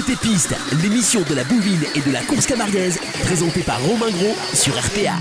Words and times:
Côté 0.00 0.16
piste, 0.16 0.54
l'émission 0.82 1.20
de 1.28 1.34
la 1.34 1.44
bouvine 1.44 1.82
et 1.94 2.00
de 2.00 2.10
la 2.10 2.22
course 2.22 2.46
camarguaise, 2.46 2.98
présentée 3.22 3.60
par 3.60 3.78
Romain 3.82 4.10
Gros 4.10 4.34
sur 4.54 4.72
RPA. 4.72 5.12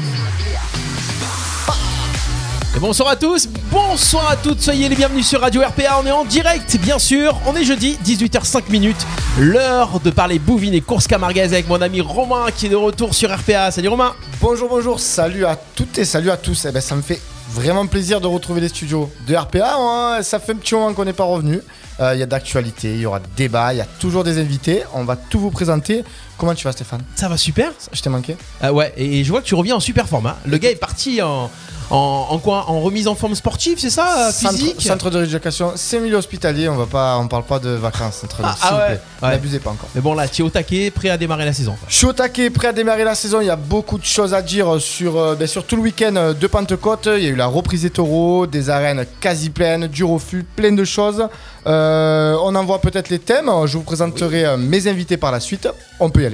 Et 2.77 2.79
bonsoir 2.79 3.09
à 3.09 3.17
tous, 3.17 3.49
bonsoir 3.69 4.31
à 4.31 4.37
toutes, 4.37 4.61
soyez 4.61 4.87
les 4.87 4.95
bienvenus 4.95 5.27
sur 5.27 5.41
Radio 5.41 5.61
RPA, 5.63 5.99
on 6.01 6.05
est 6.05 6.11
en 6.11 6.23
direct 6.23 6.77
bien 6.77 6.97
sûr, 6.97 7.37
on 7.45 7.57
est 7.57 7.65
jeudi, 7.65 7.99
18h05 8.05 8.69
minutes, 8.69 9.05
l'heure 9.37 9.99
de 9.99 10.11
parler 10.11 10.39
bouvine 10.39 10.73
et 10.73 10.79
course 10.79 11.07
camarguaise 11.07 11.51
avec 11.51 11.67
mon 11.67 11.81
ami 11.81 11.99
Romain 11.99 12.45
qui 12.55 12.67
est 12.67 12.69
de 12.69 12.77
retour 12.77 13.13
sur 13.13 13.37
RPA. 13.37 13.71
Salut 13.71 13.89
Romain 13.89 14.15
Bonjour, 14.39 14.69
bonjour, 14.69 15.01
salut 15.01 15.43
à 15.45 15.57
toutes 15.75 15.97
et 15.97 16.05
salut 16.05 16.31
à 16.31 16.37
tous. 16.37 16.65
Eh 16.65 16.71
ben, 16.71 16.79
ça 16.79 16.95
me 16.95 17.01
fait 17.01 17.19
vraiment 17.51 17.85
plaisir 17.85 18.21
de 18.21 18.27
retrouver 18.27 18.61
les 18.61 18.69
studios 18.69 19.11
de 19.27 19.35
RPA. 19.35 19.75
hein. 19.77 20.23
Ça 20.23 20.39
fait 20.39 20.53
un 20.53 20.55
petit 20.55 20.75
moment 20.75 20.93
qu'on 20.93 21.03
n'est 21.03 21.11
pas 21.11 21.25
revenu. 21.25 21.59
Euh, 22.01 22.15
Il 22.15 22.19
y 22.19 22.23
a 22.23 22.25
d'actualité, 22.25 22.93
il 22.93 23.01
y 23.01 23.05
aura 23.05 23.19
débat, 23.35 23.73
il 23.73 23.77
y 23.77 23.81
a 23.81 23.87
toujours 23.99 24.23
des 24.23 24.39
invités. 24.39 24.83
On 24.93 25.03
va 25.03 25.15
tout 25.15 25.39
vous 25.39 25.51
présenter. 25.51 26.03
Comment 26.39 26.55
tu 26.55 26.63
vas, 26.63 26.71
Stéphane 26.71 27.01
Ça 27.15 27.27
va 27.27 27.35
super 27.35 27.71
Je 27.91 28.01
t'ai 28.01 28.09
manqué 28.09 28.37
Ah 28.61 28.71
Ouais, 28.71 28.93
et, 28.95 29.19
et 29.19 29.23
je 29.25 29.29
vois 29.29 29.41
que 29.41 29.45
tu 29.45 29.55
reviens 29.55 29.75
en 29.75 29.79
super 29.81 30.07
format. 30.07 30.37
Le 30.45 30.57
gars 30.57 30.71
est 30.71 30.75
parti 30.75 31.21
en, 31.21 31.51
en, 31.89 32.27
en 32.29 32.39
quoi 32.39 32.69
En 32.69 32.79
remise 32.79 33.09
en 33.09 33.15
forme 33.15 33.35
sportive, 33.35 33.77
c'est 33.77 33.89
ça 33.89 34.27
euh, 34.29 34.31
Centre, 34.31 34.55
Physique 34.55 34.81
centre 34.81 35.09
de 35.09 35.17
rééducation, 35.17 35.73
c'est 35.75 35.99
milieu 35.99 36.15
hospitalier. 36.15 36.69
On 36.69 36.77
va 36.77 36.85
pas, 36.85 37.17
on 37.17 37.27
parle 37.27 37.43
pas 37.43 37.59
de 37.59 37.71
vacances 37.71 38.21
entre 38.23 38.37
Ah, 38.41 38.55
ah 38.61 38.77
ouais. 38.77 38.99
Ouais. 39.21 39.29
N'abusez 39.31 39.59
pas 39.59 39.71
encore. 39.71 39.89
Mais 39.95 39.99
bon 39.99 40.13
là, 40.13 40.29
tu 40.29 40.41
es 40.41 40.45
au 40.45 40.49
taquet, 40.49 40.91
prêt 40.91 41.09
à 41.09 41.17
démarrer 41.17 41.43
la 41.43 41.51
saison. 41.51 41.75
Je 41.89 41.95
suis 41.95 42.05
au 42.05 42.13
taquet, 42.13 42.49
prêt 42.49 42.69
à 42.69 42.73
démarrer 42.73 43.03
la 43.03 43.15
saison. 43.15 43.41
Il 43.41 43.47
y 43.47 43.49
a 43.49 43.57
beaucoup 43.57 43.97
de 43.97 44.05
choses 44.05 44.33
à 44.33 44.41
dire 44.41 44.79
sur, 44.79 45.17
euh, 45.17 45.35
ben, 45.35 45.45
sur 45.45 45.65
tout 45.65 45.75
le 45.75 45.81
week-end 45.81 46.15
euh, 46.15 46.33
de 46.33 46.47
Pentecôte. 46.47 47.09
Il 47.17 47.23
y 47.23 47.27
a 47.27 47.29
eu 47.31 47.35
la 47.35 47.47
reprise 47.47 47.81
des 47.81 47.89
taureaux, 47.89 48.47
des 48.47 48.69
arènes 48.69 49.05
quasi 49.19 49.49
pleines, 49.49 49.87
du 49.87 50.05
refus, 50.05 50.45
plein 50.55 50.71
de 50.71 50.85
choses. 50.85 51.27
Euh, 51.67 52.37
on 52.43 52.55
envoie 52.55 52.79
peut-être 52.79 53.09
les 53.09 53.19
thèmes. 53.19 53.51
Je 53.65 53.77
vous 53.77 53.83
présenterai 53.83 54.45
euh, 54.45 54.57
mes 54.57 54.87
invités 54.87 55.17
par 55.17 55.31
la 55.31 55.39
suite. 55.39 55.67
On 55.99 56.09
peut 56.09 56.21
y 56.21 56.25
aller. 56.25 56.28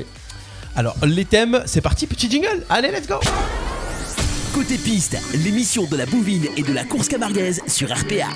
Alors, 0.78 0.98
les 1.06 1.24
thèmes, 1.24 1.64
c'est 1.66 1.80
parti, 1.80 2.06
petit 2.06 2.30
jingle. 2.30 2.66
Allez, 2.70 2.92
let's 2.92 3.08
go. 3.08 3.16
Côté 4.54 4.78
piste, 4.78 5.18
l'émission 5.46 5.86
de 5.86 5.96
la 5.96 6.06
bouvine 6.06 6.48
et 6.58 6.64
de 6.64 6.74
la 6.74 6.84
course 6.84 7.08
camarguaise 7.08 7.62
sur 7.66 7.90
RPA. 7.90 8.28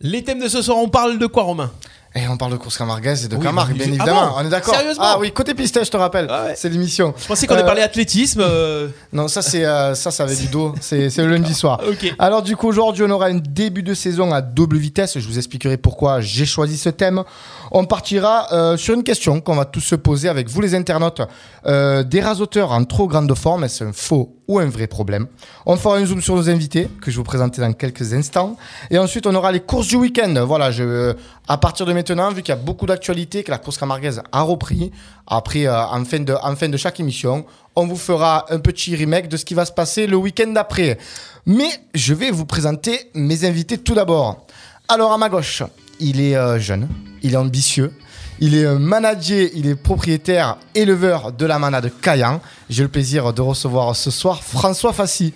Les 0.00 0.22
thèmes 0.22 0.38
de 0.38 0.46
ce 0.46 0.62
soir, 0.62 0.78
on 0.78 0.88
parle 0.88 1.18
de 1.18 1.26
quoi 1.26 1.42
Romain? 1.42 1.72
Et 2.16 2.28
on 2.28 2.36
parle 2.36 2.52
de 2.52 2.56
course 2.58 2.78
camarguaise 2.78 3.24
et 3.24 3.28
de 3.28 3.34
Oui, 3.34 3.42
Camargue, 3.42 3.72
bien 3.74 3.86
ah 3.86 3.88
évidemment. 3.88 4.26
bon 4.28 4.32
on 4.38 4.46
est 4.46 4.48
d'accord. 4.48 4.72
Sérieusement 4.76 5.02
Ah 5.04 5.16
oui, 5.18 5.32
côté 5.32 5.52
piste, 5.52 5.84
je 5.84 5.90
te 5.90 5.96
rappelle. 5.96 6.28
Ah 6.30 6.44
ouais. 6.44 6.54
C'est 6.56 6.68
l'émission. 6.68 7.12
Je 7.18 7.26
pensais 7.26 7.48
qu'on 7.48 7.54
Euh, 7.54 7.56
allait 7.56 7.66
parler 7.66 7.82
athlétisme. 7.82 8.40
euh, 8.40 8.86
Non, 9.12 9.26
ça 9.26 9.42
c'est 9.42 9.64
euh, 9.64 9.96
ça, 9.96 10.12
ça 10.12 10.22
avait 10.22 10.36
du 10.36 10.46
dos. 10.46 10.76
C'est 10.80 11.10
c'est 11.10 11.22
le 11.24 11.28
lundi 11.32 11.52
soir. 11.54 11.80
Ok. 11.88 12.14
Alors 12.20 12.42
du 12.42 12.54
coup 12.56 12.68
aujourd'hui 12.68 13.02
on 13.04 13.10
aura 13.10 13.26
un 13.26 13.34
début 13.38 13.82
de 13.82 13.94
saison 13.94 14.32
à 14.32 14.42
double 14.42 14.76
vitesse. 14.76 15.18
Je 15.18 15.26
vous 15.26 15.38
expliquerai 15.38 15.76
pourquoi 15.76 16.20
j'ai 16.20 16.46
choisi 16.46 16.76
ce 16.78 16.88
thème. 16.88 17.24
On 17.72 17.84
partira 17.84 18.46
euh, 18.52 18.76
sur 18.76 18.94
une 18.94 19.02
question 19.02 19.40
qu'on 19.40 19.56
va 19.56 19.64
tous 19.64 19.80
se 19.80 19.96
poser 19.96 20.28
avec 20.28 20.48
vous 20.48 20.60
les 20.60 20.76
internautes. 20.76 21.20
Euh, 21.66 22.04
des 22.04 22.20
rasoteurs 22.20 22.70
en 22.70 22.84
trop 22.84 23.08
grande 23.08 23.34
forme, 23.34 23.64
est-ce 23.64 23.82
un 23.82 23.92
faux 23.92 24.36
ou 24.48 24.58
un 24.58 24.66
vrai 24.66 24.86
problème 24.86 25.26
On 25.66 25.76
fera 25.76 25.96
un 25.96 26.04
zoom 26.04 26.20
sur 26.20 26.36
nos 26.36 26.50
invités 26.50 26.88
que 27.00 27.10
je 27.10 27.16
vous 27.16 27.24
présenter 27.24 27.60
dans 27.60 27.72
quelques 27.72 28.12
instants. 28.12 28.56
Et 28.90 28.98
ensuite 28.98 29.26
on 29.26 29.34
aura 29.34 29.52
les 29.52 29.60
courses 29.60 29.88
du 29.88 29.96
week-end. 29.96 30.34
Voilà, 30.46 30.70
je, 30.70 31.14
à 31.48 31.58
partir 31.58 31.86
de 31.86 31.92
maintenant, 31.92 32.30
vu 32.30 32.42
qu'il 32.42 32.54
y 32.54 32.58
a 32.58 32.60
beaucoup 32.60 32.86
d'actualités, 32.86 33.42
que 33.42 33.50
la 33.50 33.58
course 33.58 33.78
camarguaise 33.78 34.22
a 34.32 34.42
repris, 34.42 34.90
après 35.26 35.66
euh, 35.66 35.86
en, 35.86 36.04
fin 36.04 36.20
de, 36.20 36.34
en 36.42 36.56
fin 36.56 36.68
de 36.68 36.76
chaque 36.76 37.00
émission, 37.00 37.44
on 37.76 37.86
vous 37.86 37.96
fera 37.96 38.46
un 38.52 38.58
petit 38.58 38.94
remake 38.94 39.28
de 39.28 39.36
ce 39.36 39.44
qui 39.44 39.54
va 39.54 39.64
se 39.64 39.72
passer 39.72 40.06
le 40.06 40.16
week-end 40.16 40.50
d'après. 40.52 40.98
Mais 41.46 41.68
je 41.94 42.14
vais 42.14 42.30
vous 42.30 42.46
présenter 42.46 43.10
mes 43.14 43.44
invités 43.44 43.78
tout 43.78 43.94
d'abord. 43.94 44.46
Alors 44.88 45.12
à 45.12 45.18
ma 45.18 45.28
gauche, 45.28 45.62
il 46.00 46.20
est 46.20 46.36
euh, 46.36 46.58
jeune, 46.58 46.88
il 47.22 47.34
est 47.34 47.38
ambitieux, 47.38 47.92
il 48.40 48.54
est 48.56 48.64
euh, 48.64 48.78
manager, 48.78 49.48
il 49.54 49.66
est 49.66 49.74
propriétaire, 49.76 50.56
éleveur 50.74 51.32
de 51.32 51.46
la 51.46 51.58
manade 51.58 51.90
Caillan. 52.00 52.40
J'ai 52.68 52.82
le 52.82 52.88
plaisir 52.88 53.32
de 53.32 53.40
recevoir 53.42 53.94
ce 53.96 54.10
soir 54.10 54.42
François 54.42 54.92
Fassi. 54.92 55.32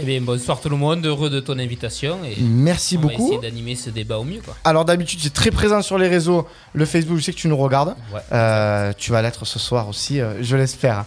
Eh 0.00 0.04
bien, 0.04 0.20
bonsoir 0.20 0.60
tout 0.60 0.68
le 0.68 0.76
monde, 0.76 1.04
heureux 1.06 1.28
de 1.28 1.40
ton 1.40 1.58
invitation 1.58 2.18
et 2.24 2.40
Merci 2.40 2.96
on 2.96 3.00
beaucoup. 3.00 3.30
va 3.30 3.34
essayer 3.34 3.50
d'animer 3.50 3.74
ce 3.74 3.90
débat 3.90 4.18
au 4.18 4.22
mieux. 4.22 4.40
Quoi. 4.44 4.54
Alors 4.62 4.84
d'habitude, 4.84 5.18
tu 5.18 5.26
es 5.26 5.30
très 5.30 5.50
présent 5.50 5.82
sur 5.82 5.98
les 5.98 6.06
réseaux, 6.06 6.46
le 6.72 6.84
Facebook, 6.84 7.18
je 7.18 7.24
sais 7.24 7.32
que 7.32 7.38
tu 7.38 7.48
nous 7.48 7.56
regardes. 7.56 7.96
Ouais. 8.14 8.20
Euh, 8.32 8.92
tu 8.96 9.10
vas 9.10 9.22
l'être 9.22 9.44
ce 9.44 9.58
soir 9.58 9.88
aussi, 9.88 10.20
euh, 10.20 10.40
je 10.40 10.54
l'espère. 10.56 11.04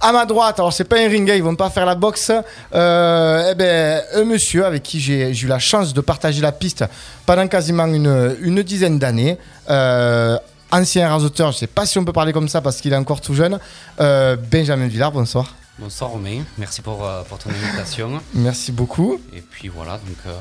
À 0.00 0.10
ma 0.10 0.26
droite, 0.26 0.58
alors 0.58 0.72
c'est 0.72 0.84
pas 0.84 0.96
un 0.98 1.08
ring, 1.08 1.30
hein, 1.30 1.34
ils 1.36 1.42
vont 1.42 1.54
pas 1.54 1.70
faire 1.70 1.86
la 1.86 1.94
boxe. 1.94 2.32
Euh, 2.74 3.50
eh 3.52 3.54
ben, 3.54 4.02
un 4.14 4.24
monsieur 4.24 4.66
avec 4.66 4.82
qui 4.82 4.98
j'ai 4.98 5.32
j'ai 5.32 5.46
eu 5.46 5.48
la 5.48 5.60
chance 5.60 5.94
de 5.94 6.00
partager 6.00 6.40
la 6.40 6.50
piste 6.52 6.84
pendant 7.26 7.46
quasiment 7.46 7.86
une, 7.86 8.36
une 8.40 8.62
dizaine 8.64 8.98
d'années. 8.98 9.38
Ancien 10.74 11.06
rasoteur, 11.08 11.52
je 11.52 11.58
sais 11.58 11.66
pas 11.66 11.84
si 11.84 11.98
on 11.98 12.04
peut 12.04 12.14
parler 12.14 12.32
comme 12.32 12.48
ça 12.48 12.62
parce 12.62 12.80
qu'il 12.80 12.92
est 12.94 12.96
encore 12.96 13.20
tout 13.20 13.34
jeune. 13.34 13.58
Euh, 14.00 14.36
Benjamin 14.50 14.86
Villard, 14.88 15.12
bonsoir. 15.12 15.54
Bonsoir 15.78 16.10
Romain, 16.10 16.42
merci 16.56 16.80
pour, 16.80 17.04
euh, 17.04 17.22
pour 17.24 17.36
ton 17.38 17.50
invitation. 17.50 18.20
Merci 18.34 18.72
beaucoup. 18.72 19.20
Et 19.34 19.42
puis 19.42 19.68
voilà, 19.68 19.92
donc 19.98 20.16
euh, 20.26 20.34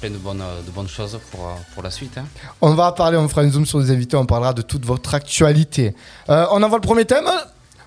plein 0.00 0.10
de 0.10 0.18
bonnes, 0.18 0.42
de 0.66 0.70
bonnes 0.70 0.88
choses 0.88 1.18
pour, 1.30 1.48
pour 1.74 1.82
la 1.82 1.90
suite. 1.90 2.18
hein. 2.18 2.24
On 2.60 2.74
va 2.74 2.92
parler, 2.92 3.16
on 3.16 3.26
fera 3.28 3.40
un 3.42 3.50
zoom 3.50 3.64
sur 3.64 3.78
les 3.78 3.90
invités, 3.90 4.16
on 4.16 4.26
parlera 4.26 4.52
de 4.52 4.62
toute 4.62 4.84
votre 4.84 5.14
actualité. 5.14 5.94
On 6.28 6.62
envoie 6.62 6.76
le 6.78 6.82
premier 6.82 7.04
thème, 7.06 7.26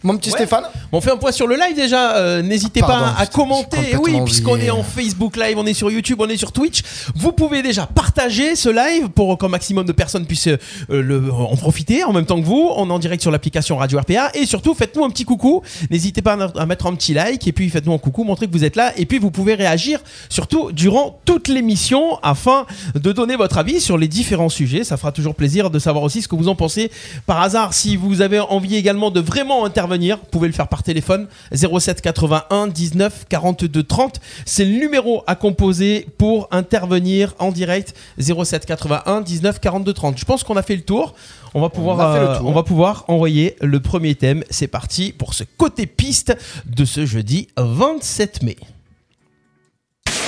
mon 0.04 0.16
petit 0.18 0.30
Ouais. 0.30 0.36
Stéphane. 0.38 0.64
On 0.92 1.02
fait 1.02 1.12
un 1.12 1.18
point 1.18 1.32
sur 1.32 1.48
le 1.48 1.56
live 1.56 1.76
déjà. 1.76 2.16
euh, 2.18 2.42
N'hésitez 2.42 2.82
pas 2.82 3.16
à 3.18 3.26
commenter. 3.26 3.96
Oui, 4.02 4.20
puisqu'on 4.26 4.58
est 4.58 4.70
en 4.70 4.84
Facebook 4.84 5.36
Live, 5.38 5.58
on 5.58 5.66
est 5.66 5.74
sur 5.74 5.90
YouTube, 5.92 6.18
on 6.22 6.30
est 6.30 6.38
sur 6.38 6.52
Twitch. 6.52 6.82
Vous 7.16 7.32
pouvez 7.32 7.62
déjà 7.62 7.86
partager 7.86 8.56
ce 8.56 8.70
live 8.70 9.10
pour 9.10 9.38
qu'un 9.38 9.48
maximum 9.50 9.86
de 9.86 9.92
personnes 9.92 10.26
puissent 10.26 10.48
euh, 10.48 10.58
le, 10.90 11.32
en 11.32 11.56
profiter 11.56 12.04
en 12.04 12.14
même 12.14 12.26
temps 12.26 12.40
que 12.40 12.46
vous. 12.46 12.70
On 12.76 12.90
est 12.90 12.94
en 12.94 13.00
direct 13.00 13.22
sur 13.22 13.32
l'application 13.32 13.78
Radio 13.78 14.00
RPA. 14.00 14.32
Et 14.36 14.46
surtout, 14.46 14.74
faites-nous 14.74 15.04
un 15.04 15.10
petit 15.10 15.26
coucou. 15.26 15.62
N'hésitez 15.90 16.22
pas 16.22 16.38
à 16.56 16.66
mettre 16.66 16.86
un 16.88 16.94
petit 16.96 17.14
like. 17.14 17.48
Et 17.48 17.52
puis, 17.52 17.70
faites-nous 17.70 17.94
un 17.94 17.98
coucou, 17.98 18.24
montrez 18.24 18.48
que 18.48 18.52
vous 18.54 18.64
êtes 18.64 18.76
là. 18.76 18.94
Et 18.98 19.06
puis, 19.06 19.18
vous 19.20 19.32
pouvez 19.32 19.56
réagir 19.56 20.00
surtout 20.30 20.72
durant 20.72 21.20
toute 21.26 21.48
l'émission 21.48 22.18
afin 22.24 22.66
de 22.96 23.12
donner 23.12 23.36
votre 23.36 23.58
avis 23.58 23.82
sur 23.82 23.98
les 23.98 24.08
différents 24.08 24.50
sujets. 24.50 24.84
Ça 24.84 24.98
fera 24.98 25.12
toujours 25.12 25.36
plaisir 25.36 25.70
de 25.70 25.80
savoir 25.80 26.04
aussi 26.04 26.22
ce 26.22 26.28
que 26.28 26.36
vous 26.36 26.48
en 26.48 26.56
pensez. 26.56 26.92
Par 27.26 27.42
hasard, 27.42 27.74
si 27.74 27.96
vous 27.96 28.22
avez 28.22 28.40
envie 28.40 28.76
également 28.76 29.12
de 29.12 29.20
vraiment 29.20 29.66
intervenir, 29.66 29.89
vous 29.98 30.30
pouvez 30.32 30.48
le 30.48 30.54
faire 30.54 30.68
par 30.68 30.84
téléphone 30.84 31.28
07 31.54 32.02
81 32.02 32.68
19 32.68 33.26
42 33.28 33.84
30. 33.84 34.20
C'est 34.46 34.66
le 34.66 34.80
numéro 34.80 35.24
à 35.28 35.36
composer 35.36 36.08
pour 36.18 36.48
intervenir 36.52 37.34
en 37.40 37.52
direct 37.52 37.96
07 38.20 38.66
81 38.66 39.22
19 39.22 39.60
42 39.60 39.94
30. 39.94 40.18
Je 40.18 40.26
pense 40.26 40.44
qu'on 40.44 40.58
a 40.58 40.64
fait 40.64 40.76
le 40.76 40.84
tour. 40.84 41.16
On 41.54 41.62
va 41.62 41.70
pouvoir, 41.70 42.00
euh, 42.00 42.40
on 42.44 42.52
va 42.52 42.64
pouvoir 42.64 43.06
envoyer 43.08 43.56
le 43.62 43.80
premier 43.80 44.16
thème. 44.16 44.44
C'est 44.50 44.68
parti 44.68 45.12
pour 45.12 45.34
ce 45.34 45.44
côté 45.58 45.88
piste 45.88 46.36
de 46.66 46.86
ce 46.86 47.06
jeudi 47.06 47.48
27 47.58 48.44
mai. 48.44 48.58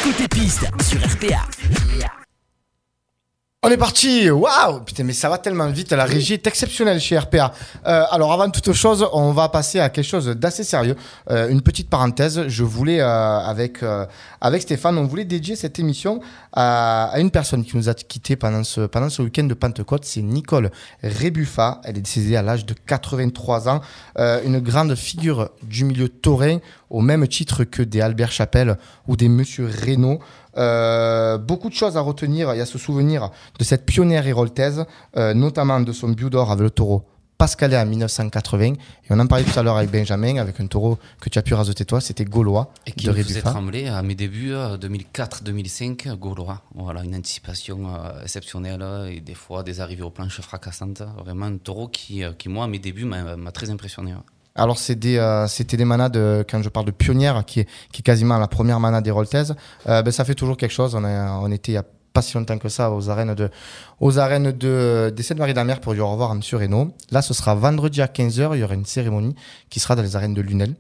Côté 0.03 0.27
piste 0.27 0.66
sur 0.81 1.00
RPA. 1.00 1.41
On 3.63 3.69
est 3.69 3.77
parti, 3.77 4.27
waouh 4.27 4.79
Putain, 4.83 5.03
mais 5.03 5.13
ça 5.13 5.29
va 5.29 5.38
tellement 5.38 5.67
vite, 5.67 5.91
la 5.91 6.05
régie 6.05 6.33
est 6.33 6.47
exceptionnelle 6.47 6.99
chez 6.99 7.16
RPA. 7.16 7.53
Euh, 7.85 8.05
alors 8.09 8.33
avant 8.33 8.49
toute 8.49 8.73
chose, 8.73 9.07
on 9.13 9.33
va 9.33 9.49
passer 9.49 9.79
à 9.79 9.89
quelque 9.89 10.03
chose 10.07 10.25
d'assez 10.29 10.63
sérieux. 10.63 10.95
Euh, 11.29 11.47
une 11.47 11.61
petite 11.61 11.88
parenthèse, 11.88 12.47
je 12.47 12.63
voulais, 12.63 13.01
euh, 13.01 13.05
avec, 13.05 13.83
euh, 13.83 14.07
avec 14.41 14.63
Stéphane, 14.63 14.97
on 14.97 15.05
voulait 15.05 15.25
dédier 15.25 15.55
cette 15.55 15.77
émission 15.77 16.21
à, 16.53 17.11
à 17.13 17.19
une 17.19 17.29
personne 17.29 17.63
qui 17.63 17.77
nous 17.77 17.88
a 17.88 17.94
quittés 17.94 18.35
pendant 18.35 18.63
ce, 18.63 18.81
pendant 18.81 19.09
ce 19.09 19.21
week-end 19.21 19.44
de 19.44 19.53
Pentecôte, 19.53 20.05
c'est 20.05 20.23
Nicole 20.23 20.71
Rébuffa. 21.03 21.81
Elle 21.83 22.00
est 22.00 22.01
décédée 22.01 22.35
à 22.38 22.41
l'âge 22.41 22.66
de 22.66 22.73
83 22.73 23.69
ans, 23.69 23.81
Euh, 24.17 24.41
une 24.44 24.59
grande 24.59 24.95
figure 24.95 25.51
du 25.61 25.85
milieu 25.85 26.09
taurin, 26.09 26.57
au 26.89 27.00
même 27.01 27.27
titre 27.27 27.63
que 27.63 27.83
des 27.83 28.01
Albert 28.01 28.31
Chapelle 28.31 28.77
ou 29.07 29.15
des 29.15 29.30
Monsieur 29.30 29.68
Reynaud. 29.68 30.19
Euh, 30.57 31.38
beaucoup 31.38 31.69
de 31.69 31.74
choses 31.74 31.98
à 31.98 32.01
retenir. 32.01 32.53
Il 32.53 32.57
y 32.57 32.62
a 32.62 32.65
ce 32.65 32.77
souvenir 32.77 33.30
de 33.57 33.63
cette 33.63 33.86
pionnière 33.86 34.25
héroltaise, 34.27 34.86
euh, 35.18 35.33
notamment 35.33 35.80
de 35.80 35.92
son 35.92 36.09
bio 36.09 36.30
d'or 36.30 36.51
avec 36.51 36.63
le 36.63 36.69
taureau 36.69 37.06
Pascalet 37.42 37.75
en 37.75 37.88
1980. 37.88 38.65
Et 38.65 38.75
on 39.09 39.18
en 39.18 39.25
parlait 39.25 39.44
tout 39.44 39.57
à 39.57 39.63
l'heure 39.63 39.77
avec 39.77 39.89
Benjamin, 39.89 40.38
avec 40.38 40.59
un 40.59 40.68
taureau 40.68 41.00
que 41.19 41.27
tu 41.27 41.39
as 41.39 41.42
pu 41.42 41.56
rasoter 41.56 41.86
toi, 41.86 42.00
c'était 42.00 42.24
Gaulois 42.24 42.71
Et 42.86 42.92
qui 42.92 43.07
de 43.07 43.12
me 43.12 43.24
faisait 43.24 43.42
trembler 43.42 43.88
à 43.88 44.03
mes 44.03 44.13
débuts, 44.13 44.53
euh, 44.53 44.77
2004-2005, 44.77 46.15
Gaulois. 46.19 46.62
Voilà, 46.75 47.03
une 47.03 47.15
anticipation 47.15 47.95
euh, 47.95 48.21
exceptionnelle 48.21 48.86
et 49.12 49.21
des 49.21 49.33
fois 49.33 49.63
des 49.63 49.81
arrivées 49.81 50.03
aux 50.03 50.12
planches 50.12 50.39
fracassantes. 50.42 51.01
Vraiment 51.18 51.48
un 51.48 51.57
taureau 51.57 51.88
qui, 51.88 52.24
euh, 52.24 52.33
qui 52.33 52.48
moi, 52.48 52.65
à 52.65 52.68
mes 52.68 52.77
débuts, 52.77 53.06
m'a 53.06 53.51
très 53.51 53.71
impressionné. 53.71 54.13
Alors 54.56 54.77
c'est 54.77 54.95
des, 54.95 55.18
euh, 55.18 55.48
c'était 55.48 55.77
des 55.77 55.86
manades, 55.86 56.18
euh, 56.18 56.44
quand 56.50 56.62
je 56.62 56.69
parle 56.69 56.86
de 56.86 56.92
pionnière, 56.92 57.44
qui 57.45 57.62
est, 57.62 57.68
qui 57.92 58.00
est 58.01 58.03
quasiment 58.03 58.38
la 58.38 58.48
première 58.48 58.80
manade 58.80 59.07
héroltaise, 59.07 59.56
euh, 59.88 60.01
ben, 60.01 60.12
ça 60.12 60.25
fait 60.25 60.36
toujours 60.36 60.57
quelque 60.57 60.74
chose. 60.74 60.94
On, 60.95 61.03
a- 61.06 61.31
on 61.42 61.51
était 61.51 61.71
il 61.71 61.75
y 61.75 61.77
a 61.77 61.86
pas 62.13 62.21
si 62.21 62.36
longtemps 62.36 62.57
que 62.57 62.68
ça 62.68 62.92
aux 62.92 63.09
arènes 63.09 63.33
de, 63.33 63.50
aux 64.01 64.19
arènes 64.19 64.51
de, 64.51 65.13
des 65.15 65.24
Sept-Maries-d'Amer 65.24 65.80
pour 65.80 65.94
dire 65.94 66.06
au 66.06 66.12
revoir 66.12 66.31
à 66.31 66.33
M. 66.33 66.42
Reynaud. 66.51 66.92
Là, 67.12 67.21
ce 67.21 67.33
sera 67.33 67.56
vendredi 67.56 68.01
à 68.01 68.07
15h, 68.07 68.50
il 68.56 68.59
y 68.59 68.63
aura 68.63 68.74
une 68.74 68.86
cérémonie 68.86 69.33
qui 69.69 69.80
sera 69.80 69.95
dans 69.95 70.01
les 70.01 70.18
arènes 70.18 70.33
de 70.33 70.42
Lunel. 70.42 70.75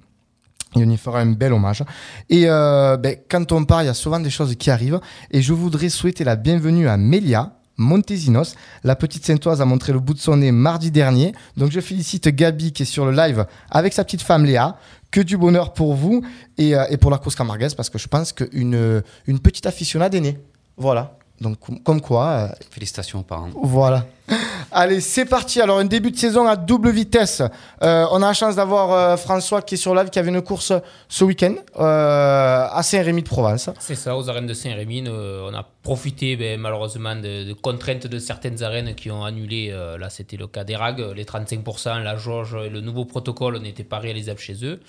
Et 0.75 0.83
on 0.85 0.89
y 0.89 0.97
fera 0.97 1.19
un 1.21 1.31
bel 1.31 1.53
hommage. 1.53 1.83
Et 2.29 2.49
euh, 2.49 2.97
ben, 2.97 3.15
quand 3.29 3.51
on 3.53 3.63
part, 3.63 3.83
il 3.83 3.85
y 3.85 3.89
a 3.89 3.93
souvent 3.93 4.19
des 4.19 4.29
choses 4.29 4.53
qui 4.55 4.69
arrivent. 4.69 4.99
Et 5.31 5.41
je 5.41 5.53
voudrais 5.53 5.87
souhaiter 5.89 6.25
la 6.25 6.35
bienvenue 6.35 6.89
à 6.89 6.97
Mélia, 6.97 7.53
Montesinos. 7.81 8.55
La 8.83 8.95
petite 8.95 9.25
Saintoise 9.25 9.61
a 9.61 9.65
montré 9.65 9.91
le 9.91 9.99
bout 9.99 10.13
de 10.13 10.19
son 10.19 10.37
nez 10.37 10.51
mardi 10.51 10.91
dernier. 10.91 11.33
Donc 11.57 11.71
je 11.71 11.79
félicite 11.79 12.27
Gabi 12.29 12.71
qui 12.71 12.83
est 12.83 12.85
sur 12.85 13.05
le 13.05 13.11
live 13.11 13.45
avec 13.69 13.93
sa 13.93 14.03
petite 14.03 14.21
femme 14.21 14.45
Léa. 14.45 14.77
Que 15.11 15.19
du 15.19 15.35
bonheur 15.35 15.73
pour 15.73 15.93
vous 15.93 16.23
et, 16.57 16.73
euh, 16.73 16.85
pour 16.95 17.11
la 17.11 17.17
course 17.17 17.35
camarguaise 17.35 17.73
parce 17.73 17.89
que 17.89 17.97
je 17.97 18.07
pense 18.07 18.31
qu'une 18.31 19.03
une 19.27 19.39
petite 19.39 19.65
aficionade 19.65 20.15
est 20.15 20.21
née. 20.21 20.39
Voilà. 20.77 21.17
Donc 21.41 21.57
comme 21.83 22.01
quoi, 22.01 22.27
euh, 22.27 22.47
Félicitations 22.69 23.19
aux 23.19 23.23
parents. 23.23 23.49
voilà. 23.61 24.05
Allez, 24.71 25.01
c'est 25.01 25.25
parti. 25.25 25.59
Alors, 25.59 25.79
un 25.79 25.83
début 25.85 26.11
de 26.11 26.17
saison 26.17 26.47
à 26.47 26.55
double 26.55 26.91
vitesse. 26.91 27.41
Euh, 27.81 28.05
on 28.11 28.21
a 28.21 28.27
la 28.27 28.33
chance 28.33 28.55
d'avoir 28.55 28.91
euh, 28.93 29.17
François 29.17 29.61
qui 29.61 29.73
est 29.75 29.77
sur 29.77 29.93
live, 29.93 30.09
qui 30.09 30.19
avait 30.19 30.29
une 30.29 30.41
course 30.41 30.71
ce 31.09 31.23
week-end 31.25 31.55
euh, 31.77 32.67
à 32.71 32.81
Saint-Rémy 32.83 33.23
de 33.23 33.27
Provence. 33.27 33.69
C'est 33.79 33.95
ça, 33.95 34.15
aux 34.15 34.29
arènes 34.29 34.47
de 34.47 34.53
Saint-Rémy, 34.53 35.03
euh, 35.07 35.49
on 35.51 35.53
a 35.53 35.67
profité 35.83 36.37
ben, 36.37 36.57
malheureusement 36.59 37.15
de, 37.15 37.43
de 37.43 37.53
contraintes 37.53 38.07
de 38.07 38.19
certaines 38.19 38.63
arènes 38.63 38.95
qui 38.95 39.11
ont 39.11 39.25
annulé, 39.25 39.69
euh, 39.71 39.97
là 39.97 40.09
c'était 40.09 40.37
le 40.37 40.47
cas 40.47 40.63
d'Erag, 40.63 41.03
les 41.15 41.25
35%, 41.25 42.01
la 42.01 42.15
jauge 42.15 42.55
et 42.65 42.69
le 42.69 42.79
nouveau 42.79 43.03
protocole 43.03 43.57
n'étaient 43.57 43.83
pas 43.83 43.99
réalisables 43.99 44.39
chez 44.39 44.63
eux. 44.63 44.79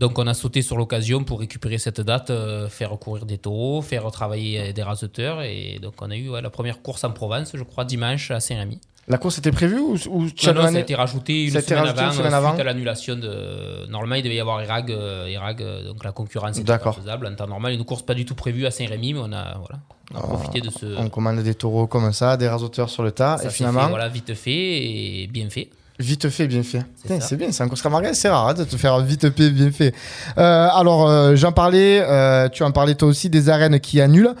Donc 0.00 0.18
on 0.18 0.26
a 0.26 0.34
sauté 0.34 0.62
sur 0.62 0.76
l'occasion 0.76 1.22
pour 1.22 1.40
récupérer 1.40 1.78
cette 1.78 2.00
date, 2.00 2.30
euh, 2.30 2.68
faire 2.68 2.90
courir 2.98 3.26
des 3.26 3.38
taureaux, 3.38 3.82
faire 3.82 4.10
travailler 4.10 4.72
des 4.72 4.82
raseteurs. 4.82 5.42
Et 5.42 5.78
donc 5.80 5.94
on 6.00 6.10
a 6.10 6.16
eu 6.16 6.30
ouais, 6.30 6.42
la 6.42 6.50
première 6.50 6.82
course 6.82 7.04
en 7.04 7.12
Provence, 7.12 7.52
je 7.54 7.62
crois, 7.62 7.84
dimanche 7.84 8.32
à 8.32 8.40
Saint-Rémy. 8.40 8.80
La 9.10 9.18
course 9.18 9.38
était 9.38 9.50
prévue 9.50 9.80
ou, 9.80 9.96
ou 10.08 10.22
Non, 10.22 10.54
non, 10.54 10.62
ça 10.62 10.68
a 10.68 10.78
été 10.78 10.94
rajouté 10.94 11.42
une 11.42 11.48
été 11.48 11.62
semaine 11.62 11.80
rajouté 11.80 12.00
une 12.00 12.06
avant, 12.06 12.16
semaine 12.16 12.32
euh, 12.32 12.36
avant 12.36 12.48
suite 12.50 12.60
à 12.60 12.64
l'annulation 12.64 13.16
de. 13.16 13.86
Normalement, 13.88 14.14
il 14.14 14.22
devait 14.22 14.36
y 14.36 14.40
avoir 14.40 14.60
Erag, 14.60 14.92
euh, 14.92 15.26
euh, 15.26 15.88
donc 15.88 16.04
la 16.04 16.12
concurrence 16.12 16.56
était 16.58 16.78
pas 16.78 16.92
faisable 16.92 17.26
en 17.26 17.34
temps 17.34 17.48
normal. 17.48 17.72
Une 17.72 17.84
course 17.84 18.02
pas 18.02 18.14
du 18.14 18.24
tout 18.24 18.36
prévue 18.36 18.66
à 18.66 18.70
Saint-Rémy, 18.70 19.14
mais 19.14 19.20
on 19.20 19.32
a, 19.32 19.58
voilà, 19.58 19.80
on 20.14 20.18
a 20.18 20.20
profité 20.20 20.60
de 20.60 20.70
ce. 20.70 20.96
On 20.96 21.08
commande 21.08 21.40
des 21.40 21.54
taureaux 21.56 21.88
comme 21.88 22.12
ça, 22.12 22.36
des 22.36 22.46
rasoteurs 22.46 22.88
sur 22.88 23.02
le 23.02 23.10
tas, 23.10 23.38
ça 23.38 23.48
et 23.48 23.50
finalement, 23.50 23.82
fait, 23.82 23.88
voilà, 23.88 24.08
vite 24.08 24.34
fait 24.34 24.52
et 24.52 25.26
bien 25.26 25.50
fait. 25.50 25.70
Vite 26.00 26.28
fait, 26.30 26.46
bien 26.46 26.62
fait. 26.62 26.80
C'est 27.20 27.36
bien, 27.36 27.52
c'est 27.52 27.62
un 27.62 27.68
course 27.68 27.82
camarguaise, 27.82 28.18
c'est 28.18 28.28
rare 28.28 28.48
hein, 28.48 28.54
de 28.54 28.64
te 28.64 28.76
faire 28.76 28.98
vite 29.00 29.30
fait, 29.36 29.50
bien 29.50 29.70
fait. 29.70 29.94
Euh, 30.38 30.68
alors, 30.72 31.08
euh, 31.08 31.36
j'en 31.36 31.52
parlais, 31.52 32.00
euh, 32.02 32.48
tu 32.48 32.62
en 32.62 32.72
parlais 32.72 32.94
toi 32.94 33.08
aussi, 33.08 33.28
des 33.30 33.48
arènes 33.48 33.78
qui 33.80 34.00
annulent. 34.00 34.34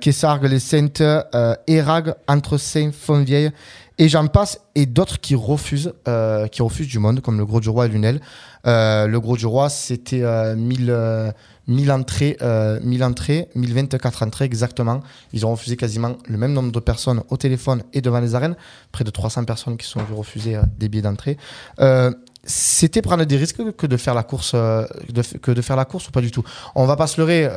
Kessargues, 0.00 0.44
les 0.44 0.58
Saintes, 0.58 1.02
Erag, 1.66 2.14
Entre 2.28 2.58
Saint, 2.58 2.90
Fontvieille, 2.92 3.50
et 3.98 4.08
j'en 4.08 4.26
passe, 4.26 4.60
et 4.74 4.86
d'autres 4.86 5.20
qui 5.20 5.34
refusent, 5.34 5.92
qui 6.50 6.62
refusent 6.62 6.88
du 6.88 6.98
monde, 6.98 7.20
comme 7.20 7.38
le 7.38 7.46
Gros 7.46 7.60
du 7.60 7.68
Roi 7.68 7.86
et 7.86 7.88
Lunel. 7.88 8.20
Le 8.64 9.18
Gros 9.18 9.36
du 9.36 9.46
Roi, 9.46 9.68
c'était 9.68 10.22
euh, 10.22 10.56
1000, 10.56 10.86
euh, 10.90 11.30
1000 11.68 11.90
entrées, 11.92 12.36
euh, 12.42 12.78
1000 12.82 13.04
entrées, 13.04 13.48
1024 13.54 14.22
entrées 14.22 14.44
exactement. 14.44 15.00
Ils 15.32 15.46
ont 15.46 15.50
refusé 15.50 15.76
quasiment 15.76 16.16
le 16.28 16.36
même 16.36 16.52
nombre 16.52 16.72
de 16.72 16.80
personnes 16.80 17.22
au 17.28 17.36
téléphone 17.36 17.82
et 17.92 18.00
devant 18.00 18.20
les 18.20 18.34
arènes. 18.34 18.56
Près 18.92 19.04
de 19.04 19.10
300 19.10 19.44
personnes 19.44 19.76
qui 19.76 19.86
sont 19.86 20.00
vues 20.02 20.14
refuser 20.14 20.56
euh, 20.56 20.62
des 20.78 20.88
billets 20.88 21.02
d'entrée. 21.02 21.36
Euh, 21.80 22.10
c'était 22.46 23.00
prendre 23.00 23.24
des 23.24 23.36
risques 23.36 23.72
que 23.76 23.86
de 23.86 23.96
faire 23.96 24.14
la 24.14 24.22
course, 24.22 24.52
euh, 24.54 24.84
que 25.40 25.50
de 25.50 25.62
faire 25.62 25.76
la 25.76 25.86
course 25.86 26.08
ou 26.08 26.10
pas 26.10 26.20
du 26.20 26.30
tout? 26.30 26.44
On 26.74 26.84
va 26.84 26.96
pas 26.96 27.06
se 27.06 27.20
leurrer. 27.20 27.48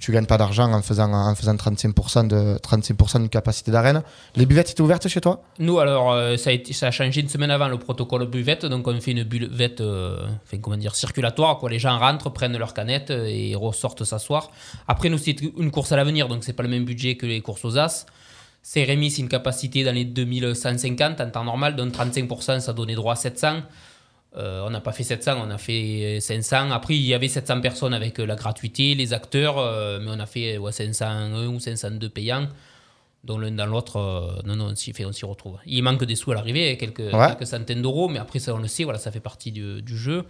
Tu 0.00 0.12
gagnes 0.12 0.26
pas 0.26 0.38
d'argent 0.38 0.72
en 0.72 0.82
faisant, 0.82 1.12
en 1.12 1.34
faisant 1.34 1.54
35% 1.54 2.28
de, 2.28 2.58
35% 2.58 3.22
de 3.22 3.26
capacité 3.26 3.70
d'arène. 3.70 4.02
Les 4.36 4.46
buvettes 4.46 4.70
étaient 4.70 4.80
ouvertes 4.80 5.08
chez 5.08 5.20
toi? 5.20 5.42
Nous, 5.58 5.78
alors, 5.78 6.12
euh, 6.12 6.36
ça, 6.36 6.50
a 6.50 6.90
changé 6.90 7.20
une 7.20 7.28
semaine 7.28 7.50
avant 7.50 7.68
le 7.68 7.78
protocole 7.78 8.26
buvette, 8.26 8.66
donc 8.66 8.86
on 8.86 9.00
fait 9.00 9.12
une 9.12 9.24
buvette, 9.24 9.80
euh, 9.80 10.26
comment 10.62 10.76
dire, 10.76 10.94
circulatoire. 10.94 11.58
Quoi. 11.58 11.70
Les 11.70 11.78
gens 11.78 11.98
rentrent, 11.98 12.30
prennent 12.30 12.56
leur 12.56 12.74
canette 12.74 13.10
euh, 13.10 13.26
et 13.26 13.54
ressortent 13.54 14.04
s'asseoir. 14.04 14.50
Après, 14.86 15.08
nous, 15.08 15.18
c'est 15.18 15.40
une 15.40 15.70
course 15.70 15.92
à 15.92 15.96
l'avenir, 15.96 16.28
donc 16.28 16.44
c'est 16.44 16.52
pas 16.52 16.62
le 16.62 16.68
même 16.68 16.84
budget 16.84 17.16
que 17.16 17.26
les 17.26 17.40
courses 17.40 17.64
aux 17.64 17.78
As. 17.78 18.06
C'est 18.62 18.84
Rémi, 18.84 19.10
c'est 19.10 19.22
une 19.22 19.28
capacité 19.28 19.84
dans 19.84 19.94
les 19.94 20.04
2150 20.04 21.20
en 21.20 21.30
temps 21.30 21.44
normal, 21.44 21.74
donc 21.74 21.92
35%, 21.94 22.60
ça 22.60 22.72
donnait 22.72 22.94
droit 22.94 23.14
à 23.14 23.16
700. 23.16 23.62
Euh, 24.36 24.62
on 24.66 24.70
n'a 24.70 24.80
pas 24.80 24.92
fait 24.92 25.04
700, 25.04 25.36
on 25.44 25.50
a 25.50 25.58
fait 25.58 26.18
500. 26.20 26.70
Après, 26.70 26.94
il 26.94 27.02
y 27.02 27.14
avait 27.14 27.28
700 27.28 27.60
personnes 27.60 27.94
avec 27.94 28.20
euh, 28.20 28.26
la 28.26 28.36
gratuité, 28.36 28.94
les 28.94 29.12
acteurs, 29.14 29.58
euh, 29.58 29.98
mais 30.02 30.10
on 30.10 30.20
a 30.20 30.26
fait 30.26 30.58
ouais, 30.58 30.70
501 30.72 31.46
ou 31.46 31.58
502 31.58 32.08
payants. 32.10 32.48
dont 33.24 33.36
l'un 33.38 33.50
dans 33.50 33.66
l'autre, 33.66 33.96
euh, 33.96 34.40
non, 34.46 34.54
non, 34.56 34.66
on 34.66 34.76
s'y 34.76 34.92
fait, 34.92 35.04
on 35.04 35.12
s'y 35.12 35.24
retrouve. 35.24 35.56
Il 35.66 35.82
manque 35.82 36.04
des 36.04 36.14
sous 36.14 36.30
à 36.30 36.34
l'arrivée, 36.34 36.76
quelques, 36.76 37.00
Ouais. 37.00 37.26
quelques 37.28 37.46
centaines 37.48 37.82
d'euros, 37.82 38.08
mais 38.08 38.18
après 38.20 38.38
ça, 38.38 38.54
on 38.54 38.58
le 38.58 38.68
sait, 38.68 38.84
voilà, 38.84 38.98
ça 39.00 39.10
fait 39.10 39.18
partie 39.20 39.50
du, 39.50 39.82
du 39.82 39.96
jeu. 39.98 40.24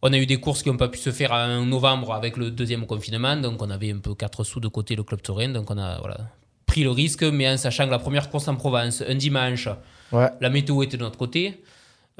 On 0.00 0.12
a 0.12 0.16
eu 0.18 0.24
des 0.26 0.38
courses 0.38 0.62
qui 0.62 0.70
n'ont 0.70 0.76
pas 0.76 0.88
pu 0.88 0.98
se 0.98 1.10
faire 1.10 1.32
en 1.32 1.64
novembre 1.66 2.12
avec 2.14 2.36
le 2.36 2.50
deuxième 2.50 2.86
confinement, 2.86 3.36
donc 3.36 3.60
on 3.62 3.68
avait 3.70 3.90
un 3.90 3.98
peu 3.98 4.14
4 4.14 4.44
sous 4.44 4.60
de 4.60 4.68
côté 4.68 4.94
le 4.96 5.02
club 5.02 5.22
Torrent, 5.22 5.48
donc 5.48 5.70
on 5.70 5.78
a 5.78 5.98
voilà, 5.98 6.18
pris 6.66 6.84
le 6.84 6.90
risque, 6.90 7.22
mais 7.24 7.48
en 7.50 7.56
sachant 7.56 7.86
que 7.86 7.90
la 7.90 7.98
première 7.98 8.30
course 8.30 8.46
en 8.48 8.54
Provence, 8.56 9.02
un 9.06 9.14
dimanche, 9.16 9.68
Ouais. 10.12 10.28
la 10.40 10.50
météo 10.50 10.82
était 10.82 10.96
de 10.98 11.02
notre 11.02 11.18
côté. 11.18 11.62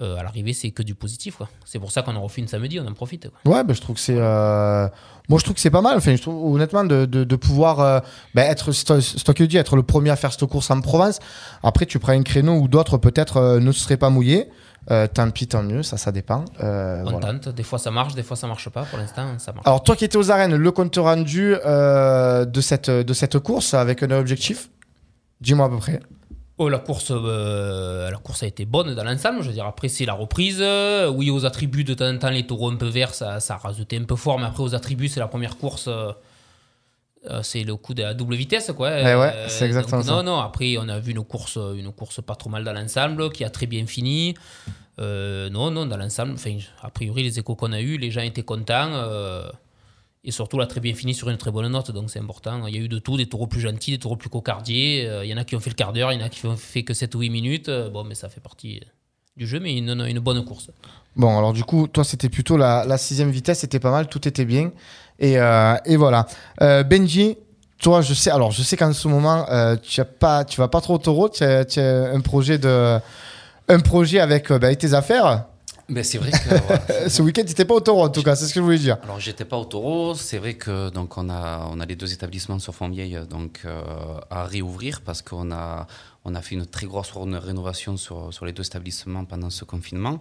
Euh, 0.00 0.16
à 0.16 0.22
l'arrivée, 0.22 0.52
c'est 0.52 0.70
que 0.70 0.82
du 0.82 0.94
positif. 0.94 1.36
quoi. 1.36 1.48
C'est 1.64 1.78
pour 1.78 1.92
ça 1.92 2.02
qu'on 2.02 2.16
en 2.16 2.22
refait 2.22 2.40
une 2.40 2.48
samedi, 2.48 2.80
on 2.80 2.86
en 2.86 2.92
profite. 2.94 3.28
quoi. 3.44 3.52
Ouais, 3.54 3.64
bah, 3.64 3.74
je 3.74 3.80
trouve 3.80 3.94
que 3.96 4.00
c'est. 4.02 4.16
euh, 4.18 4.88
Moi, 5.28 5.38
je 5.38 5.44
trouve 5.44 5.54
que 5.54 5.60
c'est 5.60 5.70
pas 5.70 5.80
mal. 5.82 5.96
Enfin, 5.96 6.16
je 6.16 6.22
trouve 6.22 6.52
honnêtement 6.54 6.84
de, 6.84 7.04
de, 7.06 7.24
de 7.24 7.36
pouvoir 7.36 7.80
euh, 7.80 8.00
bah, 8.34 8.42
être, 8.42 8.72
c'est 8.72 8.84
toi 8.84 9.34
qui 9.34 9.42
le 9.42 9.48
dis, 9.48 9.56
être 9.56 9.76
le 9.76 9.82
premier 9.82 10.10
à 10.10 10.16
faire 10.16 10.32
cette 10.32 10.44
course 10.46 10.70
en 10.70 10.80
Provence. 10.80 11.20
Après, 11.62 11.86
tu 11.86 11.98
prends 11.98 12.12
un 12.12 12.22
créneau 12.22 12.54
où 12.56 12.66
d'autres 12.68 12.98
peut-être 12.98 13.36
euh, 13.36 13.60
ne 13.60 13.70
se 13.72 13.80
seraient 13.80 13.96
pas 13.96 14.10
mouillés. 14.10 14.48
Euh, 14.90 15.06
tant 15.06 15.30
pis, 15.30 15.46
tant 15.46 15.62
mieux, 15.62 15.82
ça, 15.82 15.96
ça 15.96 16.12
dépend. 16.12 16.44
Euh, 16.62 17.02
On 17.06 17.12
voilà. 17.12 17.32
tente, 17.38 17.48
des 17.54 17.62
fois 17.62 17.78
ça 17.78 17.90
marche, 17.90 18.14
des 18.14 18.22
fois 18.22 18.36
ça 18.36 18.46
marche 18.46 18.68
pas. 18.68 18.82
Pour 18.82 18.98
l'instant, 18.98 19.26
ça 19.38 19.52
marche. 19.52 19.66
Alors, 19.66 19.82
toi 19.82 19.96
qui 19.96 20.04
étais 20.04 20.18
aux 20.18 20.30
arènes, 20.30 20.54
le 20.56 20.70
compte 20.72 20.94
rendu 20.96 21.54
euh, 21.64 22.44
de, 22.44 22.60
cette, 22.60 22.90
de 22.90 23.12
cette 23.14 23.38
course 23.38 23.72
avec 23.72 24.02
un 24.02 24.10
objectif, 24.10 24.68
dis-moi 25.40 25.66
à 25.66 25.68
peu 25.70 25.78
près. 25.78 26.00
Oh, 26.56 26.68
la 26.68 26.78
course, 26.78 27.08
euh, 27.10 28.08
la 28.10 28.16
course 28.18 28.44
a 28.44 28.46
été 28.46 28.64
bonne 28.64 28.94
dans 28.94 29.02
l'ensemble. 29.02 29.42
Je 29.42 29.48
veux 29.48 29.52
dire, 29.54 29.66
après, 29.66 29.88
c'est 29.88 30.04
la 30.06 30.14
reprise. 30.14 30.58
Euh, 30.60 31.08
Oui, 31.08 31.28
aux 31.30 31.44
attributs, 31.44 31.82
de 31.82 31.94
temps 31.94 32.08
en 32.08 32.16
temps, 32.16 32.30
les 32.30 32.46
taureaux 32.46 32.70
un 32.70 32.76
peu 32.76 32.86
verts, 32.86 33.12
ça, 33.12 33.40
ça 33.40 33.54
a 33.54 33.56
rajouté 33.56 33.96
un 33.96 34.04
peu 34.04 34.14
fort. 34.14 34.38
Mais 34.38 34.46
après, 34.46 34.62
aux 34.62 34.74
attributs, 34.74 35.08
c'est 35.08 35.20
la 35.20 35.26
première 35.26 35.56
course. 35.56 35.88
euh, 35.88 36.12
c'est 37.42 37.64
le 37.64 37.74
coup 37.76 37.94
de 37.94 38.02
la 38.02 38.14
double 38.14 38.34
vitesse, 38.34 38.70
quoi. 38.76 39.00
Eh 39.00 39.14
ouais, 39.16 39.34
c'est 39.48 39.64
exactement 39.64 40.02
donc, 40.02 40.06
ça. 40.06 40.12
Non, 40.16 40.22
non, 40.22 40.38
après, 40.40 40.76
on 40.78 40.88
a 40.88 40.98
vu 41.00 41.12
une 41.12 41.24
course, 41.24 41.56
une 41.56 41.90
course 41.90 42.20
pas 42.22 42.34
trop 42.36 42.50
mal 42.50 42.62
dans 42.64 42.72
l'ensemble, 42.74 43.32
qui 43.32 43.44
a 43.44 43.50
très 43.50 43.66
bien 43.66 43.86
fini. 43.86 44.34
Euh, 45.00 45.50
non, 45.50 45.70
non, 45.72 45.86
dans 45.86 45.96
l'ensemble, 45.96 46.34
a 46.82 46.90
priori, 46.90 47.22
les 47.24 47.38
échos 47.38 47.56
qu'on 47.56 47.72
a 47.72 47.80
eus, 47.80 47.96
les 47.96 48.10
gens 48.10 48.20
étaient 48.20 48.42
contents. 48.42 48.90
Et 50.24 50.30
surtout, 50.30 50.60
a 50.60 50.66
très 50.66 50.80
bien 50.80 50.94
fini 50.94 51.12
sur 51.12 51.28
une 51.28 51.36
très 51.36 51.50
bonne 51.50 51.68
note, 51.68 51.90
donc 51.90 52.10
c'est 52.10 52.18
important. 52.18 52.66
Il 52.66 52.74
y 52.74 52.78
a 52.78 52.80
eu 52.80 52.88
de 52.88 52.98
tout, 52.98 53.18
des 53.18 53.26
taureaux 53.26 53.46
plus 53.46 53.60
gentils, 53.60 53.90
des 53.90 53.98
taureaux 53.98 54.16
plus 54.16 54.30
cocardiers. 54.30 55.06
Euh, 55.06 55.24
il 55.24 55.30
y 55.30 55.34
en 55.34 55.36
a 55.36 55.44
qui 55.44 55.54
ont 55.54 55.60
fait 55.60 55.68
le 55.68 55.74
quart 55.74 55.92
d'heure, 55.92 56.12
il 56.12 56.18
y 56.18 56.22
en 56.22 56.26
a 56.26 56.30
qui 56.30 56.46
ont 56.46 56.56
fait 56.56 56.82
que 56.82 56.94
7 56.94 57.14
ou 57.14 57.20
8 57.20 57.28
minutes. 57.28 57.68
Euh, 57.68 57.90
bon, 57.90 58.04
mais 58.04 58.14
ça 58.14 58.30
fait 58.30 58.40
partie 58.40 58.80
euh, 58.82 58.88
du 59.36 59.46
jeu, 59.46 59.60
mais 59.60 59.76
une, 59.76 60.18
bonne 60.20 60.42
course. 60.46 60.70
Bon, 61.14 61.36
alors 61.36 61.52
du 61.52 61.62
coup, 61.62 61.88
toi, 61.88 62.04
c'était 62.04 62.30
plutôt 62.30 62.56
la, 62.56 62.96
sixième 62.96 63.30
vitesse, 63.30 63.58
c'était 63.58 63.80
pas 63.80 63.90
mal, 63.90 64.08
tout 64.08 64.26
était 64.26 64.46
bien. 64.46 64.72
Et, 65.18 65.34
et 65.34 65.96
voilà. 65.96 66.26
Benji, 66.60 67.36
toi, 67.78 68.00
je 68.00 68.14
sais, 68.14 68.30
alors 68.30 68.50
je 68.50 68.62
sais 68.62 68.76
qu'en 68.76 68.92
ce 68.92 69.06
moment, 69.06 69.46
tu 69.82 70.00
as 70.00 70.04
pas, 70.04 70.44
tu 70.44 70.60
vas 70.60 70.68
pas 70.68 70.80
trop 70.80 70.94
au 70.94 70.98
taureau, 70.98 71.28
tu 71.28 71.44
as, 71.44 71.64
un 72.12 72.20
projet 72.20 72.58
de, 72.58 72.98
un 73.68 73.80
projet 73.80 74.20
avec, 74.20 74.50
bah, 74.52 74.74
tes 74.74 74.94
affaires. 74.94 75.46
Ben, 75.88 76.02
c'est 76.02 76.18
vrai 76.18 76.30
que. 76.30 76.92
Euh, 76.92 77.08
Ce 77.08 77.20
week-end, 77.22 77.42
tu 77.42 77.48
n'étais 77.48 77.64
pas 77.66 77.74
au 77.74 77.80
taureau, 77.80 78.04
en 78.04 78.08
tout 78.08 78.22
cas, 78.22 78.34
c'est 78.36 78.46
ce 78.46 78.54
que 78.54 78.60
je 78.60 78.64
voulais 78.64 78.78
dire. 78.78 78.96
Alors 79.02 79.20
j'étais 79.20 79.44
pas 79.44 79.58
au 79.58 79.64
taureau, 79.66 80.14
c'est 80.14 80.38
vrai 80.38 80.54
que 80.54 80.88
donc 80.90 81.18
on 81.18 81.28
a 81.28 81.68
on 81.70 81.78
a 81.80 81.84
les 81.86 81.96
deux 81.96 82.12
établissements 82.12 82.58
sur 82.58 82.74
Fontvieille 82.74 83.18
donc 83.28 83.60
euh, 83.64 83.82
à 84.30 84.44
réouvrir 84.44 85.02
parce 85.02 85.20
qu'on 85.20 85.52
a 85.52 85.86
on 86.24 86.34
a 86.34 86.40
fait 86.40 86.54
une 86.54 86.64
très 86.66 86.86
grosse 86.86 87.10
ré- 87.12 87.38
rénovation 87.38 87.96
sur 87.98 88.32
sur 88.32 88.46
les 88.46 88.52
deux 88.52 88.64
établissements 88.64 89.24
pendant 89.26 89.50
ce 89.50 89.64
confinement. 89.64 90.20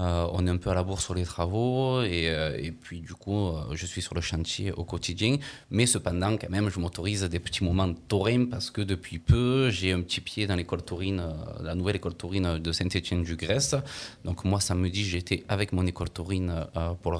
Euh, 0.00 0.26
on 0.32 0.44
est 0.46 0.50
un 0.50 0.56
peu 0.56 0.70
à 0.70 0.74
la 0.74 0.82
bourre 0.82 1.00
sur 1.00 1.14
les 1.14 1.22
travaux 1.22 2.02
et, 2.02 2.28
euh, 2.28 2.70
puis 2.82 3.00
du 3.00 3.14
coup 3.14 3.48
euh, 3.48 3.62
je 3.74 3.86
suis 3.86 4.02
sur 4.02 4.14
le 4.14 4.20
chantier 4.20 4.72
au 4.72 4.84
quotidien. 4.84 5.36
Mais 5.70 5.86
cependant 5.86 6.36
quand 6.36 6.50
même 6.50 6.68
je 6.68 6.80
m'autorise 6.80 7.22
des 7.22 7.38
petits 7.38 7.62
moments 7.62 7.86
de 7.86 7.96
taurin 8.08 8.46
parce 8.46 8.70
que 8.70 8.80
depuis 8.80 9.20
peu 9.20 9.70
j'ai 9.70 9.92
un 9.92 10.00
petit 10.00 10.20
pied 10.20 10.48
dans 10.48 10.56
l'école 10.56 10.82
taurine 10.82 11.22
la 11.62 11.76
nouvelle 11.76 11.96
école 11.96 12.14
taurine 12.14 12.58
de 12.58 12.72
Saint-Étienne-du-Grèce. 12.72 13.76
Donc 14.24 14.44
moi 14.44 14.60
samedi 14.60 15.04
j'étais 15.04 15.44
avec 15.48 15.72
mon 15.72 15.86
école 15.86 16.10
taurine 16.10 16.66
pour, 17.02 17.12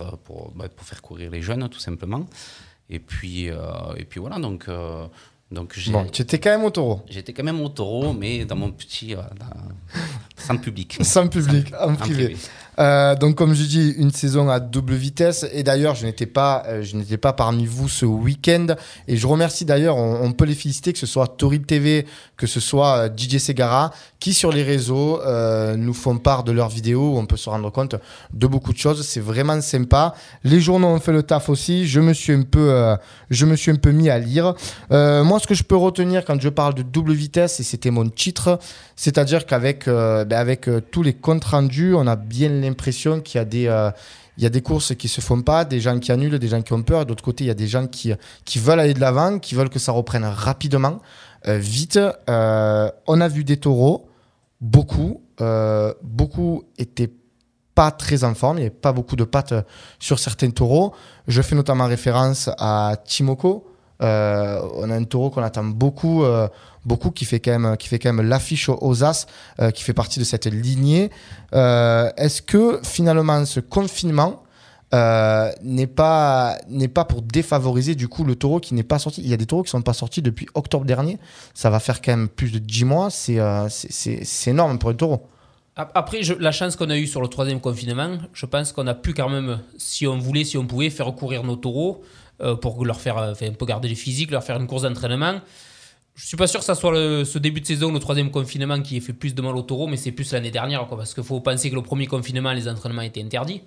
bah, 0.57 0.69
pour 0.69 0.87
faire 0.87 1.01
courir 1.01 1.31
les 1.31 1.43
jeunes 1.43 1.69
tout 1.69 1.79
simplement. 1.79 2.27
Et 2.91 2.99
puis 2.99 3.45
et 3.47 4.05
puis 4.05 4.19
voilà 4.19 4.39
donc 4.41 4.69
donc 5.51 5.79
Bon, 5.91 6.07
tu 6.07 6.23
étais 6.23 6.39
quand 6.39 6.51
même 6.51 6.65
au 6.65 6.71
taureau. 6.71 7.03
J'étais 7.09 7.33
quand 7.33 7.45
même 7.45 7.61
au 7.61 7.69
taureau, 7.69 8.13
mais 8.13 8.45
dans 8.45 8.57
mon 8.57 8.71
petit, 8.73 9.15
euh, 9.15 9.19
dans, 9.39 10.01
Sans 10.37 10.57
public. 10.57 10.99
Sans 11.01 11.29
public, 11.29 11.73
en 11.81 11.95
privé. 11.95 12.37
Euh, 12.81 13.15
donc, 13.15 13.37
comme 13.37 13.55
je 13.55 13.63
dis, 13.63 13.91
une 13.99 14.11
saison 14.11 14.51
à 14.51 14.59
double 14.59 14.95
vitesse. 14.95 15.47
Et 15.53 15.63
d'ailleurs, 15.63 15.95
je 15.95 16.05
n'étais 16.07 16.27
pas, 16.27 16.65
euh, 16.67 16.83
je 16.83 16.97
n'étais 16.97 17.19
pas 17.19 17.33
parmi 17.33 17.67
vous 17.67 17.89
ce 17.89 18.05
week-end. 18.05 18.67
Et 19.07 19.17
je 19.17 19.27
remercie 19.29 19.65
d'ailleurs, 19.65 19.97
on, 19.97 20.33
peut 20.33 20.45
les 20.45 20.57
féliciter, 20.57 20.93
que 20.93 20.99
ce 20.99 21.07
soit 21.07 21.29
Toril 21.29 21.63
TV, 21.63 22.05
que 22.37 22.49
ce 22.49 22.59
soit 22.59 23.09
DJ 23.17 23.39
Segara, 23.39 23.93
qui 24.19 24.35
sur 24.35 24.51
les 24.51 24.65
réseaux 24.65 25.21
nous 25.77 25.95
font 25.95 26.19
part 26.19 26.43
de 26.43 26.51
leurs 26.51 26.69
vidéos 26.69 27.15
où 27.15 27.19
on 27.19 27.27
peut 27.27 27.37
se 27.37 27.49
rendre 27.49 27.71
compte 27.71 27.95
de 28.33 28.47
beaucoup 28.49 28.73
de 28.73 28.79
choses. 28.79 29.07
C'est 29.07 29.21
vraiment 29.21 29.61
sympa. 29.61 30.15
Les 30.43 30.61
journaux 30.61 30.89
ont 30.89 31.01
fait 31.01 31.13
le 31.13 31.23
taf 31.23 31.49
aussi. 31.49 31.87
Je 31.87 32.01
me 32.01 32.13
suis 32.13 32.33
un 32.33 32.43
peu, 32.43 32.97
je 33.31 33.47
me 33.47 33.55
suis 33.55 33.71
un 33.71 33.77
peu 33.77 33.93
mis 33.93 34.11
à 34.11 34.19
lire. 34.19 34.55
moi, 34.91 35.34
ce 35.39 35.47
que 35.47 35.55
je 35.55 35.63
peux 35.63 35.77
retenir 35.77 36.25
quand 36.25 36.41
je 36.41 36.49
parle 36.49 36.75
de 36.75 36.83
double 36.83 37.13
vitesse, 37.13 37.61
et 37.61 37.63
c'était 37.63 37.91
mon 37.91 38.09
titre, 38.09 38.59
c'est-à-dire 38.97 39.47
qu'avec, 39.47 39.87
ben, 39.87 40.33
avec 40.33 40.69
tous 40.91 41.03
les 41.03 41.15
comptes 41.15 41.45
rendus, 41.45 41.95
on 41.95 42.07
a 42.07 42.17
bien 42.17 42.49
l'impression 42.49 43.21
qu'il 43.21 43.39
y 43.39 43.43
a 43.43 43.45
des 43.45 43.69
euh, 43.69 43.91
il 44.37 44.43
y 44.43 44.47
a 44.47 44.51
des 44.51 44.63
courses 44.63 44.97
qui 44.97 45.07
se 45.07 45.21
font 45.21 45.43
pas, 45.43 45.65
des 45.65 45.81
gens 45.81 46.01
qui 46.01 46.11
annulent, 46.11 46.41
des 46.41 46.49
gens 46.49 46.61
qui 46.61 46.73
ont 46.73 46.83
peur. 46.83 47.07
D'autre 47.07 47.23
côté, 47.23 47.45
il 47.45 47.47
y 47.47 47.51
a 47.51 47.55
des 47.55 47.69
gens 47.69 47.87
qui, 47.87 48.13
qui 48.45 48.59
veulent 48.59 48.81
aller 48.81 48.95
de 48.95 48.99
l'avant, 48.99 49.39
qui 49.39 49.55
veulent 49.55 49.71
que 49.71 49.79
ça 49.79 49.93
reprenne 49.93 50.25
rapidement, 50.25 50.99
euh, 51.47 51.57
vite. 51.57 52.01
Euh, 52.29 52.91
on 53.07 53.21
a 53.21 53.29
vu 53.29 53.45
des 53.45 53.59
taureaux, 53.59 54.09
beaucoup. 54.61 55.23
beaucoup 56.03 56.65
étaient 56.79 57.13
pas 57.77 57.93
très 57.93 58.25
en 58.25 58.35
forme. 58.35 58.59
Il 58.59 58.63
n'y 58.63 58.67
avait 58.67 58.75
pas 58.75 58.93
beaucoup 58.93 59.15
de 59.15 59.23
pattes 59.23 59.55
sur 60.01 60.19
certains 60.19 60.51
taureaux. 60.51 60.93
Je 61.29 61.41
fais 61.41 61.55
notamment 61.55 61.87
référence 61.87 62.51
à 62.59 62.97
Timoko. 63.05 63.65
On 64.01 64.91
a 64.91 64.95
un 64.95 65.05
taureau 65.05 65.31
qu'on 65.31 65.43
attend 65.43 65.65
beaucoup 65.65 66.25
beaucoup 66.85 67.11
qui 67.11 67.25
fait 67.25 67.41
quand 67.41 67.59
même, 67.59 67.77
qui 67.77 67.89
fait 67.89 67.99
quand 67.99 68.13
même 68.13 68.27
l'affiche 68.27 68.69
aux 68.69 69.05
As, 69.05 69.27
euh, 69.61 69.71
qui 69.71 69.83
fait 69.83 69.93
partie 69.93 70.19
de 70.19 70.25
cette 70.25 70.47
lignée. 70.47 71.11
Euh, 71.55 72.11
est-ce 72.17 72.43
que 72.43 72.81
finalement 72.83 73.45
ce 73.45 73.61
confinement 73.61 74.43
euh, 74.93 75.51
n'est 75.63 75.87
pas 75.87 76.57
pas 76.93 77.05
pour 77.05 77.23
défavoriser 77.23 77.95
du 77.95 78.09
coup 78.09 78.25
le 78.25 78.37
taureau 78.37 78.61
qui 78.61 78.75
n'est 78.75 78.83
pas 78.83 78.99
sorti? 78.99 79.23
Il 79.23 79.29
y 79.29 79.35
a 79.35 79.37
des 79.37 79.47
taureaux 79.47 79.63
qui 79.63 79.71
sont 79.71 79.83
pas 79.83 79.95
sortis 79.95 80.23
depuis 80.23 80.47
octobre 80.55 80.85
dernier. 80.85 81.19
Ça 81.55 81.71
va 81.71 81.81
faire 81.81 82.01
quand 82.03 82.13
même 82.13 82.29
plus 82.29 82.53
de 82.53 82.59
10 82.59 82.85
mois. 82.85 83.09
C'est 83.11 83.41
énorme 84.47 84.79
pour 84.79 84.91
un 84.91 84.95
taureau. 84.95 85.29
Après, 85.77 86.21
la 86.39 86.53
chance 86.53 86.77
qu'on 86.77 86.89
a 86.89 86.97
eue 86.97 87.09
sur 87.09 87.21
le 87.21 87.27
troisième 87.27 87.61
confinement, 87.61 88.19
je 88.33 88.47
pense 88.47 88.71
qu'on 88.71 88.87
a 88.87 88.95
pu 88.95 89.13
quand 89.13 89.29
même, 89.29 89.59
si 89.77 90.07
on 90.07 90.19
voulait, 90.19 90.45
si 90.45 90.57
on 90.57 90.65
pouvait, 90.65 90.89
faire 90.89 91.13
courir 91.17 91.43
nos 91.43 91.57
taureaux 91.57 92.05
pour 92.61 92.85
leur 92.85 93.01
faire, 93.01 93.19
un 93.19 93.35
peu 93.35 93.67
garder 93.67 93.89
les 93.89 93.95
physiques, 93.95 94.31
leur 94.31 94.45
faire 94.45 94.57
une 94.57 94.67
course 94.67 94.83
d'entraînement. 94.83 95.41
Je 96.15 96.27
suis 96.27 96.37
pas 96.37 96.47
sûr 96.47 96.61
que 96.61 96.67
ça 96.67 96.75
soit 96.75 96.95
ce 97.25 97.39
début 97.39 97.61
de 97.61 97.67
saison, 97.67 97.93
le 97.93 97.99
troisième 97.99 98.31
confinement, 98.31 98.81
qui 98.81 98.97
ait 98.97 99.01
fait 99.01 99.13
plus 99.13 99.35
de 99.35 99.43
mal 99.43 99.57
au 99.57 99.63
taureau, 99.63 99.89
mais 99.89 99.97
c'est 99.97 100.13
plus 100.13 100.33
l'année 100.33 100.53
dernière, 100.53 100.87
quoi, 100.87 100.97
parce 100.97 101.13
qu'il 101.13 101.25
faut 101.25 101.41
penser 101.41 101.71
que 101.71 101.75
le 101.75 101.83
premier 101.83 102.07
confinement, 102.07 102.53
les 102.53 102.69
entraînements 102.69 103.03
étaient 103.03 103.23
interdits. 103.23 103.63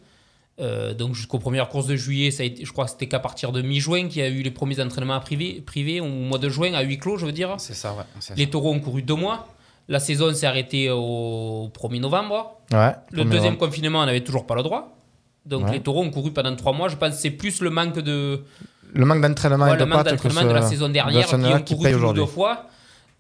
Euh, 0.59 0.93
donc 0.93 1.13
jusqu'aux 1.13 1.37
premières 1.37 1.69
courses 1.69 1.85
de 1.85 1.95
juillet, 1.95 2.31
ça 2.31 2.41
a 2.41 2.45
été, 2.47 2.65
je 2.65 2.71
crois 2.71 2.85
que 2.85 2.91
c'était 2.91 3.07
qu'à 3.07 3.19
partir 3.19 3.51
de 3.51 3.61
mi-juin 3.61 4.07
qu'il 4.07 4.21
y 4.21 4.25
a 4.25 4.29
eu 4.29 4.41
les 4.41 4.49
premiers 4.49 4.81
entraînements 4.81 5.19
privés, 5.19 5.61
privés, 5.63 6.01
au 6.01 6.07
mois 6.07 6.39
de 6.39 6.49
juin, 6.49 6.73
à 6.73 6.81
huis 6.81 6.97
clos, 6.97 7.17
je 7.17 7.25
veux 7.25 7.31
dire. 7.31 7.55
C'est 7.59 7.75
ça, 7.75 7.93
ouais. 7.93 8.35
Les 8.35 8.49
taureaux 8.49 8.73
ont 8.73 8.79
couru 8.79 9.03
deux 9.03 9.15
mois. 9.15 9.47
La 9.87 9.99
saison 9.99 10.33
s'est 10.33 10.47
arrêtée 10.47 10.89
au 10.89 11.69
1er 11.73 11.99
novembre. 11.99 12.57
Ouais, 12.71 12.93
le 13.11 13.23
deuxième 13.23 13.57
confinement, 13.57 13.99
on 13.99 14.05
n'avait 14.05 14.23
toujours 14.23 14.45
pas 14.45 14.55
le 14.55 14.63
droit. 14.63 14.96
Donc 15.47 15.71
les 15.71 15.81
taureaux 15.81 16.03
ont 16.03 16.11
couru 16.11 16.31
pendant 16.31 16.55
trois 16.55 16.73
mois. 16.73 16.89
Je 16.89 16.95
pense 16.95 17.15
que 17.15 17.21
c'est 17.21 17.31
plus 17.31 17.61
le 17.61 17.69
manque 17.69 17.99
de, 17.99 18.43
le 18.93 19.05
manque 19.05 19.21
d'entraînement 19.21 20.41
et 20.41 20.45
de 20.45 20.53
la 20.53 20.61
saison 20.61 20.89
dernière 20.89 21.25
qui 21.25 21.35
ont 21.35 21.77
couru 21.77 22.13
deux 22.13 22.25
fois. 22.25 22.67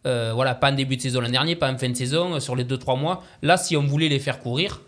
Euh, 0.05 0.31
voilà, 0.33 0.55
pas 0.55 0.71
en 0.71 0.75
début 0.75 0.95
de 0.95 1.01
saison 1.01 1.19
l'an 1.19 1.29
dernier, 1.29 1.55
pas 1.55 1.71
en 1.71 1.77
fin 1.77 1.89
de 1.89 1.95
saison, 1.95 2.35
euh, 2.35 2.39
sur 2.39 2.55
les 2.55 2.63
2-3 2.63 2.97
mois. 2.97 3.23
Là, 3.41 3.57
si 3.57 3.75
on 3.75 3.83
voulait 3.83 4.07
les 4.07 4.19
faire 4.19 4.39
courir, 4.39 4.81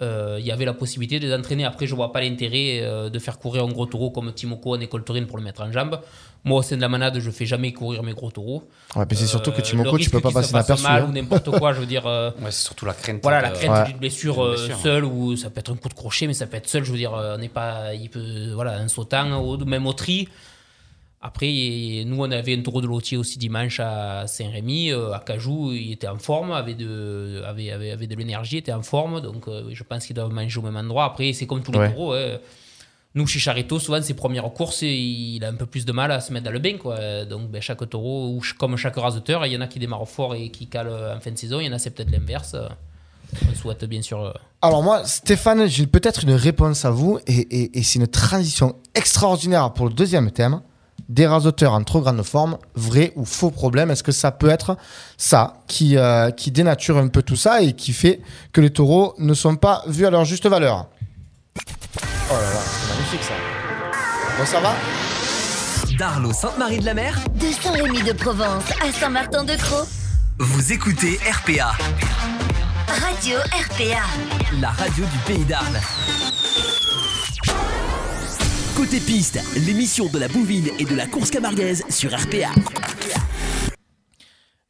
euh, 0.00 0.36
il 0.38 0.46
y 0.46 0.52
avait 0.52 0.64
la 0.64 0.74
possibilité 0.74 1.18
de 1.18 1.26
les 1.26 1.34
entraîner. 1.34 1.64
Après, 1.64 1.86
je 1.86 1.94
vois 1.94 2.12
pas 2.12 2.20
l'intérêt 2.20 3.10
de 3.10 3.18
faire 3.18 3.38
courir 3.38 3.64
un 3.64 3.68
gros 3.68 3.86
taureau 3.86 4.10
comme 4.10 4.32
Timoko 4.32 4.76
en 4.76 4.80
école 4.80 5.02
taurine 5.02 5.26
pour 5.26 5.38
le 5.38 5.44
mettre 5.44 5.62
en 5.62 5.72
jambe. 5.72 6.00
Moi, 6.42 6.60
au 6.60 6.62
sein 6.62 6.76
de 6.76 6.80
la 6.80 6.88
manade, 6.88 7.18
je 7.18 7.30
fais 7.30 7.44
jamais 7.44 7.72
courir 7.72 8.02
mes 8.02 8.12
gros 8.12 8.30
taureaux. 8.30 8.68
Ouais, 8.96 9.04
mais 9.08 9.16
c'est 9.16 9.26
surtout 9.26 9.52
que 9.52 9.60
Timoko, 9.60 9.98
tu 9.98 10.08
peux 10.08 10.20
pas 10.20 10.30
passer 10.30 10.50
inaperçu. 10.50 10.82
mal 10.84 11.02
hein. 11.02 11.06
ou 11.08 11.12
n'importe 11.12 11.50
quoi, 11.58 11.72
je 11.74 11.80
veux 11.80 11.86
dire. 11.86 12.04
ouais, 12.42 12.50
c'est 12.50 12.64
surtout 12.64 12.86
la 12.86 12.94
crainte. 12.94 13.20
Voilà, 13.22 13.40
la 13.40 13.50
crainte 13.50 13.88
d'une 13.88 13.98
blessure, 13.98 14.56
seule 14.82 15.04
ou 15.04 15.36
ça 15.36 15.50
peut 15.50 15.60
être 15.60 15.72
un 15.72 15.76
coup 15.76 15.88
de 15.88 15.94
crochet, 15.94 16.26
mais 16.26 16.34
ça 16.34 16.46
peut 16.46 16.56
être 16.56 16.68
seul. 16.68 16.84
Je 16.84 16.92
veux 16.92 16.98
dire, 16.98 17.12
on 17.12 17.38
n'est 17.38 17.48
pas, 17.48 17.94
il 17.94 18.08
peut, 18.08 18.52
voilà, 18.54 18.78
un 18.78 18.88
sautant, 18.88 19.42
ou 19.42 19.56
même 19.64 19.86
au 19.86 19.92
tri. 19.92 20.28
Après, 21.22 22.02
nous, 22.06 22.16
on 22.18 22.30
avait 22.30 22.56
un 22.56 22.62
taureau 22.62 22.80
de 22.80 22.86
lotier 22.86 23.18
aussi 23.18 23.38
dimanche 23.38 23.78
à 23.78 24.26
Saint-Rémy. 24.26 24.90
Euh, 24.90 25.12
à 25.12 25.18
Cajou, 25.18 25.70
il 25.72 25.92
était 25.92 26.08
en 26.08 26.18
forme, 26.18 26.50
avait 26.50 26.72
de, 26.72 27.42
avait, 27.46 27.70
avait, 27.70 27.90
avait 27.90 28.06
de 28.06 28.14
l'énergie, 28.14 28.56
était 28.56 28.72
en 28.72 28.82
forme. 28.82 29.20
Donc, 29.20 29.46
euh, 29.46 29.68
je 29.70 29.82
pense 29.82 30.06
qu'ils 30.06 30.16
doivent 30.16 30.32
manger 30.32 30.58
au 30.58 30.62
même 30.62 30.76
endroit. 30.76 31.04
Après, 31.04 31.34
c'est 31.34 31.46
comme 31.46 31.62
tous 31.62 31.72
les 31.72 31.90
taureaux. 31.90 32.14
Hein. 32.14 32.38
Nous, 33.14 33.26
chez 33.26 33.40
Charito, 33.40 33.78
souvent, 33.78 34.00
ses 34.00 34.14
premières 34.14 34.52
courses, 34.52 34.82
il 34.82 35.42
a 35.44 35.48
un 35.48 35.54
peu 35.54 35.66
plus 35.66 35.84
de 35.84 35.92
mal 35.92 36.12
à 36.12 36.20
se 36.20 36.32
mettre 36.32 36.44
dans 36.44 36.52
le 36.52 36.60
bain. 36.60 36.76
Quoi. 36.78 37.24
Donc, 37.24 37.50
ben, 37.50 37.60
chaque 37.60 37.88
taureau, 37.90 38.28
ou 38.28 38.42
comme 38.58 38.76
chaque 38.76 38.96
raseteur, 38.96 39.44
il 39.46 39.52
y 39.52 39.56
en 39.56 39.60
a 39.60 39.66
qui 39.66 39.78
démarrent 39.78 40.08
fort 40.08 40.34
et 40.34 40.50
qui 40.50 40.68
calent 40.68 41.14
en 41.16 41.20
fin 41.20 41.32
de 41.32 41.38
saison. 41.38 41.58
Il 41.60 41.66
y 41.66 41.68
en 41.68 41.72
a, 41.72 41.78
c'est 41.78 41.90
peut-être 41.90 42.12
l'inverse. 42.12 42.54
On 43.50 43.54
souhaite 43.54 43.84
bien 43.84 44.02
sûr. 44.02 44.20
Euh, 44.22 44.32
Alors, 44.62 44.82
moi, 44.82 45.04
Stéphane, 45.04 45.66
j'ai 45.68 45.86
peut-être 45.86 46.24
une 46.24 46.32
réponse 46.32 46.84
à 46.84 46.90
vous. 46.90 47.18
Et, 47.26 47.70
c'est 47.82 47.98
une 47.98 48.06
transition 48.06 48.76
extraordinaire 48.94 49.72
pour 49.72 49.88
le 49.88 49.94
deuxième 49.94 50.30
thème 50.30 50.60
des 51.08 51.26
rasoteurs 51.26 51.72
en 51.72 51.82
trop 51.82 52.00
grande 52.00 52.22
forme, 52.22 52.56
vrai 52.76 53.12
ou 53.16 53.24
faux 53.24 53.50
problème 53.50 53.90
Est-ce 53.90 54.04
que 54.04 54.12
ça 54.12 54.30
peut 54.30 54.48
être 54.48 54.76
ça 55.16 55.54
euh, 55.82 56.30
qui 56.30 56.50
dénature 56.52 56.98
un 56.98 57.08
peu 57.08 57.22
tout 57.22 57.34
ça 57.36 57.62
et 57.62 57.72
qui 57.72 57.92
fait 57.92 58.20
que 58.52 58.60
les 58.60 58.70
taureaux 58.70 59.14
ne 59.18 59.34
sont 59.34 59.56
pas 59.56 59.82
vus 59.88 60.06
à 60.06 60.10
leur 60.10 60.24
juste 60.24 60.46
valeur? 60.46 60.86
Magnifique 63.10 63.22
ça. 63.22 63.34
Bon, 64.38 64.46
ça 64.46 64.60
va 64.60 64.74
D'Arlo 65.98 66.32
Sainte-Marie 66.32 66.78
de 66.78 66.84
la 66.84 66.94
Mer 66.94 67.18
De 67.34 67.46
Saint-Rémy 67.46 68.02
de 68.02 68.12
Provence 68.12 68.64
à 68.82 68.92
Saint-Martin-de-Croix. 68.92 69.86
Vous 70.38 70.72
écoutez 70.72 71.18
RPA. 71.30 71.72
Radio 72.88 73.38
RPA. 73.38 74.02
La 74.60 74.70
radio 74.70 75.04
du 75.04 75.18
pays 75.26 75.44
d'Arles. 75.44 75.80
Côté 78.76 79.00
piste, 79.00 79.40
l'émission 79.56 80.06
de 80.06 80.18
la 80.18 80.28
bouvine 80.28 80.70
et 80.78 80.84
de 80.84 80.94
la 80.94 81.06
course 81.06 81.30
camarguaise 81.30 81.84
sur 81.90 82.10
RPA. 82.14 82.50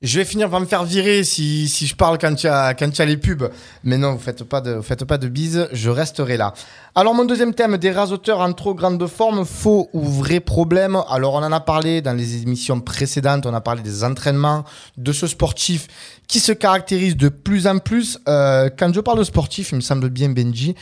Je 0.02 0.18
vais 0.18 0.24
finir 0.24 0.48
par 0.48 0.60
me 0.60 0.64
faire 0.64 0.84
virer 0.84 1.24
si, 1.24 1.68
si 1.68 1.86
je 1.86 1.94
parle 1.94 2.16
quand 2.16 2.42
il 2.42 2.46
y, 2.46 2.48
a, 2.48 2.72
quand 2.72 2.98
les 3.00 3.18
pubs. 3.18 3.50
Mais 3.84 3.98
non, 3.98 4.14
vous 4.14 4.18
faites 4.18 4.44
pas 4.44 4.62
de, 4.62 4.80
faites 4.80 5.04
pas 5.04 5.18
de 5.18 5.28
bises, 5.28 5.68
je 5.72 5.90
resterai 5.90 6.38
là. 6.38 6.54
Alors, 6.94 7.14
mon 7.14 7.26
deuxième 7.26 7.52
thème, 7.52 7.76
des 7.76 7.90
rasoteurs 7.90 8.40
en 8.40 8.54
trop 8.54 8.74
grande 8.74 9.06
forme, 9.06 9.44
faux 9.44 9.90
ou 9.92 10.02
vrai 10.02 10.40
problème. 10.40 10.98
Alors, 11.10 11.34
on 11.34 11.42
en 11.42 11.52
a 11.52 11.60
parlé 11.60 12.00
dans 12.00 12.14
les 12.14 12.42
émissions 12.42 12.80
précédentes, 12.80 13.44
on 13.44 13.52
a 13.52 13.60
parlé 13.60 13.82
des 13.82 14.02
entraînements, 14.02 14.64
de 14.96 15.12
ce 15.12 15.26
sportif 15.26 15.86
qui 16.26 16.40
se 16.40 16.52
caractérise 16.52 17.16
de 17.18 17.28
plus 17.28 17.66
en 17.66 17.76
plus. 17.76 18.18
Euh, 18.26 18.70
quand 18.78 18.94
je 18.94 19.00
parle 19.00 19.18
de 19.18 19.24
sportif, 19.24 19.72
il 19.72 19.76
me 19.76 19.80
semble 19.82 20.08
bien, 20.08 20.30
Benji, 20.30 20.76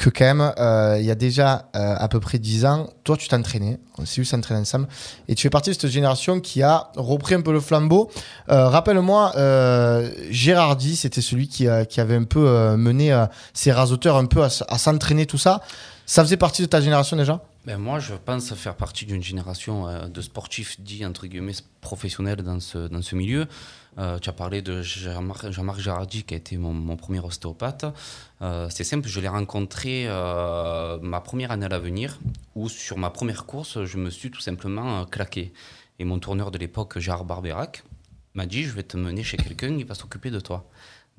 que 0.00 0.08
quand 0.08 0.24
même, 0.24 0.52
euh, 0.58 0.96
il 0.98 1.04
y 1.04 1.10
a 1.10 1.14
déjà 1.14 1.68
euh, 1.76 1.94
à 1.98 2.08
peu 2.08 2.20
près 2.20 2.38
10 2.38 2.64
ans, 2.64 2.88
toi 3.04 3.18
tu 3.18 3.28
t'entraînais, 3.28 3.78
on 3.98 4.06
s'est 4.06 4.22
vu 4.22 4.24
s'entraîner 4.24 4.60
ensemble, 4.60 4.88
et 5.28 5.34
tu 5.34 5.42
fais 5.42 5.50
partie 5.50 5.68
de 5.70 5.74
cette 5.74 5.90
génération 5.90 6.40
qui 6.40 6.62
a 6.62 6.90
repris 6.96 7.34
un 7.34 7.42
peu 7.42 7.52
le 7.52 7.60
flambeau. 7.60 8.10
Euh, 8.48 8.68
rappelle-moi, 8.68 9.32
Gérardi, 10.30 10.96
c'était 10.96 11.20
celui 11.20 11.48
qui, 11.48 11.66
qui, 11.88 12.00
avait 12.00 12.16
un 12.16 12.24
peu 12.24 12.76
mené 12.76 13.26
ses 13.52 13.72
rasoteurs 13.72 14.16
un 14.16 14.24
peu 14.24 14.42
à, 14.42 14.48
à 14.68 14.78
s'entraîner, 14.78 15.26
tout 15.26 15.38
ça. 15.38 15.60
Ça 16.06 16.24
faisait 16.24 16.38
partie 16.38 16.62
de 16.62 16.66
ta 16.66 16.80
génération 16.80 17.16
déjà? 17.16 17.42
Ben 17.66 17.76
moi, 17.76 17.98
je 17.98 18.14
pense 18.14 18.54
faire 18.54 18.74
partie 18.74 19.04
d'une 19.04 19.22
génération 19.22 19.86
de 20.08 20.20
sportifs 20.22 20.80
dits 20.80 21.04
entre 21.04 21.26
guillemets 21.26 21.52
professionnels 21.82 22.42
dans 22.42 22.58
ce, 22.58 22.88
dans 22.88 23.02
ce 23.02 23.14
milieu. 23.14 23.46
Euh, 23.98 24.18
tu 24.18 24.28
as 24.28 24.32
parlé 24.32 24.62
de 24.62 24.82
Jean-Marc 24.82 25.50
Jean 25.50 26.06
qui 26.06 26.34
a 26.34 26.36
été 26.36 26.56
mon, 26.56 26.96
premier 26.96 27.20
ostéopathe. 27.20 27.86
Euh, 28.42 28.68
c'est 28.70 28.84
simple, 28.84 29.08
je 29.08 29.20
l'ai 29.20 29.28
rencontré 29.28 30.04
euh, 30.06 30.98
ma 31.02 31.20
première 31.20 31.50
année 31.50 31.66
à 31.66 31.68
l'avenir, 31.68 32.18
où 32.54 32.68
sur 32.68 32.98
ma 32.98 33.10
première 33.10 33.46
course, 33.46 33.84
je 33.84 33.96
me 33.98 34.10
suis 34.10 34.30
tout 34.30 34.40
simplement 34.40 35.04
claqué. 35.06 35.52
Et 35.98 36.04
mon 36.04 36.18
tourneur 36.18 36.50
de 36.50 36.58
l'époque, 36.58 36.98
Gérard 36.98 37.24
Barberac, 37.24 37.84
m'a 38.34 38.46
dit 38.46 38.64
Je 38.64 38.72
vais 38.72 38.82
te 38.82 38.96
mener 38.96 39.22
chez 39.22 39.36
quelqu'un 39.36 39.76
qui 39.76 39.84
va 39.84 39.94
s'occuper 39.94 40.30
de 40.30 40.40
toi. 40.40 40.68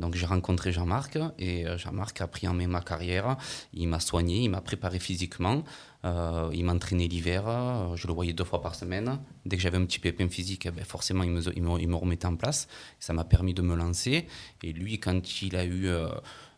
Donc 0.02 0.16
j'ai 0.16 0.26
rencontré 0.26 0.74
Jean-Marc 0.74 1.18
et 1.40 1.66
Jean-Marc 1.78 2.20
a 2.22 2.28
pris 2.28 2.48
en 2.48 2.54
main 2.54 2.68
ma 2.68 2.82
carrière. 2.82 3.38
Il 3.74 3.88
m'a 3.88 4.00
soigné, 4.00 4.44
il 4.44 4.50
m'a 4.50 4.62
préparé 4.62 5.00
physiquement. 5.00 5.64
Euh, 6.04 6.50
il 6.54 6.66
m'entraînait 6.66 7.08
l'hiver, 7.08 7.44
euh, 7.48 7.96
je 7.96 8.08
le 8.08 8.14
voyais 8.14 8.34
deux 8.34 8.44
fois 8.44 8.62
par 8.62 8.76
semaine. 8.76 9.20
Dès 9.46 9.56
que 9.56 9.62
j'avais 9.62 9.78
un 9.78 9.86
petit 9.86 10.00
pépin 10.00 10.28
physique, 10.30 10.66
eh 10.66 10.72
ben 10.72 10.84
forcément, 10.84 11.24
il 11.24 11.32
me, 11.32 11.42
il, 11.56 11.62
me, 11.62 11.96
remettait 11.96 12.26
en 12.26 12.36
place. 12.36 12.68
Ça 13.00 13.14
m'a 13.14 13.24
permis 13.24 13.54
de 13.54 13.62
me 13.62 13.76
lancer. 13.76 14.28
Et 14.64 14.74
lui, 14.74 15.00
quand 15.00 15.42
il 15.44 15.56
a 15.56 15.64
eu 15.64 15.88
euh, 15.88 16.10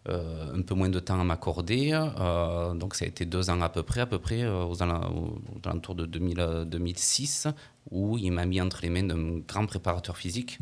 un 0.08 0.62
peu 0.62 0.76
moins 0.76 0.90
de 0.90 1.00
temps 1.00 1.20
à 1.20 1.24
m'accorder, 1.24 1.92
donc 2.76 2.96
ça 2.96 3.06
a 3.06 3.08
été 3.08 3.26
deux 3.26 3.50
ans 3.50 3.62
à 3.62 3.70
peu 3.70 3.84
près, 3.84 4.02
à 4.02 4.06
peu 4.06 4.20
près 4.20 4.46
aux, 4.46 4.82
alentours 4.82 5.96
de 5.96 6.06
2006, 6.06 7.48
où 7.92 8.18
il 8.18 8.32
m'a 8.32 8.46
mis 8.46 8.62
entre 8.62 8.82
les 8.82 8.90
mains 8.90 9.04
d'un 9.04 9.40
grand 9.40 9.66
préparateur 9.66 10.18
physique. 10.18 10.60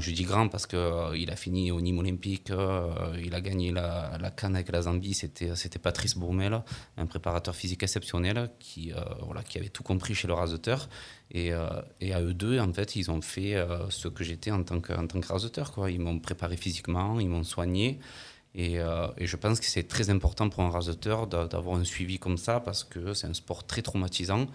Je 0.00 0.10
dis 0.12 0.24
grand 0.24 0.48
parce 0.48 0.66
qu'il 0.66 1.30
a 1.30 1.36
fini 1.36 1.70
au 1.70 1.80
Nîmes 1.80 1.98
Olympique, 1.98 2.50
euh, 2.50 2.90
il 3.22 3.34
a 3.34 3.40
gagné 3.40 3.70
la, 3.72 4.16
la 4.20 4.30
Cannes 4.30 4.54
avec 4.56 4.70
la 4.70 4.82
Zambie, 4.82 5.14
c'était 5.14 5.54
c'était 5.56 5.78
Patrice 5.78 6.16
Bourmel, 6.16 6.62
un 6.96 7.06
préparateur 7.06 7.54
physique 7.54 7.82
exceptionnel 7.82 8.50
qui, 8.58 8.92
euh, 8.92 8.96
voilà, 9.22 9.42
qui 9.42 9.58
avait 9.58 9.68
tout 9.68 9.82
compris 9.82 10.14
chez 10.14 10.26
le 10.28 10.34
raseteur. 10.34 10.88
Et, 11.30 11.52
euh, 11.52 11.66
et 12.00 12.12
à 12.14 12.20
eux 12.22 12.34
deux, 12.34 12.58
en 12.60 12.72
fait, 12.72 12.96
ils 12.96 13.10
ont 13.10 13.20
fait 13.22 13.54
euh, 13.54 13.88
ce 13.90 14.08
que 14.08 14.22
j'étais 14.24 14.50
en 14.50 14.62
tant 14.62 14.80
que, 14.80 14.92
en 14.92 15.06
tant 15.06 15.20
que 15.20 15.26
raseteur. 15.28 15.72
Quoi. 15.72 15.90
Ils 15.90 16.00
m'ont 16.00 16.18
préparé 16.18 16.56
physiquement, 16.56 17.18
ils 17.20 17.28
m'ont 17.28 17.44
soigné. 17.44 17.98
Et, 18.56 18.78
euh, 18.78 19.08
et 19.18 19.26
je 19.26 19.36
pense 19.36 19.58
que 19.58 19.66
c'est 19.66 19.88
très 19.88 20.10
important 20.10 20.48
pour 20.48 20.62
un 20.62 20.70
raseteur 20.70 21.26
d'a- 21.26 21.48
d'avoir 21.48 21.76
un 21.76 21.82
suivi 21.82 22.20
comme 22.20 22.36
ça 22.38 22.60
parce 22.60 22.84
que 22.84 23.12
c'est 23.12 23.26
un 23.26 23.34
sport 23.34 23.66
très 23.66 23.82
traumatisant. 23.82 24.46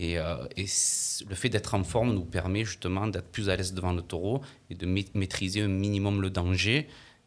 Et, 0.00 0.16
euh, 0.16 0.36
et 0.56 0.66
le 1.28 1.34
fait 1.34 1.48
d'être 1.48 1.74
en 1.74 1.82
forme 1.82 2.12
nous 2.14 2.24
permet 2.24 2.64
justement 2.64 3.08
d'être 3.08 3.26
plus 3.32 3.48
à 3.50 3.56
l'aise 3.56 3.74
devant 3.74 3.92
le 3.92 4.00
taureau 4.02 4.40
et 4.70 4.76
de 4.76 4.86
ma- 4.86 5.00
maîtriser 5.14 5.60
un 5.62 5.66
minimum 5.68 6.22
le 6.22 6.30
danger 6.30 6.86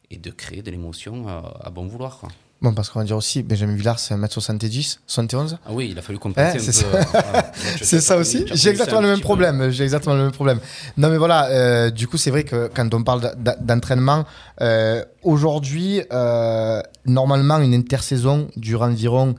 et 0.09 0.15
de 0.17 0.31
créer 0.31 0.61
de 0.61 0.71
l'émotion 0.71 1.27
euh, 1.27 1.41
à 1.59 1.69
bon 1.69 1.85
vouloir. 1.87 2.19
quoi. 2.19 2.29
Bon, 2.61 2.73
parce 2.73 2.89
qu'on 2.91 2.99
va 2.99 3.05
dire 3.05 3.17
aussi, 3.17 3.41
Benjamin 3.43 3.75
Villard, 3.75 3.97
c'est 3.99 4.13
1m70, 4.15 4.99
71. 5.07 5.57
Ah 5.65 5.69
oui, 5.73 5.89
il 5.91 5.97
a 5.97 6.01
fallu 6.03 6.19
compenser 6.19 6.57
un 6.59 6.71
c'est 6.71 6.85
peu. 6.85 7.01
ça. 7.01 7.17
euh, 7.35 7.41
C'est 7.81 7.99
ça 8.01 8.17
aussi. 8.17 8.45
J'ai 8.53 8.69
exactement 8.69 9.01
le 9.01 9.07
même 9.07 9.19
problème. 9.19 9.69
J'ai 9.71 9.83
exactement 9.83 10.15
le 10.15 10.21
même 10.23 10.31
problème. 10.31 10.59
Non, 10.95 11.09
mais 11.09 11.17
voilà. 11.17 11.47
euh, 11.49 11.89
du 11.89 12.07
coup, 12.07 12.17
c'est 12.17 12.29
vrai 12.29 12.43
que 12.43 12.69
quand 12.73 12.93
on 12.93 13.03
parle 13.03 13.33
d'entraînement, 13.61 14.25
euh, 14.61 15.03
aujourd'hui, 15.23 16.01
normalement, 17.05 17.57
une 17.59 17.73
intersaison 17.73 18.47
dure 18.55 18.83
environ 18.83 19.35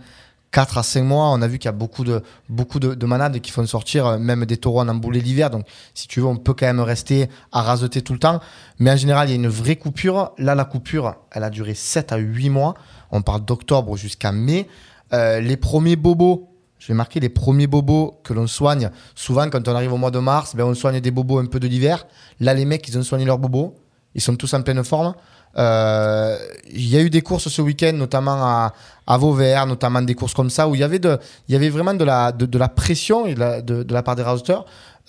4 0.52 0.78
à 0.78 0.82
5 0.82 1.02
mois. 1.02 1.30
On 1.30 1.42
a 1.42 1.48
vu 1.48 1.58
qu'il 1.58 1.66
y 1.66 1.68
a 1.68 1.72
beaucoup 1.72 2.04
de, 2.04 2.22
beaucoup 2.48 2.78
de, 2.78 2.94
de 2.94 3.06
manades 3.06 3.40
qui 3.40 3.50
font 3.50 3.66
sortir 3.66 4.06
euh, 4.06 4.18
même 4.18 4.44
des 4.44 4.58
taureaux 4.58 4.80
en 4.80 4.88
emboulé 4.88 5.20
l'hiver. 5.20 5.50
Donc, 5.50 5.66
si 5.94 6.06
tu 6.06 6.20
veux, 6.20 6.26
on 6.26 6.36
peut 6.36 6.54
quand 6.54 6.66
même 6.66 6.80
rester 6.80 7.28
à 7.50 7.62
raseter 7.62 8.02
tout 8.02 8.12
le 8.12 8.18
temps. 8.18 8.40
Mais 8.78 8.90
en 8.90 8.96
général, 8.96 9.28
il 9.28 9.30
y 9.30 9.34
a 9.34 9.36
une 9.36 9.48
vraie 9.48 9.76
coupure. 9.76 10.32
Là, 10.38 10.54
la 10.54 10.64
coupure, 10.64 11.16
elle 11.32 11.42
a 11.42 11.50
duré 11.50 11.74
7 11.74 12.12
à 12.12 12.18
8 12.18 12.50
mois. 12.50 12.74
On 13.10 13.22
parle 13.22 13.44
d'octobre 13.44 13.96
jusqu'à 13.96 14.30
mai. 14.30 14.68
Euh, 15.12 15.40
les 15.40 15.56
premiers 15.56 15.96
bobos, 15.96 16.48
je 16.78 16.88
vais 16.88 16.94
marquer 16.94 17.20
les 17.20 17.28
premiers 17.28 17.66
bobos 17.66 18.20
que 18.22 18.32
l'on 18.32 18.46
soigne. 18.46 18.90
Souvent, 19.14 19.48
quand 19.48 19.66
on 19.68 19.74
arrive 19.74 19.92
au 19.92 19.98
mois 19.98 20.10
de 20.10 20.18
mars, 20.18 20.54
ben, 20.54 20.64
on 20.64 20.74
soigne 20.74 21.00
des 21.00 21.10
bobos 21.10 21.38
un 21.38 21.46
peu 21.46 21.60
de 21.60 21.66
l'hiver. 21.66 22.06
Là, 22.40 22.54
les 22.54 22.64
mecs, 22.64 22.86
ils 22.88 22.98
ont 22.98 23.02
soigné 23.02 23.24
leurs 23.24 23.38
bobos. 23.38 23.74
Ils 24.14 24.20
sont 24.20 24.36
tous 24.36 24.52
en 24.52 24.62
pleine 24.62 24.84
forme. 24.84 25.14
Euh, 25.58 26.38
Il 26.72 26.88
y 26.88 26.96
a 26.96 27.00
eu 27.00 27.10
des 27.10 27.22
courses 27.22 27.48
ce 27.48 27.62
week-end, 27.62 27.92
notamment 27.92 28.34
à, 28.34 28.72
à 29.06 29.18
Vauvert, 29.18 29.66
notamment 29.66 30.02
des 30.02 30.14
courses 30.14 30.34
comme 30.34 30.50
ça, 30.50 30.68
où 30.68 30.74
il 30.74 30.80
y 30.80 30.84
avait, 30.84 31.68
vraiment 31.68 31.94
de 31.94 32.04
la, 32.04 32.32
pression 32.68 33.26
de, 33.26 33.92
la, 33.92 34.02
part 34.02 34.16
des. 34.16 34.24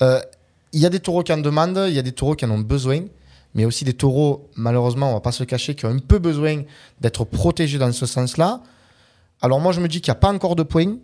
Euh, 0.02 0.20
il 0.74 0.80
y 0.80 0.86
a 0.86 0.90
des 0.90 1.00
taureaux 1.00 1.24
qui 1.24 1.32
en 1.32 1.38
demandent, 1.38 1.86
il 1.88 1.94
y 1.94 2.00
a 2.00 2.02
des 2.02 2.12
taureaux 2.12 2.36
qui 2.36 2.46
en 2.46 2.52
ont 2.52 2.60
besoin, 2.60 3.02
mais 3.54 3.66
aussi 3.66 3.86
des 3.86 3.94
taureaux, 3.94 4.50
malheureusement, 4.56 5.12
on 5.12 5.14
va 5.14 5.22
pas 5.22 5.32
se 5.32 5.42
le 5.44 5.46
cacher, 5.46 5.76
qui 5.76 5.86
ont 5.86 5.92
un 5.92 6.00
peu 6.00 6.20
besoin 6.20 6.64
d'être 7.00 7.24
protégés 7.24 7.78
dans 7.78 7.92
ce 7.92 8.06
sens-là. 8.06 8.62
Alors 9.42 9.60
moi, 9.60 9.72
je 9.72 9.80
me 9.80 9.88
dis 9.88 10.02
qu'il 10.02 10.12
n'y 10.12 10.18
a 10.18 10.20
pas 10.20 10.32
encore 10.34 10.56
de 10.56 10.64
points. 10.64 10.96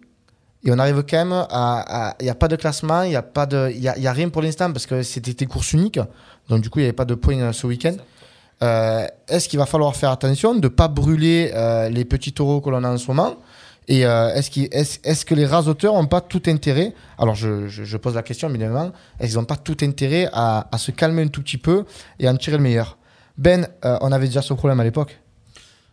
Et 0.64 0.72
on 0.74 0.80
arrive 0.80 1.04
quand 1.10 1.18
même 1.26 1.46
à. 1.50 2.16
Il 2.20 2.24
n'y 2.24 2.30
a 2.30 2.36
pas 2.36 2.50
de 2.50 2.58
classement, 2.58 3.04
il 3.04 3.12
n'y 3.12 3.16
a, 3.16 3.24
y 3.70 4.08
a, 4.08 4.12
rien 4.12 4.28
pour 4.28 4.42
l'instant 4.42 4.72
parce 4.74 4.86
que 4.86 5.04
c'était 5.04 5.34
des 5.34 5.46
courses 5.46 5.72
uniques. 5.72 6.00
Donc 6.50 6.62
du 6.62 6.70
coup, 6.70 6.80
il 6.80 6.82
n'y 6.82 6.88
avait 6.88 6.94
pas 6.94 7.06
de 7.06 7.16
points 7.16 7.40
euh, 7.40 7.54
ce 7.54 7.66
week-end. 7.66 7.96
Euh, 8.62 9.08
Est-ce 9.28 9.48
qu'il 9.48 9.60
va 9.60 9.66
falloir 9.66 9.96
faire 9.96 10.12
attention 10.12 10.54
de 10.54 10.60
ne 10.60 10.68
pas 10.68 10.88
brûler 10.88 11.52
euh, 11.54 11.90
les 11.90 12.06
petits 12.06 12.34
taureaux 12.34 12.62
que 12.62 12.70
l'on 12.70 12.84
a 12.84 12.90
en 12.90 12.98
ce 12.98 13.08
moment? 13.08 13.38
Et 13.88 14.06
euh, 14.06 14.30
est-ce 14.36 15.26
que 15.26 15.34
les 15.34 15.46
rasoteurs 15.46 15.96
n'ont 15.96 16.06
pas 16.08 16.22
tout 16.22 16.44
intérêt? 16.46 16.94
Alors 17.18 17.36
je, 17.36 17.98
pose 17.98 18.16
la 18.16 18.24
question, 18.24 18.50
évidemment. 18.50 18.92
Est-ce 19.20 19.30
qu'ils 19.30 19.40
n'ont 19.40 19.46
pas 19.46 19.56
tout 19.56 19.78
intérêt 19.82 20.30
à, 20.32 20.70
se 20.78 20.92
calmer 20.92 21.24
un 21.24 21.28
tout 21.28 21.42
petit 21.42 21.58
peu 21.58 21.86
et 22.20 22.28
à 22.28 22.32
en 22.32 22.38
tirer 22.38 22.58
le 22.58 22.64
meilleur? 22.64 22.98
Ben, 23.38 23.68
on 23.84 24.12
avait 24.12 24.28
déjà 24.28 24.42
ce 24.42 24.54
problème 24.54 24.80
à 24.80 24.84
l'époque. 24.84 25.20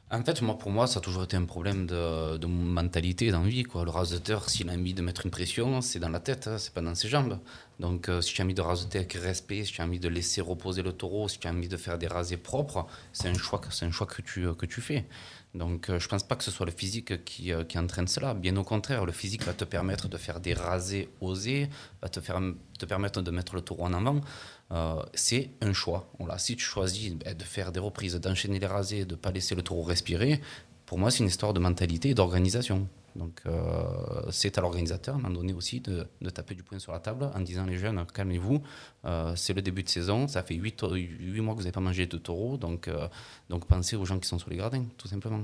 En 0.09 0.23
fait, 0.23 0.41
moi, 0.41 0.57
pour 0.57 0.71
moi, 0.71 0.87
ça 0.87 0.99
a 0.99 1.03
toujours 1.03 1.25
été 1.25 1.37
un 1.37 1.47
problème 1.47 1.87
de, 1.87 2.47
mentalité, 2.47 3.33
d'envie. 3.33 3.65
Le 3.65 3.91
raseteur, 3.91 4.49
s'il 4.49 4.71
a 4.71 4.73
envie 4.73 4.95
de 4.95 5.03
mettre 5.03 5.25
une 5.25 5.33
pression, 5.33 5.81
c'est 5.81 5.99
dans 5.99 6.09
la 6.09 6.21
tête, 6.21 6.47
hein, 6.47 6.59
c'est 6.59 6.73
pas 6.73 6.81
dans 6.81 6.95
ses 6.95 7.09
jambes. 7.09 7.39
Donc, 7.79 8.09
euh, 8.09 8.21
si 8.21 8.33
tu 8.33 8.41
as 8.41 8.45
envie 8.45 8.55
de 8.55 8.63
raseter 8.63 8.99
avec 8.99 9.13
respect, 9.15 9.65
si 9.65 9.73
tu 9.73 9.83
as 9.83 9.85
envie 9.85 10.01
de 10.01 10.09
laisser 10.09 10.41
reposer 10.41 10.83
le 10.83 10.93
taureau, 10.93 11.29
si 11.29 11.39
tu 11.39 11.47
as 11.47 11.51
envie 11.51 11.69
de 11.69 11.77
faire 11.77 11.99
des 11.99 12.07
rasés 12.07 12.39
propres, 12.39 12.87
c'est 13.13 13.29
un 13.29 13.35
choix, 13.35 13.61
c'est 13.71 13.85
un 13.85 13.91
choix 13.91 14.07
que, 14.07 14.23
tu, 14.23 14.55
que 14.55 14.67
tu 14.67 14.81
fais. 14.81 15.05
Donc, 15.57 15.89
euh, 15.89 15.99
je 15.99 16.09
pense 16.09 16.23
pas 16.23 16.37
que 16.37 16.45
ce 16.45 16.51
soit 16.51 16.67
le 16.67 16.73
physique 16.73 17.25
qui, 17.25 17.53
euh, 17.53 17.65
qui 17.65 17.79
entraîne 17.79 18.07
cela. 18.07 18.35
Bien 18.35 18.57
au 18.57 18.65
contraire, 18.65 19.07
le 19.07 19.13
physique 19.13 19.43
va 19.45 19.55
te 19.55 19.65
permettre 19.65 20.09
de 20.09 20.17
faire 20.17 20.41
des 20.41 20.55
rasés 20.55 21.09
osés, 21.21 21.69
va 22.03 22.09
te, 22.09 22.21
faire, 22.21 22.41
te 22.79 22.85
permettre 22.85 23.23
de 23.23 23.31
mettre 23.31 23.55
le 23.55 23.63
taureau 23.63 23.85
en 23.85 23.95
avant. 23.95 24.21
Euh, 24.73 25.03
c'est 25.15 25.51
un 25.63 25.73
choix. 25.73 26.11
Voilà. 26.19 26.39
Si 26.39 26.57
tu 26.57 26.65
choisis 26.65 27.15
ben, 27.15 27.35
de 27.35 27.43
faire 27.43 27.73
des 27.73 27.81
reprises, 27.81 28.15
d'enchaîner 28.17 28.59
les 28.59 28.67
rasés, 28.67 29.05
de 29.05 29.15
ne 29.15 29.17
pas 29.17 29.31
laisser 29.31 29.55
le 29.55 29.63
taureau 29.63 29.83
respirer, 29.83 30.41
pour 30.85 30.99
moi, 30.99 31.11
c'est 31.11 31.21
une 31.21 31.29
histoire 31.29 31.55
de 31.55 31.61
mentalité 31.61 32.11
et 32.11 32.15
d'organisation. 32.15 32.87
Donc, 33.17 33.41
euh, 33.47 33.83
c'est 34.31 34.59
à 34.59 34.61
l'organisateur, 34.61 35.15
à 35.15 35.19
un 35.19 35.23
moment 35.23 35.35
donné 35.35 35.53
aussi, 35.53 35.81
de, 35.81 36.07
taper 36.31 36.55
du 36.55 36.63
poing 36.63 36.79
sur 36.79 36.93
la 36.93 36.99
table 36.99 37.31
en 37.35 37.41
disant 37.41 37.65
les 37.65 37.77
jeunes, 37.77 38.05
calmez-vous, 38.13 38.63
euh, 39.05 39.33
c'est 39.37 39.55
le 39.55 39.63
début 39.63 39.83
de 39.83 39.89
saison, 39.89 40.29
ça 40.29 40.43
fait 40.43 40.55
8, 40.55 40.83
mois 40.83 41.55
que 41.55 41.59
vous 41.59 41.65
n'avez 41.65 41.73
pas 41.73 41.81
mangé 41.81 42.07
de 42.07 42.19
taureau, 42.19 42.57
donc, 42.57 42.89
euh, 42.89 43.09
donc 43.49 43.67
pensez 43.67 43.97
aux 43.97 44.05
gens 44.05 44.19
qui 44.19 44.29
sont 44.29 44.39
sur 44.39 44.51
les 44.51 44.57
gradins, 44.57 44.85
tout 44.97 45.09
simplement. 45.09 45.41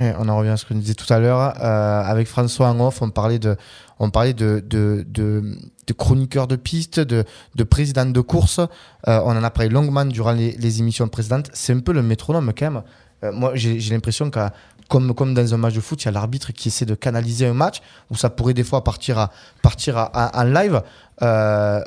On 0.00 0.28
en 0.28 0.36
revient 0.36 0.50
à 0.50 0.56
ce 0.56 0.66
qu'on 0.66 0.74
disait 0.74 0.94
tout 0.94 1.10
à 1.12 1.20
l'heure. 1.20 1.38
Avec 1.40 2.26
François 2.26 2.68
en 2.68 2.80
off, 2.80 3.00
on 3.00 3.10
parlait 3.10 3.38
de, 3.38 3.56
on 4.00 4.10
parlait 4.10 4.34
de, 4.34 4.60
de, 4.66 5.04
de, 5.06 5.56
de 5.86 5.92
chroniqueurs 5.92 6.48
de 6.48 6.56
piste, 6.56 6.98
de, 6.98 7.24
de 7.54 7.62
président 7.62 8.04
de 8.04 8.20
course. 8.20 8.58
On 9.06 9.12
en 9.12 9.44
a 9.44 9.50
parlé 9.50 9.68
longuement 9.68 10.04
durant 10.04 10.32
les, 10.32 10.50
les 10.56 10.80
émissions 10.80 11.06
précédentes. 11.06 11.48
C'est 11.54 11.72
un 11.72 11.78
peu 11.78 11.92
le 11.92 12.02
métronome 12.02 12.52
quand 12.58 12.72
même. 12.72 12.82
Euh, 13.24 13.32
moi, 13.32 13.52
j'ai 13.54 13.78
l'impression 13.90 14.30
que 14.30 14.40
comme, 14.88 15.14
comme 15.14 15.32
dans 15.34 15.54
un 15.54 15.56
match 15.56 15.74
de 15.74 15.80
foot, 15.80 16.02
il 16.02 16.06
y 16.06 16.08
a 16.08 16.12
l'arbitre 16.12 16.52
qui 16.52 16.68
essaie 16.68 16.84
de 16.84 16.94
canaliser 16.94 17.46
un 17.46 17.54
match 17.54 17.80
où 18.10 18.16
ça 18.16 18.28
pourrait 18.30 18.52
des 18.54 18.64
fois 18.64 18.84
partir, 18.84 19.18
à, 19.18 19.30
partir 19.62 19.96
à- 19.96 20.04
à- 20.12 20.42
en 20.42 20.44
live. 20.44 20.82
Euh, 21.22 21.80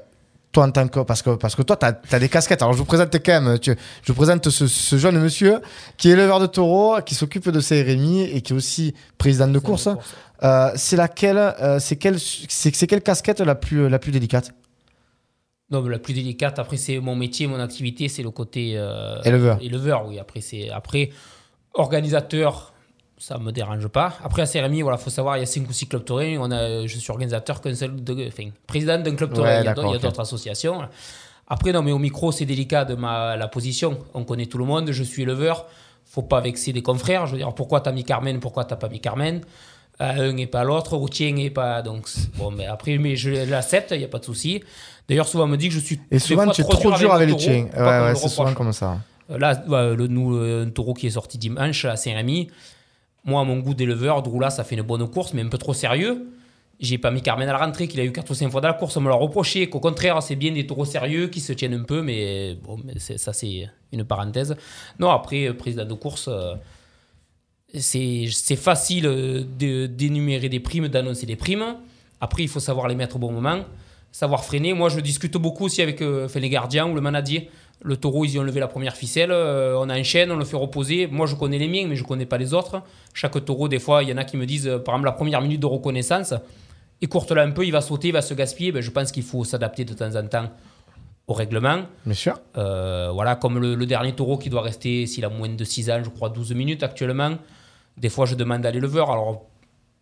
toi, 0.52 0.65
en 0.65 0.71
tant 0.71 0.88
que. 0.88 1.02
Parce 1.02 1.21
que, 1.21 1.32
parce 1.32 1.56
que 1.56 1.62
toi, 1.62 1.76
tu 1.78 1.86
as, 1.86 2.19
des 2.19 2.30
casquettes. 2.30 2.62
Alors, 2.63 2.73
je 2.73 2.80
vous 2.80 2.86
présente 2.86 3.13
quand 3.23 3.41
même. 3.41 3.60
tu- 3.60 3.76
je 4.02 4.12
vous 4.12 4.15
présente 4.15 4.50
ce, 4.50 4.65
ce 4.65 4.97
jeune 4.97 5.19
monsieur 5.19 5.62
qui 5.97 6.10
est 6.10 6.13
éleveur 6.13 6.39
de 6.39 6.47
taureaux, 6.47 7.00
qui 7.06 7.13
s'occupe 7.13 7.50
de 7.50 7.60
ses 7.60 7.84
RMI 7.84 8.23
et 8.23 8.41
qui 8.41 8.54
est 8.54 8.56
aussi 8.56 8.95
président 9.19 9.47
de 9.47 9.60
course. 9.60 9.89
Euh, 10.43 10.71
c'est 10.76 10.95
laquelle, 10.95 11.54
c'est 11.80 11.97
quelle, 11.97 12.17
quelle 12.88 13.02
casquette 13.04 13.41
la 13.41 13.56
plus, 13.56 13.89
la 13.89 14.00
plus 14.00 14.12
délicate? 14.12 14.52
Non, 15.69 15.82
mais 15.82 15.89
la 15.91 15.99
plus 15.99 16.13
délicate, 16.13 16.60
après, 16.60 16.77
c'est 16.77 16.99
mon 16.99 17.15
métier, 17.15 17.45
mon 17.47 17.60
activité, 17.60 18.08
c'est 18.08 18.23
le 18.23 18.32
côté. 18.32 18.73
euh, 18.77 19.21
Éleveur. 19.23 19.58
Éleveur, 19.62 20.06
oui. 20.08 20.17
Après, 20.19 20.39
c'est. 20.41 20.69
Après, 20.69 21.10
organisateur, 21.73 22.73
ça 23.17 23.38
me 23.38 23.51
dérange 23.51 23.88
pas. 23.88 24.13
Après, 24.23 24.41
à 24.41 24.45
CRMI, 24.45 24.82
voilà, 24.82 24.97
faut 24.97 25.10
savoir, 25.10 25.38
il 25.38 25.41
y 25.41 25.43
a 25.43 25.45
5 25.45 25.67
ou 25.69 25.73
6 25.73 25.88
clubs 25.88 26.06
taurins. 26.06 26.38
On 26.39 26.51
a, 26.51 26.86
je 26.86 26.97
suis 26.97 27.12
organisateur 27.12 27.62
qu'un 27.62 27.75
seul. 27.75 27.95
De, 28.03 28.27
enfin, 28.27 28.49
président 28.65 28.97
d'un 28.99 29.15
club 29.15 29.34
taurin. 29.34 29.49
Ouais, 29.49 29.62
il 29.62 29.65
y 29.65 29.67
a 29.69 29.73
d'autres 29.99 30.19
associations. 30.19 30.82
Après, 31.47 31.71
non, 31.71 31.82
mais 31.82 31.91
au 31.91 31.99
micro, 31.99 32.32
c'est 32.32 32.45
délicat 32.45 32.86
de 32.86 32.95
ma, 32.95 33.38
la 33.38 33.47
position. 33.47 33.97
On 34.13 34.23
connaît 34.23 34.47
tout 34.47 34.58
le 34.58 34.65
monde. 34.65 34.91
Je 34.91 35.03
suis 35.03 35.23
éleveur. 35.23 35.65
Faut 36.06 36.21
pas 36.23 36.41
vexer 36.41 36.73
des 36.73 36.82
confrères. 36.82 37.25
Je 37.25 37.34
veux 37.34 37.38
dire, 37.38 37.53
pourquoi 37.53 37.82
t'as 37.82 37.91
mis 37.91 38.03
Carmen 38.03 38.39
Pourquoi 38.39 38.65
t'as 38.65 38.75
pas 38.75 38.89
mis 38.89 38.99
Carmen? 38.99 39.41
À 40.00 40.12
un 40.12 40.38
et 40.38 40.48
pas 40.48 40.62
à 40.62 40.64
l'autre, 40.64 40.96
routier 40.96 41.34
et 41.44 41.50
pas. 41.50 41.82
Donc, 41.82 42.08
bon, 42.38 42.52
mais 42.52 42.66
après, 42.66 42.98
mais 42.98 43.16
je 43.16 43.50
l'accepte, 43.50 43.92
il 43.92 44.00
n'y 44.00 44.04
a 44.04 44.08
pas 44.08 44.20
de 44.20 44.26
souci. 44.26 44.64
D'ailleurs, 45.08 45.28
souvent, 45.28 45.46
on 45.46 45.48
me 45.48 45.58
dit 45.58 45.70
que 45.70 45.74
je 45.74 45.80
suis. 45.80 46.00
Et 46.12 46.20
souvent, 46.20 46.50
tu 46.52 46.62
es 46.62 46.64
trop 46.64 46.92
dur 46.92 47.14
avec 47.14 47.30
le 47.30 47.36
les 47.36 47.40
tiens. 47.40 47.68
Ouais, 47.76 47.82
ouais, 47.82 48.16
c'est 48.16 48.28
souvent 48.28 48.54
comme 48.54 48.74
ça. 48.74 48.98
Euh, 49.32 49.38
Là, 49.38 49.64
le, 49.68 50.08
nous, 50.08 50.36
euh, 50.36 50.66
un 50.66 50.70
taureau 50.70 50.94
qui 50.94 51.08
est 51.08 51.12
sorti 51.12 51.38
dimanche 51.38 51.86
à 51.86 51.96
Saint-Rémy, 51.96 52.50
moi, 53.26 53.42
à 53.42 53.44
mon 53.44 53.58
goût 53.60 53.74
d'éleveur, 53.74 54.22
Droula, 54.24 54.50
ça 54.50 54.64
fait 54.64 54.76
une 54.76 54.84
bonne 54.84 55.08
course, 55.10 55.34
mais 55.34 55.42
un 55.42 55.50
peu 55.50 55.58
trop 55.58 55.74
sérieux. 55.74 56.28
J'ai 56.80 57.00
pas 57.00 57.10
mis 57.10 57.22
Carmen 57.24 57.50
à 57.50 57.54
la 57.54 57.58
rentrée, 57.58 57.88
qu'il 57.88 58.00
a 58.00 58.04
eu 58.04 58.12
4 58.12 58.30
ou 58.30 58.34
5 58.36 58.52
fois 58.52 58.62
dans 58.62 58.68
la 58.68 58.76
course, 58.76 58.96
on 58.98 59.02
me 59.02 59.10
l'a 59.10 59.16
reproché, 59.16 59.68
qu'au 59.68 59.80
contraire, 59.80 60.22
c'est 60.22 60.36
bien 60.36 60.52
des 60.52 60.68
taureaux 60.68 60.86
sérieux 60.86 61.28
qui 61.28 61.40
se 61.40 61.52
tiennent 61.52 61.74
un 61.74 61.84
peu, 61.84 62.04
mais 62.04 62.56
bon, 62.64 62.78
mais 62.86 63.00
ça, 63.00 63.34
c'est 63.34 63.68
une 63.92 64.04
parenthèse. 64.04 64.56
Non, 65.00 65.10
après, 65.10 65.48
euh, 65.48 65.54
président 65.54 65.86
de 65.86 65.94
course, 65.96 66.28
euh, 66.28 66.54
c'est 67.73 68.56
facile 68.56 69.06
euh, 69.08 69.43
d'énumérer 69.88 70.49
des 70.49 70.60
primes, 70.60 70.88
d'annoncer 70.88 71.25
des 71.25 71.36
primes. 71.36 71.75
Après, 72.21 72.43
il 72.43 72.49
faut 72.49 72.60
savoir 72.60 72.88
les 72.88 72.95
mettre 72.95 73.17
au 73.17 73.19
bon 73.19 73.32
moment, 73.32 73.65
savoir 74.12 74.43
freiner. 74.43 74.73
Moi, 74.73 74.89
je 74.89 74.99
discute 74.99 75.38
beaucoup 75.38 75.65
aussi 75.65 75.82
avec 75.82 76.01
euh, 76.01 76.27
les 76.36 76.49
gardiens 76.49 76.88
ou 76.89 76.95
le 76.95 77.01
manadier. 77.01 77.49
Le 77.84 77.95
taureau, 77.95 78.25
ils 78.25 78.32
y 78.32 78.39
ont 78.39 78.43
levé 78.43 78.60
la 78.60 78.67
première 78.67 78.95
ficelle, 78.95 79.32
euh, 79.32 79.77
on 79.77 79.88
a 79.89 79.97
une 79.97 80.03
chaîne, 80.03 80.32
on 80.32 80.38
le 80.38 80.45
fait 80.45 80.58
reposer. 80.58 81.06
Moi, 81.08 81.27
je 81.27 81.36
connais 81.36 81.60
les 81.60 81.67
miens, 81.67 81.86
mais 81.88 81.95
je 81.95 82.03
connais 82.03 82.25
pas 82.25 82.38
les 82.38 82.53
autres. 82.53 82.82
Chaque 83.13 83.45
taureau, 83.45 83.67
des 83.67 83.80
fois, 83.80 84.01
il 84.01 84.10
y 84.10 84.13
en 84.13 84.17
a 84.17 84.23
qui 84.23 84.38
me 84.38 84.45
disent, 84.45 84.71
par 84.84 84.95
exemple, 84.95 85.06
la 85.06 85.12
première 85.12 85.41
minute 85.41 85.60
de 85.60 85.67
reconnaissance, 85.67 86.34
écourte-la 87.01 87.43
un 87.43 87.51
peu, 87.51 87.65
il 87.65 87.71
va 87.71 87.82
sauter, 87.82 88.08
il 88.08 88.13
va 88.13 88.23
se 88.23 88.34
gaspiller. 88.34 88.71
Ben, 88.71 88.82
je 88.82 88.89
pense 88.89 89.12
qu'il 89.12 89.23
faut 89.23 89.43
s'adapter 89.43 89.86
de 89.86 89.93
temps 89.93 90.15
en 90.15 90.25
temps 90.25 90.49
au 91.28 91.34
règlement. 91.34 91.82
Bien 92.06 92.16
sûr. 92.16 92.40
Euh, 92.58 93.10
voilà, 93.13 93.36
comme 93.36 93.60
le, 93.60 93.76
le 93.76 93.86
dernier 93.86 94.13
taureau 94.13 94.38
qui 94.38 94.50
doit 94.50 94.62
rester, 94.62 95.06
s'il 95.06 95.26
a 95.26 95.30
moins 95.30 95.50
de 95.50 95.63
6 95.63 95.90
ans, 95.92 96.00
je 96.04 96.10
crois 96.10 96.30
12 96.30 96.54
minutes 96.54 96.84
actuellement. 96.84 97.38
Des 97.98 98.10
fois, 98.10 98.26
je 98.26 98.36
demande 98.36 98.66
à 98.66 98.72
l'éleveur. 98.72 99.12
Alors, 99.12 99.44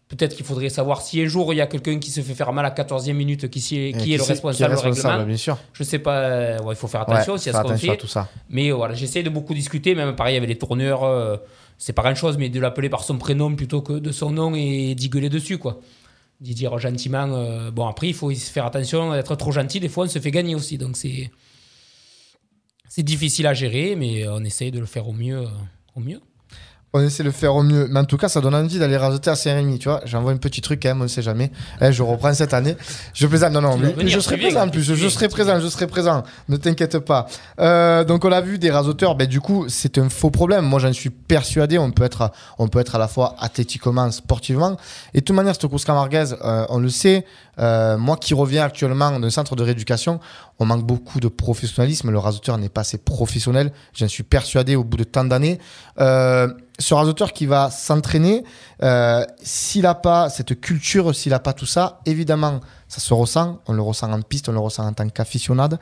Peut-être 0.08 0.36
qu'il 0.36 0.46
faudrait 0.46 0.70
savoir 0.70 1.02
si 1.02 1.20
un 1.20 1.26
jour 1.26 1.52
il 1.52 1.56
y 1.58 1.62
a 1.62 1.66
quelqu'un 1.66 1.98
qui 1.98 2.12
se 2.12 2.22
fait 2.22 2.36
faire 2.36 2.54
mal 2.54 2.64
à 2.64 2.70
14e 2.70 3.14
minute, 3.14 3.50
qui, 3.50 3.60
s'y 3.60 3.76
est- 3.88 3.98
qui 3.98 4.14
est 4.14 4.18
le 4.18 4.24
responsable, 4.24 4.76
qui 4.76 4.82
du 4.84 4.88
règlement. 5.02 5.24
bien 5.26 5.36
sûr. 5.36 5.58
Je 5.74 5.82
sais 5.84 5.98
pas, 5.98 6.18
euh, 6.20 6.60
ouais, 6.62 6.76
il 6.76 6.78
faut 6.78 6.86
faire 6.88 7.02
attention 7.02 7.34
Ouais, 7.34 7.40
aussi 7.40 7.50
à 7.50 7.54
ce 7.54 7.58
qu'on 7.58 7.70
attention 7.70 7.90
à 7.90 7.96
fait. 7.96 8.00
tout 8.02 8.06
ça. 8.06 8.30
Mais 8.48 8.70
euh, 8.70 8.76
voilà, 8.76 8.94
j'essaie 8.94 9.24
de 9.24 9.32
beaucoup 9.32 9.56
discuter, 9.56 9.96
même 9.96 10.16
pareil 10.16 10.38
avec 10.38 10.48
les 10.48 10.60
tourneurs, 10.60 11.04
euh, 11.04 11.38
c'est 11.80 11.94
pas 11.94 12.04
grand 12.04 12.14
chose, 12.14 12.38
mais 12.38 12.50
de 12.50 12.60
l'appeler 12.60 12.88
par 12.88 13.04
son 13.04 13.18
prénom 13.18 13.56
plutôt 13.56 13.82
que 13.82 13.94
de 13.94 14.12
son 14.12 14.30
nom 14.30 14.54
et 14.54 14.94
d'y 14.94 15.10
gueuler 15.10 15.30
dessus, 15.30 15.58
quoi. 15.58 15.80
D'y 16.42 16.54
dire 16.54 16.78
gentiment. 16.80 17.32
euh, 17.34 17.72
bon, 17.72 17.88
après, 17.88 18.08
il 18.10 18.14
faut 18.14 18.30
faire 18.34 18.66
attention, 18.66 19.14
être 19.14 19.36
trop 19.36 19.52
gentil, 19.52 19.80
des 19.80 19.90
fois 19.90 20.06
on 20.06 20.10
se 20.10 20.20
fait 20.20 20.32
gagner 20.32 20.56
aussi, 20.56 20.78
donc 20.78 20.98
c'est. 20.98 21.32
C'est 22.88 23.04
difficile 23.04 23.48
à 23.48 23.54
gérer, 23.54 23.96
mais 23.96 24.28
on 24.28 24.44
essaye 24.44 24.72
de 24.72 24.80
le 24.80 24.86
faire 24.86 25.08
au 25.08 25.14
mieux. 25.14 25.46
au 25.96 26.00
mieux. 26.00 26.22
On 26.98 27.02
essaie 27.02 27.24
de 27.24 27.28
le 27.28 27.34
faire 27.34 27.54
au 27.54 27.62
mieux. 27.62 27.88
Mais 27.90 28.00
en 28.00 28.06
tout 28.06 28.16
cas, 28.16 28.30
ça 28.30 28.40
donne 28.40 28.56
envie 28.56 28.80
d'aller 28.80 28.96
rajoter 28.96 29.30
à 29.30 29.36
Saint-Rémy. 29.36 29.80
Tu 29.80 29.90
vois, 29.90 30.00
j'envoie 30.06 30.32
un 30.32 30.38
petit 30.38 30.62
truc 30.62 30.82
quand 30.82 30.88
même, 30.88 31.02
on 31.02 31.04
ne 31.04 31.10
sait 31.10 31.22
jamais. 31.22 31.52
Eh, 31.82 31.92
je 31.92 32.02
reprends 32.02 32.34
cette 32.34 32.54
année. 32.54 32.78
Je 33.14 33.28
plaisante. 33.28 33.52
Non, 33.52 33.60
non, 33.60 33.78
mais, 33.78 33.92
venir, 33.92 34.14
je 34.14 34.20
serai 34.22 34.38
présent 34.38 34.62
en 34.62 34.70
plus. 34.70 34.94
Je 34.94 35.10
serai 35.10 35.28
présent, 35.28 35.60
je 35.60 35.68
serai 35.68 35.88
présent. 35.88 36.24
Ne 36.48 36.56
t'inquiète 36.56 37.00
pas. 37.00 37.28
Euh, 37.60 38.06
donc, 38.06 38.24
on 38.24 38.30
l'a 38.30 38.40
vu, 38.40 38.58
des 38.60 38.72
rasoteurs, 38.72 39.16
ben, 39.16 39.28
du 39.28 39.42
coup, 39.42 39.66
c'est 39.68 39.98
un 39.98 40.08
faux 40.08 40.30
problème. 40.30 40.64
Moi, 40.64 40.80
j'en 40.80 40.94
suis 40.94 41.10
persuadé. 41.10 41.78
On 41.78 41.92
peut, 41.92 42.06
être, 42.06 42.32
on 42.60 42.70
peut 42.70 42.80
être 42.80 42.96
à 42.96 43.00
la 43.00 43.10
fois 43.10 43.36
athlétiquement, 43.40 44.10
sportivement. 44.12 44.78
Et 45.14 45.20
de 45.20 45.26
toute 45.26 45.36
manière, 45.36 45.54
cette 45.54 45.68
course 45.68 45.84
camarguaise, 45.84 46.38
euh, 46.46 46.66
on 46.70 46.80
le 46.80 46.88
sait. 46.88 47.26
Euh, 47.60 47.98
moi 47.98 48.18
qui 48.18 48.34
reviens 48.34 48.64
actuellement 48.64 49.20
d'un 49.20 49.30
centre 49.30 49.56
de 49.56 49.64
rééducation, 49.64 50.20
on 50.60 50.66
manque 50.66 50.86
beaucoup 50.86 51.20
de 51.20 51.28
professionnalisme. 51.28 52.12
Le 52.12 52.20
rasoteur 52.20 52.58
n'est 52.58 52.70
pas 52.70 52.82
assez 52.82 52.98
professionnel. 52.98 53.72
J'en 53.94 54.08
suis 54.08 54.24
persuadé 54.24 54.76
au 54.76 54.84
bout 54.84 54.98
de 54.98 55.04
tant 55.04 55.26
d'années. 55.26 55.60
Euh, 56.00 56.48
ce 56.80 56.94
rasoteur 56.94 57.34
qui 57.34 57.46
va 57.46 57.72
s'entraîner, 57.72 58.44
euh, 58.84 59.24
s'il 59.42 59.84
n'a 59.84 59.96
pas 59.96 60.30
cette 60.30 60.60
culture, 60.60 61.16
s'il 61.16 61.32
n'a 61.32 61.40
pas 61.40 61.54
tout 61.54 61.66
ça, 61.66 62.00
évidemment, 62.06 62.60
ça 62.96 63.02
se 63.02 63.14
ressent. 63.14 63.60
On 63.68 63.74
le 63.74 63.82
ressent 63.82 64.10
en 64.10 64.22
piste, 64.22 64.48
on 64.48 64.54
le 64.54 64.60
ressent 64.60 64.88
en 64.88 64.94
tant 64.94 65.10
qu'aficionade. 65.10 65.80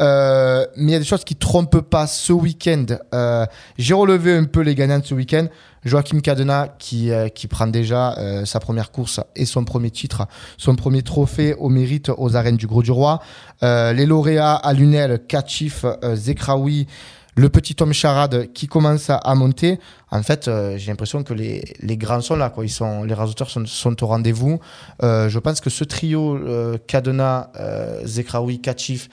Euh, 0.00 0.64
mais 0.76 0.92
il 0.92 0.94
y 0.94 0.96
a 0.96 0.98
des 0.98 1.04
choses 1.04 1.22
qui 1.24 1.34
ne 1.34 1.38
trompent 1.38 1.82
pas 1.82 2.06
ce 2.06 2.32
week-end. 2.32 2.86
Euh, 3.12 3.44
J'ai 3.76 3.92
relevé 3.92 4.34
un 4.34 4.44
peu 4.44 4.60
les 4.60 4.74
gagnants 4.74 4.98
de 4.98 5.04
ce 5.04 5.14
week-end. 5.14 5.46
Joachim 5.84 6.20
Cadena 6.20 6.68
qui, 6.78 7.10
euh, 7.10 7.28
qui 7.28 7.48
prend 7.48 7.66
déjà 7.66 8.14
euh, 8.16 8.46
sa 8.46 8.60
première 8.60 8.90
course 8.92 9.20
et 9.36 9.44
son 9.44 9.64
premier 9.64 9.90
titre, 9.90 10.26
son 10.56 10.74
premier 10.74 11.02
trophée 11.02 11.52
au 11.58 11.68
mérite 11.68 12.10
aux 12.16 12.34
arènes 12.34 12.56
du 12.56 12.66
Gros 12.66 12.82
du 12.82 12.90
Roi. 12.92 13.20
Euh, 13.62 13.92
les 13.92 14.06
lauréats 14.06 14.54
à 14.54 14.72
Lunel, 14.72 15.20
Kachif, 15.28 15.84
euh, 15.84 16.16
Zekraoui, 16.16 16.86
le 17.36 17.48
petit 17.48 17.74
Tom 17.74 17.92
Charade 17.92 18.52
qui 18.52 18.66
commence 18.66 19.10
à, 19.10 19.34
monter. 19.34 19.78
En 20.10 20.22
fait, 20.22 20.48
euh, 20.48 20.76
j'ai 20.78 20.90
l'impression 20.90 21.22
que 21.22 21.34
les, 21.34 21.64
les 21.80 21.96
grands 21.96 22.20
sont 22.20 22.36
là. 22.36 22.50
Quoi. 22.50 22.64
Ils 22.64 22.70
sont, 22.70 23.04
les 23.04 23.14
rasoteurs 23.14 23.50
sont, 23.50 24.02
au 24.02 24.06
rendez-vous. 24.06 24.60
Euh, 25.02 25.28
je 25.28 25.38
pense 25.38 25.60
que 25.60 25.70
ce 25.70 25.84
trio, 25.84 26.36
euh, 26.36 26.78
Cadena, 26.86 27.50
euh, 27.58 28.00
Zekraoui, 28.06 28.60
Kachif 28.60 29.08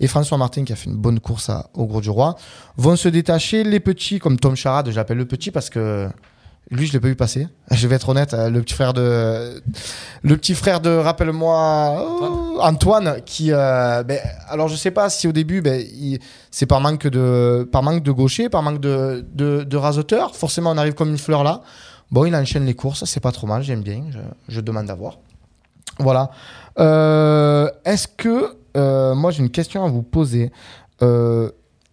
et 0.00 0.06
François 0.06 0.38
Martin, 0.38 0.64
qui 0.64 0.72
a 0.72 0.76
fait 0.76 0.90
une 0.90 0.96
bonne 0.96 1.20
course 1.20 1.50
à- 1.50 1.68
au 1.74 1.86
Gros 1.86 2.00
du 2.00 2.10
Roi, 2.10 2.36
vont 2.76 2.96
se 2.96 3.08
détacher. 3.08 3.64
Les 3.64 3.80
petits, 3.80 4.18
comme 4.18 4.38
Tom 4.38 4.56
Charade, 4.56 4.90
je 4.90 4.96
l'appelle 4.96 5.18
le 5.18 5.26
petit 5.26 5.50
parce 5.50 5.70
que 5.70 6.08
lui, 6.70 6.86
je 6.86 6.92
l'ai 6.92 7.00
pas 7.00 7.08
vu 7.08 7.14
passer. 7.16 7.46
Je 7.70 7.86
vais 7.86 7.96
être 7.96 8.08
honnête, 8.08 8.32
euh, 8.34 8.48
le 8.50 8.62
petit 8.62 8.74
frère 8.74 8.92
de, 8.94 9.62
le 10.22 10.36
petit 10.36 10.54
frère 10.54 10.80
de, 10.80 10.90
rappelle-moi, 10.90 12.58
Antoine, 12.60 13.20
qui, 13.26 13.52
euh, 13.52 14.02
ben, 14.02 14.18
alors 14.48 14.68
je 14.68 14.76
sais 14.76 14.90
pas 14.90 15.10
si 15.10 15.28
au 15.28 15.32
début, 15.32 15.60
ben, 15.60 15.80
il- 15.92 16.18
c'est 16.50 16.66
par 16.66 16.80
manque 16.80 17.06
de, 17.06 17.68
par 17.70 17.82
manque 17.82 18.02
de 18.02 18.12
gaucher, 18.12 18.48
par 18.48 18.62
manque 18.62 18.80
de, 18.80 19.24
de, 19.34 19.62
de 19.64 19.76
rasoteur. 19.76 20.34
Forcément, 20.34 20.70
on 20.70 20.78
arrive 20.78 20.94
comme 20.94 21.10
une 21.10 21.18
fleur 21.18 21.44
là. 21.44 21.60
Bon, 22.10 22.24
il 22.24 22.34
enchaîne 22.34 22.64
les 22.66 22.74
courses, 22.74 23.04
c'est 23.04 23.20
pas 23.20 23.32
trop 23.32 23.46
mal, 23.46 23.62
j'aime 23.62 23.82
bien. 23.82 24.04
Je, 24.10 24.18
je 24.48 24.60
demande 24.60 24.88
à 24.90 24.94
voir. 24.94 25.18
Voilà. 25.98 26.30
Euh, 26.78 27.68
Est-ce 27.84 28.08
que, 28.08 28.56
euh, 28.76 29.14
moi, 29.14 29.30
j'ai 29.30 29.40
une 29.42 29.50
question 29.50 29.84
à 29.84 29.88
vous 29.88 30.02
poser. 30.02 30.50
Euh, 31.02 31.50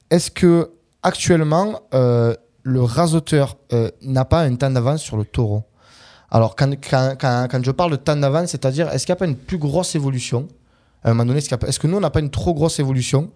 Est-ce 0.10 0.32
que 0.32 0.72
actuellement, 1.04 1.82
euh, 1.94 2.36
le 2.64 2.82
rasoteur 2.82 3.58
euh, 3.74 3.90
n'a 4.02 4.26
pas 4.26 4.42
un 4.42 4.56
temps 4.56 4.70
d'avance 4.70 5.02
sur 5.02 5.18
le 5.18 5.26
taureau. 5.26 5.64
Alors, 6.30 6.56
quand, 6.56 6.72
quand, 6.82 7.16
quand, 7.20 7.64
je 7.64 7.72
parle 7.72 7.92
de 7.92 7.96
temps 7.98 8.16
d'avance, 8.16 8.52
c'est-à-dire, 8.52 8.90
est-ce 8.90 9.06
qu'il 9.06 9.12
n'y 9.14 9.18
a 9.18 9.20
pas 9.20 9.26
une 9.26 9.36
plus 9.36 9.58
grosse 9.58 9.96
évolution? 9.96 10.48
À 11.04 11.10
un 11.10 11.14
moment 11.14 11.26
donné, 11.26 11.40
est-ce 11.40 11.80
que 11.80 11.88
nous, 11.88 11.98
on 11.98 12.02
n'a 12.02 12.10
pas 12.10 12.20
une 12.22 12.30
trop 12.30 12.54
grosse 12.54 12.80
évolution 12.80 13.32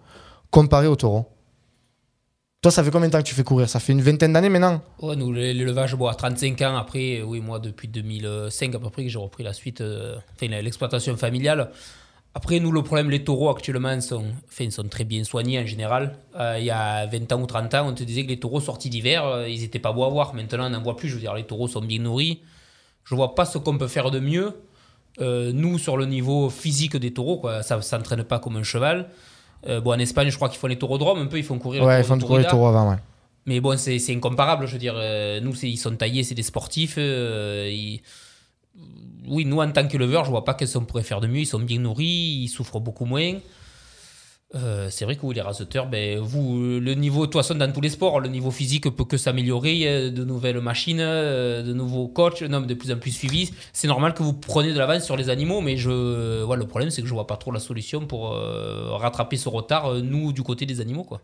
comparée 0.50 0.86
au 0.86 0.96
taureau? 0.96 1.26
Toi, 2.62 2.72
ça 2.72 2.82
fait 2.82 2.90
combien 2.90 3.08
de 3.08 3.12
temps 3.12 3.18
que 3.18 3.24
tu 3.28 3.34
fais 3.34 3.44
courir? 3.44 3.68
Ça 3.68 3.80
fait 3.80 3.92
une 3.92 4.00
vingtaine 4.00 4.32
d'années 4.32 4.48
maintenant. 4.48 4.80
Ouais, 5.02 5.14
nous, 5.14 5.32
l'é- 5.32 5.52
l'élevage, 5.52 5.94
bon, 5.94 6.06
à 6.06 6.14
35 6.14 6.60
ans, 6.62 6.76
après, 6.76 7.22
oui, 7.22 7.40
moi, 7.40 7.58
depuis 7.58 7.86
2005 7.86 8.74
à 8.74 8.78
peu 8.78 8.90
près, 8.90 9.08
j'ai 9.08 9.18
repris 9.18 9.44
la 9.44 9.52
suite, 9.52 9.80
euh, 9.82 10.16
enfin, 10.34 10.48
l'exploitation 10.62 11.16
familiale. 11.16 11.70
Après, 12.38 12.60
nous, 12.60 12.70
le 12.70 12.82
problème, 12.82 13.08
les 13.08 13.24
taureaux 13.24 13.48
actuellement 13.48 13.98
sont, 14.02 14.26
enfin, 14.46 14.68
sont 14.68 14.86
très 14.88 15.04
bien 15.04 15.24
soignés 15.24 15.58
en 15.58 15.64
général. 15.64 16.18
Euh, 16.38 16.56
il 16.58 16.66
y 16.66 16.70
a 16.70 17.06
20 17.06 17.32
ans 17.32 17.40
ou 17.40 17.46
30 17.46 17.72
ans, 17.72 17.88
on 17.88 17.94
te 17.94 18.04
disait 18.04 18.24
que 18.24 18.28
les 18.28 18.38
taureaux 18.38 18.60
sortis 18.60 18.90
d'hiver, 18.90 19.24
euh, 19.24 19.48
ils 19.48 19.64
étaient 19.64 19.78
pas 19.78 19.90
beaux 19.94 20.04
à 20.04 20.10
voir. 20.10 20.34
Maintenant, 20.34 20.66
on 20.66 20.68
n'en 20.68 20.82
voit 20.82 20.96
plus. 20.96 21.08
Je 21.08 21.14
veux 21.14 21.20
dire, 21.20 21.32
les 21.32 21.44
taureaux 21.44 21.66
sont 21.66 21.80
bien 21.80 21.98
nourris. 21.98 22.42
Je 23.04 23.14
vois 23.14 23.34
pas 23.34 23.46
ce 23.46 23.56
qu'on 23.56 23.78
peut 23.78 23.88
faire 23.88 24.10
de 24.10 24.20
mieux. 24.20 24.52
Euh, 25.22 25.50
nous, 25.54 25.78
sur 25.78 25.96
le 25.96 26.04
niveau 26.04 26.50
physique 26.50 26.98
des 26.98 27.14
taureaux, 27.14 27.38
quoi, 27.38 27.62
ça 27.62 27.78
ne 27.78 27.80
s'entraîne 27.80 28.22
pas 28.22 28.38
comme 28.38 28.56
un 28.56 28.62
cheval. 28.62 29.08
Bon, 29.66 29.92
en 29.94 29.98
Espagne, 29.98 30.28
je 30.28 30.36
crois 30.36 30.50
qu'ils 30.50 30.58
font 30.58 30.66
les 30.66 30.78
taurodromes 30.78 31.18
un 31.20 31.26
peu, 31.26 31.38
ils 31.38 31.42
font 31.42 31.58
courir 31.58 31.82
Ouais, 31.84 31.96
les 31.96 32.02
ils 32.04 32.06
font 32.06 32.18
taureaux 32.18 32.34
courir 32.34 32.46
les 32.46 32.50
taureaux 32.50 32.66
avant, 32.66 32.90
ouais. 32.90 32.96
mais 33.46 33.58
bon, 33.60 33.76
c'est 33.78 33.98
incomparable, 34.14 34.66
je 34.66 34.72
veux 34.74 34.78
dire. 34.78 34.94
nous, 35.42 35.54
ils 35.64 35.78
sont 35.78 35.96
taillés, 35.96 36.22
c'est 36.22 36.34
des 36.36 36.42
sportifs. 36.44 36.98
ils- 36.98 38.00
Oui, 39.28 39.44
nous, 39.44 39.60
en 39.60 39.70
tant 39.70 39.86
qu'éleveurs, 39.86 40.24
je 40.24 40.30
vois 40.30 40.44
pas 40.44 40.54
qu'est-ce 40.54 40.78
qu'on 40.78 40.84
pourrait 40.84 41.02
faire 41.02 41.20
de 41.20 41.26
mieux. 41.26 41.40
Ils 41.40 41.46
sont 41.46 41.58
bien 41.58 41.78
nourris, 41.78 42.42
ils 42.44 42.48
souffrent 42.48 42.80
beaucoup 42.80 43.04
moins. 43.04 43.34
Euh, 44.54 44.88
c'est 44.90 45.04
vrai 45.04 45.16
que 45.16 45.26
oui, 45.26 45.34
les 45.34 45.40
raseteurs, 45.40 45.86
ben, 45.88 46.20
vous, 46.20 46.62
euh, 46.62 46.78
le 46.78 46.94
niveau, 46.94 47.26
de 47.26 47.32
toute 47.32 47.52
dans 47.56 47.72
tous 47.72 47.80
les 47.80 47.88
sports, 47.88 48.20
le 48.20 48.28
niveau 48.28 48.50
physique 48.52 48.88
peut 48.88 49.04
que 49.04 49.16
s'améliorer. 49.16 49.88
A 49.88 50.10
de 50.10 50.24
nouvelles 50.24 50.60
machines, 50.60 51.00
euh, 51.00 51.62
de 51.62 51.72
nouveaux 51.72 52.06
coachs, 52.06 52.42
non, 52.42 52.60
mais 52.60 52.66
de 52.66 52.74
plus 52.74 52.92
en 52.92 52.98
plus 52.98 53.10
suivis. 53.10 53.50
C'est 53.72 53.88
normal 53.88 54.14
que 54.14 54.22
vous 54.22 54.32
preniez 54.32 54.72
de 54.72 54.78
l'avance 54.78 55.04
sur 55.04 55.16
les 55.16 55.30
animaux, 55.30 55.60
mais 55.60 55.76
je, 55.76 56.44
ouais, 56.44 56.56
le 56.56 56.66
problème, 56.66 56.90
c'est 56.90 57.02
que 57.02 57.08
je 57.08 57.12
vois 57.14 57.26
pas 57.26 57.36
trop 57.36 57.50
la 57.50 57.60
solution 57.60 58.06
pour 58.06 58.32
euh, 58.32 58.90
rattraper 58.96 59.36
ce 59.36 59.48
retard, 59.48 59.92
euh, 59.92 60.00
nous, 60.00 60.32
du 60.32 60.42
côté 60.42 60.64
des 60.64 60.80
animaux, 60.80 61.04
quoi. 61.04 61.20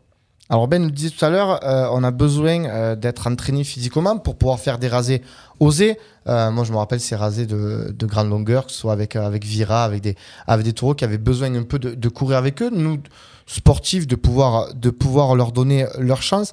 Alors 0.51 0.69
Ben 0.69 0.83
nous 0.83 0.91
disait 0.91 1.11
tout 1.11 1.25
à 1.25 1.31
l'heure, 1.31 1.65
euh, 1.65 1.89
on 1.93 2.03
a 2.05 2.11
besoin 2.11 2.65
euh, 2.65 2.97
d'être 2.97 3.27
entraîné 3.27 3.65
physiquement 3.65 4.19
pour 4.19 4.37
pouvoir 4.37 4.59
faire 4.59 4.79
des 4.79 4.89
rasés 4.89 5.23
osés. 5.61 5.99
Euh, 6.27 6.51
moi 6.51 6.65
je 6.65 6.73
me 6.73 6.77
rappelle 6.77 7.01
ces 7.01 7.17
rasés 7.17 7.47
de, 7.47 7.95
de 7.97 8.07
grande 8.07 8.29
longueur, 8.29 8.67
que 8.67 8.73
ce 8.73 8.79
soit 8.79 8.93
avec, 8.93 9.17
avec 9.17 9.45
Vira, 9.45 9.85
avec 9.85 10.03
des, 10.03 10.17
avec 10.47 10.65
des 10.65 10.73
taureaux 10.73 10.95
qui 10.95 11.05
avaient 11.05 11.17
besoin 11.17 11.55
un 11.55 11.63
peu 11.63 11.79
de, 11.79 12.09
courir 12.09 12.39
avec 12.39 12.61
eux. 12.61 12.71
Nous, 12.71 12.99
sportifs, 13.47 14.07
de 14.07 14.17
pouvoir, 14.17 14.75
de 14.75 14.91
pouvoir 14.91 15.35
leur 15.37 15.53
donner 15.53 15.87
leur 15.99 16.23
chance. 16.23 16.53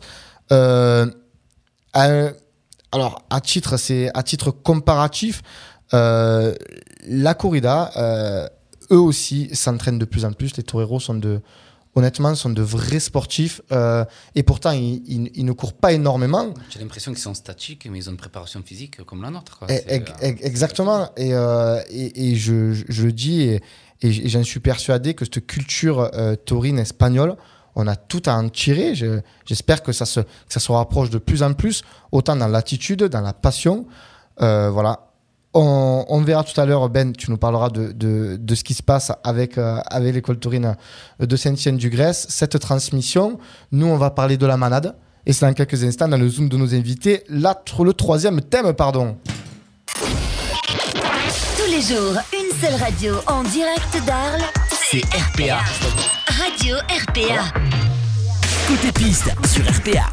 Alors 0.51 1.11
à 3.29 3.41
titre, 3.41 3.77
c'est 3.77 4.09
à 4.13 4.23
titre 4.23 4.51
comparatif, 4.51 5.41
la 5.91 7.33
corrida, 7.37 7.91
eux 8.91 8.99
aussi 8.99 9.53
s'entraînent 9.53 9.99
de 9.99 10.05
plus 10.05 10.25
en 10.25 10.31
plus. 10.31 10.55
Les 10.57 10.63
toreros 10.63 10.99
sont 10.99 11.15
de 11.15 11.41
honnêtement, 11.99 12.33
sont 12.35 12.49
de 12.49 12.61
vrais 12.61 12.99
sportifs 12.99 13.61
euh, 13.71 14.03
et 14.35 14.43
pourtant 14.43 14.71
ils, 14.71 15.01
ils- 15.07 15.31
ils 15.35 15.45
ne 15.45 15.51
courent 15.51 15.73
pas 15.73 15.91
énormément. 15.93 16.53
J'ai 16.71 16.79
l'impression 16.79 17.11
qu'ils 17.11 17.21
sont 17.21 17.33
statiques, 17.35 17.87
mais 17.91 17.99
ils 17.99 18.07
ont 18.09 18.11
une 18.11 18.17
préparation 18.17 18.61
physique 18.65 19.03
comme 19.03 19.21
la 19.21 19.29
nôtre. 19.29 19.59
quoi. 19.59 19.71
Et- 19.71 19.83
C'est, 19.87 19.99
e- 19.99 20.03
euh, 20.23 20.33
exactement. 20.41 21.09
Et, 21.17 21.33
euh, 21.33 21.79
et, 21.91 22.31
et 22.31 22.35
je, 22.35 22.73
je- 22.73 22.85
je 22.89 23.03
le 23.05 23.11
dis 23.11 23.41
et, 23.41 23.61
j'en 24.01 24.43
suis 24.43 24.59
persuadé 24.61 25.13
que 25.13 25.25
cette 25.25 25.45
culture 25.45 26.09
euh, 26.13 26.35
taurine 26.35 26.79
espagnole, 26.79 27.35
on 27.75 27.85
a 27.87 27.95
tout 27.95 28.23
à 28.25 28.33
en 28.35 28.49
tirer. 28.49 28.95
Je- 28.95 29.19
J'espère 29.45 29.83
que 29.83 29.91
ça, 29.91 30.05
se, 30.05 30.21
que 30.21 30.27
ça 30.55 30.59
se 30.59 30.71
rapproche 30.71 31.09
de 31.09 31.17
plus 31.19 31.43
en 31.43 31.53
plus, 31.53 31.83
autant 32.11 32.35
dans 32.35 32.47
l'attitude, 32.47 33.03
dans 33.03 33.21
la 33.21 33.33
passion. 33.33 33.85
Voilà. 34.37 35.08
On, 35.53 36.05
on 36.09 36.21
verra 36.21 36.43
tout 36.43 36.59
à 36.61 36.65
l'heure, 36.65 36.87
Ben, 36.89 37.11
tu 37.11 37.31
nous 37.31 37.37
parleras 37.37 37.69
de, 37.69 37.91
de, 37.91 38.37
de 38.39 38.55
ce 38.55 38.63
qui 38.63 38.75
se 38.75 38.83
passe 38.83 39.11
avec, 39.23 39.57
euh, 39.57 39.79
avec 39.87 40.13
l'école 40.13 40.37
taurine 40.37 40.75
de 41.19 41.35
Saint-Étienne-du-Grèce. 41.35 42.27
Cette 42.29 42.59
transmission, 42.59 43.39
nous, 43.71 43.87
on 43.87 43.97
va 43.97 44.11
parler 44.11 44.37
de 44.37 44.45
la 44.45 44.57
manade. 44.57 44.95
Et 45.25 45.33
c'est 45.33 45.45
dans 45.45 45.53
quelques 45.53 45.83
instants, 45.83 46.07
dans 46.07 46.17
le 46.17 46.29
Zoom 46.29 46.49
de 46.49 46.57
nos 46.57 46.73
invités, 46.73 47.23
là, 47.29 47.59
le 47.83 47.93
troisième 47.93 48.41
thème, 48.41 48.73
pardon. 48.73 49.17
Tous 49.95 51.71
les 51.71 51.81
jours, 51.81 52.13
une 52.33 52.59
seule 52.61 52.79
radio 52.79 53.15
en 53.27 53.43
direct 53.43 54.05
d'Arles. 54.05 54.43
C'est 54.91 55.03
RPA. 55.05 55.59
Radio 56.27 56.77
RPA. 57.07 57.43
Côté 58.67 58.91
piste 58.91 59.29
sur 59.47 59.63
RPA. 59.63 60.11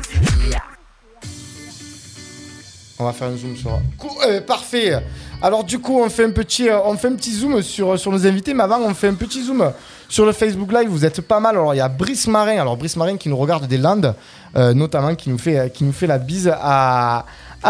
On 2.99 3.05
va 3.05 3.13
faire 3.13 3.29
un 3.29 3.37
zoom 3.37 3.55
sur. 3.57 3.79
Euh, 4.27 4.41
parfait. 4.41 5.03
Alors 5.43 5.65
du 5.65 5.79
coup, 5.79 6.01
on 6.01 6.09
fait 6.09 6.25
un 6.25 6.31
petit, 6.31 6.69
euh, 6.69 6.81
zoom 7.21 7.61
sur, 7.61 8.11
nos 8.11 8.27
invités, 8.27 8.55
mais 8.55 8.63
avant, 8.63 8.81
on 8.81 8.95
fait 8.95 9.09
un 9.09 9.15
petit 9.15 9.45
zoom 9.45 9.71
sur 10.09 10.25
le 10.25 10.33
Facebook 10.33 10.73
Live. 10.73 10.89
Vous 10.89 11.05
êtes 11.05 11.21
pas 11.21 11.39
mal. 11.39 11.57
Alors 11.57 11.75
il 11.75 11.79
y 11.79 11.81
a 11.81 11.89
Brice 11.89 12.27
Marin. 12.27 12.59
Alors 12.59 12.77
Brice 12.79 12.97
Marin 12.97 13.19
qui 13.19 13.29
nous 13.29 13.37
regarde 13.37 13.67
des 13.67 13.77
Landes, 13.77 14.15
euh, 14.57 14.73
notamment 14.73 15.15
qui 15.15 15.29
nous 15.29 15.39
fait, 15.39 15.71
la 16.03 16.19
bise 16.19 16.51
à, 16.59 17.27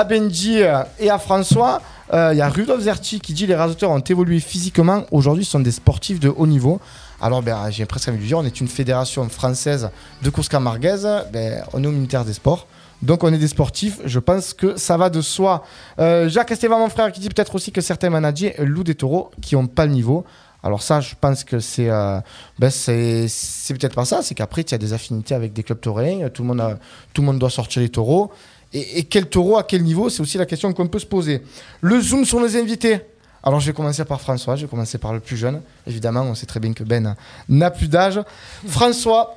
Benji 0.09 0.59
et 1.01 1.11
à 1.11 1.19
François. 1.19 1.81
Il 2.13 2.37
y 2.37 2.41
a 2.41 2.49
Rudolf 2.49 2.83
Zerti 2.83 3.19
qui 3.19 3.33
dit 3.33 3.49
les 3.49 3.57
rasoteurs 3.57 3.91
ont 3.91 3.99
évolué 3.99 4.39
physiquement. 4.39 5.07
Aujourd'hui, 5.11 5.45
ce 5.45 5.51
sont 5.53 5.61
des 5.61 5.73
sportifs 5.73 6.21
de 6.21 6.29
haut 6.29 6.47
niveau. 6.47 6.81
Alors, 7.21 7.43
ben, 7.43 7.71
j'ai 7.71 7.87
presque 7.87 8.09
envie 8.09 8.19
de 8.19 8.25
dire, 8.25 8.39
on 8.39 8.45
est 8.45 8.61
une 8.61 8.69
fédération 8.69 9.29
française 9.29 9.91
de 10.23 10.31
course 10.31 10.49
camarguaise. 10.49 11.09
Ben, 11.33 11.65
on 11.73 11.83
est 11.83 11.87
au 11.87 11.91
ministère 11.91 12.25
des 12.25 12.35
Sports. 12.35 12.69
Donc, 13.03 13.25
on 13.25 13.33
est 13.33 13.39
des 13.39 13.49
sportifs. 13.49 14.01
Je 14.05 14.19
pense 14.19 14.55
que 14.55 14.77
ça 14.77 14.97
va 14.97 15.11
de 15.11 15.21
soi. 15.21 15.65
Euh, 15.99 16.29
Jacques 16.29 16.51
Esteban, 16.51 16.79
mon 16.79 16.89
frère, 16.89 17.13
qui 17.13 17.21
dit 17.21 17.29
peut-être 17.29 17.55
aussi 17.55 17.71
que 17.73 17.81
certains 17.81 18.11
managers 18.11 18.55
louent 18.59 18.85
des 18.85 18.95
taureaux 18.95 19.31
qui 19.43 19.55
n'ont 19.55 19.67
pas 19.67 19.87
le 19.87 19.93
niveau. 19.93 20.25
Alors 20.63 20.83
ça, 20.83 21.01
je 21.01 21.15
pense 21.21 21.45
que 21.45 21.61
c'est 21.61 21.89
euh, 21.91 22.19
ben 22.59 22.71
peut-être 22.71 23.95
pas 23.95 24.05
ça, 24.05 24.21
c'est 24.23 24.35
qu'après 24.35 24.65
tu 24.65 24.75
as 24.75 24.79
des 24.79 24.93
affinités 24.93 25.35
avec 25.35 25.53
des 25.53 25.63
clubs 25.63 25.81
taurins, 25.81 26.29
tout 26.31 26.43
le 26.43 26.49
monde 26.49 26.61
a- 26.61 26.79
tout 27.13 27.23
monde 27.23 27.39
doit 27.39 27.51
sortir 27.51 27.83
les 27.83 27.89
taureaux. 27.89 28.33
Et, 28.73 28.99
et 28.99 29.05
quel 29.05 29.29
taureau 29.29 29.59
à 29.59 29.63
quel 29.63 29.85
niveau, 29.85 30.09
c'est 30.11 30.23
aussi 30.23 30.39
la 30.39 30.47
question 30.47 30.73
qu'on 30.73 30.89
peut 30.89 30.99
se 30.99 31.07
poser. 31.07 31.43
Le 31.83 32.01
zoom 32.01 32.25
sur 32.25 32.41
les 32.41 32.57
invités. 32.57 32.99
Alors 33.45 33.61
je 33.61 33.67
vais 33.67 33.73
commencer 33.75 34.05
par 34.05 34.21
François, 34.21 34.57
je 34.57 34.63
vais 34.63 34.69
commencer 34.69 34.99
par 34.99 35.13
le 35.13 35.21
plus 35.21 35.37
jeune. 35.37 35.61
Évidemment, 35.87 36.23
on 36.23 36.35
sait 36.35 36.47
très 36.47 36.59
bien 36.59 36.73
que 36.73 36.83
Ben 36.83 37.15
n'a 37.49 37.71
plus 37.71 37.87
d'âge. 37.87 38.19
François, 38.67 39.37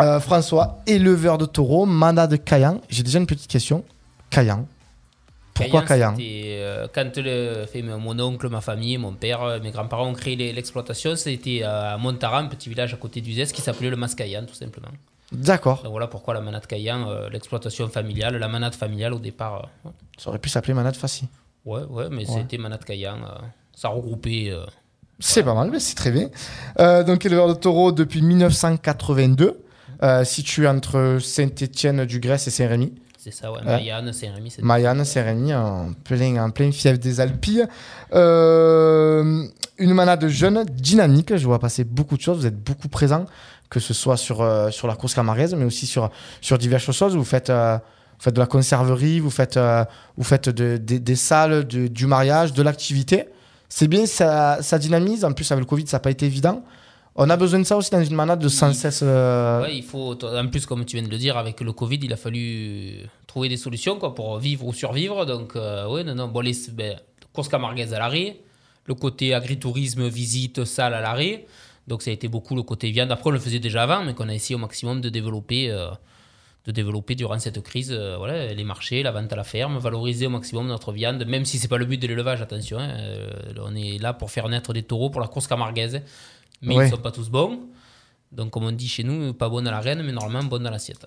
euh, 0.00 0.20
François, 0.20 0.78
éleveur 0.86 1.38
de 1.38 1.46
taureaux, 1.46 1.86
manade 1.86 2.30
de 2.30 2.36
Caillan. 2.36 2.80
J'ai 2.88 3.02
déjà 3.02 3.18
une 3.18 3.26
petite 3.26 3.48
question. 3.48 3.84
Caillan. 4.30 4.66
Pourquoi 5.54 5.80
c'était, 5.86 6.58
euh, 6.60 6.86
Quand 6.94 7.16
le, 7.16 7.66
fait, 7.66 7.82
mon 7.82 8.18
oncle, 8.20 8.48
ma 8.48 8.60
famille, 8.60 8.96
mon 8.98 9.12
père, 9.12 9.42
euh, 9.42 9.58
mes 9.60 9.70
grands-parents 9.70 10.06
ont 10.08 10.12
créé 10.14 10.36
l'exploitation, 10.52 11.16
c'était 11.16 11.62
à 11.64 11.96
Montaran, 11.98 12.38
un 12.38 12.46
petit 12.46 12.68
village 12.68 12.94
à 12.94 12.96
côté 12.96 13.20
d'Uzès, 13.20 13.46
qui 13.46 13.60
s'appelait 13.60 13.90
le 13.90 13.96
Mascaillan, 13.96 14.44
tout 14.46 14.54
simplement. 14.54 14.88
D'accord. 15.32 15.82
Voilà 15.88 16.06
pourquoi 16.06 16.34
la 16.34 16.40
manade 16.40 16.66
Caillan, 16.66 17.08
euh, 17.10 17.28
l'exploitation 17.28 17.88
familiale, 17.88 18.36
la 18.36 18.48
manade 18.48 18.74
familiale 18.74 19.12
au 19.12 19.18
départ. 19.18 19.68
Ça 20.16 20.30
aurait 20.30 20.38
pu 20.38 20.48
s'appeler 20.48 20.74
manade 20.74 20.96
facile. 20.96 21.28
ouais, 21.66 21.82
ouais, 21.82 22.08
mais 22.10 22.28
Ouais. 22.28 22.38
c'était 22.40 22.56
manade 22.56 22.84
euh, 22.88 23.14
ça 23.74 23.88
regroupait. 23.88 24.54
C'est 25.18 25.42
pas 25.42 25.54
mal, 25.54 25.70
mais 25.70 25.80
c'est 25.80 25.96
très 25.96 26.12
bien. 26.12 26.30
Donc, 27.04 27.26
éleveur 27.26 27.48
de 27.48 27.54
taureaux 27.54 27.92
depuis 27.92 28.22
1982, 28.22 29.46
euh, 29.46 29.67
situé 30.24 30.66
entre 30.68 31.18
Saint-Étienne-du-Grèce 31.20 32.46
et 32.46 32.50
Saint-Rémy. 32.50 32.92
c'est 33.16 33.32
ça, 33.32 33.50
ouais. 33.50 33.58
Ouais. 33.58 33.64
Marianne, 33.64 34.12
Saint-Rémy, 34.12 34.50
c'est 34.50 34.62
Mayenne, 34.62 35.04
Saint-Rémy, 35.04 35.54
en 35.54 35.92
plein, 36.04 36.42
en 36.42 36.50
plein 36.50 36.70
fief 36.72 36.98
des 36.98 37.20
Alpilles. 37.20 37.66
Euh, 38.42 39.44
une 39.78 39.94
manade 39.94 40.26
jeune, 40.28 40.64
dynamique. 40.64 41.36
Je 41.36 41.44
vois 41.46 41.58
passer 41.58 41.84
beaucoup 41.84 42.16
de 42.16 42.22
choses. 42.22 42.38
Vous 42.38 42.46
êtes 42.46 42.62
beaucoup 42.62 42.88
présent, 42.88 43.24
que 43.70 43.80
ce 43.80 43.94
soit 43.94 44.16
sur, 44.16 44.40
euh, 44.42 44.70
sur 44.70 44.86
la 44.88 44.96
course 44.96 45.14
camargaise, 45.14 45.54
mais 45.54 45.64
aussi 45.64 45.86
sur, 45.86 46.10
sur 46.40 46.58
diverses 46.58 46.90
choses. 46.92 47.16
Vous 47.16 47.24
faites, 47.24 47.50
euh, 47.50 47.76
vous 48.18 48.22
faites 48.22 48.34
de 48.34 48.40
la 48.40 48.46
conserverie, 48.46 49.20
vous 49.20 49.30
faites, 49.30 49.56
euh, 49.56 49.84
vous 50.16 50.24
faites 50.24 50.48
de- 50.48 50.76
des- 50.76 50.98
des 51.00 51.16
salles, 51.16 51.66
de- 51.66 51.86
du 51.88 52.06
mariage, 52.06 52.52
de 52.52 52.62
l'activité. 52.62 53.28
C'est 53.68 53.88
bien, 53.88 54.06
ça, 54.06 54.58
ça 54.62 54.78
dynamise. 54.78 55.24
En 55.24 55.32
plus, 55.32 55.50
avec 55.52 55.60
le 55.62 55.68
Covid, 55.68 55.86
ça 55.86 55.96
n'a 55.96 56.00
pas 56.00 56.10
été 56.10 56.26
évident. 56.26 56.62
On 57.20 57.28
a 57.30 57.36
besoin 57.36 57.58
de 57.58 57.64
ça 57.64 57.76
aussi 57.76 57.90
dans 57.90 58.02
une 58.04 58.14
manade 58.14 58.38
de 58.38 58.48
sans 58.48 58.72
cesse. 58.72 59.00
euh, 59.02 59.60
Ouais, 59.62 59.76
il 59.76 59.82
faut, 59.82 60.16
en 60.24 60.46
plus, 60.46 60.64
comme 60.66 60.84
tu 60.84 60.96
viens 60.96 61.04
de 61.04 61.10
le 61.10 61.18
dire, 61.18 61.36
avec 61.36 61.60
le 61.60 61.72
Covid, 61.72 61.98
il 62.00 62.12
a 62.12 62.16
fallu 62.16 63.08
trouver 63.26 63.48
des 63.48 63.56
solutions 63.56 63.98
quoi, 63.98 64.14
pour 64.14 64.38
vivre 64.38 64.64
ou 64.64 64.72
survivre. 64.72 65.26
Donc, 65.26 65.56
euh, 65.56 65.88
ouais, 65.88 66.04
non, 66.04 66.14
non. 66.14 66.28
Bon, 66.28 66.38
les 66.40 66.52
ben, 66.72 66.96
course 67.32 67.48
camarguaise 67.48 67.92
à 67.92 67.98
l'arrêt, 67.98 68.36
le 68.86 68.94
côté 68.94 69.34
agritourisme, 69.34 70.06
visite, 70.06 70.64
salle 70.64 70.94
à 70.94 71.00
l'arrêt. 71.00 71.46
Donc, 71.88 72.02
ça 72.02 72.10
a 72.10 72.14
été 72.14 72.28
beaucoup 72.28 72.54
le 72.54 72.62
côté 72.62 72.88
viande. 72.92 73.10
Après, 73.10 73.30
on 73.30 73.32
le 73.32 73.40
faisait 73.40 73.58
déjà 73.58 73.82
avant, 73.82 74.04
mais 74.04 74.14
qu'on 74.14 74.28
a 74.28 74.34
essayé 74.34 74.54
au 74.54 74.58
maximum 74.58 75.00
de 75.00 75.08
développer, 75.08 75.70
euh, 75.72 75.88
de 76.66 76.70
développer 76.70 77.16
durant 77.16 77.40
cette 77.40 77.60
crise 77.62 77.90
euh, 77.90 78.14
voilà, 78.16 78.52
les 78.54 78.62
marchés, 78.64 79.02
la 79.02 79.10
vente 79.10 79.32
à 79.32 79.36
la 79.36 79.42
ferme, 79.42 79.76
valoriser 79.78 80.26
au 80.28 80.30
maximum 80.30 80.68
notre 80.68 80.92
viande, 80.92 81.24
même 81.26 81.44
si 81.44 81.58
c'est 81.58 81.66
pas 81.66 81.78
le 81.78 81.84
but 81.86 82.00
de 82.00 82.06
l'élevage, 82.06 82.40
attention. 82.42 82.78
hein, 82.78 82.90
euh, 82.96 83.30
on 83.60 83.74
est 83.74 83.98
là 84.00 84.12
pour 84.12 84.30
faire 84.30 84.48
naître 84.48 84.72
des 84.72 84.84
taureaux 84.84 85.10
pour 85.10 85.20
la 85.20 85.26
course 85.28 85.48
camarguaise, 85.48 86.02
mais 86.62 86.76
Ouais. 86.76 86.84
ils 86.84 86.90
ne 86.90 86.96
sont 86.96 87.02
pas 87.02 87.10
tous 87.12 87.28
bons. 87.30 87.60
Donc, 88.32 88.50
comme 88.50 88.64
on 88.64 88.72
dit 88.72 88.88
chez 88.88 89.04
nous, 89.04 89.32
pas 89.32 89.48
bon 89.48 89.66
à 89.66 89.70
la 89.70 89.80
reine, 89.80 90.02
mais 90.04 90.12
normalement 90.12 90.48
bon 90.48 90.62
dans 90.62 90.70
l'assiette. 90.70 91.06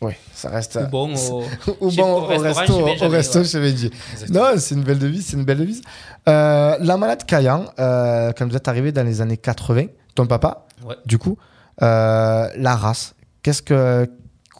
Oui, 0.00 0.12
ça 0.32 0.48
reste. 0.50 0.76
Ou 0.80 0.86
bon 0.90 1.14
au, 1.16 1.42
Ou 1.80 1.90
bon, 1.90 2.04
au 2.04 2.20
au 2.22 2.26
resto, 2.26 2.74
au 2.74 2.84
Benjamin, 2.84 3.16
resto 3.16 3.38
ouais. 3.40 3.60
Benji. 3.70 3.90
Non, 4.30 4.44
c'est 4.56 4.74
une 4.76 4.84
belle 4.84 4.98
devise, 4.98 5.26
c'est 5.26 5.36
une 5.36 5.44
belle 5.44 5.58
devise. 5.58 5.82
Euh, 6.28 6.76
la 6.80 6.96
malade 6.96 7.24
Caillan, 7.24 7.64
euh, 7.80 8.32
quand 8.36 8.46
vous 8.48 8.54
êtes 8.56 8.68
arrivé 8.68 8.92
dans 8.92 9.02
les 9.02 9.20
années 9.20 9.36
80, 9.38 9.86
ton 10.14 10.26
papa, 10.26 10.66
Ouais. 10.84 10.94
du 11.04 11.18
coup, 11.18 11.36
euh, 11.82 12.48
la 12.56 12.76
race, 12.76 13.14
qu'est-ce 13.42 13.62
que, 13.62 14.08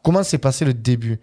comment 0.03 0.23
s'est 0.25 0.39
passé 0.39 0.65
le 0.65 0.75
début? 0.75 1.21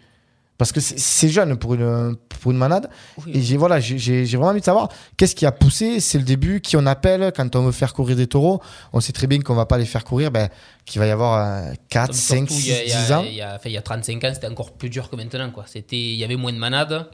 Parce 0.57 0.71
que 0.71 0.79
c'est- 0.79 1.27
jeune 1.29 1.57
pour 1.57 1.73
une, 1.73 2.15
pour 2.41 2.51
une 2.51 2.57
manade. 2.57 2.89
Oui. 3.25 3.33
Et 3.35 3.41
j'ai 3.41 3.57
voilà, 3.57 3.79
j'ai- 3.81 4.23
vraiment 4.23 4.47
envie 4.51 4.61
de 4.61 4.65
savoir 4.65 4.87
qu'est-ce 5.17 5.35
qui 5.35 5.45
a 5.45 5.51
poussé. 5.51 5.99
C'est 5.99 6.17
le 6.17 6.23
début 6.23 6.61
qui 6.61 6.77
on 6.77 6.85
appelle 6.85 7.33
quand 7.35 7.55
on 7.57 7.63
veut 7.65 7.71
faire 7.73 7.93
courir 7.93 8.15
des 8.15 8.27
taureaux. 8.27 8.61
On 8.93 9.01
sait 9.01 9.11
très 9.11 9.27
bien 9.27 9.39
qu'on 9.41 9.55
va 9.55 9.65
pas 9.65 9.77
les 9.77 9.85
faire 9.85 10.05
courir, 10.05 10.31
ben, 10.31 10.47
qu'il 10.85 10.99
va 10.99 11.07
y 11.07 11.11
avoir 11.11 11.73
4, 11.89 12.07
Comme 12.07 12.15
5, 12.15 12.37
surtout, 12.47 12.53
6, 12.53 12.67
il 12.67 12.71
y 12.71 12.75
a- 12.75 12.83
il 12.83 12.89
y 12.89 12.93
a- 12.93 13.01
10 13.01 13.11
ans. 13.11 13.23
Il 13.27 13.33
y, 13.33 13.41
a, 13.41 13.55
enfin, 13.55 13.69
il 13.69 13.73
y 13.73 13.77
a 13.77 13.81
35 13.81 14.23
ans, 14.23 14.31
c'était 14.33 14.47
encore 14.47 14.71
plus 14.73 14.89
dur 14.89 15.09
que 15.09 15.15
maintenant. 15.17 15.51
Quoi. 15.51 15.65
Il 15.91 15.97
y 16.15 16.23
avait 16.23 16.37
moins 16.37 16.53
de 16.53 16.57
manades. 16.57 17.09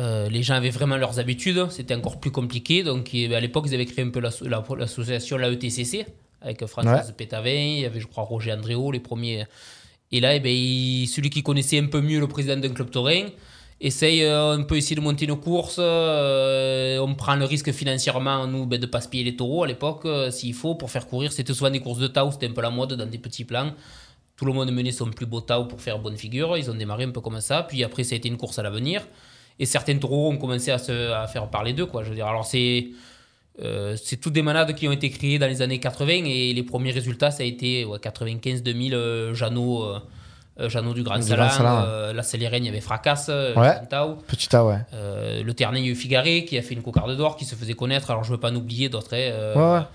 Euh, 0.00 0.28
les 0.28 0.42
gens 0.42 0.54
avaient 0.54 0.70
vraiment 0.70 0.96
leurs 0.96 1.20
habitudes. 1.20 1.66
C'était 1.70 1.94
encore 1.94 2.18
plus 2.18 2.32
compliqué. 2.32 2.82
Donc, 2.82 3.10
à 3.14 3.38
l'époque, 3.40 3.66
ils 3.68 3.74
avaient 3.74 3.86
créé 3.86 4.04
un 4.04 4.10
peu 4.10 4.18
l'asso- 4.18 4.44
la- 4.48 4.64
l'association, 4.76 5.36
la 5.36 5.48
ETCC, 5.50 6.06
avec 6.42 6.66
Françoise 6.66 7.14
Pétavin. 7.16 7.50
Il 7.50 7.80
y 7.80 7.84
avait, 7.86 8.00
je 8.00 8.08
crois, 8.08 8.24
Roger 8.24 8.52
Andréo, 8.52 8.90
les 8.90 8.98
premiers. 8.98 9.46
Et 10.14 10.20
là, 10.20 10.36
eh 10.36 10.38
ben, 10.38 11.06
celui 11.08 11.28
qui 11.28 11.42
connaissait 11.42 11.80
un 11.80 11.86
peu 11.86 12.00
mieux 12.00 12.20
le 12.20 12.28
président 12.28 12.56
d'un 12.56 12.68
club 12.68 12.88
taurin 12.88 13.24
essaye 13.80 14.22
euh, 14.22 14.52
un 14.52 14.62
peu 14.62 14.76
essayer 14.76 14.94
de 14.94 15.00
monter 15.00 15.24
une 15.24 15.34
course. 15.34 15.78
euh, 15.80 16.98
on 17.00 17.16
prend 17.16 17.34
le 17.34 17.44
risque 17.44 17.72
financièrement, 17.72 18.46
nous, 18.46 18.64
ben, 18.64 18.80
de 18.80 18.86
pas 18.86 19.00
se 19.00 19.08
payer 19.08 19.24
les 19.24 19.34
taureaux 19.34 19.64
à 19.64 19.66
l'époque, 19.66 20.02
euh, 20.04 20.30
s'il 20.30 20.54
faut, 20.54 20.76
pour 20.76 20.88
faire 20.92 21.08
courir. 21.08 21.32
C'était 21.32 21.52
souvent 21.52 21.70
des 21.70 21.80
courses 21.80 21.98
de 21.98 22.06
tau, 22.06 22.30
c'était 22.30 22.46
un 22.46 22.52
peu 22.52 22.62
la 22.62 22.70
mode 22.70 22.92
dans 22.92 23.06
des 23.06 23.18
petits 23.18 23.44
plans. 23.44 23.72
Tout 24.36 24.44
le 24.44 24.52
monde 24.52 24.70
menait 24.70 24.92
son 24.92 25.10
plus 25.10 25.26
beau 25.26 25.40
tau 25.40 25.64
pour 25.64 25.80
faire 25.80 25.98
bonne 25.98 26.16
figure. 26.16 26.56
Ils 26.56 26.70
ont 26.70 26.74
démarré 26.74 27.02
un 27.02 27.10
peu 27.10 27.20
comme 27.20 27.40
ça. 27.40 27.64
Puis 27.64 27.82
après, 27.82 28.04
ça 28.04 28.14
a 28.14 28.18
été 28.18 28.28
une 28.28 28.36
course 28.36 28.60
à 28.60 28.62
l'avenir. 28.62 29.02
Et 29.58 29.66
certains 29.66 29.98
taureaux 29.98 30.30
ont 30.30 30.36
commencé 30.36 30.70
à, 30.70 30.78
se, 30.78 30.92
faire 31.32 31.50
parler 31.50 31.72
d'eux. 31.72 31.88
Je 32.02 32.08
veux 32.08 32.14
dire, 32.14 32.28
alors 32.28 32.46
c'est. 32.46 32.86
Euh, 33.62 33.96
c'est 34.02 34.16
toutes 34.16 34.32
des 34.32 34.42
manades 34.42 34.74
qui 34.74 34.88
ont 34.88 34.92
été 34.92 35.10
créées 35.10 35.38
dans 35.38 35.46
les 35.46 35.62
années 35.62 35.78
80 35.80 36.24
et 36.26 36.52
les 36.52 36.62
premiers 36.62 36.90
résultats, 36.90 37.30
ça 37.30 37.42
a 37.42 37.46
été 37.46 37.84
ouais, 37.84 37.98
95-2000 37.98 38.94
euh, 38.94 39.34
Jeannot, 39.34 39.84
euh, 40.58 40.68
Jeannot 40.68 40.94
du 40.94 41.02
Grand 41.02 41.16
Du 41.16 41.22
Salin, 41.22 41.46
Grand 41.46 41.56
Salin, 41.56 41.84
euh, 41.86 42.12
la 42.12 42.22
Célérène, 42.22 42.64
il 42.64 42.66
y 42.66 42.70
avait 42.70 42.80
Fracasse, 42.80 43.28
Ouais. 43.28 43.74
Petit 44.26 44.54
A, 44.56 44.64
ouais. 44.64 44.78
Euh, 44.92 45.42
le 45.42 45.54
Ternay, 45.54 45.80
il 45.80 45.86
y 45.86 45.88
a 45.88 45.92
eu 45.92 45.94
Figaré 45.94 46.44
qui 46.44 46.58
a 46.58 46.62
fait 46.62 46.74
une 46.74 46.82
cocarde 46.82 47.16
d'or, 47.16 47.36
qui 47.36 47.44
se 47.44 47.54
faisait 47.54 47.74
connaître. 47.74 48.10
Alors 48.10 48.24
je 48.24 48.30
veux 48.32 48.38
pas 48.40 48.50
en 48.50 48.56
oublier 48.56 48.88
d'autres. 48.88 49.14
hein, 49.14 49.18
euh, 49.18 49.54
Ouais, 49.54 49.78
ouais. 49.80 49.86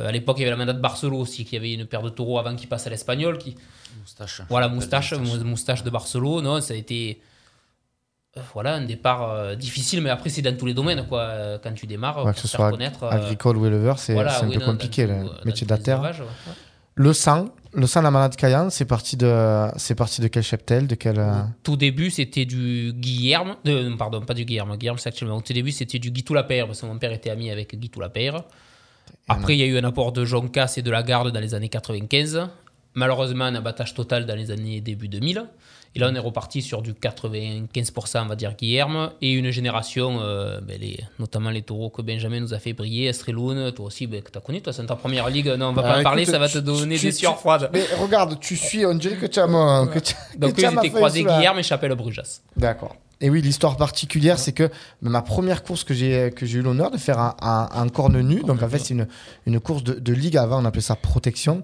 euh, 0.00 0.08
à 0.08 0.12
l'époque, 0.12 0.36
il 0.38 0.42
y 0.42 0.44
avait 0.44 0.50
la 0.52 0.56
manade 0.56 0.80
Barcelo 0.80 1.16
aussi, 1.18 1.44
qui 1.44 1.56
avait 1.56 1.72
une 1.74 1.86
paire 1.86 2.02
de 2.02 2.08
taureaux 2.08 2.38
avant 2.38 2.54
qu'il 2.56 2.68
passe 2.68 2.86
à 2.86 2.90
l'espagnol. 2.90 3.38
Qui... 3.38 3.56
Moustache. 4.00 4.42
Voilà, 4.48 4.68
moustache, 4.68 5.12
moustache, 5.14 5.40
moustache 5.44 5.82
de 5.84 5.90
Barcelo. 5.90 6.40
Non, 6.40 6.60
ça 6.60 6.74
a 6.74 6.76
été 6.76 7.20
euh, 7.20 7.24
voilà, 8.54 8.74
un 8.76 8.84
départ 8.84 9.30
euh, 9.30 9.54
difficile, 9.54 10.00
mais 10.00 10.10
après, 10.10 10.30
c'est 10.30 10.42
dans 10.42 10.56
tous 10.56 10.66
les 10.66 10.74
domaines. 10.74 11.06
Quoi. 11.06 11.20
Euh, 11.20 11.58
Quand 11.62 11.72
tu 11.74 11.86
démarres, 11.86 12.24
Ouais, 12.24 12.32
que 12.32 12.38
ce 12.40 12.48
soit 12.48 12.70
connaître. 12.70 13.02
euh, 13.04 13.10
agricole 13.10 13.56
ou 13.58 13.66
éleveur, 13.66 13.98
c'est 13.98 14.14
voilà, 14.14 14.40
un 14.42 14.48
oui, 14.48 14.54
peu 14.54 14.60
dans 14.60 14.66
compliqué, 14.72 15.06
le 15.06 15.24
métier 15.44 15.66
de 15.66 15.70
la 15.72 15.78
terre. 15.78 15.98
élevages, 15.98 16.20
ouais. 16.20 16.26
Ouais. 16.26 16.52
Le 16.94 17.12
sang, 17.14 17.48
le 17.72 17.86
sang 17.86 18.00
de 18.00 18.04
la 18.04 18.10
malade 18.10 18.36
Caillan, 18.36 18.68
c'est 18.70 18.84
parti 18.84 19.16
de, 19.16 19.66
c'est 19.76 19.94
parti 19.94 20.20
de 20.20 20.28
quel 20.28 20.42
cheptel, 20.42 20.86
de 20.86 20.94
quel. 20.94 21.18
euh, 21.18 21.42
Tout 21.62 21.76
début, 21.76 22.10
c'était 22.10 22.44
du 22.44 22.92
Guillerme. 22.94 23.56
De, 23.64 23.94
pardon, 23.96 24.20
pas 24.20 24.34
du 24.34 24.44
Guillerme. 24.44 24.76
Guillerme, 24.76 24.98
c'est 24.98 25.08
actuellement. 25.08 25.36
Au 25.36 25.40
tout 25.40 25.52
début, 25.54 25.70
c'était 25.72 25.98
du 25.98 26.10
Guy 26.10 26.22
Toulapère, 26.22 26.66
parce 26.66 26.80
que 26.82 26.86
mon 26.86 26.98
père 26.98 27.12
était 27.12 27.30
ami 27.30 27.50
avec 27.50 27.74
Guy 27.78 27.88
Toulapère. 27.88 28.42
Après, 29.28 29.54
il 29.56 29.60
y 29.60 29.62
a 29.62 29.66
eu 29.66 29.78
un 29.78 29.84
apport 29.84 30.12
de 30.12 30.24
Joncas 30.24 30.74
et 30.76 30.82
de 30.82 30.90
la 30.90 31.02
Garde 31.02 31.30
dans 31.32 31.40
les 31.40 31.54
années 31.54 31.68
95. 31.70 32.46
Malheureusement, 32.94 33.44
un 33.44 33.54
abattage 33.54 33.94
total 33.94 34.26
dans 34.26 34.34
les 34.36 34.50
années 34.50 34.80
début 34.82 35.08
2000. 35.08 35.44
Et 35.94 35.98
là, 35.98 36.08
on 36.10 36.14
est 36.14 36.18
reparti 36.18 36.62
sur 36.62 36.80
du 36.80 36.94
95%, 36.94 38.22
on 38.22 38.26
va 38.26 38.34
dire, 38.36 38.54
Guillerme, 38.56 39.10
et 39.20 39.32
une 39.32 39.50
génération, 39.50 40.20
euh, 40.22 40.58
ben, 40.60 40.80
les, 40.80 40.98
notamment 41.18 41.50
les 41.50 41.60
taureaux 41.62 41.90
que 41.90 42.00
Benjamin 42.00 42.40
nous 42.40 42.54
a 42.54 42.58
fait 42.58 42.72
briller, 42.72 43.06
Estreloun, 43.08 43.72
toi 43.72 43.86
aussi, 43.86 44.06
ben, 44.06 44.22
que 44.22 44.30
tu 44.30 44.38
as 44.38 44.40
connu, 44.40 44.62
toi, 44.62 44.72
c'est 44.72 44.86
ta 44.86 44.96
première 44.96 45.28
ligue. 45.28 45.48
Non, 45.48 45.66
on 45.68 45.72
va 45.72 45.82
Ah, 45.84 45.92
pas 45.94 46.00
en 46.00 46.02
parler, 46.02 46.22
écoute, 46.22 46.32
ça 46.32 46.38
va 46.38 46.48
te 46.48 46.58
donner 46.58 46.98
des 46.98 47.12
sueurs 47.12 47.38
froides. 47.38 47.68
Mais 47.74 47.84
regarde, 48.00 48.40
tu 48.40 48.56
suis, 48.56 48.86
on 48.86 48.94
dirait 48.94 49.16
que 49.16 49.26
tu 49.26 49.38
as 49.38 49.46
mon. 49.46 49.86
Que 49.86 49.98
tu, 49.98 50.14
Donc, 50.38 50.54
ils 50.56 50.64
étaient 50.64 50.90
croisés 50.90 51.24
Guillerme 51.24 51.58
et 51.58 51.62
Chapelle 51.62 51.94
Brujas. 51.94 52.40
D'accord. 52.56 52.96
Et 53.20 53.30
oui, 53.30 53.40
l'histoire 53.40 53.76
particulière, 53.76 54.38
c'est 54.38 54.52
que 54.52 54.68
ma 55.00 55.22
première 55.22 55.62
course 55.62 55.84
que 55.84 55.94
j'ai 55.94 56.32
que 56.34 56.44
j'ai 56.44 56.58
eu 56.58 56.62
l'honneur 56.62 56.90
de 56.90 56.96
faire 56.96 57.20
un 57.40 57.88
corne 57.88 58.20
nu, 58.20 58.40
donc 58.42 58.62
en 58.64 58.68
fait 58.68 58.80
c'est 58.80 58.94
une, 58.94 59.06
une 59.46 59.60
course 59.60 59.84
de, 59.84 59.92
de 59.94 60.12
ligue 60.12 60.36
avant, 60.36 60.60
on 60.60 60.64
appelait 60.64 60.80
ça 60.80 60.96
protection, 60.96 61.62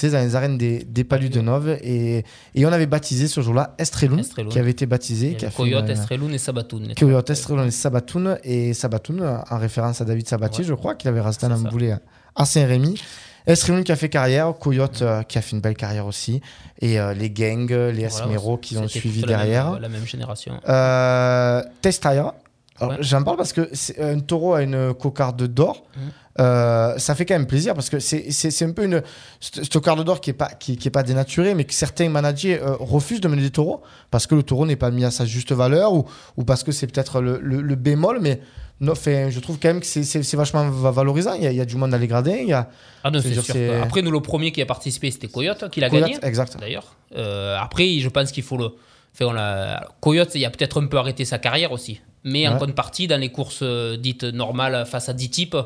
sais, 0.00 0.10
dans 0.10 0.18
les 0.20 0.34
arènes 0.36 0.58
des, 0.58 0.84
des 0.84 1.04
Palus 1.04 1.28
de 1.30 1.40
Nove, 1.40 1.68
et, 1.82 2.24
et 2.54 2.66
on 2.66 2.72
avait 2.72 2.86
baptisé 2.86 3.28
ce 3.28 3.40
jour-là 3.40 3.74
Estreloun, 3.78 4.20
Estreloun. 4.20 4.52
qui 4.52 4.58
avait 4.58 4.70
été 4.70 4.86
baptisé, 4.86 5.34
qui 5.34 5.46
a 5.46 5.50
fait 5.50 5.56
Coyote, 5.56 5.84
une- 5.84 5.90
Estreloun 5.90 6.32
et 6.34 6.38
Sabatoun. 6.38 6.82
les 6.88 6.94
Coyote. 6.94 7.30
Estreloun 7.30 7.66
et 7.66 7.70
Sabatoun, 7.70 8.38
et 8.44 8.74
Sabatoun 8.74 9.42
en 9.50 9.58
référence 9.58 10.00
à 10.00 10.04
David 10.04 10.28
Sabatier, 10.28 10.64
Ouais. 10.64 10.68
je 10.68 10.74
crois, 10.74 10.94
qu'il 10.94 11.08
avait 11.08 11.20
resté 11.20 11.46
un 11.46 11.52
emboulé 11.52 11.94
à 12.36 12.44
Saint-Rémy. 12.44 13.00
Estreloun 13.46 13.82
qui 13.82 13.92
a 13.92 13.96
fait 13.96 14.10
carrière, 14.10 14.52
Coyote 14.58 15.00
euh, 15.00 15.22
qui 15.22 15.38
a 15.38 15.40
fait 15.40 15.52
une 15.56 15.62
belle 15.62 15.76
carrière 15.76 16.06
aussi, 16.06 16.42
et 16.82 17.00
euh, 17.00 17.14
les 17.14 17.30
gangs, 17.30 17.70
les 17.70 18.06
Voilà, 18.06 18.06
Esmero 18.06 18.58
qui 18.58 18.76
ont 18.76 18.86
suivi 18.88 19.22
la 19.22 19.26
même- 19.28 19.36
derrière. 19.38 19.80
la 19.80 19.88
même 19.88 20.04
génération. 20.06 20.60
Euh, 20.68 21.62
Testaya, 21.80 22.34
Alors, 22.80 22.92
Ouais. 22.92 22.98
J'en 23.02 23.22
parle 23.22 23.36
parce 23.36 23.52
que 23.52 23.68
c'est 23.72 24.00
un 24.00 24.20
taureau 24.20 24.54
a 24.54 24.62
une 24.62 24.94
cocarde 24.94 25.42
d'or. 25.44 25.84
Mhm. 25.96 26.02
Euh, 26.40 26.96
ça 26.98 27.16
fait 27.16 27.26
quand 27.26 27.34
même 27.34 27.48
plaisir 27.48 27.74
parce 27.74 27.90
que 27.90 27.98
c'est 27.98 28.30
c'est- 28.30 28.52
c'est 28.52 28.64
un 28.64 28.70
peu 28.70 28.84
une 28.84 29.02
cette 29.40 29.72
cocarde 29.72 30.04
d'or 30.04 30.20
qui 30.20 30.30
est 30.30 30.34
pas 30.34 30.50
qui, 30.50 30.76
qui 30.76 30.86
est 30.86 30.90
pas 30.92 31.02
dénaturée 31.02 31.54
mais 31.56 31.64
que 31.64 31.74
certains 31.74 32.08
managers 32.08 32.60
euh, 32.62 32.76
refusent 32.78 33.20
de 33.20 33.26
mener 33.26 33.42
des 33.42 33.50
taureaux 33.50 33.82
parce 34.12 34.28
que 34.28 34.36
le 34.36 34.44
taureau 34.44 34.64
n'est 34.64 34.76
pas 34.76 34.92
mis 34.92 35.04
à 35.04 35.10
sa 35.10 35.24
juste 35.24 35.50
valeur 35.50 35.92
ou, 35.94 36.04
ou 36.36 36.44
parce 36.44 36.62
que 36.62 36.70
c'est 36.70 36.86
peut-être 36.86 37.20
le, 37.20 37.40
le- 37.42 37.60
le 37.60 37.74
bémol 37.74 38.20
mais 38.20 38.40
non, 38.80 38.94
fait, 38.94 39.32
je 39.32 39.40
trouve 39.40 39.58
quand 39.60 39.66
même 39.70 39.80
que 39.80 39.86
c'est- 39.86 40.04
c'est 40.04 40.22
c'est 40.22 40.36
vachement 40.36 40.70
va- 40.70 40.92
valorisant 40.92 41.32
il 41.32 41.42
y, 41.42 41.46
a, 41.48 41.50
il 41.50 41.56
y 41.56 41.60
a 41.60 41.64
du 41.64 41.74
monde 41.74 41.90
dans 41.90 41.98
les 41.98 42.06
gradins 42.06 42.36
il 42.40 42.46
y 42.46 42.52
a 42.52 42.68
Ah 43.02 43.10
non, 43.10 43.20
sûr. 43.20 43.42
Après, 43.82 44.02
nous, 44.02 44.12
le 44.12 44.20
premier 44.20 44.52
qui 44.52 44.62
a 44.62 44.66
participé, 44.66 45.10
c'était 45.10 45.26
Coyote, 45.26 45.68
qui 45.70 45.80
l'a 45.80 45.88
gagné. 45.88 46.16
exact 46.22 46.56
D'ailleurs. 46.60 46.94
Euh, 47.16 47.56
après, 47.60 47.98
je 47.98 48.08
pense 48.08 48.30
qu'il 48.30 48.44
faut 48.44 48.56
le. 48.56 48.66
Enfin, 49.12 49.24
on 49.30 49.32
l'a- 49.32 49.88
Coyote, 50.00 50.32
il 50.36 50.44
a 50.44 50.50
peut-être 50.50 50.80
un 50.80 50.86
peu 50.86 50.98
arrêté 50.98 51.24
sa 51.24 51.38
carrière 51.38 51.72
aussi. 51.72 52.00
Mais 52.28 52.46
en 52.48 52.52
Ouais. 52.52 52.58
contrepartie, 52.58 53.06
dans 53.06 53.20
les 53.20 53.30
courses 53.30 53.60
euh, 53.62 53.96
dites 53.96 54.24
normales 54.24 54.84
face 54.86 55.08
à 55.08 55.12
10 55.12 55.30
types, 55.30 55.56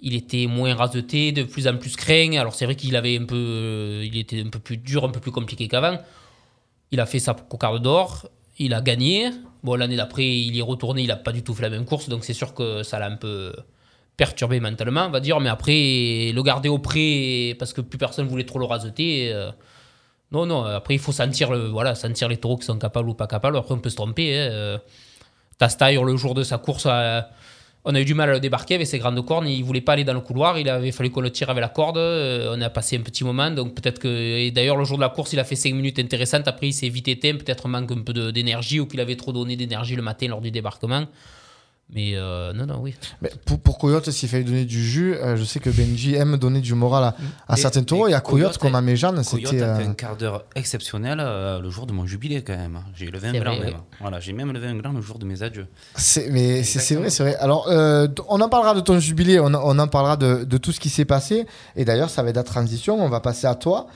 il 0.00 0.14
était 0.14 0.46
moins 0.46 0.74
raseté, 0.74 1.32
de 1.32 1.44
plus 1.44 1.66
en 1.68 1.76
plus 1.78 1.96
craint. 1.96 2.32
Alors, 2.38 2.54
c'est 2.54 2.64
vrai 2.66 2.74
qu'il 2.74 2.94
avait 2.96 3.18
un 3.18 3.24
peu. 3.24 3.36
euh, 3.36 4.04
il 4.04 4.16
était 4.18 4.42
un 4.42 4.48
peu 4.50 4.58
plus 4.58 4.76
dur, 4.76 5.04
un 5.04 5.10
peu 5.10 5.20
plus 5.20 5.30
compliqué 5.32 5.66
qu'avant. 5.68 5.98
Il 6.90 7.00
a 7.00 7.06
fait 7.06 7.18
sa 7.18 7.34
cocarde 7.34 7.82
d'or, 7.82 8.28
il 8.58 8.74
a 8.74 8.80
gagné. 8.80 9.30
Bon, 9.62 9.74
l'année 9.76 9.96
d'après, 9.96 10.26
il 10.26 10.54
y 10.54 10.58
est 10.58 10.62
retourné, 10.62 11.02
il 11.02 11.08
n'a 11.08 11.16
pas 11.16 11.32
du 11.32 11.42
tout 11.42 11.54
fait 11.54 11.62
la 11.62 11.70
même 11.70 11.86
course, 11.86 12.08
donc 12.10 12.24
c'est 12.24 12.34
sûr 12.34 12.52
que 12.54 12.82
ça 12.82 12.98
l'a 12.98 13.06
un 13.06 13.16
peu 13.16 13.52
perturbé 14.16 14.60
mentalement, 14.60 15.06
on 15.06 15.10
va 15.10 15.20
dire. 15.20 15.40
Mais 15.40 15.48
après, 15.48 16.30
le 16.32 16.42
garder 16.42 16.68
au 16.68 16.78
pré 16.78 17.56
parce 17.58 17.72
que 17.72 17.80
plus 17.80 17.98
personne 17.98 18.26
voulait 18.28 18.44
trop 18.44 18.58
le 18.58 18.66
raseter. 18.66 19.32
euh, 19.32 19.50
non, 20.32 20.46
non, 20.46 20.64
après, 20.64 20.94
il 20.94 21.00
faut 21.00 21.12
sentir, 21.12 21.50
le, 21.52 21.68
voilà, 21.68 21.94
sentir 21.94 22.28
les 22.28 22.36
taureaux 22.36 22.56
qui 22.58 22.66
sont 22.66 22.78
capables 22.78 23.08
ou 23.08 23.14
pas 23.14 23.26
capables. 23.26 23.56
Après, 23.56 23.72
on 23.74 23.78
peut 23.78 23.90
se 23.90 23.96
tromper. 23.96 24.34
Hein. 24.36 24.50
euh. 24.52 24.78
Tastaire, 25.58 26.02
le 26.04 26.16
jour 26.16 26.34
de 26.34 26.42
sa 26.42 26.58
course, 26.58 26.86
euh, 26.88 27.20
on 27.84 27.94
a 27.94 28.00
eu 28.00 28.04
du 28.04 28.14
mal 28.14 28.30
à 28.30 28.32
le 28.32 28.40
débarquer 28.40 28.76
avec 28.76 28.86
ses 28.86 28.98
grandes 28.98 29.24
cornes. 29.24 29.46
Il 29.46 29.62
voulait 29.62 29.82
pas 29.82 29.92
aller 29.92 30.04
dans 30.04 30.14
le 30.14 30.20
couloir. 30.20 30.58
Il 30.58 30.68
avait 30.70 30.90
fallu 30.90 31.10
qu'on 31.10 31.20
le 31.20 31.30
tire 31.30 31.50
avec 31.50 31.60
la 31.60 31.68
corde. 31.68 31.98
euh, 31.98 32.54
on 32.56 32.60
a 32.60 32.70
passé 32.70 32.96
un 32.96 33.02
petit 33.02 33.24
moment. 33.24 33.50
Donc 33.50 33.74
peut-être 33.74 33.98
que. 33.98 34.08
Et 34.08 34.50
d'ailleurs, 34.50 34.76
le 34.76 34.84
jour 34.84 34.96
de 34.96 35.02
la 35.02 35.10
course, 35.10 35.34
il 35.34 35.38
a 35.38 35.44
fait 35.44 35.56
5 35.56 35.74
minutes 35.74 35.98
intéressantes. 35.98 36.48
Après, 36.48 36.68
il 36.68 36.72
s'est 36.72 36.88
vite 36.88 37.08
éteint. 37.08 37.34
Peut-être 37.36 37.68
manque 37.68 37.92
un 37.92 38.00
peu 38.00 38.32
d'énergie 38.32 38.80
ou 38.80 38.86
qu'il 38.86 39.00
avait 39.00 39.16
trop 39.16 39.32
donné 39.32 39.56
d'énergie 39.56 39.96
le 39.96 40.02
matin 40.02 40.28
lors 40.28 40.40
du 40.40 40.50
débarquement. 40.50 41.04
Mais 41.92 42.12
euh, 42.14 42.52
non, 42.54 42.66
non, 42.66 42.78
oui. 42.80 42.94
Mais 43.20 43.30
pour, 43.44 43.58
pour 43.60 43.78
Coyote, 43.78 44.10
s'il 44.10 44.28
fallait 44.28 44.42
donner 44.42 44.64
du 44.64 44.82
jus, 44.82 45.14
euh, 45.14 45.36
je 45.36 45.44
sais 45.44 45.60
que 45.60 45.68
Benji 45.70 46.14
aime 46.14 46.38
donner 46.38 46.60
du 46.60 46.74
moral 46.74 47.04
à, 47.04 47.16
à 47.46 47.56
Et- 47.56 47.60
certains 47.60 47.82
taureaux. 47.84 48.08
et 48.08 48.14
à 48.14 48.20
Coyote, 48.20 48.46
Coyote 48.48 48.58
comme 48.58 48.74
à 48.74 48.80
Méjeanne, 48.80 49.22
Coyote 49.22 49.46
c'était. 49.50 49.62
a 49.62 49.76
fait 49.76 49.82
euh, 49.84 49.90
un 49.90 49.92
quart 49.94 50.16
d'heure 50.16 50.44
exceptionnel 50.56 51.18
euh, 51.20 51.60
le 51.60 51.70
jour 51.70 51.86
de 51.86 51.92
mon 51.92 52.06
jubilé 52.06 52.42
quand 52.42 52.56
même. 52.56 52.80
J'ai 52.96 53.10
levé 53.10 53.28
un 53.28 53.32
C'est 53.32 53.38
gland 53.40 53.56
vrai, 53.56 53.66
même. 53.66 53.74
Voilà, 54.00 54.18
j'ai 54.18 54.32
même 54.32 54.50
levé 54.52 54.66
un 54.66 54.76
gland 54.76 54.92
le 54.92 55.02
jour 55.02 55.18
de 55.18 55.26
mes 55.26 55.42
adieux. 55.42 55.66
C'est, 55.94 56.30
mais 56.30 56.62
c'est, 56.64 56.94
vrai, 56.96 57.10
c'est 57.10 57.22
vrai. 57.22 57.36
Alors, 57.36 57.68
on 57.68 58.40
en 58.40 58.48
parlera 58.48 58.74
de 58.74 58.80
ton 58.80 58.98
jubilé, 58.98 59.38
on, 59.38 59.46
en- 59.46 59.54
on 59.62 59.78
en 59.78 59.86
parlera 59.86 60.16
de, 60.16 60.42
de 60.44 60.56
tout 60.56 60.72
ce 60.72 60.80
qui 60.80 60.88
s'est 60.88 61.04
passé. 61.04 61.46
Et 61.76 61.84
d'ailleurs, 61.84 62.10
ça 62.10 62.22
va 62.22 62.30
être 62.30 62.36
la 62.36 62.42
transition, 62.44 62.96
on 63.04 63.08
va 63.10 63.20
passer 63.20 63.46
à 63.46 63.54
toi. 63.54 63.86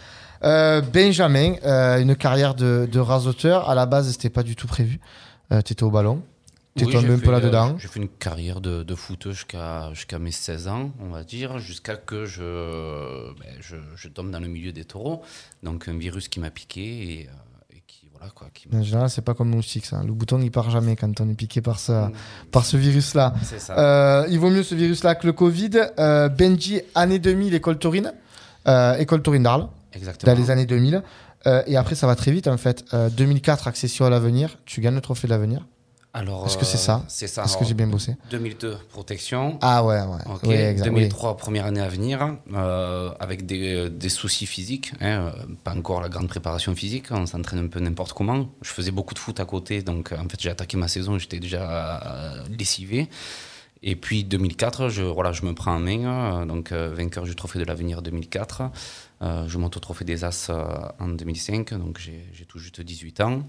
Benjamin, 0.93 1.55
une 2.01 2.15
carrière 2.17 2.55
de, 2.55 2.89
de 2.91 3.01
rasoteur. 3.01 3.69
À 3.69 3.75
la 3.75 3.87
base, 3.87 4.11
c'était 4.11 4.31
pas 4.31 4.43
du 4.43 4.57
tout 4.57 4.67
prévu. 4.67 5.01
Tu 5.51 5.73
étais 5.73 5.83
au 5.83 5.91
ballon. 5.91 6.23
Oui, 6.85 6.93
j'ai 6.93 7.17
fait, 7.17 7.31
là-dedans. 7.31 7.77
J'ai 7.79 7.89
fait 7.89 8.01
une 8.01 8.09
carrière 8.09 8.61
de, 8.61 8.83
de 8.83 8.95
foot 8.95 9.31
jusqu'à 9.31 9.93
jusqu'à 9.95 10.19
mes 10.19 10.31
16 10.31 10.69
ans, 10.69 10.91
on 11.01 11.09
va 11.09 11.25
dire, 11.25 11.59
jusqu'à 11.59 11.97
que 11.97 12.25
je, 12.25 13.33
ben, 13.39 13.55
je, 13.61 13.77
je 13.95 14.09
tombe 14.09 14.31
dans 14.31 14.41
le 14.41 14.49
milieu 14.49 14.73
des 14.73 14.85
taureaux. 14.85 15.23
Donc 15.63 15.89
un 15.89 15.97
virus 15.99 16.29
qui 16.29 16.41
m'a 16.41 16.51
piqué 16.51 16.83
et, 16.83 17.27
euh, 17.29 17.77
et 17.77 17.83
qui, 17.87 18.09
voilà, 18.13 18.31
quoi, 18.35 18.49
qui 18.53 18.69
En 18.75 18.83
général, 18.83 19.11
c'est 19.11 19.23
pas 19.23 19.35
comme 19.35 19.51
moustique, 19.51 19.87
ça. 19.87 20.03
Le 20.03 20.13
bouton, 20.13 20.41
il 20.41 20.51
part 20.51 20.71
jamais 20.71 20.97
quand 20.97 21.21
on 21.21 21.29
est 21.29 21.35
piqué 21.35 21.61
par, 21.61 21.79
ça, 21.79 22.11
par 22.51 22.65
ce 22.65 22.77
virus-là. 22.77 23.35
Euh, 23.71 24.27
il 24.31 24.39
vaut 24.39 24.51
mieux 24.51 24.63
ce 24.63 24.75
virus-là 24.75 25.15
que 25.15 25.27
le 25.27 25.33
Covid. 25.33 25.71
Euh, 25.99 26.29
Benji, 26.29 26.81
année 26.95 27.19
2000, 27.19 27.55
école 27.55 27.79
taurine. 27.79 28.13
Euh, 28.67 28.95
école 28.97 29.23
taurine 29.23 29.43
d'Arles. 29.43 29.69
Exactement. 29.95 30.33
dans 30.33 30.39
les 30.41 30.51
années 30.51 30.67
2000. 30.67 31.03
Euh, 31.47 31.63
et 31.67 31.77
après, 31.77 31.95
ça 31.95 32.07
va 32.07 32.17
très 32.17 32.31
vite 32.33 32.49
en 32.49 32.57
fait. 32.57 32.85
Euh, 32.95 33.09
2004, 33.11 33.69
accession 33.69 34.05
à 34.05 34.11
l'avenir. 34.11 34.59
Tu 34.65 34.81
gagnes 34.81 34.97
le 34.97 35.01
trophée 35.01 35.27
de 35.29 35.33
l'avenir. 35.33 35.67
Alors, 36.15 36.47
Est-ce 36.47 36.57
que 36.57 36.65
c'est 36.65 36.79
euh, 36.79 36.81
ça 36.81 37.05
C'est 37.09 37.27
ça. 37.27 37.45
Est-ce 37.45 37.57
que 37.57 37.65
j'ai 37.65 37.75
bien 37.75 37.87
bossé 37.87 38.17
2002, 38.31 38.77
protection. 38.91 39.59
Ah 39.61 39.85
ouais, 39.85 40.01
ouais. 40.01 40.19
Ok, 40.27 40.41
Oui, 40.45 40.55
exact, 40.55 40.89
oui. 40.89 40.95
2003, 41.03 41.37
première 41.37 41.67
année 41.67 41.81
à 41.81 41.89
venir, 41.89 42.37
euh, 42.55 43.11
avec 43.21 43.45
des, 43.47 43.91
des 43.91 44.09
soucis 44.09 44.47
physiques, 44.47 44.93
hein, 45.01 45.07
euh, 45.27 45.31
pas 45.65 45.75
encore 45.75 46.01
la 46.01 46.09
grande 46.09 46.29
préparation 46.29 46.75
physique, 46.75 47.07
on 47.11 47.27
s'entraîne 47.27 47.61
un 47.61 47.69
peu 47.69 47.79
n'importe 47.81 48.15
comment. 48.15 48.49
Je 48.63 48.71
faisais 48.71 48.91
beaucoup 48.91 49.15
de 49.15 49.19
foot 49.19 49.39
à 49.39 49.45
côté, 49.45 49.83
donc 49.83 50.13
euh, 50.13 50.17
en 50.17 50.29
fait 50.29 50.41
j'ai 50.41 50.51
attaqué 50.51 50.77
ma 50.77 50.89
saison, 50.89 51.19
j'étais 51.19 51.41
déjà 51.41 52.01
euh, 52.03 52.45
lessivé. 52.59 53.09
Et 53.83 53.95
puis 53.95 54.25
2004, 54.25 54.89
je, 54.89 55.03
voilà, 55.05 55.33
je 55.33 55.45
me 55.45 55.55
prends 55.55 55.75
en 55.77 55.79
main, 55.79 56.41
euh, 56.43 56.47
donc 56.47 56.73
euh, 56.73 56.93
vainqueur 56.93 57.25
du 57.25 57.37
trophée 57.37 57.59
de 57.59 57.65
l'avenir 57.65 58.03
2004. 58.03 58.63
Euh, 59.21 59.45
je 59.47 59.59
monte 59.59 59.77
au 59.77 59.81
trophée 59.81 60.05
des 60.05 60.25
As 60.25 60.49
euh, 60.51 60.65
en 60.99 61.09
2005, 61.09 61.75
donc 61.75 61.99
j'ai 61.99 62.27
j'ai 62.33 62.45
tout 62.45 62.59
juste 62.59 62.81
18 62.81 63.21
ans. 63.21 63.43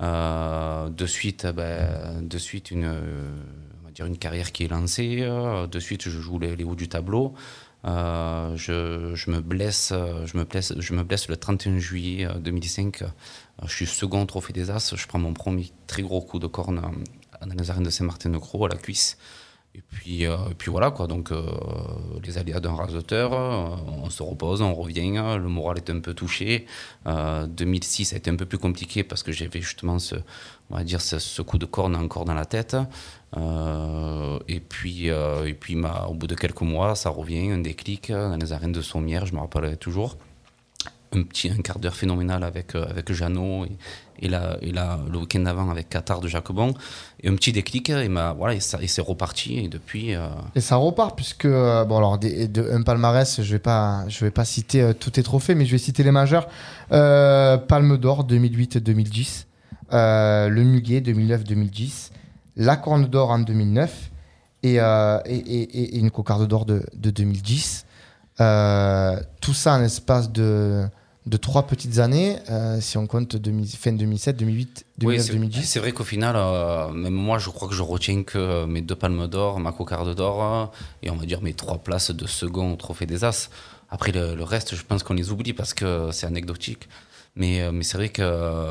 Euh, 0.00 0.88
de 0.90 1.06
suite, 1.06 1.46
ben, 1.46 2.20
de 2.26 2.38
suite 2.38 2.70
une, 2.70 2.84
euh, 2.84 3.30
on 3.82 3.86
va 3.86 3.90
dire 3.92 4.06
une 4.06 4.18
carrière 4.18 4.52
qui 4.52 4.64
est 4.64 4.68
lancée. 4.68 5.18
euh, 5.22 5.66
de 5.66 5.80
suite, 5.80 6.02
je 6.08 6.20
joue 6.20 6.38
les, 6.38 6.54
les 6.56 6.64
hauts 6.64 6.74
du 6.74 6.88
tableau. 6.88 7.34
Je, 7.84 9.30
me 9.30 9.40
blesse, 9.40 9.92
je 9.92 10.36
me 10.36 10.44
blesse, 10.44 10.74
je 10.78 10.92
me 10.94 11.02
blesse 11.04 11.28
le 11.28 11.36
31 11.36 11.78
juillet 11.78 12.26
euh, 12.26 12.34
2005. 12.38 13.02
Euh, 13.02 13.06
Je 13.66 13.72
suis 13.74 13.86
second 13.86 14.24
trophée 14.26 14.52
des 14.52 14.70
As. 14.70 14.94
Je 14.96 15.06
prends 15.06 15.18
mon 15.18 15.32
premier 15.32 15.70
très 15.86 16.02
gros 16.02 16.20
coup 16.20 16.38
de 16.38 16.46
corne 16.46 16.80
dans 17.40 17.54
les 17.54 17.70
arènes 17.70 17.84
de 17.84 17.90
Saint-Martin-de-Croix 17.90 18.68
à 18.68 18.74
la 18.74 18.78
cuisse. 18.78 19.16
Et 19.76 19.82
puis, 19.90 20.24
euh, 20.24 20.36
et 20.50 20.54
puis 20.54 20.70
voilà 20.70 20.90
quoi. 20.90 21.06
Donc 21.06 21.32
euh, 21.32 21.44
les 22.24 22.38
aléas 22.38 22.60
d'un 22.60 22.72
rasoteur, 22.72 23.34
euh, 23.34 23.76
on 24.02 24.08
se 24.08 24.22
repose, 24.22 24.62
on 24.62 24.72
revient. 24.74 25.12
Le 25.12 25.48
moral 25.48 25.76
est 25.76 25.90
un 25.90 26.00
peu 26.00 26.14
touché. 26.14 26.64
Euh, 27.06 27.46
2006 27.46 28.14
a 28.14 28.16
été 28.16 28.30
un 28.30 28.36
peu 28.36 28.46
plus 28.46 28.56
compliqué 28.56 29.04
parce 29.04 29.22
que 29.22 29.32
j'avais 29.32 29.60
justement 29.60 29.98
ce, 29.98 30.14
on 30.70 30.76
va 30.76 30.84
dire 30.84 31.02
ce, 31.02 31.42
coup 31.42 31.58
de 31.58 31.66
corne 31.66 31.94
encore 31.94 32.24
dans 32.24 32.34
la 32.34 32.46
tête. 32.46 32.74
Et 34.48 34.60
puis, 34.60 35.08
et 35.08 35.54
puis 35.60 35.76
au 36.08 36.14
bout 36.14 36.26
de 36.26 36.34
quelques 36.34 36.62
mois, 36.62 36.94
ça 36.94 37.10
revient, 37.10 37.50
un 37.50 37.58
déclic 37.58 38.10
dans 38.10 38.38
les 38.38 38.52
arènes 38.52 38.72
de 38.72 38.80
Sommières, 38.80 39.26
je 39.26 39.34
me 39.34 39.40
rappellerai 39.40 39.76
toujours. 39.76 40.16
Un 41.12 41.22
petit 41.22 41.48
un 41.50 41.62
quart 41.62 41.78
d'heure 41.78 41.94
phénoménal 41.94 42.42
avec, 42.42 42.74
euh, 42.74 42.84
avec 42.88 43.12
Jeannot 43.12 43.64
et, 43.66 43.76
et, 44.20 44.28
la, 44.28 44.58
le 44.62 45.18
week-end 45.18 45.40
d'avant 45.40 45.70
avec 45.70 45.88
Qatar 45.88 46.20
de 46.20 46.28
Jacobon. 46.28 46.74
Et 47.22 47.28
un 47.28 47.34
petit 47.34 47.52
déclic, 47.52 47.90
et, 47.90 48.08
ma, 48.08 48.32
voilà, 48.32 48.54
et, 48.54 48.60
c'est 48.60 49.00
reparti. 49.00 49.58
Et 49.58 49.68
depuis, 49.68 50.14
euh, 50.14 50.28
Et 50.54 50.60
ça 50.60 50.76
repart 50.76 51.16
puisque 51.16 51.44
euh, 51.44 51.84
bon 51.84 51.98
alors 51.98 52.18
des- 52.18 52.48
de, 52.48 52.68
un 52.70 52.82
palmarès, 52.82 53.40
je 53.42 53.56
vais 53.56 53.62
vais 54.20 54.30
pas 54.30 54.44
citer 54.44 54.82
euh, 54.82 54.92
tous 54.92 55.10
tes 55.10 55.22
trophées, 55.22 55.54
mais 55.54 55.66
je 55.66 55.72
vais 55.72 55.78
citer 55.78 56.02
les 56.02 56.12
majeurs. 56.12 56.48
Palme 56.90 57.96
d'or 57.98 58.26
2008-2010, 58.26 59.46
euh, 59.92 60.48
le 60.48 60.62
Muguet 60.64 61.00
2009-2010, 61.00 62.10
la 62.56 62.76
Corne 62.76 63.06
d'or 63.06 63.30
en 63.30 63.38
2009 63.38 64.10
et, 64.62 64.78
une 65.98 66.10
cocarde 66.10 66.46
d'or 66.46 66.64
de, 66.66 66.82
de 66.94 67.10
2010. 67.10 67.86
Euh, 68.40 69.18
tout 69.40 69.54
ça 69.54 69.74
en 69.74 69.78
l'espace 69.78 70.30
de 70.30 70.86
de 71.26 71.36
trois 71.36 71.66
petites 71.66 71.98
années, 71.98 72.36
euh, 72.50 72.80
si 72.80 72.96
on 72.98 73.06
compte 73.08 73.34
2000 73.36 73.66
fin 73.76 73.92
2007, 73.92 74.36
2008, 74.36 74.86
Oui, 75.00 75.16
2009, 75.16 75.26
c'est- 75.26 75.32
2010. 75.32 75.62
C'est 75.64 75.80
vrai 75.80 75.92
qu'au 75.92 76.04
final, 76.04 76.36
euh, 76.36 76.88
même 76.92 77.14
moi, 77.14 77.38
je 77.38 77.50
crois 77.50 77.68
que 77.68 77.74
je 77.74 77.82
retiens 77.82 78.22
que 78.22 78.64
mes 78.66 78.80
deux 78.80 78.94
palmes 78.94 79.26
d'or, 79.26 79.58
ma 79.58 79.72
cocarde 79.72 80.14
d'or, 80.14 80.42
euh, 80.44 80.66
et 81.02 81.10
on 81.10 81.16
va 81.16 81.26
dire 81.26 81.42
mes 81.42 81.52
trois 81.54 81.78
places 81.78 82.12
de 82.12 82.26
second 82.26 82.72
au 82.72 82.76
Trophée 82.76 83.06
des 83.06 83.24
As. 83.24 83.50
Après, 83.90 84.12
le, 84.12 84.34
le 84.34 84.44
reste, 84.44 84.74
je 84.76 84.82
pense 84.84 85.02
qu'on 85.02 85.14
les 85.14 85.30
oublie 85.32 85.52
parce 85.52 85.74
que 85.74 86.10
c'est 86.12 86.26
anecdotique. 86.26 86.88
Mais, 87.38 87.60
euh, 87.60 87.70
mais 87.70 87.82
c'est 87.82 87.98
vrai 87.98 88.08
que, 88.08 88.22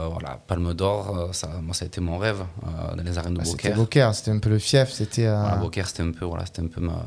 voilà, 0.09 0.39
palme 0.47 0.73
d'or, 0.73 1.29
ça, 1.33 1.47
moi, 1.61 1.75
ça 1.75 1.85
a 1.85 1.87
été 1.87 2.01
mon 2.01 2.17
rêve 2.17 2.41
euh, 2.65 2.95
dans 2.95 3.03
les 3.03 3.17
arènes 3.17 3.33
de 3.35 3.37
Bah, 3.39 3.45
c'était 3.45 3.69
Beaucaire. 3.69 3.75
Beaucaire, 3.77 4.15
c'était 4.15 4.31
un 4.31 4.39
peu 4.39 4.49
le 4.49 4.57
fief, 4.59 4.91
c'était. 4.91 5.27
Voilà, 5.27 5.57
Beaucaire, 5.57 5.87
c'était 5.87 6.01
un 6.01 6.11
peu, 6.11 6.25
voilà, 6.25 6.45
c'était 6.47 6.63
un 6.63 6.67
peu 6.67 6.81
ma, 6.81 7.03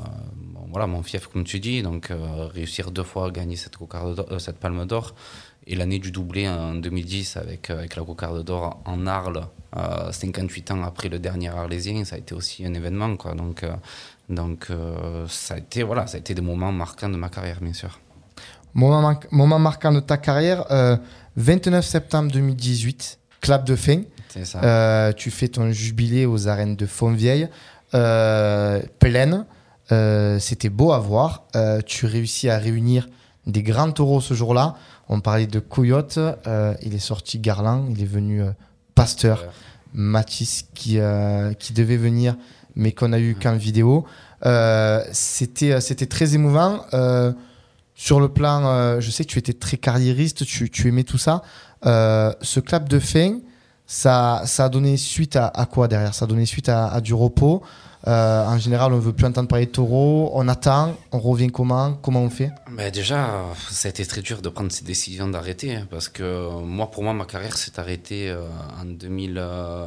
voilà, 0.78 0.92
mon 0.92 1.02
fief, 1.02 1.26
comme 1.26 1.42
tu 1.42 1.58
dis. 1.58 1.82
Donc, 1.82 2.12
euh, 2.12 2.46
réussir 2.54 2.92
deux 2.92 3.02
fois 3.02 3.26
à 3.26 3.30
gagner 3.30 3.56
cette, 3.56 3.76
cocarde 3.76 4.24
euh, 4.30 4.38
cette 4.38 4.58
palme 4.58 4.86
d'or. 4.86 5.12
Et 5.66 5.74
l'année 5.74 5.98
du 5.98 6.12
doublé 6.12 6.48
en 6.48 6.76
2010 6.76 7.36
avec, 7.36 7.70
euh, 7.70 7.78
avec 7.80 7.96
la 7.96 8.04
cocarde 8.04 8.44
d'or 8.44 8.80
en 8.84 9.04
Arles, 9.08 9.44
euh, 9.76 10.12
58 10.12 10.70
ans 10.70 10.84
après 10.84 11.08
le 11.08 11.18
dernier 11.18 11.48
Arlésien, 11.48 12.04
ça 12.04 12.14
a 12.14 12.18
été 12.20 12.32
aussi 12.32 12.64
un 12.64 12.74
événement. 12.74 13.16
Quoi. 13.16 13.34
Donc, 13.34 13.64
donc 14.28 14.68
ça, 15.26 15.54
a 15.54 15.58
été, 15.58 15.82
voilà, 15.82 16.06
ça 16.06 16.16
a 16.16 16.20
été 16.20 16.32
des 16.32 16.42
moments 16.42 16.70
marquants 16.70 17.08
de 17.08 17.16
ma 17.16 17.28
carrière, 17.28 17.58
bien 17.60 17.72
sûr. 17.72 17.98
Moment, 18.72 19.18
moment 19.32 19.58
marquant 19.58 19.90
de 19.90 20.00
ta 20.00 20.16
carrière, 20.16 20.64
euh, 20.70 20.96
29 21.34 21.84
septembre 21.84 22.30
2018, 22.30 23.18
clap 23.40 23.64
de 23.64 23.74
fin. 23.74 24.02
Ça. 24.44 25.12
Tu 25.14 25.32
fais 25.32 25.48
ton 25.48 25.72
jubilé 25.72 26.24
aux 26.24 26.46
arènes 26.46 26.76
de 26.76 26.86
Fontvieille, 26.86 27.48
pleine. 27.90 29.44
Euh, 29.92 30.38
C'était 30.38 30.68
beau 30.68 30.92
à 30.92 30.98
voir. 30.98 31.44
Euh, 31.56 31.80
tu 31.84 32.06
réussis 32.06 32.48
à 32.48 32.58
réunir 32.58 33.08
des 33.46 33.62
grands 33.62 33.90
taureaux 33.90 34.20
ce 34.20 34.34
jour-là. 34.34 34.74
On 35.08 35.20
parlait 35.20 35.46
de 35.46 35.58
Coyote. 35.60 36.18
euh, 36.18 36.74
il 36.82 36.94
est 36.94 36.98
sorti 36.98 37.38
Garland. 37.38 37.86
Il 37.90 38.02
est 38.02 38.06
venu 38.06 38.42
Pasteur. 38.94 39.44
Mathis 39.94 40.66
qui, 40.74 40.98
qui 41.58 41.72
devait 41.72 41.96
venir, 41.96 42.36
mais 42.76 42.92
qu'on 42.92 43.14
a 43.14 43.18
eu 43.18 43.34
qu'en 43.40 43.56
vidéo. 43.56 44.04
C'était 45.12 45.80
c'était 45.80 46.06
très 46.06 46.34
émouvant. 46.34 46.80
Sur 47.94 48.20
le 48.20 48.28
plan, 48.28 49.00
je 49.00 49.10
sais 49.10 49.24
que 49.24 49.30
tu 49.30 49.38
étais 49.38 49.54
très 49.54 49.78
carriériste, 49.78 50.44
tu, 50.44 50.68
tu 50.70 50.88
aimais 50.88 51.04
tout 51.04 51.16
ça. 51.16 51.42
Ce 51.84 52.60
clap 52.60 52.86
de 52.88 52.98
fin, 52.98 53.38
ça, 53.86 54.42
ça 54.44 54.66
a 54.66 54.68
donné 54.68 54.98
suite 54.98 55.36
à, 55.36 55.46
à 55.46 55.64
quoi 55.64 55.88
derrière? 55.88 56.14
Ça 56.14 56.26
a 56.26 56.28
donné 56.28 56.44
suite 56.44 56.68
à, 56.68 56.88
à 56.88 57.00
du 57.00 57.14
repos. 57.14 57.62
Euh, 58.06 58.44
en 58.44 58.58
général, 58.58 58.92
on 58.92 58.98
veut 58.98 59.12
plus 59.12 59.26
entendre 59.26 59.48
parler 59.48 59.66
de 59.66 59.72
taureau. 59.72 60.30
On 60.34 60.46
attend, 60.48 60.96
on 61.12 61.18
revient 61.18 61.48
comment 61.48 61.94
Comment 62.00 62.22
on 62.22 62.30
fait? 62.30 62.52
Mais 62.70 62.90
déjà, 62.90 63.44
ça 63.70 63.88
a 63.88 63.90
été 63.90 64.06
très 64.06 64.22
dur 64.22 64.40
de 64.40 64.48
prendre 64.48 64.70
cette 64.70 64.84
décision 64.86 65.28
d'arrêter 65.28 65.74
hein, 65.74 65.86
parce 65.90 66.08
que 66.08 66.22
euh, 66.22 66.60
moi, 66.60 66.90
pour 66.90 67.02
moi, 67.02 67.12
ma 67.12 67.24
carrière 67.24 67.56
s'est 67.56 67.78
arrêtée 67.80 68.30
euh, 68.30 68.42
en 68.80 68.84
2000, 68.84 69.34
euh, 69.38 69.86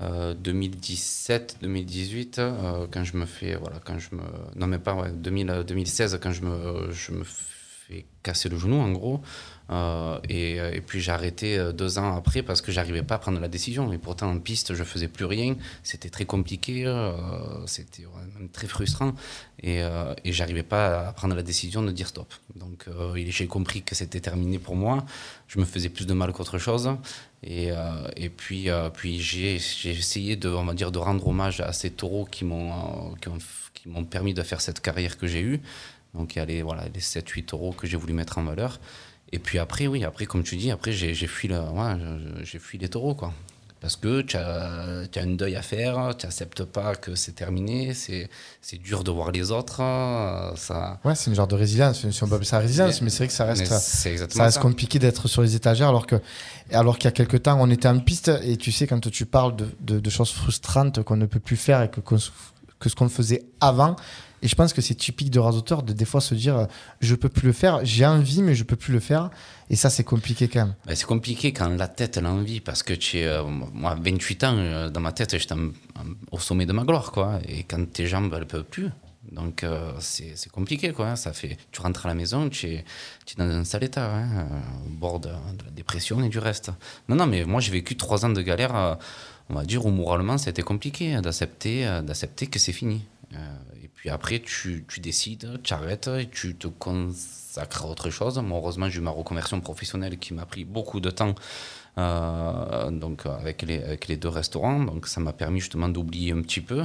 euh, 0.00 0.34
2017, 0.34 1.56
2018 1.60 2.38
euh, 2.38 2.86
quand 2.90 3.04
je 3.04 3.14
me 3.16 3.26
fais 3.26 3.56
voilà 3.56 3.76
quand 3.84 3.98
je 3.98 4.14
me 4.16 4.22
non 4.56 4.66
mais 4.66 4.78
pas 4.78 4.94
ouais, 4.94 5.10
2000, 5.12 5.50
euh, 5.50 5.62
2016 5.64 6.18
quand 6.22 6.32
je 6.32 6.40
me 6.40 6.90
je 6.90 7.12
me 7.12 7.24
fais 7.24 8.06
casser 8.22 8.48
le 8.48 8.58
genou 8.58 8.76
en 8.80 8.90
gros 8.90 9.20
Euh, 9.70 10.18
et, 10.28 10.56
et 10.56 10.80
puis 10.80 11.00
j'ai 11.00 11.12
arrêté 11.12 11.56
euh, 11.56 11.72
deux 11.72 11.98
ans 11.98 12.16
après 12.16 12.42
parce 12.42 12.60
que 12.60 12.72
j'arrivais 12.72 13.02
pas 13.02 13.14
à 13.14 13.18
prendre 13.18 13.40
la 13.40 13.48
décision 13.48 13.92
et 13.92 13.98
pourtant 13.98 14.30
en 14.30 14.38
piste 14.38 14.74
je 14.74 14.82
faisais 14.82 15.06
plus 15.06 15.24
rien 15.24 15.54
c'était 15.84 16.10
très 16.10 16.24
compliqué 16.24 16.84
euh, 16.84 17.12
c'était 17.66 18.04
très 18.52 18.66
frustrant 18.66 19.12
et, 19.62 19.82
euh, 19.82 20.14
et 20.24 20.32
j'arrivais 20.32 20.64
pas 20.64 21.08
à 21.08 21.12
prendre 21.12 21.34
la 21.36 21.42
décision 21.42 21.82
de 21.82 21.92
dire 21.92 22.08
stop. 22.08 22.32
Donc 22.56 22.86
euh, 22.88 23.14
j'ai 23.28 23.46
compris 23.46 23.82
que 23.82 23.94
c'était 23.94 24.20
terminé 24.20 24.58
pour 24.58 24.74
moi. 24.74 25.04
Je 25.46 25.60
me 25.60 25.64
faisais 25.64 25.88
plus 25.88 26.06
de 26.06 26.14
mal 26.14 26.32
qu'autre 26.32 26.58
chose. 26.58 26.90
Et, 27.44 27.70
euh, 27.70 28.28
puis, 28.36 28.70
euh, 28.70 28.88
j'ai 29.02 29.54
essayé 29.84 30.36
de, 30.36 30.48
on 30.48 30.64
va 30.64 30.74
dire, 30.74 30.92
de 30.92 30.98
rendre 30.98 31.26
hommage 31.26 31.60
à 31.60 31.72
ces 31.72 31.90
taureaux 31.90 32.24
qui 32.24 32.44
m'ont 32.44 32.72
euh, 32.72 33.14
qui 33.20 33.28
ont, 33.28 33.38
qui 33.74 33.88
m'ont 33.88 34.04
permis 34.04 34.34
de 34.34 34.42
faire 34.42 34.60
cette 34.60 34.80
carrière 34.80 35.16
que 35.16 35.26
j'ai 35.26 35.40
eue. 35.40 35.60
Donc 36.14 36.36
il 36.36 36.38
y 36.38 36.60
a 36.60 36.64
voilà, 36.64 36.84
les 36.92 37.00
7-8 37.00 37.46
taureaux 37.46 37.72
que 37.72 37.86
j'ai 37.86 37.96
voulu 37.96 38.12
mettre 38.12 38.38
en 38.38 38.44
valeur. 38.44 38.80
Et 39.32 39.38
puis 39.38 39.58
après, 39.58 39.86
oui, 39.86 40.04
après, 40.04 40.26
comme 40.26 40.42
tu 40.42 40.56
dis, 40.56 40.70
après 40.70 40.92
j'ai 40.92 41.14
fui, 41.26 41.48
le, 41.48 41.58
ouais, 41.58 41.96
j'ai 42.44 42.58
fui 42.58 42.78
les 42.78 42.88
taureaux. 42.88 43.14
Quoi. 43.14 43.32
Parce 43.80 43.96
que 43.96 44.20
tu 44.20 44.36
as, 44.36 45.00
as 45.16 45.20
un 45.20 45.34
deuil 45.34 45.56
à 45.56 45.62
faire, 45.62 46.14
tu 46.16 46.26
n'acceptes 46.26 46.62
pas 46.64 46.94
que 46.94 47.16
c'est 47.16 47.32
terminé, 47.32 47.94
c'est 47.94 48.28
dur 48.80 49.02
de 49.02 49.10
voir 49.10 49.32
les 49.32 49.50
autres. 49.50 49.80
euh, 49.82 50.54
Ça, 50.54 51.00
Ouais, 51.04 51.16
c'est 51.16 51.30
une 51.30 51.34
genre 51.36 51.48
de 51.48 51.56
résilience. 51.56 52.08
Si 52.08 52.22
on 52.22 52.28
peut 52.28 52.34
appeler 52.34 52.46
ça 52.46 52.58
résilience, 52.60 53.00
mais, 53.02 53.10
c'est 53.10 53.16
vrai 53.18 53.26
que 53.26 53.32
ça 53.32 53.44
reste. 53.44 53.66
ça 53.66 54.44
reste 54.44 54.54
ça. 54.56 54.60
compliqué 54.60 55.00
d'être 55.00 55.26
sur 55.26 55.42
les 55.42 55.56
étagères 55.56 55.88
alors 55.88 56.06
que 56.06 56.16
alors 56.70 56.96
qu'il 56.96 57.06
y 57.06 57.08
a 57.08 57.12
quelques 57.12 57.42
temps 57.42 57.56
on 57.60 57.70
était 57.70 57.88
en 57.88 57.98
piste 57.98 58.30
et 58.44 58.56
tu 58.56 58.70
sais 58.70 58.86
quand 58.86 59.00
tu 59.10 59.26
parles 59.26 59.56
de, 59.56 59.66
de- 59.80 59.98
de 60.00 60.10
choses 60.10 60.30
frustrantes 60.30 61.02
qu'on 61.02 61.16
ne 61.16 61.26
peut 61.26 61.40
plus 61.40 61.56
faire 61.56 61.82
et 61.82 61.90
que, 61.90 62.00
que 62.00 62.18
ce 62.88 62.94
qu'on 62.94 63.08
faisait 63.08 63.42
avant 63.60 63.96
et 64.42 64.48
je 64.48 64.54
pense 64.54 64.72
que 64.72 64.80
c'est 64.80 64.94
typique 64.94 65.30
de 65.30 65.38
rasoteur 65.38 65.82
de 65.82 65.92
des 65.92 66.04
fois 66.04 66.20
se 66.20 66.34
dire 66.34 66.56
euh, 66.56 66.66
je 67.00 67.14
peux 67.14 67.28
plus 67.28 67.46
le 67.46 67.52
faire 67.52 67.80
j'ai 67.84 68.06
envie 68.06 68.42
mais 68.42 68.54
je 68.54 68.64
peux 68.64 68.76
plus 68.76 68.92
le 68.92 69.00
faire 69.00 69.30
et 69.70 69.76
ça 69.76 69.90
c'est 69.90 70.04
compliqué 70.04 70.48
quand 70.48 70.66
même 70.66 70.74
Ben, 70.86 70.94
c'est 70.94 71.06
compliqué 71.06 71.52
quand 71.52 71.68
la 71.68 71.88
tête 71.88 72.16
elle 72.16 72.26
a 72.26 72.30
envie 72.30 72.60
parce 72.60 72.82
que 72.82 72.92
tu 72.94 73.18
es, 73.18 73.26
euh, 73.26 73.44
moi, 73.44 73.96
28 74.00 74.44
ans, 74.44 74.54
euh, 74.56 74.90
dans 74.90 75.00
ma 75.00 75.12
tête, 75.12 75.36
j'étais 75.36 75.54
au 76.30 76.38
sommet 76.38 76.66
de 76.66 76.72
ma 76.72 76.84
gloire, 76.84 77.12
quoi. 77.12 77.38
Et 77.48 77.64
quand 77.64 77.84
tes 77.90 78.06
jambes, 78.06 78.32
elles 78.36 78.46
peuvent 78.46 78.64
plus. 78.64 78.90
Donc, 79.30 79.62
euh, 79.62 79.92
c'est 80.00 80.50
compliqué, 80.50 80.92
quoi. 80.92 81.16
Ça 81.16 81.32
fait, 81.32 81.56
tu 81.70 81.80
rentres 81.80 82.06
à 82.06 82.08
la 82.08 82.14
maison, 82.14 82.48
tu 82.48 82.66
es, 82.68 82.84
tu 83.24 83.36
dans 83.36 83.44
un 83.44 83.64
sale 83.64 83.84
état, 83.84 84.12
hein, 84.14 84.46
au 84.86 84.90
bord 84.90 85.20
de, 85.20 85.28
la 85.28 85.70
dépression 85.70 86.22
et 86.22 86.28
du 86.28 86.38
reste. 86.38 86.70
Non, 87.08 87.16
non, 87.16 87.26
mais 87.26 87.44
moi, 87.44 87.60
j'ai 87.60 87.72
vécu 87.72 87.96
trois 87.96 88.24
ans 88.24 88.30
de 88.30 88.42
galère, 88.42 88.98
on 89.48 89.54
va 89.54 89.64
dire, 89.64 89.86
où 89.86 89.90
moralement, 89.90 90.38
c'était 90.38 90.62
compliqué 90.62 91.14
hein, 91.14 91.22
d'accepter 91.22 91.84
d'accepter 92.04 92.46
que 92.46 92.58
c'est 92.58 92.72
fini. 92.72 93.02
Puis 94.02 94.10
après, 94.10 94.40
tu, 94.40 94.84
tu 94.88 94.98
décides, 94.98 95.60
tu 95.62 95.72
arrêtes 95.72 96.08
et 96.08 96.28
tu 96.28 96.56
te 96.56 96.66
consacres 96.66 97.84
à 97.84 97.86
autre 97.86 98.10
chose. 98.10 98.36
Moi, 98.38 98.58
heureusement, 98.58 98.88
j'ai 98.88 98.98
eu 98.98 99.00
ma 99.00 99.12
reconversion 99.12 99.60
professionnelle 99.60 100.18
qui 100.18 100.34
m'a 100.34 100.44
pris 100.44 100.64
beaucoup 100.64 100.98
de 100.98 101.08
temps 101.08 101.36
euh, 101.98 102.90
donc, 102.90 103.26
avec, 103.26 103.62
les, 103.62 103.80
avec 103.80 104.08
les 104.08 104.16
deux 104.16 104.28
restaurants. 104.28 104.80
Donc, 104.80 105.06
ça 105.06 105.20
m'a 105.20 105.32
permis 105.32 105.60
justement 105.60 105.88
d'oublier 105.88 106.32
un 106.32 106.42
petit 106.42 106.60
peu. 106.60 106.84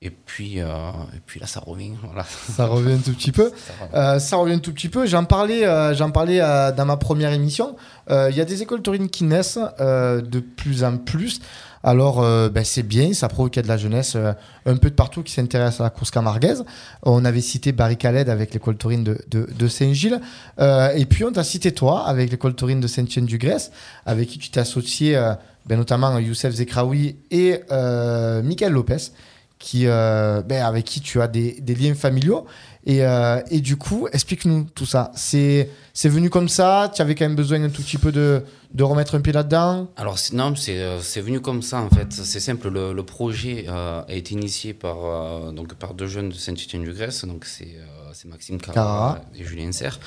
Et 0.00 0.10
puis, 0.10 0.60
euh, 0.60 0.68
et 1.12 1.20
puis 1.26 1.40
là, 1.40 1.48
ça 1.48 1.58
revient. 1.58 1.94
Voilà. 2.04 2.22
ça 2.24 2.66
revient 2.66 2.92
un 2.92 2.98
tout 2.98 3.14
petit 3.14 3.32
peu 3.32 3.50
Ça 3.66 3.72
revient. 3.80 3.94
Euh, 3.94 4.18
ça 4.20 4.36
revient 4.36 4.54
un 4.54 4.58
tout 4.60 4.72
petit 4.72 4.88
peu. 4.88 5.06
J'en 5.06 5.24
parlais, 5.24 5.66
euh, 5.66 5.92
j'en 5.92 6.12
parlais 6.12 6.38
dans 6.38 6.84
ma 6.86 6.96
première 6.96 7.32
émission. 7.32 7.74
Il 8.08 8.36
y 8.36 8.40
a 8.40 8.44
des 8.44 8.62
écoles 8.62 8.80
taurines 8.80 9.10
qui 9.10 9.24
naissent 9.24 9.58
de 9.80 10.40
plus 10.40 10.84
en 10.84 10.98
plus. 10.98 11.40
Alors, 11.82 12.22
euh, 12.22 12.48
ben, 12.48 12.64
c'est 12.64 12.82
bien, 12.82 13.12
ça 13.12 13.28
prouve 13.28 13.50
qu'il 13.50 13.58
y 13.58 13.60
a 13.60 13.62
de 13.62 13.68
la 13.68 13.76
jeunesse 13.76 14.14
euh, 14.16 14.32
un 14.66 14.76
peu 14.76 14.90
de 14.90 14.94
partout 14.94 15.22
qui 15.22 15.32
s'intéresse 15.32 15.80
à 15.80 15.84
la 15.84 15.90
course 15.90 16.10
camarguaise. 16.10 16.64
On 17.02 17.24
avait 17.24 17.40
cité 17.40 17.72
Barry 17.72 17.96
Khaled 17.96 18.28
avec 18.28 18.52
l'école 18.52 18.76
taurine 18.76 19.04
de, 19.04 19.68
Saint-Gilles. 19.68 20.20
Euh, 20.58 20.90
et 20.94 21.06
puis, 21.06 21.24
on 21.24 21.32
t'a 21.32 21.44
cité 21.44 21.72
toi 21.72 22.06
avec 22.06 22.30
l'école 22.30 22.54
taurine 22.54 22.80
de 22.80 22.86
Saint-Étienne-du-Grèce, 22.86 23.70
avec 24.06 24.28
qui 24.28 24.38
tu 24.38 24.50
t'es 24.50 24.60
associé 24.60 25.20
ben, 25.66 25.76
notamment 25.76 26.18
Youssef 26.18 26.54
Zekraoui 26.54 27.16
et 27.30 27.60
Michael 27.70 28.72
Lopez, 28.72 29.12
qui, 29.58 29.86
euh, 29.86 30.42
ben, 30.42 30.64
avec 30.64 30.84
qui 30.84 31.00
tu 31.00 31.20
as 31.20 31.28
des, 31.28 31.60
des 31.60 31.74
liens 31.74 31.94
familiaux. 31.94 32.46
Et, 32.86 33.04
euh, 33.04 33.40
et 33.50 33.60
du 33.60 33.76
coup, 33.76 34.08
explique-nous 34.12 34.68
tout 34.74 34.86
ça. 34.86 35.10
C'est 35.14 35.68
c'est 35.92 36.08
venu 36.08 36.30
comme 36.30 36.48
ça 36.48 36.90
Tu 36.94 37.02
avais 37.02 37.14
quand 37.14 37.24
même 37.24 37.36
besoin 37.36 37.62
un 37.62 37.68
tout 37.68 37.82
petit 37.82 37.98
peu 37.98 38.12
de, 38.12 38.42
de 38.72 38.84
remettre 38.84 39.16
un 39.16 39.20
pied 39.20 39.32
là-dedans? 39.32 39.88
Alors, 39.96 40.16
non, 40.32 40.54
c'est 40.56 40.78
euh, 40.78 41.00
c'est 41.00 41.20
venu 41.20 41.40
comme 41.40 41.60
ça 41.60 41.80
en 41.82 41.90
fait. 41.90 42.12
C'est 42.12 42.40
simple. 42.40 42.70
Le, 42.70 42.92
le 42.94 43.02
projet 43.02 43.66
euh, 43.68 44.02
a 44.08 44.12
été 44.12 44.34
initié 44.34 44.72
par, 44.72 45.52
donc, 45.52 45.74
par 45.74 45.92
deux 45.92 46.06
jeunes 46.06 46.30
de 46.30 46.34
Saint-Étienne-du-Grèce. 46.34 47.24
Donc, 47.24 47.44
c'est 47.44 47.76
c'est 48.14 48.28
Maxime 48.28 48.58
Carrara 48.58 49.20
et 49.36 49.44
Julien 49.44 49.70
Serre. 49.72 49.98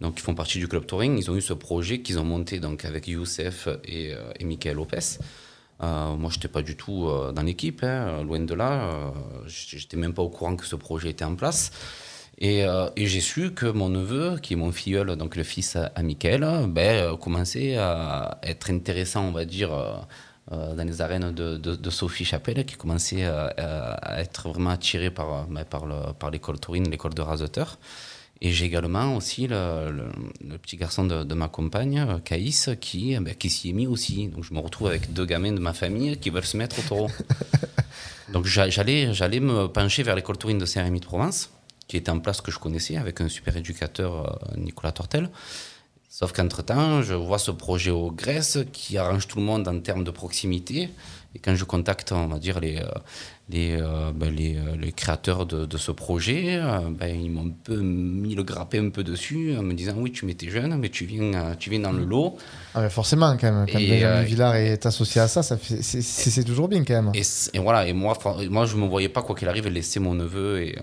Donc, 0.00 0.14
ils 0.18 0.22
font 0.22 0.34
partie 0.34 0.58
du 0.58 0.68
club 0.68 0.86
touring. 0.86 1.18
Ils 1.18 1.30
ont 1.30 1.36
eu 1.36 1.42
ce 1.42 1.52
projet 1.52 2.00
qu'ils 2.00 2.18
ont 2.18 2.24
monté 2.24 2.58
donc, 2.58 2.86
avec 2.86 3.06
Youssef 3.06 3.68
et, 3.84 4.14
et 4.38 4.44
Michael 4.44 4.76
Lopez. 4.76 5.18
Euh, 5.82 6.14
moi, 6.16 6.30
je 6.30 6.36
n'étais 6.36 6.48
pas 6.48 6.62
du 6.62 6.76
tout 6.76 7.06
euh, 7.08 7.32
dans 7.32 7.42
l'équipe, 7.42 7.82
hein, 7.82 8.22
loin 8.22 8.40
de 8.40 8.54
là. 8.54 8.82
Euh, 8.84 9.10
J'étais 9.46 9.96
même 9.96 10.12
pas 10.12 10.22
au 10.22 10.28
courant 10.28 10.56
que 10.56 10.66
ce 10.66 10.76
projet 10.76 11.10
était 11.10 11.24
en 11.24 11.36
place. 11.36 11.70
Et, 12.38 12.64
euh, 12.64 12.88
et 12.96 13.06
j'ai 13.06 13.20
su 13.20 13.52
que 13.52 13.66
mon 13.66 13.88
neveu, 13.88 14.38
qui 14.42 14.54
est 14.54 14.56
mon 14.56 14.72
filleul, 14.72 15.16
donc 15.16 15.36
le 15.36 15.42
fils 15.42 15.76
à, 15.76 15.92
ben, 16.68 17.16
commençait 17.16 17.76
à 17.76 18.38
être 18.42 18.70
intéressant, 18.70 19.24
on 19.24 19.32
va 19.32 19.44
dire, 19.44 19.70
dans 20.50 20.84
les 20.86 21.00
arènes 21.02 21.32
de, 21.32 21.90
Sophie 21.90 22.24
Chapelle, 22.24 22.64
qui 22.64 22.76
commençait 22.76 23.24
à, 23.24 24.20
être 24.20 24.48
vraiment 24.48 24.70
attiré 24.70 25.10
par, 25.10 25.46
ben, 25.48 25.64
par, 25.64 25.84
le- 25.84 26.12
par 26.18 26.30
l'école 26.30 26.58
taurine, 26.58 26.90
l'école 26.90 27.12
de 27.14 27.22
raseteurs. 27.22 27.78
Et 28.42 28.52
j'ai 28.52 28.64
également 28.64 29.16
aussi 29.16 29.46
le, 29.46 29.90
le- 29.90 30.12
le 30.48 30.56
petit 30.56 30.76
garçon 30.76 31.04
de, 31.04 31.24
de 31.24 31.34
ma 31.34 31.48
compagne, 31.48 31.98
euh, 31.98 32.18
Caïs, 32.20 32.70
qui, 32.80 33.12
eh 33.12 33.20
ben, 33.20 33.34
qui 33.34 33.50
s'y 33.50 33.68
est 33.70 33.72
mis 33.74 33.86
aussi. 33.86 34.28
Donc 34.28 34.44
je 34.44 34.54
me 34.54 34.60
retrouve 34.60 34.88
avec 34.88 35.12
deux 35.12 35.26
gamins 35.26 35.52
de 35.52 35.58
ma 35.60 35.74
famille 35.74 36.16
qui 36.16 36.30
veulent 36.30 36.44
se 36.46 36.56
mettre 36.56 36.78
au 36.78 36.82
taureau. 36.82 37.10
Donc 38.32 38.46
j'a- 38.46 38.70
j'allais, 38.70 39.12
j'allais 39.12 39.40
me 39.40 39.66
pencher 39.66 40.02
vers 40.02 40.14
l'école 40.16 40.38
taurine 40.38 40.58
de 40.58 40.64
Saint-Rémy 40.64 41.00
de 41.00 41.04
Provence, 41.04 41.50
qui 41.86 41.96
était 41.98 42.10
en 42.10 42.20
place 42.20 42.40
que 42.40 42.50
je 42.50 42.58
connaissais 42.58 42.96
avec 42.96 43.20
un 43.20 43.28
super 43.28 43.56
éducateur, 43.56 44.26
euh, 44.26 44.56
Nicolas 44.56 44.92
Tortel. 44.92 45.28
Sauf 46.08 46.32
qu'entre-temps, 46.32 47.02
je 47.02 47.14
vois 47.14 47.38
ce 47.38 47.50
projet 47.50 47.90
au 47.90 48.10
Grèce 48.10 48.58
qui 48.72 48.96
arrange 48.98 49.26
tout 49.28 49.38
le 49.38 49.44
monde 49.44 49.66
en 49.68 49.78
termes 49.80 50.02
de 50.04 50.10
proximité. 50.10 50.88
Et 51.34 51.38
quand 51.38 51.54
je 51.54 51.64
contacte, 51.64 52.10
on 52.12 52.26
va 52.26 52.38
dire, 52.38 52.58
les, 52.60 52.78
euh, 52.78 52.88
les, 53.50 53.76
euh, 53.80 54.12
ben, 54.14 54.34
les, 54.34 54.56
euh, 54.56 54.76
les 54.80 54.92
créateurs 54.92 55.46
de, 55.46 55.66
de 55.66 55.76
ce 55.76 55.90
projet, 55.92 56.56
euh, 56.60 56.78
ben, 56.90 57.08
ils 57.08 57.30
m'ont 57.30 57.46
un 57.46 57.52
peu 57.64 57.76
mis 57.76 58.34
le 58.34 58.42
grappé 58.42 58.78
un 58.78 58.90
peu 58.90 59.02
dessus 59.02 59.54
en 59.58 59.62
me 59.62 59.74
disant 59.74 59.94
Oui, 59.96 60.12
tu 60.12 60.24
m'étais 60.26 60.48
jeune, 60.48 60.76
mais 60.76 60.88
tu 60.88 61.04
viens, 61.04 61.54
tu 61.58 61.70
viens 61.70 61.80
dans 61.80 61.92
le 61.92 62.04
lot. 62.04 62.36
ah, 62.74 62.82
mais 62.82 62.90
Forcément, 62.90 63.36
quand 63.40 63.52
même. 63.52 63.66
Quand 63.70 63.78
Et, 63.78 63.88
Benjamin 63.88 64.22
Villard 64.22 64.56
est 64.56 64.86
associé 64.86 65.20
à 65.20 65.28
ça, 65.28 65.42
ça 65.42 65.56
fait- 65.56 65.82
c'est- 65.82 66.44
toujours 66.44 66.68
bien 66.68 66.84
quand 66.84 67.02
même. 67.02 67.12
Et, 67.14 67.58
voilà, 67.58 67.86
et 67.86 67.92
moi, 67.92 68.16
moi 68.50 68.66
je 68.66 68.76
ne 68.76 68.82
me 68.82 68.86
voyais 68.88 69.08
pas, 69.08 69.22
quoi 69.22 69.34
qu'il 69.34 69.48
arrive, 69.48 69.68
laisser 69.68 70.00
mon 70.00 70.14
neveu 70.14 70.62
et, 70.62 70.78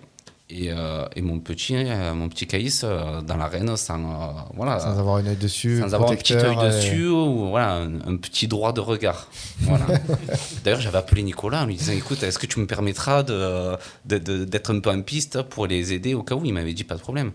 et, 0.49 0.71
euh, 0.71 1.05
et 1.15 1.21
mon 1.21 1.39
petit, 1.39 1.75
euh, 1.75 2.13
mon 2.13 2.29
petit 2.29 2.47
Caïs 2.47 2.81
euh, 2.85 3.21
dans 3.21 3.35
l'arène 3.35 3.75
sans, 3.75 3.99
euh, 3.99 4.33
voilà, 4.55 4.79
Sans 4.79 4.97
avoir 4.97 5.17
une 5.19 5.27
œil 5.27 5.35
dessus. 5.35 5.79
sans 5.81 5.93
avoir 5.93 6.11
un 6.11 6.15
petit 6.15 6.33
œil 6.35 6.55
dessus 6.57 7.07
ou 7.09 7.49
voilà, 7.49 7.73
un, 7.75 7.95
un 8.13 8.15
petit 8.17 8.47
droit 8.47 8.71
de 8.71 8.79
regard. 8.79 9.27
Voilà. 9.61 9.85
D'ailleurs, 10.63 10.79
j'avais 10.79 10.97
appelé 10.99 11.23
Nicolas 11.23 11.63
en 11.63 11.65
lui 11.65 11.75
disant 11.75 11.91
Écoute, 11.93 12.23
est-ce 12.23 12.39
que 12.39 12.45
tu 12.47 12.59
me 12.61 12.65
permettras 12.65 13.23
de- 13.23 13.77
d'être 14.05 14.73
un 14.73 14.79
peu 14.79 14.89
en 14.89 15.01
piste 15.01 15.41
pour 15.41 15.67
les 15.67 15.91
aider 15.93 16.13
au 16.13 16.23
cas 16.23 16.35
où? 16.35 16.45
Il 16.45 16.53
m'avait 16.53 16.73
dit 16.73 16.83
Pas 16.85 16.95
de 16.95 17.01
problème. 17.01 17.31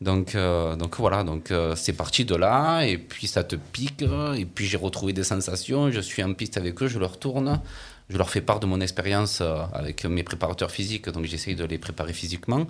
Donc, 0.00 0.34
euh, 0.34 0.74
donc 0.76 0.96
voilà, 0.98 1.22
donc 1.22 1.52
c'est 1.76 1.92
parti 1.92 2.24
de 2.24 2.34
là, 2.34 2.82
et 2.82 2.98
puis 2.98 3.26
ça 3.26 3.44
te 3.44 3.56
pique, 3.56 4.02
et 4.36 4.44
puis 4.44 4.66
j'ai 4.66 4.76
retrouvé 4.76 5.12
des 5.12 5.22
sensations, 5.24 5.90
je 5.90 6.00
suis 6.00 6.22
en 6.22 6.34
piste 6.34 6.56
avec 6.58 6.82
eux, 6.82 6.88
je 6.88 6.98
leur 6.98 7.18
tourne, 7.18 7.60
je 8.08 8.18
leur 8.18 8.30
fais 8.30 8.40
part 8.40 8.60
de 8.60 8.66
mon 8.66 8.80
expérience 8.80 9.40
euh, 9.40 9.62
avec 9.72 10.04
mes 10.04 10.22
préparateurs 10.22 10.70
physiques, 10.70 11.08
donc 11.08 11.24
j'essaye 11.24 11.56
de 11.56 11.64
les 11.64 11.78
préparer 11.78 12.12
physiquement. 12.12 12.66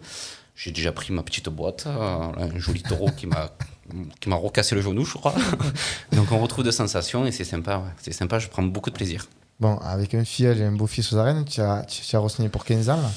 J'ai 0.57 0.70
déjà 0.70 0.93
pris 0.93 1.12
ma 1.12 1.22
petite 1.22 1.49
boîte, 1.49 1.85
euh, 1.87 1.99
un 2.37 2.59
joli 2.59 2.82
taureau 2.82 3.11
qui 3.11 3.26
m'a 3.26 3.51
qui 4.20 4.28
m'a 4.28 4.37
recassé 4.37 4.74
le 4.74 4.80
genou, 4.80 5.05
je 5.05 5.14
crois. 5.14 5.35
donc 6.12 6.30
on 6.32 6.39
retrouve 6.39 6.64
des 6.64 6.72
sensations 6.72 7.26
et 7.26 7.32
c'est 7.32 7.45
sympa, 7.45 7.82
c'est 7.99 8.12
sympa, 8.12 8.39
je 8.39 8.49
prends 8.49 8.62
beaucoup 8.62 8.91
de 8.91 8.95
plaisir. 8.95 9.26
Bon, 9.61 9.76
avec 9.78 10.14
un 10.14 10.24
filleul 10.24 10.59
et 10.61 10.64
un 10.64 10.72
beau-fils 10.72 11.12
aux 11.12 11.16
arènes, 11.16 11.44
tu 11.44 11.61
as, 11.61 11.84
tu, 11.84 12.16
as 12.16 12.18
re-signé 12.18 12.48
pour 12.48 12.64
15 12.64 12.90
ans 12.90 12.96
là. 12.96 13.11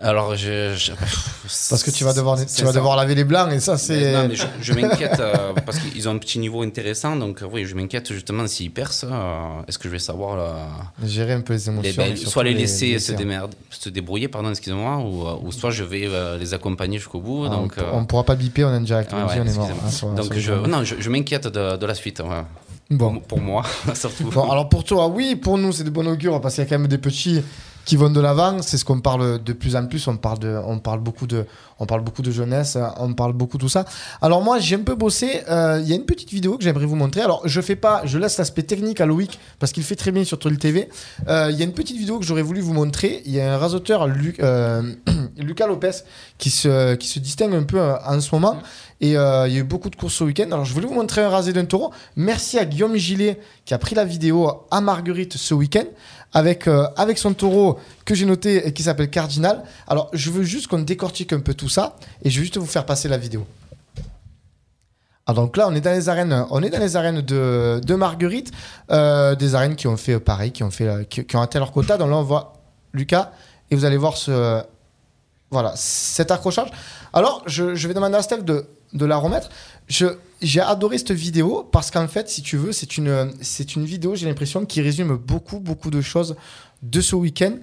Alors, 0.00 0.34
je, 0.34 0.74
je- 0.74 0.90
Parce 1.70 1.82
que 1.84 1.90
tu 1.90 2.02
vas 2.02 2.14
devoir, 2.14 2.36
tu 2.44 2.64
vas 2.64 2.72
devoir 2.72 2.96
laver 2.96 3.14
les 3.14 3.22
blancs 3.24 3.52
et 3.52 3.60
ça, 3.60 3.76
c'est. 3.76 4.12
non, 4.14 4.26
mais 4.28 4.34
je, 4.34 4.46
je 4.60 4.72
m'inquiète 4.72 5.20
euh, 5.20 5.52
parce 5.66 5.78
qu'ils 5.78 6.08
ont 6.08 6.12
un 6.12 6.18
petit 6.18 6.38
niveau 6.40 6.62
intéressant, 6.62 7.14
donc 7.14 7.42
euh, 7.42 7.46
oui, 7.52 7.66
je 7.66 7.74
m'inquiète 7.76 8.10
justement 8.12 8.46
s'ils 8.48 8.72
percent. 8.72 9.06
euh, 9.12 9.62
Est-ce 9.68 9.78
que 9.78 9.84
je 9.84 9.92
vais 9.92 9.98
savoir 10.00 10.36
là, 10.38 10.66
Gérer 11.04 11.34
un 11.34 11.40
peu 11.42 11.52
les 11.52 11.58
les- 11.58 11.68
émotions. 11.68 11.94
ben, 11.98 12.12
et 12.12 12.16
surtout 12.16 12.30
soit 12.32 12.42
les 12.44 12.54
laisser 12.54 12.86
les 12.92 12.98
se, 12.98 13.12
démerder- 13.12 13.54
se 13.70 13.90
débrouiller, 13.90 14.28
pardon, 14.28 14.50
excusez-moi, 14.50 14.96
ou, 14.96 15.28
euh, 15.28 15.36
ou 15.42 15.52
soit 15.52 15.70
je 15.70 15.84
vais 15.84 16.06
euh, 16.06 16.38
les 16.38 16.52
accompagner 16.54 16.98
jusqu'au 16.98 17.20
bout. 17.20 17.44
Ah, 17.46 17.50
donc, 17.50 17.74
on, 17.76 17.82
euh, 17.82 17.90
on 17.92 18.04
pourra 18.06 18.24
pas 18.24 18.34
biper, 18.34 18.64
on 18.64 18.72
est 18.72 18.78
en 18.78 18.80
direct. 18.80 19.12
ouais, 19.12 19.18
on 19.22 19.46
est 19.46 19.56
mort. 19.56 19.70
hein, 19.70 19.90
sur- 19.90 20.08
donc 20.08 20.32
sur 20.32 20.40
je, 20.40 20.52
non, 20.68 20.82
je, 20.84 20.96
je 20.98 21.10
m'inquiète 21.10 21.46
de, 21.48 21.76
de 21.76 21.86
la 21.86 21.94
suite. 21.94 22.20
ouais. 22.20 22.42
Bon. 22.90 23.14
Pour, 23.14 23.22
pour 23.22 23.40
moi, 23.40 23.62
surtout. 23.94 24.30
Bon, 24.30 24.50
alors 24.50 24.68
pour 24.68 24.84
toi, 24.84 25.08
oui, 25.08 25.36
pour 25.36 25.58
nous, 25.58 25.72
c'est 25.72 25.84
de 25.84 25.90
bon 25.90 26.06
augure 26.06 26.40
parce 26.40 26.54
qu'il 26.54 26.64
y 26.64 26.66
a 26.66 26.70
quand 26.70 26.78
même 26.78 26.88
des 26.88 26.98
petits 26.98 27.42
qui 27.84 27.96
vont 27.96 28.10
de 28.10 28.20
l'avant. 28.20 28.62
C'est 28.62 28.78
ce 28.78 28.84
qu'on 28.84 29.00
parle 29.00 29.42
de 29.42 29.52
plus 29.52 29.76
en 29.76 29.86
plus. 29.86 30.06
On 30.08 30.16
parle, 30.16 30.38
de, 30.38 30.56
on 30.66 30.78
parle, 30.78 31.00
beaucoup, 31.00 31.26
de, 31.26 31.46
on 31.78 31.86
parle 31.86 32.02
beaucoup 32.02 32.22
de 32.22 32.30
jeunesse, 32.30 32.78
on 32.98 33.12
parle 33.14 33.32
beaucoup 33.32 33.56
de 33.58 33.62
tout 33.62 33.68
ça. 33.68 33.84
Alors 34.20 34.42
moi, 34.42 34.58
j'ai 34.58 34.76
un 34.76 34.82
peu 34.82 34.94
bossé. 34.94 35.42
euh, 35.48 35.80
Il 35.82 35.88
y 35.88 35.92
a 35.92 35.96
une 35.96 36.04
petite 36.04 36.30
vidéo 36.30 36.56
que 36.58 36.64
j'aimerais 36.64 36.86
vous 36.86 36.96
montrer. 36.96 37.20
Alors 37.22 37.42
je 37.44 37.60
fais 37.60 37.76
pas, 37.76 38.02
je 38.04 38.18
laisse 38.18 38.38
l'aspect 38.38 38.62
technique 38.62 39.00
à 39.00 39.06
Loïc 39.06 39.38
parce 39.58 39.72
qu'il 39.72 39.82
fait 39.82 39.96
très 39.96 40.12
bien 40.12 40.24
sur 40.24 40.38
Troll 40.38 40.58
TV. 40.58 40.88
Euh, 41.28 41.48
Il 41.50 41.58
y 41.58 41.62
a 41.62 41.64
une 41.64 41.72
petite 41.74 41.96
vidéo 41.96 42.18
que 42.18 42.24
j'aurais 42.24 42.42
voulu 42.42 42.60
vous 42.60 42.72
montrer. 42.74 43.22
Il 43.26 43.32
y 43.32 43.40
a 43.40 43.54
un 43.54 43.58
rasoteur, 43.58 44.06
Lu- 44.06 44.36
euh, 44.40 44.82
Lucas 45.36 45.66
Lopez, 45.66 45.90
qui 46.38 46.50
se, 46.50 46.94
qui 46.94 47.08
se 47.08 47.18
distingue 47.18 47.54
un 47.54 47.64
peu 47.64 47.80
en 47.80 48.20
ce 48.20 48.34
moment. 48.34 48.58
Et 49.00 49.08
il 49.08 49.12
y 49.14 49.16
a 49.16 49.48
eu 49.48 49.64
beaucoup 49.64 49.90
de 49.90 49.96
courses 49.96 50.14
ce 50.14 50.22
week-end. 50.22 50.44
Alors, 50.52 50.64
je 50.64 50.72
voulais 50.72 50.86
vous 50.86 50.94
montrer 50.94 51.22
un 51.24 51.28
rasé 51.28 51.52
d'un 51.52 51.64
taureau. 51.64 51.90
Merci 52.14 52.56
à 52.60 52.64
Guillaume 52.64 52.94
Gillet 52.94 53.40
qui 53.64 53.74
a 53.74 53.78
pris 53.78 53.96
la 53.96 54.04
vidéo 54.04 54.48
à 54.70 54.80
Marguerite 54.80 55.36
ce 55.36 55.54
week-end 55.54 55.82
avec, 56.32 56.66
euh, 56.66 56.86
avec 56.96 57.18
son 57.18 57.34
taureau 57.34 57.78
que 58.04 58.14
j'ai 58.14 58.24
noté 58.24 58.66
et 58.66 58.72
qui 58.72 58.82
s'appelle 58.82 59.10
Cardinal. 59.10 59.62
Alors, 59.86 60.10
je 60.12 60.30
veux 60.30 60.42
juste 60.42 60.66
qu'on 60.66 60.80
décortique 60.80 61.32
un 61.32 61.40
peu 61.40 61.54
tout 61.54 61.68
ça 61.68 61.96
et 62.22 62.30
je 62.30 62.38
vais 62.38 62.44
juste 62.44 62.56
vous 62.56 62.66
faire 62.66 62.86
passer 62.86 63.08
la 63.08 63.18
vidéo. 63.18 63.46
Ah, 65.26 65.34
donc 65.34 65.56
là, 65.56 65.68
on 65.68 65.74
est 65.74 65.80
dans 65.80 65.92
les 65.92 66.08
arènes, 66.08 66.46
on 66.50 66.62
est 66.62 66.70
dans 66.70 66.80
les 66.80 66.96
arènes 66.96 67.20
de, 67.20 67.80
de 67.84 67.94
Marguerite, 67.94 68.50
euh, 68.90 69.36
des 69.36 69.54
arènes 69.54 69.76
qui 69.76 69.86
ont 69.86 69.96
fait 69.96 70.14
euh, 70.14 70.20
pareil, 70.20 70.50
qui 70.50 70.64
ont, 70.64 70.70
fait, 70.70 71.08
qui 71.08 71.36
ont 71.36 71.40
atteint 71.40 71.60
leur 71.60 71.70
quota. 71.70 71.96
Donc 71.96 72.10
là, 72.10 72.16
on 72.16 72.22
voit 72.22 72.54
Lucas 72.92 73.30
et 73.70 73.76
vous 73.76 73.84
allez 73.84 73.96
voir 73.96 74.16
ce, 74.16 74.62
voilà, 75.50 75.74
cet 75.76 76.30
accrochage. 76.30 76.70
Alors, 77.12 77.42
je, 77.46 77.74
je 77.74 77.88
vais 77.88 77.94
demander 77.94 78.16
à 78.16 78.22
Steph 78.22 78.42
de, 78.42 78.66
de 78.94 79.04
la 79.06 79.16
remettre. 79.16 79.48
Je, 79.86 80.06
j'ai 80.42 80.60
adoré 80.60 80.98
cette 80.98 81.12
vidéo 81.12 81.68
parce 81.70 81.90
qu'en 81.90 82.08
fait, 82.08 82.28
si 82.28 82.42
tu 82.42 82.56
veux, 82.56 82.72
c'est 82.72 82.98
une, 82.98 83.32
c'est 83.40 83.76
une 83.76 83.84
vidéo, 83.84 84.14
j'ai 84.14 84.26
l'impression, 84.26 84.66
qui 84.66 84.82
résume 84.82 85.16
beaucoup, 85.16 85.60
beaucoup 85.60 85.90
de 85.90 86.00
choses 86.00 86.36
de 86.82 87.00
ce 87.00 87.14
week-end. 87.14 87.54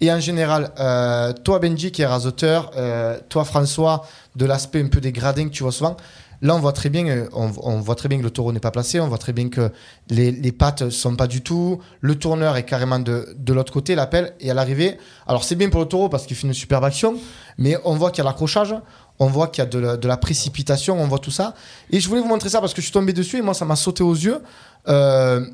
Et 0.00 0.12
en 0.12 0.20
général, 0.20 0.72
euh, 0.78 1.32
toi, 1.32 1.58
Benji, 1.58 1.90
qui 1.90 2.02
est 2.02 2.06
rasoteur, 2.06 2.70
euh, 2.76 3.18
toi, 3.30 3.44
François, 3.44 4.06
de 4.36 4.44
l'aspect 4.44 4.82
un 4.82 4.88
peu 4.88 5.00
des 5.00 5.12
gradins 5.12 5.44
que 5.44 5.54
tu 5.54 5.62
vois 5.62 5.72
souvent, 5.72 5.96
là, 6.42 6.54
on 6.54 6.58
voit 6.58 6.74
très 6.74 6.90
bien, 6.90 7.06
euh, 7.06 7.28
on, 7.32 7.50
on 7.62 7.80
voit 7.80 7.94
très 7.94 8.10
bien 8.10 8.18
que 8.18 8.22
le 8.22 8.30
taureau 8.30 8.52
n'est 8.52 8.60
pas 8.60 8.70
placé, 8.70 9.00
on 9.00 9.08
voit 9.08 9.16
très 9.16 9.32
bien 9.32 9.48
que 9.48 9.70
les, 10.10 10.32
les 10.32 10.52
pattes 10.52 10.90
sont 10.90 11.16
pas 11.16 11.26
du 11.26 11.40
tout, 11.40 11.80
le 12.02 12.14
tourneur 12.14 12.58
est 12.58 12.64
carrément 12.64 12.98
de, 12.98 13.34
de 13.38 13.52
l'autre 13.54 13.72
côté, 13.72 13.94
l'appel, 13.94 14.34
et 14.38 14.50
à 14.50 14.54
l'arrivée, 14.54 14.98
alors 15.26 15.44
c'est 15.44 15.54
bien 15.54 15.70
pour 15.70 15.80
le 15.80 15.86
taureau 15.86 16.10
parce 16.10 16.26
qu'il 16.26 16.36
fait 16.36 16.46
une 16.46 16.52
superbe 16.52 16.84
action, 16.84 17.14
mais 17.56 17.78
on 17.84 17.94
voit 17.94 18.10
qu'il 18.10 18.22
y 18.22 18.26
a 18.26 18.28
l'accrochage, 18.28 18.74
on 19.18 19.26
voit 19.26 19.48
qu'il 19.48 19.64
y 19.64 19.66
a 19.66 19.96
de 19.96 20.08
la, 20.08 20.16
précipitation, 20.16 21.00
on 21.00 21.06
voit 21.06 21.18
tout 21.18 21.30
ça. 21.30 21.54
Et 21.90 22.00
je 22.00 22.08
voulais 22.08 22.20
vous 22.20 22.28
montrer 22.28 22.48
ça 22.48 22.60
parce 22.60 22.74
que 22.74 22.80
je 22.80 22.86
suis 22.86 22.92
tombé 22.92 23.12
dessus 23.12 23.38
et 23.38 23.42
moi, 23.42 23.54
ça 23.54 23.64
m'a 23.64 23.76
sauté 23.76 24.02
aux 24.02 24.14
yeux. 24.14 24.40
Euh, 24.88 25.46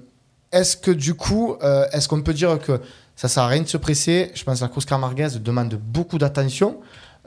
est-ce 0.50 0.76
que 0.76 0.90
du 0.90 1.14
coup, 1.14 1.56
euh, 1.62 1.86
est-ce 1.92 2.08
qu'on 2.08 2.22
peut 2.22 2.34
dire 2.34 2.58
que 2.58 2.80
ça 3.16 3.28
sert 3.28 3.44
à 3.44 3.48
rien 3.48 3.62
de 3.62 3.68
se 3.68 3.76
presser? 3.76 4.30
Je 4.34 4.44
pense 4.44 4.58
que 4.58 4.64
la 4.64 4.68
course 4.68 4.84
Camarguez 4.84 5.28
demande 5.40 5.74
beaucoup 5.74 6.18
d'attention. 6.18 6.78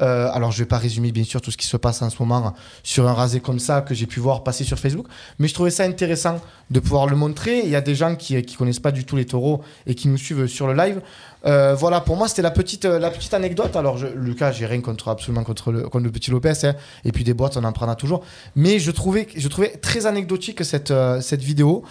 Euh, 0.02 0.30
alors, 0.34 0.52
je 0.52 0.60
vais 0.60 0.66
pas 0.66 0.78
résumer 0.78 1.12
bien 1.12 1.24
sûr 1.24 1.41
tout 1.41 1.52
ce 1.52 1.58
qui 1.58 1.68
se 1.68 1.78
passe 1.78 2.02
en 2.02 2.10
ce 2.10 2.22
moment 2.22 2.54
sur 2.84 3.08
un 3.08 3.14
rasé 3.14 3.39
comme 3.39 3.60
ça 3.60 3.82
que 3.82 3.93
j'ai 3.93 4.06
pu 4.06 4.20
voir 4.20 4.43
passer 4.43 4.64
sur 4.64 4.78
Facebook, 4.78 5.08
mais 5.39 5.48
je 5.48 5.54
trouvais 5.54 5.72
ça 5.72 5.84
intéressant 5.84 6.41
de 6.70 6.80
pouvoir 6.80 7.08
le 7.08 7.16
montrer. 7.16 7.62
Il 7.64 7.70
y 7.70 7.76
a 7.76 7.82
des 7.82 7.96
gens 7.96 8.16
qui, 8.16 8.41
qui 8.43 8.56
connaissent 8.56 8.80
pas 8.80 8.91
du 8.91 9.06
tout 9.06 9.16
les 9.16 9.26
taureaux 9.26 9.62
et 9.88 9.96
qui 9.96 10.08
nous 10.08 10.18
suivent 10.18 10.48
sur 10.48 10.68
le 10.68 10.74
live. 10.74 11.02
Euh, 11.46 11.76
voilà, 11.76 12.02
pour 12.02 12.18
moi, 12.18 12.28
c'était 12.28 12.41
la 12.41 12.52
petite, 12.52 12.86
euh, 12.86 13.00
la 13.00 13.12
petite 13.12 13.34
anecdote. 13.34 13.76
Alors, 13.76 13.98
je, 13.98 14.08
Lucas, 14.08 14.52
j'ai 14.52 14.66
rien 14.66 14.82
contre 14.82 15.08
absolument 15.08 15.43
contre 15.43 15.72
le, 15.72 15.84
contre 15.84 16.04
le 16.04 16.12
petit 16.12 16.32
Lopez, 16.32 16.54
hein. 16.64 16.76
et 17.06 17.12
puis 17.12 17.24
des 17.24 17.34
boîtes, 17.34 17.56
on 17.56 17.64
en 17.64 17.72
prendra 17.72 17.96
toujours. 17.96 18.24
Mais 18.56 18.80
je 18.80 18.91
trouvais, 18.91 19.28
je 19.36 19.48
trouvais 19.48 19.70
très 19.78 20.08
anecdotique 20.08 20.66
cette, 20.66 20.93
cette 21.22 21.41
vidéo. 21.41 21.84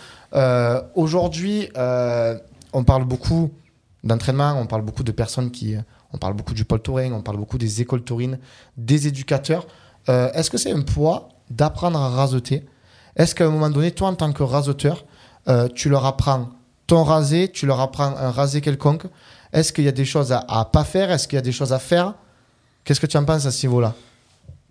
Aujourd'hui, 0.94 1.68
on 1.76 2.84
parle 2.84 3.04
beaucoup 3.04 3.52
d'entraînement, 4.02 4.58
on 4.60 4.66
parle 4.66 4.82
beaucoup 4.82 5.04
de 5.04 5.12
personnes 5.12 5.50
qui. 5.50 5.76
On 6.14 6.16
parle 6.16 6.34
beaucoup 6.34 6.54
du 6.54 6.64
pôle 6.64 6.80
touring, 6.80 7.12
on 7.12 7.22
parle 7.22 7.38
beaucoup 7.38 7.58
des 7.58 7.82
écoles 7.82 8.04
taurines, 8.04 8.38
des 8.76 9.08
éducateurs. 9.08 9.66
Euh, 10.08 10.30
Est-ce 10.32 10.48
que 10.48 10.56
c'est 10.56 10.70
un 10.70 10.82
poids 10.82 11.28
d'apprendre 11.50 11.98
à 11.98 12.08
raseter? 12.08 12.64
Est-ce 13.16 13.34
qu'à 13.34 13.46
un 13.46 13.50
moment 13.50 13.68
donné, 13.68 13.90
toi, 13.90 14.08
en 14.08 14.14
tant 14.14 14.32
que 14.32 14.44
raseteur, 14.44 15.04
euh, 15.48 15.68
tu 15.74 15.88
leur 15.88 16.06
apprends 16.06 16.50
ton 16.86 17.02
rasé, 17.02 17.50
tu 17.50 17.66
leur 17.66 17.80
apprends 17.80 18.14
un 18.16 18.30
rasé 18.30 18.60
quelconque? 18.60 19.06
Est-ce 19.52 19.72
qu'il 19.72 19.84
y 19.84 19.88
a 19.88 19.92
des 19.92 20.04
choses 20.04 20.30
à, 20.30 20.44
à 20.48 20.64
pas 20.64 20.84
faire? 20.84 21.10
Est-ce 21.10 21.26
qu'il 21.26 21.36
y 21.36 21.38
a 21.38 21.42
des 21.42 21.52
choses 21.52 21.72
à 21.72 21.80
faire? 21.80 22.14
Qu'est-ce 22.84 23.00
que 23.00 23.06
tu 23.06 23.16
en 23.16 23.24
penses 23.24 23.46
à 23.46 23.50
ce 23.50 23.66
niveau-là? 23.66 23.92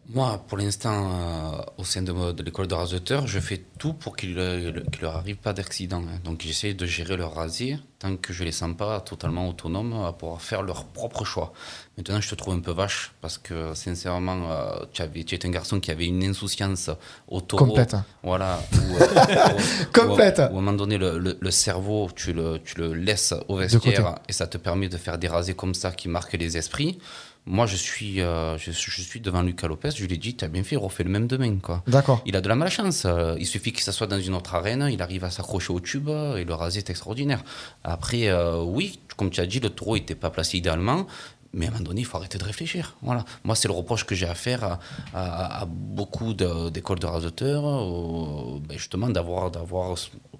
Moi, 0.09 0.43
pour 0.49 0.57
l'instant, 0.57 1.09
euh, 1.11 1.61
au 1.77 1.85
sein 1.85 2.01
de, 2.01 2.33
de 2.33 2.43
l'école 2.43 2.67
de 2.67 2.73
raseteurs, 2.73 3.25
je 3.25 3.39
fais 3.39 3.63
tout 3.79 3.93
pour 3.93 4.17
qu'il 4.17 4.35
ne 4.35 4.73
leur 5.01 5.15
arrive 5.15 5.37
pas 5.37 5.53
d'accident. 5.53 6.01
hein. 6.01 6.19
Donc, 6.25 6.41
j'essaie 6.45 6.73
de 6.73 6.85
gérer 6.85 7.15
leur 7.15 7.33
rasier 7.33 7.79
tant 7.99 8.17
que 8.17 8.33
je 8.33 8.41
ne 8.41 8.47
les 8.47 8.51
sens 8.51 8.75
pas 8.75 8.99
totalement 8.99 9.47
autonomes 9.47 9.93
à 10.03 10.11
pouvoir 10.11 10.41
faire 10.41 10.61
leur 10.61 10.83
propre 10.83 11.23
choix. 11.23 11.53
Maintenant, 11.97 12.19
je 12.19 12.29
te 12.29 12.35
trouve 12.35 12.53
un 12.53 12.59
peu 12.59 12.71
vache 12.71 13.13
parce 13.21 13.37
que, 13.37 13.73
sincèrement, 13.75 14.51
euh, 14.51 14.75
tu, 14.91 15.01
avais, 15.01 15.23
tu 15.23 15.35
es 15.35 15.45
un 15.45 15.49
garçon 15.49 15.79
qui 15.79 15.89
avait 15.89 16.07
une 16.07 16.21
insouciance 16.25 16.89
au 17.29 17.39
taureau. 17.39 17.67
Complète. 17.67 17.95
Voilà. 18.23 18.59
Où, 18.73 18.97
euh, 18.97 19.07
où- 19.07 19.93
Complète. 19.93 20.39
où- 20.39 20.41
à 20.41 20.45
un 20.47 20.49
moment 20.51 20.73
donné, 20.73 20.97
le, 20.97 21.17
le- 21.17 21.37
le 21.39 21.51
cerveau, 21.51 22.09
tu 22.13 22.33
le, 22.33 22.59
tu 22.63 22.75
le 22.77 22.93
laisses 22.93 23.33
au 23.47 23.55
vestiaire 23.55 24.15
et 24.27 24.33
ça 24.33 24.47
te 24.47 24.57
permet 24.57 24.89
de 24.89 24.97
faire 24.97 25.17
des 25.17 25.29
rasés 25.29 25.53
comme 25.55 25.73
ça 25.73 25.91
qui 25.91 26.09
marquent 26.09 26.33
les 26.33 26.57
esprits. 26.57 26.99
Moi, 27.45 27.65
je 27.65 27.75
suis, 27.75 28.21
euh, 28.21 28.57
je, 28.57 28.71
je 28.71 29.01
suis 29.01 29.19
devant 29.19 29.41
Lucas 29.41 29.67
Lopez, 29.67 29.89
je 29.95 30.05
lui 30.05 30.13
ai 30.13 30.17
dit, 30.17 30.35
tu 30.35 30.45
as 30.45 30.47
bien 30.47 30.63
fait, 30.63 30.77
refais 30.77 31.03
le 31.03 31.09
même 31.09 31.27
demain. 31.27 31.57
Quoi. 31.61 31.83
D'accord. 31.87 32.21
Il 32.25 32.35
a 32.37 32.41
de 32.41 32.47
la 32.47 32.55
malchance. 32.55 33.03
euh, 33.05 33.35
Il 33.37 33.45
suffit 33.45 33.73
qu'il 33.73 33.83
s'assoie 33.83 34.07
dans 34.07 34.19
une 34.19 34.33
autre 34.33 34.55
arène, 34.55 34.87
il 34.91 35.01
arrive 35.01 35.25
à 35.25 35.29
s'accrocher 35.29 35.73
au 35.73 35.81
tube 35.81 36.07
et 36.09 36.45
le 36.45 36.53
rasé 36.53 36.79
est 36.79 36.89
extraordinaire. 36.89 37.43
Après, 37.83 38.27
euh, 38.29 38.61
oui, 38.63 38.99
comme 39.17 39.29
tu 39.29 39.41
as 39.41 39.45
dit, 39.45 39.59
le 39.59 39.69
taureau 39.69 39.95
n'était 39.97 40.15
pas 40.15 40.29
placé 40.29 40.57
idéalement. 40.57 41.05
Mais 41.53 41.67
à 41.67 41.69
un 41.69 41.71
moment 41.73 41.85
donné, 41.85 42.01
il 42.01 42.05
faut 42.05 42.17
arrêter 42.17 42.39
de 42.39 42.43
réfléchir. 42.43 42.95
Voilà. 43.03 43.25
Moi, 43.43 43.55
c'est 43.55 43.67
le 43.67 43.75
reproche 43.75 44.05
que 44.05 44.15
j'ai 44.15 44.25
à 44.25 44.33
faire 44.33 44.79
à, 45.13 45.65
beaucoup 45.67 46.33
d'écoles 46.33 46.99
de 46.99 47.05
raseteurs, 47.05 47.63
euh, 47.65 48.59
ben 48.67 48.77
justement 48.77 49.07
d'avoir, 49.09 49.51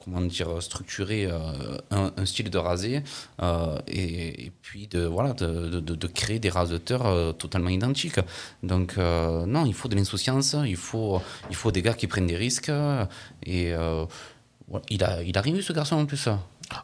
comment 0.04 0.22
dire, 0.22 0.62
structuré 0.62 1.28
euh, 1.28 1.78
un, 1.92 2.26
style 2.26 2.50
de 2.50 2.58
rasé 2.58 3.04
euh, 3.44 3.80
et, 3.88 4.52
puis 4.64 4.88
de, 4.88 5.06
voilà, 5.06 5.34
de, 5.34 6.08
créer 6.08 6.40
des 6.40 6.50
raseteurs 6.50 7.38
totalement 7.38 7.70
identiques. 7.70 8.20
Donc, 8.64 8.98
non, 8.98 9.66
il 9.68 9.74
faut 9.76 9.90
de 9.90 9.96
l'insouciance, 9.96 10.56
il 10.66 10.78
faut, 10.78 11.22
il 11.52 11.56
faut 11.56 11.72
des 11.72 11.84
gars 11.84 11.94
qui 11.94 12.08
prennent 12.08 12.28
des 12.28 12.38
risques. 12.38 12.72
Et 13.46 13.72
il, 14.90 15.04
a, 15.04 15.22
il 15.22 15.38
a 15.38 15.42
rien 15.42 15.62
ce 15.62 15.74
garçon, 15.74 15.98
en 15.98 16.06
plus. 16.06 16.28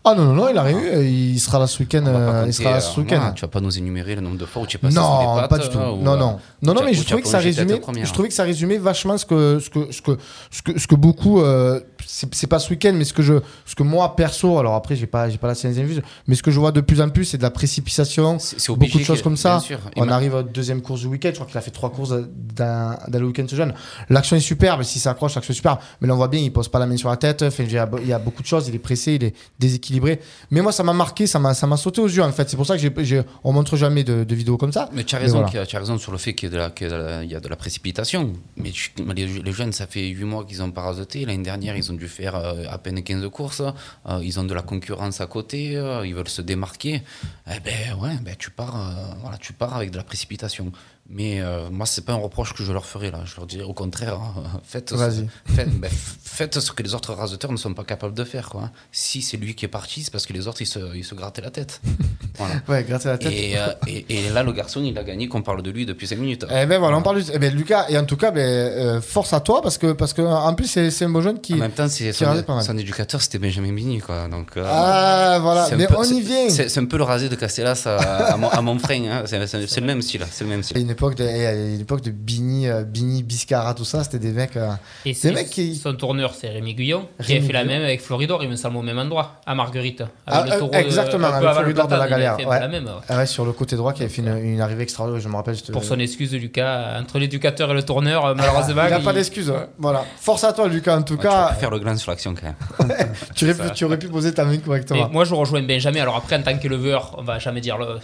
Ah 0.03 0.13
non, 0.15 0.25
non, 0.25 0.33
non, 0.33 0.49
il 0.49 0.57
a 0.57 0.63
rien 0.63 0.77
eu. 0.79 1.05
Il 1.05 1.39
sera 1.39 1.59
là 1.59 1.67
ce 1.67 1.79
week-end. 1.79 2.03
Euh, 2.07 2.43
il 2.47 2.53
sera 2.53 2.71
là 2.71 2.79
ce 2.79 2.97
euh, 2.99 3.03
week-end. 3.03 3.17
voilà, 3.17 3.31
tu 3.33 3.41
vas 3.41 3.47
pas 3.47 3.59
nous 3.61 3.77
énumérer 3.77 4.15
le 4.15 4.21
nombre 4.21 4.37
de 4.37 4.45
fois 4.45 4.61
où 4.63 4.65
tu 4.65 4.77
es 4.77 4.79
passé 4.79 4.93
sur 4.93 5.01
Non, 5.01 5.35
des 5.35 5.41
pattes, 5.41 5.49
pas 5.49 5.57
du 5.59 5.69
tout. 5.69 5.77
euh, 5.77 5.91
ou, 5.91 6.01
non, 6.01 6.13
euh, 6.13 6.17
non, 6.17 6.39
non, 6.61 6.73
non, 6.73 6.81
mais 6.83 6.93
je 6.93 7.03
trouvais 7.03 7.21
que 7.21 7.27
ça 7.27 7.39
résumait. 7.39 7.81
Je 8.03 8.11
trouvais 8.13 8.27
que 8.27 8.33
ça 8.33 8.43
résumait 8.43 8.77
vachement 8.77 9.17
ce 9.17 9.25
que 9.25 9.59
ce 9.59 9.69
que 9.69 9.91
ce 9.91 10.01
que 10.01 10.17
ce 10.51 10.61
que, 10.61 10.79
ce 10.79 10.87
que 10.87 10.95
beaucoup. 10.95 11.41
euh, 11.41 11.79
c'est 12.11 12.47
pas 12.47 12.57
ce 12.59 12.69
week-end, 12.71 12.93
mais 12.95 13.03
ce 13.05 13.13
que 13.13 13.21
je 13.21 13.35
ce 13.65 13.75
que 13.75 13.83
moi 13.83 14.15
perso. 14.15 14.57
Alors 14.57 14.73
après, 14.73 14.95
j'ai 14.95 15.05
pas 15.05 15.29
j'ai 15.29 15.37
pas 15.37 15.47
la 15.47 15.55
science 15.55 15.77
infuse, 15.77 16.01
mais 16.27 16.35
ce 16.35 16.41
que 16.41 16.49
je 16.51 16.59
vois 16.59 16.71
de 16.71 16.81
plus 16.81 17.01
en 17.01 17.09
plus, 17.09 17.25
c'est 17.25 17.37
de 17.37 17.43
la 17.43 17.51
précipitation. 17.51 18.39
C'est 18.39 18.57
Beaucoup 18.73 18.97
de 18.97 19.03
choses 19.03 19.21
comme 19.21 19.37
ça. 19.37 19.61
On 19.95 20.05
ma- 20.05 20.15
arrive 20.15 20.33
à 20.33 20.37
la 20.37 20.43
deuxième 20.43 20.81
course 20.81 21.01
du 21.01 21.07
week-end. 21.07 21.29
Je 21.29 21.35
crois 21.35 21.45
qu'il 21.47 21.57
a 21.57 21.61
fait 21.61 21.71
trois 21.71 21.91
courses 21.91 22.09
dans, 22.55 22.97
dans 23.07 23.19
le 23.19 23.25
week-end 23.27 23.45
ce 23.47 23.55
jeune. 23.55 23.73
L'action 24.09 24.35
est 24.35 24.39
superbe. 24.41 24.81
S'il 24.83 25.01
s'accroche, 25.01 25.35
l'action 25.35 25.51
est 25.51 25.55
superbe. 25.55 25.79
Mais 26.01 26.07
là, 26.07 26.13
on 26.15 26.17
voit 26.17 26.27
bien, 26.27 26.39
il 26.39 26.51
pose 26.51 26.67
pas 26.67 26.79
la 26.79 26.87
main 26.87 26.97
sur 26.97 27.09
la 27.09 27.17
tête. 27.17 27.43
Enfin, 27.43 27.63
il 27.63 27.71
y 27.71 27.77
a- 27.77 28.19
beaucoup 28.19 28.41
de 28.41 28.47
choses. 28.47 28.67
Il 28.67 28.75
est 28.75 28.79
pressé, 28.79 29.13
il 29.13 29.23
est 29.23 29.35
déséquilibré. 29.59 30.19
Mais 30.51 30.61
moi, 30.61 30.71
ça 30.71 30.83
m'a 30.83 30.93
marqué, 30.93 31.27
ça 31.27 31.37
m'a 31.39 31.53
ça 31.53 31.67
m'a 31.67 31.77
sauté 31.77 32.01
aux 32.01 32.07
yeux 32.07 32.23
en 32.23 32.31
fait. 32.31 32.49
C'est 32.49 32.57
pour 32.57 32.65
ça 32.65 32.77
que 32.77 33.03
j'ai- 33.03 33.21
on 33.43 33.51
montre 33.53 33.75
jamais 33.77 34.03
de, 34.03 34.23
de 34.23 34.35
vidéos 34.35 34.57
comme 34.57 34.71
ça. 34.71 34.89
Mais 34.93 35.03
tu 35.03 35.15
as 35.15 35.19
raison, 35.19 35.43
voilà. 35.47 35.65
tu 35.65 35.75
as 35.75 35.79
raison 35.79 35.97
sur 35.97 36.11
le 36.11 36.17
fait 36.17 36.33
qu'il 36.33 36.49
y, 36.49 36.51
a 36.51 36.55
de 36.55 36.57
la- 36.57 36.69
qu'il 36.71 36.87
y 37.31 37.35
a 37.35 37.39
de 37.39 37.47
la- 37.47 37.55
précipitation. 37.55 38.33
Mais 38.57 38.71
tu- 38.71 38.91
les, 39.15 39.27
les 39.27 39.51
jeunes, 39.51 39.73
ça 39.73 39.85
fait 39.85 40.07
8 40.07 40.23
mois 40.23 40.45
qu'ils 40.45 40.61
ont 40.63 40.71
pas 40.71 40.81
rasoté. 40.81 41.25
L'année 41.25 41.43
dernière, 41.43 41.75
ils 41.77 41.91
ont 41.91 41.95
dû 41.99 42.07
faire 42.07 42.35
euh, 42.35 42.63
à 42.69 42.77
peine 42.79 43.03
15 43.03 43.29
courses. 43.29 43.61
Euh, 43.61 44.19
ils 44.23 44.39
ont 44.39 44.43
de 44.43 44.53
la 44.53 44.61
concurrence 44.63 45.21
à 45.21 45.27
côté. 45.27 45.75
euh, 45.77 46.05
ils 46.07 46.15
veulent 46.15 46.27
se 46.29 46.41
démarquer. 46.41 47.03
Eh 47.47 47.59
ben 47.59 47.95
ouais, 47.99 48.17
ben 48.21 48.35
tu 48.37 48.49
pars, 48.49 48.95
voilà, 49.21 49.37
tu 49.37 49.53
pars 49.53 49.75
avec 49.75 49.91
de 49.91 49.97
la 49.97 50.03
précipitation. 50.03 50.71
Mais 51.11 51.41
euh, 51.41 51.71
moi, 51.71 51.87
c'est 51.87 52.05
pas 52.05 52.13
un 52.13 52.17
reproche 52.17 52.53
que 52.53 52.63
je 52.63 52.71
leur 52.71 52.85
ferai 52.85 53.09
là. 53.09 53.23
Je 53.25 53.35
leur 53.35 53.47
dirais 53.47 53.63
au 53.63 53.73
contraire, 53.73 54.19
hein, 54.19 54.61
faites, 54.63 54.93
Vas-y. 54.93 55.27
faites, 55.45 55.71
ben, 55.79 55.89
faites 55.91 56.59
ce 56.59 56.71
que 56.71 56.83
les 56.83 56.93
autres 56.93 57.13
raseteurs 57.13 57.51
ne 57.51 57.57
sont 57.57 57.73
pas 57.73 57.83
capables 57.83 58.13
de 58.13 58.23
faire. 58.23 58.49
Quoi. 58.49 58.69
Si 58.91 59.23
c'est 59.23 59.37
lui 59.37 59.55
qui 59.55 59.65
est 59.65 59.69
parti, 59.69 60.03
c'est 60.03 60.11
parce 60.11 60.27
que 60.27 60.33
les 60.33 60.47
autres 60.47 60.61
ils 60.61 60.67
se, 60.67 60.95
ils 60.95 61.03
se 61.03 61.15
grattaient 61.15 61.41
la 61.41 61.49
tête. 61.51 61.81
voilà. 62.39 62.55
Ouais, 62.67 62.83
grâce 62.87 63.05
à 63.05 63.11
la 63.11 63.17
tête. 63.19 63.31
Et, 63.31 63.57
euh, 63.57 63.67
et, 63.87 64.05
et 64.09 64.29
là, 64.29 64.41
le 64.43 64.51
garçon, 64.51 64.81
il 64.83 64.97
a 64.97 65.03
gagné 65.03 65.27
qu'on 65.27 65.41
parle 65.43 65.61
de 65.61 65.69
lui 65.71 65.85
depuis 65.85 66.07
5 66.07 66.17
minutes. 66.17 66.45
Eh 66.49 66.65
ben 66.65 66.79
voilà, 66.79 66.97
on 66.97 67.01
parle 67.03 67.21
du... 67.21 67.31
eh 67.33 67.37
ben, 67.39 67.53
Lucas, 67.53 67.85
et 67.89 67.97
en 67.97 68.05
tout 68.05 68.17
cas, 68.17 68.31
ben, 68.31 68.41
euh, 68.41 69.01
force 69.01 69.33
à 69.33 69.39
toi, 69.41 69.61
parce 69.61 69.77
que, 69.77 69.91
parce 69.91 70.13
que 70.13 70.21
en 70.21 70.53
plus, 70.55 70.67
c'est 70.67 70.89
c'est 70.91 71.05
un 71.05 71.09
beau 71.09 71.21
jeune 71.21 71.39
qui. 71.39 71.53
En 71.53 71.57
même 71.57 71.71
temps, 71.71 71.87
c'est 71.87 72.11
qui 72.11 72.13
son, 72.13 72.77
éducateur, 72.77 73.21
c'était 73.21 73.37
Benjamin 73.39 73.73
Bini. 73.73 73.99
Quoi. 73.99 74.27
Donc, 74.29 74.49
euh, 74.57 74.63
Ah, 74.67 75.37
voilà, 75.41 75.65
c'est 75.65 75.73
un 75.75 75.77
mais 75.77 75.87
peu- 75.87 75.95
on 75.97 76.03
y 76.03 76.21
vient. 76.21 76.49
C'est 76.49 76.69
c'est 76.69 76.79
un 76.79 76.85
peu 76.85 76.97
le 76.97 77.03
rasé 77.03 77.29
de 77.29 77.35
Castellas 77.35 77.83
à, 77.85 77.97
à, 78.33 78.37
mon, 78.37 78.49
à 78.49 78.61
mon 78.61 78.77
frein. 78.79 79.03
hein. 79.09 79.23
C'est 79.25 79.45
c'est- 79.47 79.67
c'est 79.67 79.81
le 79.81 79.87
même 79.87 80.01
style. 80.01 80.25
C'est 80.31 80.43
le 80.43 80.49
même 80.49 80.59
À 80.61 80.63
style. 80.63 80.77
une 80.77 80.89
époque 80.89 81.15
de, 81.15 81.23
à 81.25 81.53
une 81.53 81.81
époque 81.81 82.01
de 82.01 82.11
Bini, 82.11 82.67
euh, 82.67 82.83
Bini, 82.83 83.23
Biscara, 83.23 83.73
tout 83.73 83.85
ça, 83.85 84.03
c'était 84.03 84.19
des 84.19 84.31
mecs. 84.31 84.55
euh, 84.57 84.69
Et 85.05 85.09
Des 85.09 85.15
c'est- 85.15 85.31
mecs 85.31 85.49
qui- 85.49 85.75
son 85.75 85.93
tourneur, 85.93 86.33
c'est 86.39 86.49
Rémi 86.49 86.73
Guyon, 86.73 87.07
qui 87.23 87.33
Rémi 87.33 87.43
a 87.45 87.47
fait 87.47 87.53
la 87.53 87.63
même 87.65 87.81
avec 87.83 88.01
Floridor, 88.01 88.43
il 88.43 88.49
me 88.49 88.55
semble, 88.55 88.77
au 88.77 88.81
même 88.81 88.97
endroit, 88.99 89.41
à 89.45 89.55
Marguerite. 89.55 90.03
Ah, 90.27 90.39
Avec 90.39 90.51
le 90.51 90.55
euh, 90.55 90.59
taureau 90.59 90.71
de- 90.71 90.77
exactement, 90.77 91.27
avec 91.27 91.49
Floridor 91.51 91.87
de 91.87 91.91
la 91.91 91.97
platane, 91.99 92.19
il 92.37 92.45
galère, 92.45 92.45
fait 92.45 92.45
ouais. 92.45 92.59
la 92.59 92.67
même. 92.67 92.85
ouais. 92.85 92.91
ah 93.09 93.17
ouais, 93.17 93.25
sur 93.25 93.45
le 93.45 93.51
côté 93.53 93.75
droit 93.75 93.93
qui 93.93 94.01
avait 94.03 94.11
fait 94.11 94.21
une, 94.21 94.35
une 94.37 94.61
arrivée 94.61 94.83
extraordinaire, 94.83 95.21
je 95.21 95.29
me 95.29 95.35
rappelle. 95.35 95.55
je 95.55 95.63
te- 95.63 95.71
Pour 95.71 95.83
son 95.83 95.99
excuse, 95.99 96.33
Lucas, 96.33 96.99
entre 96.99 97.19
l'éducateur 97.19 97.71
et 97.71 97.73
le 97.73 97.83
tourneur, 97.83 98.25
euh, 98.25 98.33
malheureusement. 98.37 98.83
Il 98.85 98.89
n'a 98.91 98.99
pas 98.99 99.13
d'excuse. 99.13 99.49
hein. 99.49 99.67
Voilà. 99.77 100.05
Force 100.19 100.43
à 100.43 100.53
toi, 100.53 100.67
Lucas. 100.67 100.97
En 100.97 101.01
tout 101.03 101.13
Ouais, 101.13 101.19
tu 101.21 101.27
cas, 101.27 101.49
pu 101.53 101.59
faire 101.59 101.71
le 101.71 101.79
gland 101.79 101.95
sur 101.97 102.11
l'action 102.11 102.33
quand 102.35 102.43
même. 102.87 103.07
tu 103.35 103.45
aurais, 103.45 103.53
pu, 103.55 103.63
ça. 103.67 103.69
tu 103.71 103.85
aurais 103.85 103.99
pu 103.99 104.07
poser 104.07 104.33
ta 104.33 104.45
main 104.45 104.53
Et 104.53 104.59
correctement. 104.59 105.09
moi, 105.09 105.25
je 105.25 105.33
rejoins 105.33 105.61
Benjamin. 105.61 106.01
Alors 106.01 106.15
après, 106.15 106.35
en 106.37 106.41
tant 106.43 106.57
qu'éleveur, 106.57 107.15
on 107.17 107.23
va 107.23 107.39
jamais 107.39 107.61
dire 107.61 107.77
le. 107.77 107.97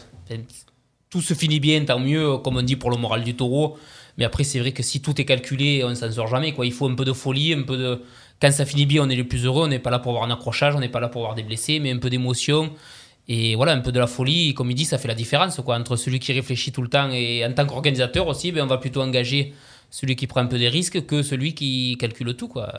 Tout 1.10 1.22
se 1.22 1.34
finit 1.34 1.60
bien, 1.60 1.84
tant 1.86 2.00
mieux, 2.00 2.38
comme 2.40 2.58
on 2.58 2.62
dit 2.62 2.76
pour 2.76 2.90
le 2.92 2.98
moral 2.98 3.24
du 3.24 3.36
taureau. 3.36 3.78
Mais 4.18 4.26
après, 4.26 4.44
c'est 4.44 4.60
vrai 4.60 4.72
que 4.72 4.84
si 4.84 5.02
tout 5.02 5.20
est 5.20 5.26
calculé, 5.26 5.84
on 5.86 5.94
s'en 5.96 6.12
sort 6.12 6.28
jamais. 6.28 6.54
Quoi. 6.54 6.66
Il 6.66 6.72
faut 6.74 6.88
un 6.90 6.96
peu 6.96 7.06
de 7.06 7.14
folie, 7.14 7.54
un 7.54 7.64
peu 7.64 7.78
de. 7.78 8.02
Quand 8.42 8.52
ça 8.52 8.66
finit 8.66 8.86
bien, 8.86 9.04
on 9.04 9.10
est 9.10 9.16
les 9.16 9.24
plus 9.24 9.46
heureux. 9.46 9.64
On 9.64 9.68
n'est 9.68 9.80
pas 9.80 9.92
là 9.92 10.00
pour 10.00 10.12
avoir 10.14 10.30
un 10.30 10.34
accrochage, 10.34 10.76
on 10.76 10.80
n'est 10.80 10.90
pas 10.90 11.00
là 11.00 11.08
pour 11.08 11.22
avoir 11.22 11.36
des 11.36 11.44
blessés, 11.44 11.80
mais 11.80 11.92
un 11.92 11.98
peu 12.00 12.10
d'émotion. 12.10 12.72
Et 13.28 13.56
voilà, 13.56 13.74
un 13.74 13.80
peu 13.80 13.92
de 13.92 14.00
la 14.00 14.08
folie. 14.08 14.54
Comme 14.54 14.72
il 14.72 14.76
dit, 14.76 14.86
ça 14.86 14.98
fait 14.98 15.08
la 15.08 15.16
différence. 15.16 15.60
Quoi. 15.64 15.78
Entre 15.78 15.96
celui 15.96 16.20
qui 16.20 16.34
réfléchit 16.34 16.72
tout 16.72 16.82
le 16.82 16.88
temps 16.88 17.10
et 17.12 17.46
en 17.46 17.54
tant 17.54 17.66
qu'organisateur 17.66 18.28
aussi, 18.28 18.52
ben, 18.52 18.64
on 18.64 18.68
va 18.68 18.78
plutôt 18.78 19.02
engager 19.02 19.54
celui 19.90 20.16
qui 20.16 20.28
prend 20.28 20.42
un 20.42 20.46
peu 20.46 20.60
des 20.60 20.70
risques 20.70 21.06
que 21.06 21.24
celui 21.24 21.54
qui 21.54 21.98
calcule 22.00 22.36
tout. 22.36 22.48
Quoi. 22.48 22.72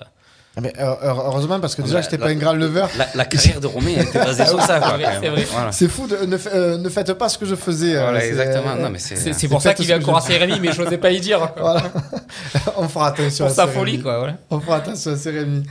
Ah, 0.58 0.62
Mais, 0.62 0.72
euh, 0.80 0.94
heureusement, 1.02 1.60
parce 1.60 1.74
que 1.74 1.82
déjà, 1.82 2.00
j'étais 2.00 2.16
pas 2.16 2.28
un 2.28 2.34
grand 2.34 2.54
leveur. 2.54 2.88
La, 2.96 3.06
la 3.14 3.24
carrière 3.26 3.60
de 3.60 3.66
Romain 3.66 3.90
était 4.00 4.18
basée 4.18 4.46
sur 4.46 4.62
ça. 4.62 4.78
Quoi, 4.80 4.96
C'est 5.20 5.28
vrai. 5.28 5.46
Voilà. 5.52 5.70
Fou, 5.70 6.06
de, 6.06 6.24
ne, 6.24 6.38
euh, 6.54 6.78
ne 6.78 6.88
faites 6.88 7.12
pas 7.12 7.28
ce 7.28 7.36
que 7.36 7.44
je 7.44 7.54
faisais. 7.54 7.94
euh, 7.94 8.00
Voilà, 8.04 8.24
exactement. 8.24 8.74
Non, 8.74 8.88
mais 8.88 8.98
c'est. 8.98 9.16
C'est 9.16 9.34
c'est 9.34 9.40
C'est 9.40 9.48
pour 9.48 9.60
ça 9.60 9.74
qu'il 9.74 9.84
vient 9.84 9.98
encore 10.00 10.16
à 10.16 10.20
je- 10.20 10.32
Saint-Rémy, 10.32 10.58
mais 10.60 10.72
je 10.72 10.80
n'osais 10.80 10.96
pas 10.96 11.10
y 11.10 11.20
dire. 11.20 11.46
Voilà. 11.58 11.82
On 12.78 12.88
fera 12.88 13.08
attention 13.08 13.44
Pour 13.44 13.52
à 13.52 13.54
sa 13.54 13.66
folie, 13.66 13.92
Rémi. 13.92 14.02
quoi. 14.02 14.18
Voilà. 14.18 14.36
On 14.50 14.58
fera 14.60 14.76
attention 14.76 15.12
à 15.12 15.30
Rémi. 15.30 15.62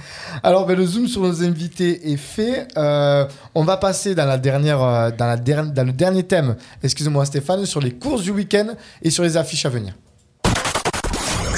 Alors, 0.43 0.67
ben, 0.67 0.77
le 0.77 0.85
zoom 0.85 1.07
sur 1.07 1.21
nos 1.21 1.43
invités 1.43 2.11
est 2.11 2.17
fait. 2.17 2.67
Euh, 2.77 3.25
on 3.55 3.63
va 3.63 3.77
passer 3.77 4.13
dans, 4.13 4.25
la 4.25 4.37
dernière, 4.37 4.83
euh, 4.83 5.09
dans, 5.09 5.25
la 5.25 5.37
der- 5.37 5.65
dans 5.65 5.83
le 5.83 5.93
dernier 5.93 6.21
thème, 6.23 6.57
excusez-moi 6.83 7.25
Stéphane, 7.25 7.65
sur 7.65 7.81
les 7.81 7.91
courses 7.91 8.21
du 8.21 8.29
week-end 8.31 8.67
et 9.01 9.09
sur 9.09 9.23
les 9.23 9.35
affiches 9.35 9.65
à 9.65 9.69
venir. 9.69 9.93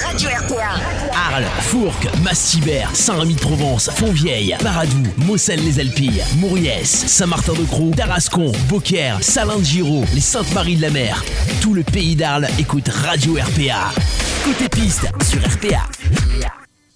Radio 0.05 0.30
RPA. 0.30 0.97
Arles, 1.38 1.46
Fourques, 1.60 2.08
Massibert, 2.24 2.96
Saint-Rémy-de-Provence, 2.96 3.92
Fontvieille, 3.92 4.56
Paradou, 4.64 5.04
Mossel-les-Alpilles, 5.18 6.24
Mouriès, 6.38 6.88
Saint-Martin-de-Croix, 6.88 7.96
Tarascon, 7.96 8.52
Beaucaire, 8.68 9.20
Salin-de-Giraud, 9.22 10.04
les 10.16 10.20
Saintes-Maries 10.20 10.78
de 10.78 10.82
la 10.82 10.90
Mer. 10.90 11.24
Tout 11.62 11.76
le 11.76 11.84
pays 11.84 12.16
d'Arles 12.16 12.48
écoute 12.58 12.90
Radio 12.90 13.34
RPA. 13.34 13.92
Côté 14.44 14.68
piste 14.68 15.06
sur 15.24 15.40
RPA. 15.40 15.84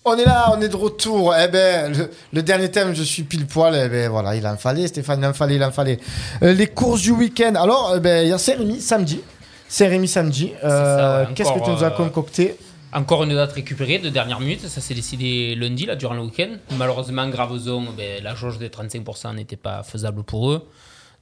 On 0.05 0.17
est 0.17 0.25
là, 0.25 0.51
on 0.57 0.61
est 0.61 0.69
de 0.69 0.75
retour. 0.75 1.35
Eh 1.35 1.47
ben, 1.47 1.93
le, 1.95 2.09
le 2.33 2.41
dernier 2.41 2.71
thème, 2.71 2.95
je 2.95 3.03
suis 3.03 3.21
pile 3.21 3.45
poil. 3.45 3.79
Eh 3.85 3.89
ben, 3.89 4.09
voilà, 4.09 4.35
il 4.35 4.47
en 4.47 4.57
fallait, 4.57 4.87
Stéphane, 4.87 5.19
il 5.19 5.25
en 5.27 5.33
fallait, 5.33 5.55
il 5.57 5.63
en 5.63 5.71
fallait. 5.71 5.99
Euh, 6.41 6.53
les 6.53 6.67
courses 6.67 7.01
du 7.03 7.11
week-end. 7.11 7.53
Alors, 7.53 7.93
eh 7.95 7.99
ben, 7.99 8.23
il 8.23 8.29
y 8.29 8.33
a 8.33 8.39
Saint-Rémy 8.39 8.81
samedi. 8.81 9.21
Saint-Rémy 9.69 10.07
samedi. 10.07 10.51
Euh, 10.63 11.25
Qu'est-ce 11.35 11.51
que 11.51 11.63
tu 11.63 11.69
nous 11.69 11.83
as 11.83 11.87
euh, 11.87 11.89
concocté? 11.91 12.57
Encore 12.93 13.23
une 13.23 13.33
date 13.33 13.53
récupérée 13.53 13.99
de 13.99 14.09
dernière 14.09 14.39
minute, 14.39 14.61
ça 14.67 14.81
s'est 14.81 14.93
décidé 14.93 15.55
lundi, 15.55 15.85
là, 15.85 15.95
durant 15.95 16.13
le 16.13 16.21
week-end. 16.21 16.49
Malheureusement, 16.77 17.27
Graveson, 17.29 17.85
ben, 17.95 18.21
la 18.21 18.35
jauge 18.35 18.57
des 18.57 18.67
35% 18.69 19.35
n'était 19.35 19.55
pas 19.55 19.81
faisable 19.83 20.23
pour 20.23 20.51
eux. 20.51 20.67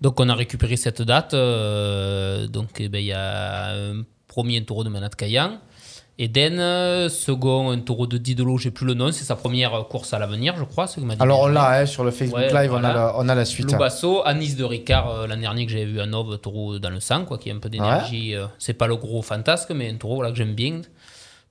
Donc 0.01 0.19
on 0.19 0.29
a 0.29 0.33
récupéré 0.35 0.77
cette 0.77 1.01
date. 1.01 1.33
euh, 1.33 2.47
donc 2.47 2.69
eh 2.79 2.87
ben, 2.89 2.99
il 2.99 3.05
y 3.07 3.13
a 3.13 3.71
un 3.75 4.03
premier 4.27 4.57
un 4.57 4.63
taureau 4.63 4.83
de 4.83 4.89
Manat 4.89 5.09
Kayan. 5.09 5.59
Eden, 6.21 7.07
second 7.07 7.69
un 7.71 7.79
taureau 7.79 8.05
de 8.05 8.17
Didolo, 8.17 8.57
j'ai 8.57 8.71
plus 8.71 8.85
le 8.85 8.93
nom, 8.93 9.09
c'est 9.13 9.23
sa 9.23 9.37
première 9.37 9.71
course 9.87 10.13
à 10.13 10.19
l'avenir, 10.19 10.53
je 10.57 10.65
crois. 10.65 10.85
ce 10.85 10.99
que 10.99 11.05
dit 11.05 11.15
Alors, 11.19 11.43
on 11.43 11.47
l'a 11.47 11.79
hein, 11.79 11.85
sur 11.85 12.03
le 12.03 12.11
Facebook 12.11 12.39
Ouais, 12.39 12.53
Live, 12.53 12.73
on, 12.73 12.83
a 12.83 12.93
la, 12.93 13.13
on 13.17 13.29
a 13.29 13.35
la 13.35 13.45
suite. 13.45 13.71
Loubasso, 13.71 14.21
Anis 14.25 14.57
de 14.57 14.65
Ricard, 14.65 15.09
euh, 15.09 15.27
l'an 15.27 15.37
dernier 15.37 15.65
que 15.65 15.71
j'avais 15.71 15.85
vu 15.85 16.01
à 16.01 16.05
Nove, 16.05 16.37
taureau 16.39 16.77
dans 16.77 16.89
le 16.89 16.99
sang, 16.99 17.23
quoi, 17.23 17.37
qui 17.37 17.49
a 17.49 17.53
un 17.53 17.59
peu 17.59 17.69
d'énergie. 17.69 18.35
euh, 18.35 18.47
c'est 18.57 18.73
pas 18.73 18.87
le 18.87 18.97
gros 18.97 19.21
fantasque, 19.21 19.71
mais 19.71 19.89
un 19.89 19.95
taureau 19.95 20.15
voilà, 20.15 20.31
que 20.31 20.37
j'aime 20.37 20.55
bien. 20.55 20.81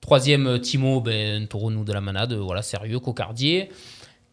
Troisième, 0.01 0.47
euh, 0.47 0.57
Timo, 0.59 1.01
ben, 1.01 1.43
un 1.43 1.45
taureau 1.45 1.71
nous 1.71 1.83
de 1.83 1.93
la 1.93 2.01
manade, 2.01 2.33
euh, 2.33 2.37
voilà, 2.37 2.61
sérieux, 2.61 2.99
cocardier. 2.99 3.69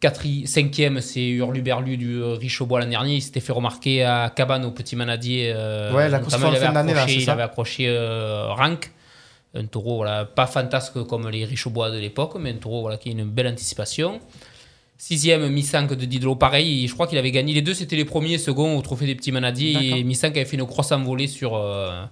Quatri- 0.00 0.46
cinquième, 0.46 1.00
c'est 1.00 1.26
Hurluberlu 1.26 1.96
du 1.96 2.16
euh, 2.22 2.34
Richobois 2.34 2.80
l'an 2.80 2.86
dernier. 2.86 3.14
Il 3.16 3.22
s'était 3.22 3.40
fait 3.40 3.52
remarquer 3.52 4.04
à 4.04 4.30
Cabane 4.34 4.64
au 4.66 4.70
Petit 4.70 4.94
Manadier. 4.94 5.52
euh, 5.54 5.92
Ouais, 5.94 6.08
la 6.08 6.18
course 6.18 6.34
il 6.36 6.40
fin 6.40 6.48
avait 6.48 6.60
là, 6.60 6.82
accroché- 6.82 7.14
Il 7.14 7.22
ça 7.24 7.32
avait 7.32 7.42
accroché 7.42 7.84
euh, 7.88 8.48
Rank. 8.52 8.92
Un 9.54 9.64
taureau, 9.64 9.96
voilà, 9.96 10.26
pas 10.26 10.46
fantasque 10.46 11.02
comme 11.04 11.30
les 11.30 11.46
Richobois 11.46 11.90
de 11.90 11.98
l'époque, 11.98 12.34
mais 12.38 12.50
un 12.50 12.56
taureau 12.56 12.82
voilà, 12.82 12.98
qui 12.98 13.08
a 13.08 13.12
une 13.12 13.24
belle 13.24 13.48
anticipation. 13.48 14.20
Sixième, 14.98 15.48
Missank 15.48 15.94
de 15.94 16.04
Didlo, 16.04 16.36
pareil. 16.36 16.86
Je 16.86 16.92
crois 16.94 17.06
qu'il 17.06 17.16
avait 17.18 17.30
gagné 17.30 17.54
les 17.54 17.62
deux, 17.62 17.74
c'était 17.74 17.96
les 17.96 18.04
premiers, 18.04 18.36
second 18.38 18.76
au 18.78 18.82
trophée 18.82 19.06
des 19.06 19.14
petits 19.14 19.32
manadiers. 19.32 19.98
Et 19.98 20.04
Missank 20.04 20.36
avait 20.36 20.44
fait 20.46 20.56
une 20.56 20.64
grosse 20.64 20.92
envolée 20.92 21.26
sur, 21.26 21.54
euh, 21.56 22.02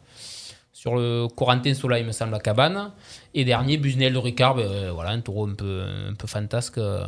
sur 0.84 0.96
le 0.96 1.28
Corentin 1.34 1.72
Sola, 1.72 1.98
il 1.98 2.04
me 2.04 2.12
semble, 2.12 2.34
à 2.34 2.40
Cabane. 2.40 2.90
Et 3.32 3.46
dernier, 3.46 3.78
Busnel 3.78 4.12
de 4.12 4.18
Ricard, 4.18 4.56
ben, 4.56 4.66
euh, 4.66 4.90
voilà, 4.92 5.12
un 5.12 5.20
taureau 5.20 5.48
un 5.48 5.54
peu, 5.54 5.82
un 6.10 6.12
peu 6.12 6.26
fantasque. 6.26 6.76
euh, 6.76 7.04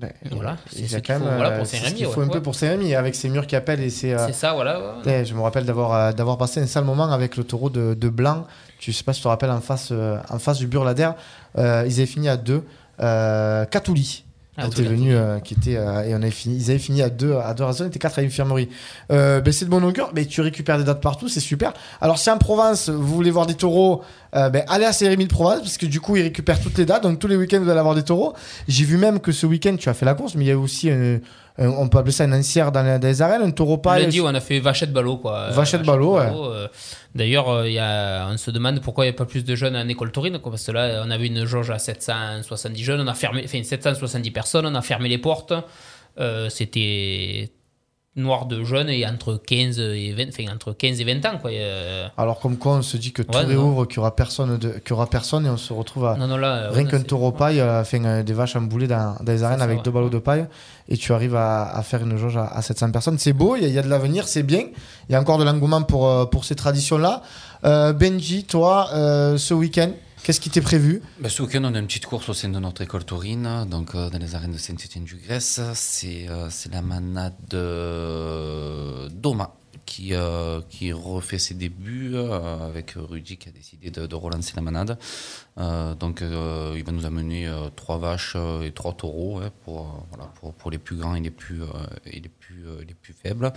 Ouais, 0.00 0.14
Voilà, 0.30 0.56
c'est 0.70 0.84
a 0.84 0.86
ce 0.86 0.96
qu'il 0.98 1.14
faut, 1.16 1.24
voilà, 1.24 1.50
pour 1.58 1.66
ce 1.66 1.74
faut 1.76 2.20
ouais, 2.20 2.26
un 2.26 2.28
peu 2.28 2.40
pour 2.40 2.54
Saint-Rémy, 2.54 2.94
avec 2.94 3.16
ses 3.16 3.30
murs 3.30 3.48
qui 3.48 3.56
appellent 3.56 3.80
et 3.80 3.90
ses. 3.90 4.12
euh, 4.12 4.24
C'est 4.28 4.32
ça, 4.32 4.52
voilà. 4.52 4.94
eh, 5.04 5.24
je 5.24 5.34
me 5.34 5.40
rappelle 5.40 5.64
d'avoir 5.64 6.14
d'avoir 6.14 6.38
passé 6.38 6.60
un 6.60 6.68
sale 6.68 6.84
moment 6.84 7.10
avec 7.10 7.36
le 7.36 7.42
taureau 7.42 7.68
de, 7.68 7.94
de 7.94 8.08
Blanc. 8.08 8.46
Tu 8.78 8.92
sais 8.92 9.02
pas 9.02 9.12
si 9.12 9.18
tu 9.18 9.24
te 9.24 9.28
rappelles 9.28 9.50
en 9.50 9.60
face 9.60 9.90
en 10.30 10.38
face 10.38 10.58
du 10.58 10.68
Burlader, 10.68 11.10
euh, 11.58 11.82
ils 11.84 11.94
avaient 11.94 12.06
fini 12.06 12.28
à 12.28 12.36
deux. 12.36 12.64
Catouli. 12.98 14.22
Ah, 14.60 14.68
qui 14.68 14.80
était 14.80 14.90
venu, 14.90 15.14
euh, 15.14 15.38
qui 15.38 15.54
était, 15.54 15.76
euh, 15.76 16.02
et 16.02 16.12
on 16.14 16.16
avait 16.16 16.30
fini, 16.32 16.56
ils 16.56 16.70
avaient 16.70 16.80
fini 16.80 17.00
à 17.00 17.10
deux, 17.10 17.34
à 17.36 17.54
deux 17.54 17.62
raisons, 17.64 17.84
ils 17.84 17.88
étaient 17.88 18.00
quatre 18.00 18.18
à 18.18 18.22
l'infirmerie. 18.22 18.68
Euh, 19.12 19.40
ben, 19.40 19.52
c'est 19.52 19.64
de 19.66 19.70
bon 19.70 19.84
augure, 19.84 20.10
mais 20.14 20.26
tu 20.26 20.40
récupères 20.40 20.78
des 20.78 20.84
dates 20.84 21.00
partout, 21.00 21.28
c'est 21.28 21.38
super. 21.40 21.72
Alors, 22.00 22.18
si 22.18 22.28
en 22.28 22.38
Provence, 22.38 22.88
vous 22.88 23.14
voulez 23.14 23.30
voir 23.30 23.46
des 23.46 23.54
taureaux, 23.54 24.02
euh, 24.34 24.50
ben, 24.50 24.64
allez 24.68 24.84
à 24.84 24.92
Saint-Rémy 24.92 25.26
de 25.26 25.32
Provence, 25.32 25.60
parce 25.60 25.78
que 25.78 25.86
du 25.86 26.00
coup, 26.00 26.16
ils 26.16 26.22
récupèrent 26.22 26.60
toutes 26.60 26.76
les 26.76 26.84
dates, 26.86 27.04
donc 27.04 27.20
tous 27.20 27.28
les 27.28 27.36
week-ends, 27.36 27.60
vous 27.62 27.70
allez 27.70 27.78
avoir 27.78 27.94
des 27.94 28.02
taureaux. 28.02 28.34
J'ai 28.66 28.84
vu 28.84 28.96
même 28.96 29.20
que 29.20 29.30
ce 29.30 29.46
week-end, 29.46 29.76
tu 29.78 29.88
as 29.88 29.94
fait 29.94 30.04
la 30.06 30.14
course, 30.14 30.34
mais 30.34 30.44
il 30.44 30.48
y 30.48 30.52
a 30.52 30.58
aussi, 30.58 30.90
un- 30.90 31.18
un- 31.58 31.68
on 31.70 31.88
peut 31.88 31.98
appeler 31.98 32.12
ça 32.12 32.24
une 32.24 32.34
ancière 32.34 32.70
dans, 32.72 32.82
les- 32.82 32.98
dans 32.98 33.08
les 33.08 33.20
arènes, 33.22 33.42
un 33.42 33.50
taureau 33.50 33.78
paille. 33.78 34.02
Lundi, 34.04 34.20
on 34.20 34.28
a 34.28 34.40
fait 34.40 34.60
Vachette 34.60 34.92
Ballot, 34.92 35.16
quoi. 35.18 35.50
Vachette 35.50 35.82
Ballot, 35.82 36.16
ouais. 36.18 36.26
euh, 36.32 36.68
D'ailleurs, 37.14 37.48
euh, 37.48 37.68
il 37.68 37.72
y 37.74 37.78
a, 37.78 38.28
on 38.30 38.36
se 38.36 38.50
demande 38.50 38.80
pourquoi 38.80 39.04
il 39.04 39.08
n'y 39.08 39.14
a 39.14 39.16
pas 39.16 39.24
plus 39.24 39.44
de 39.44 39.54
jeunes 39.54 39.76
en 39.76 39.88
école 39.88 40.12
taurine, 40.12 40.38
parce 40.38 40.64
que 40.66 40.72
là, 40.72 41.02
on 41.04 41.10
avait 41.10 41.26
une 41.26 41.44
jauge 41.44 41.70
à 41.70 41.78
770 41.78 42.82
jeunes, 42.84 43.00
on 43.00 43.06
a 43.08 43.14
fermé, 43.14 43.42
enfin 43.44 43.62
770 43.62 44.30
personnes, 44.30 44.66
on 44.66 44.74
a 44.74 44.82
fermé 44.82 45.08
les 45.08 45.18
portes. 45.18 45.52
Euh, 46.20 46.48
C'était 46.48 47.50
noir 48.18 48.46
de 48.46 48.64
jeunes 48.64 48.90
et 48.90 49.06
entre 49.06 49.40
15 49.46 49.78
et 49.78 50.12
20, 50.12 50.28
enfin, 50.28 50.52
entre 50.54 50.72
15 50.72 51.00
et 51.00 51.04
20 51.04 51.24
ans, 51.26 51.38
quoi. 51.40 51.50
Euh, 51.50 52.06
Alors, 52.16 52.40
comme 52.40 52.56
quoi, 52.56 52.74
on 52.74 52.82
se 52.82 52.96
dit 52.96 53.12
que 53.12 53.22
tout 53.22 53.36
Ouais, 53.36 53.44
réouvre, 53.44 53.86
qu'il 53.86 53.98
n'y 53.98 54.00
aura 54.00 54.14
personne, 54.14 54.58
de, 54.58 54.68
qu'il 54.70 54.90
y 54.90 54.92
aura 54.92 55.06
personne, 55.06 55.46
et 55.46 55.50
on 55.50 55.56
se 55.56 55.72
retrouve 55.72 56.06
à, 56.06 56.16
non, 56.16 56.26
non, 56.26 56.36
là, 56.36 56.70
Rien 56.70 56.84
ouais, 56.84 56.90
qu'un 56.90 57.00
taureau 57.00 57.32
paille, 57.32 57.60
euh, 57.60 57.80
enfin, 57.80 58.04
euh, 58.04 58.22
des 58.22 58.32
vaches 58.32 58.56
emboulées 58.56 58.88
dans, 58.88 59.16
dans 59.20 59.32
les 59.32 59.42
arènes 59.42 59.58
ça, 59.58 59.64
avec 59.64 59.78
ouais. 59.78 59.82
deux 59.84 59.90
ballots 59.90 60.10
de 60.10 60.18
paille, 60.18 60.46
et 60.88 60.96
tu 60.96 61.12
arrives 61.12 61.36
à, 61.36 61.70
à 61.70 61.82
faire 61.82 62.02
une 62.02 62.16
jauge 62.16 62.36
à, 62.36 62.46
à 62.46 62.60
700 62.62 62.90
personnes. 62.90 63.18
C'est 63.18 63.32
beau, 63.32 63.56
il 63.56 63.64
y, 63.64 63.70
y 63.70 63.78
a 63.78 63.82
de 63.82 63.88
l'avenir, 63.88 64.26
c'est 64.26 64.42
bien. 64.42 64.64
Il 65.08 65.12
y 65.12 65.14
a 65.14 65.20
encore 65.20 65.38
de 65.38 65.44
l'engouement 65.44 65.82
pour, 65.82 66.08
euh, 66.08 66.24
pour 66.26 66.44
ces 66.44 66.54
traditions-là. 66.54 67.22
Euh, 67.64 67.92
Benji, 67.92 68.44
toi, 68.44 68.88
euh, 68.94 69.36
ce 69.38 69.54
week-end, 69.54 69.90
qu'est-ce 70.22 70.40
qui 70.40 70.50
t'est 70.50 70.60
prévu? 70.60 71.02
Ben, 71.20 71.28
ce 71.28 71.42
week-end, 71.42 71.64
on 71.64 71.74
a 71.74 71.78
une 71.78 71.86
petite 71.86 72.06
course 72.06 72.28
au 72.28 72.34
sein 72.34 72.48
de 72.48 72.58
notre 72.58 72.82
école 72.82 73.04
taurine, 73.04 73.66
donc 73.70 73.94
euh, 73.94 74.10
dans 74.10 74.18
les 74.18 74.34
arènes 74.34 74.52
de 74.52 74.58
Saint-Étienne-du-Grèce. 74.58 75.60
C'est 75.74 76.28
euh, 76.28 76.48
la 76.72 76.82
manade 76.82 77.34
de 77.48 79.08
Doma 79.08 79.54
qui, 79.88 80.14
euh, 80.14 80.60
qui 80.68 80.92
refait 80.92 81.38
ses 81.38 81.54
débuts 81.54 82.10
euh, 82.14 82.68
avec 82.68 82.92
Rudy 82.94 83.38
qui 83.38 83.48
a 83.48 83.52
décidé 83.52 83.90
de, 83.90 84.14
relancer 84.14 84.52
la 84.54 84.62
manade. 84.62 84.98
Euh, 85.56 85.94
donc 85.94 86.20
euh, 86.20 86.74
il 86.76 86.84
va 86.84 86.92
nous 86.92 87.06
amener 87.06 87.48
euh, 87.48 87.70
trois 87.74 87.96
vaches 87.96 88.34
euh, 88.36 88.62
et 88.62 88.72
trois 88.72 88.92
taureaux 88.92 89.40
pour, 89.64 89.80
euh, 89.80 90.06
voilà, 90.10 90.26
pour, 90.38 90.52
pour 90.52 90.70
les 90.70 90.78
plus 90.78 90.96
grands 90.96 91.14
et 91.14 91.20
les 91.20 91.30
plus, 91.30 91.62
euh, 91.62 91.66
plus, 92.58 92.68
euh, 92.68 92.84
les 92.86 92.94
plus 92.94 93.12
faibles. 93.14 93.52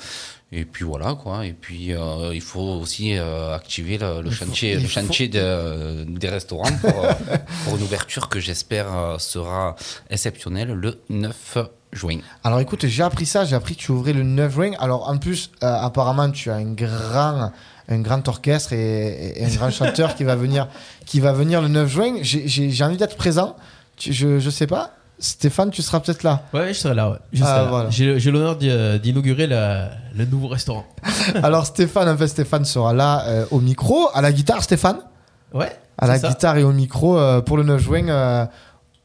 Et 0.51 0.65
puis 0.65 0.85
voilà 0.85 1.15
quoi. 1.15 1.45
Et 1.45 1.53
puis 1.53 1.93
euh, 1.93 2.31
il 2.33 2.41
faut 2.41 2.59
aussi 2.81 3.17
euh, 3.17 3.55
activer 3.55 3.97
le, 3.97 4.21
le 4.21 4.31
chantier, 4.31 4.75
le 4.75 4.81
faut- 4.81 4.87
chantier 4.87 5.27
de- 5.27 6.05
des 6.07 6.29
restaurants 6.29 6.71
pour, 6.81 6.91
pour 7.65 7.75
une 7.77 7.83
ouverture 7.83 8.29
que 8.29 8.39
j'espère 8.39 8.87
sera 9.19 9.75
exceptionnelle 10.09 10.71
le 10.73 10.99
9 11.09 11.57
juin. 11.93 12.19
Alors 12.43 12.59
écoute, 12.59 12.85
j'ai 12.87 13.03
appris 13.03 13.25
ça, 13.25 13.43
j'ai 13.45 13.55
appris 13.55 13.75
que 13.75 13.81
tu 13.81 13.91
ouvrais 13.91 14.13
le 14.13 14.23
9 14.23 14.57
ring. 14.57 14.75
Alors 14.79 15.09
en 15.09 15.17
plus, 15.17 15.51
euh, 15.63 15.67
apparemment, 15.67 16.29
tu 16.31 16.49
as 16.49 16.55
un 16.55 16.71
grand, 16.73 17.51
un 17.89 17.99
grand 17.99 18.25
orchestre 18.27 18.73
et, 18.73 19.39
et 19.41 19.45
un 19.45 19.49
grand 19.49 19.69
chanteur 19.71 20.15
qui 20.15 20.23
va 20.23 20.35
venir, 20.35 20.67
qui 21.05 21.19
va 21.19 21.33
venir 21.33 21.61
le 21.61 21.67
9 21.67 21.89
juin. 21.89 22.13
J'ai- 22.21 22.83
envie 22.83 22.97
d'être 22.97 23.17
présent. 23.17 23.55
Tu- 23.97 24.13
je, 24.13 24.39
je 24.39 24.49
sais 24.49 24.67
pas. 24.67 24.95
Stéphane, 25.21 25.69
tu 25.69 25.81
seras 25.81 25.99
peut-être 25.99 26.23
là. 26.23 26.43
Ouais, 26.53 26.73
je 26.73 26.79
serai 26.79 26.95
là. 26.95 27.11
ouais. 27.11 27.17
Ah, 27.41 27.61
là. 27.61 27.63
voilà. 27.69 27.89
J'ai 27.91 28.31
l'honneur 28.31 28.57
euh, 28.63 28.97
d'inaugurer 28.97 29.47
le 29.47 30.25
nouveau 30.25 30.47
restaurant. 30.47 30.85
Alors 31.43 31.65
Stéphane, 31.67 32.09
en 32.09 32.17
fait, 32.17 32.27
Stéphane 32.27 32.65
sera 32.65 32.91
là 32.93 33.23
euh, 33.27 33.45
au 33.51 33.59
micro, 33.59 34.09
à 34.13 34.21
la 34.21 34.31
guitare, 34.33 34.63
Stéphane. 34.63 34.97
Ouais. 35.53 35.71
À 35.97 36.07
la 36.07 36.17
ça. 36.17 36.29
guitare 36.29 36.57
et 36.57 36.63
au 36.63 36.71
micro 36.71 37.17
euh, 37.19 37.41
pour 37.41 37.55
le 37.57 37.63
9 37.63 37.79
juin 37.81 38.07
euh, 38.09 38.45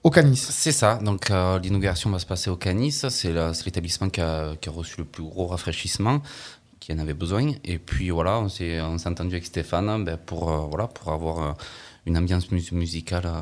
au 0.03 0.11
Canis. 0.11 0.37
C'est 0.37 0.73
ça, 0.73 0.99
donc 1.03 1.31
euh, 1.31 1.59
l'inauguration 1.59 2.09
va 2.11 2.19
se 2.19 2.25
passer 2.27 2.49
au 2.49 2.57
Canis, 2.57 2.93
c'est 3.11 3.33
l'établissement 3.67 4.09
qui 4.09 4.21
a, 4.23 4.55
qui 4.61 4.69
a 4.69 4.73
reçu 4.73 4.95
le 4.99 5.05
plus 5.05 5.25
gros 5.25 5.47
rafraîchissement, 5.49 6.21
qui 6.81 6.93
en 6.95 6.99
avait 6.99 7.13
besoin. 7.15 7.51
Et 7.65 7.79
puis 7.79 8.09
voilà, 8.11 8.39
on 8.39 8.49
s'est 8.49 8.81
entendu 8.81 9.35
avec 9.35 9.45
Stéphane 9.45 10.05
ben, 10.05 10.17
pour, 10.17 10.51
euh, 10.51 10.67
voilà, 10.71 10.87
pour 10.87 11.13
avoir 11.13 11.39
euh, 11.43 11.53
une 12.07 12.17
ambiance 12.17 12.51
mus- 12.53 12.73
musicale 12.73 13.27
euh, 13.27 13.41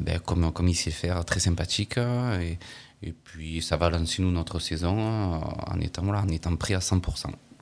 ben, 0.00 0.18
comme, 0.20 0.52
comme 0.52 0.68
il 0.68 0.74
sait 0.74 0.90
faire, 0.90 1.24
très 1.24 1.40
sympathique. 1.40 1.98
euh, 1.98 2.40
Et, 2.40 2.58
et 3.02 3.12
puis 3.12 3.62
ça 3.62 3.76
va 3.76 3.90
lancer 3.90 4.22
nous 4.22 4.30
notre 4.32 4.58
saison 4.58 4.96
euh, 4.98 5.38
en, 5.72 5.80
étant, 5.80 6.02
voilà, 6.02 6.22
en 6.22 6.28
étant 6.28 6.54
prêt 6.56 6.74
à 6.74 6.80
100%. 6.80 7.00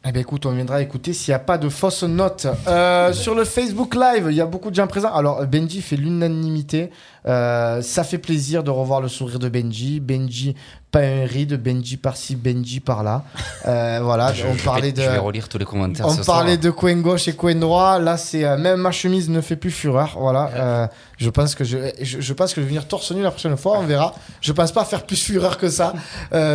Eh 0.08 0.12
bien 0.12 0.22
écoute, 0.22 0.46
on 0.46 0.52
viendra 0.52 0.80
écouter 0.80 1.12
s'il 1.12 1.32
n'y 1.32 1.34
a 1.34 1.40
pas 1.40 1.58
de 1.58 1.68
fausses 1.68 2.04
notes. 2.04 2.46
Euh, 2.68 3.12
sur 3.12 3.34
le 3.34 3.44
Facebook 3.44 3.94
Live, 3.96 4.28
il 4.30 4.36
y 4.36 4.40
a 4.40 4.46
beaucoup 4.46 4.70
de 4.70 4.74
gens 4.76 4.86
présents. 4.86 5.12
Alors 5.12 5.44
Benji 5.46 5.82
fait 5.82 5.96
l'unanimité. 5.96 6.90
Euh, 7.28 7.82
ça 7.82 8.04
fait 8.04 8.18
plaisir 8.18 8.62
de 8.62 8.70
revoir 8.70 9.00
le 9.00 9.08
sourire 9.08 9.38
de 9.38 9.48
Benji. 9.48 9.98
Benji, 10.00 10.54
pas 10.92 11.00
un 11.00 11.24
ride. 11.26 11.60
Benji 11.60 11.96
par-ci, 11.96 12.36
Benji 12.36 12.78
par-là. 12.80 13.24
Euh, 13.66 13.98
voilà, 14.02 14.32
Je- 14.32 14.44
on 14.46 14.52
je 14.52 14.58
vais- 14.58 14.62
parlait 14.64 14.92
de... 14.92 15.02
Je 15.02 15.10
vais 15.10 15.18
relire 15.18 15.48
tous 15.48 15.58
les 15.58 15.64
commentaires 15.64 16.06
On 16.06 16.10
ce 16.10 16.22
soir. 16.22 16.38
parlait 16.38 16.56
de 16.56 16.70
coin 16.70 16.94
gauche 17.00 17.26
et 17.26 17.32
coin 17.34 17.54
droit. 17.56 17.98
Là, 17.98 18.16
c'est 18.16 18.44
euh, 18.44 18.56
même 18.56 18.80
ma 18.80 18.92
chemise 18.92 19.28
ne 19.28 19.40
fait 19.40 19.56
plus 19.56 19.72
fureur. 19.72 20.16
Voilà. 20.18 20.88
Je 21.18 21.30
pense 21.30 21.54
que 21.54 21.64
je, 21.64 21.78
je, 22.00 22.20
je 22.20 22.32
pense 22.32 22.50
que 22.54 22.60
je 22.60 22.66
vais 22.66 22.68
venir 22.68 22.86
torse 22.86 23.10
nu 23.10 23.22
la 23.22 23.30
prochaine 23.30 23.56
fois. 23.56 23.78
On 23.80 23.86
verra. 23.86 24.14
Je 24.40 24.52
pense 24.52 24.70
pas 24.70 24.84
faire 24.84 25.04
plus 25.04 25.20
fureur 25.22 25.58
que 25.58 25.68
ça, 25.68 25.94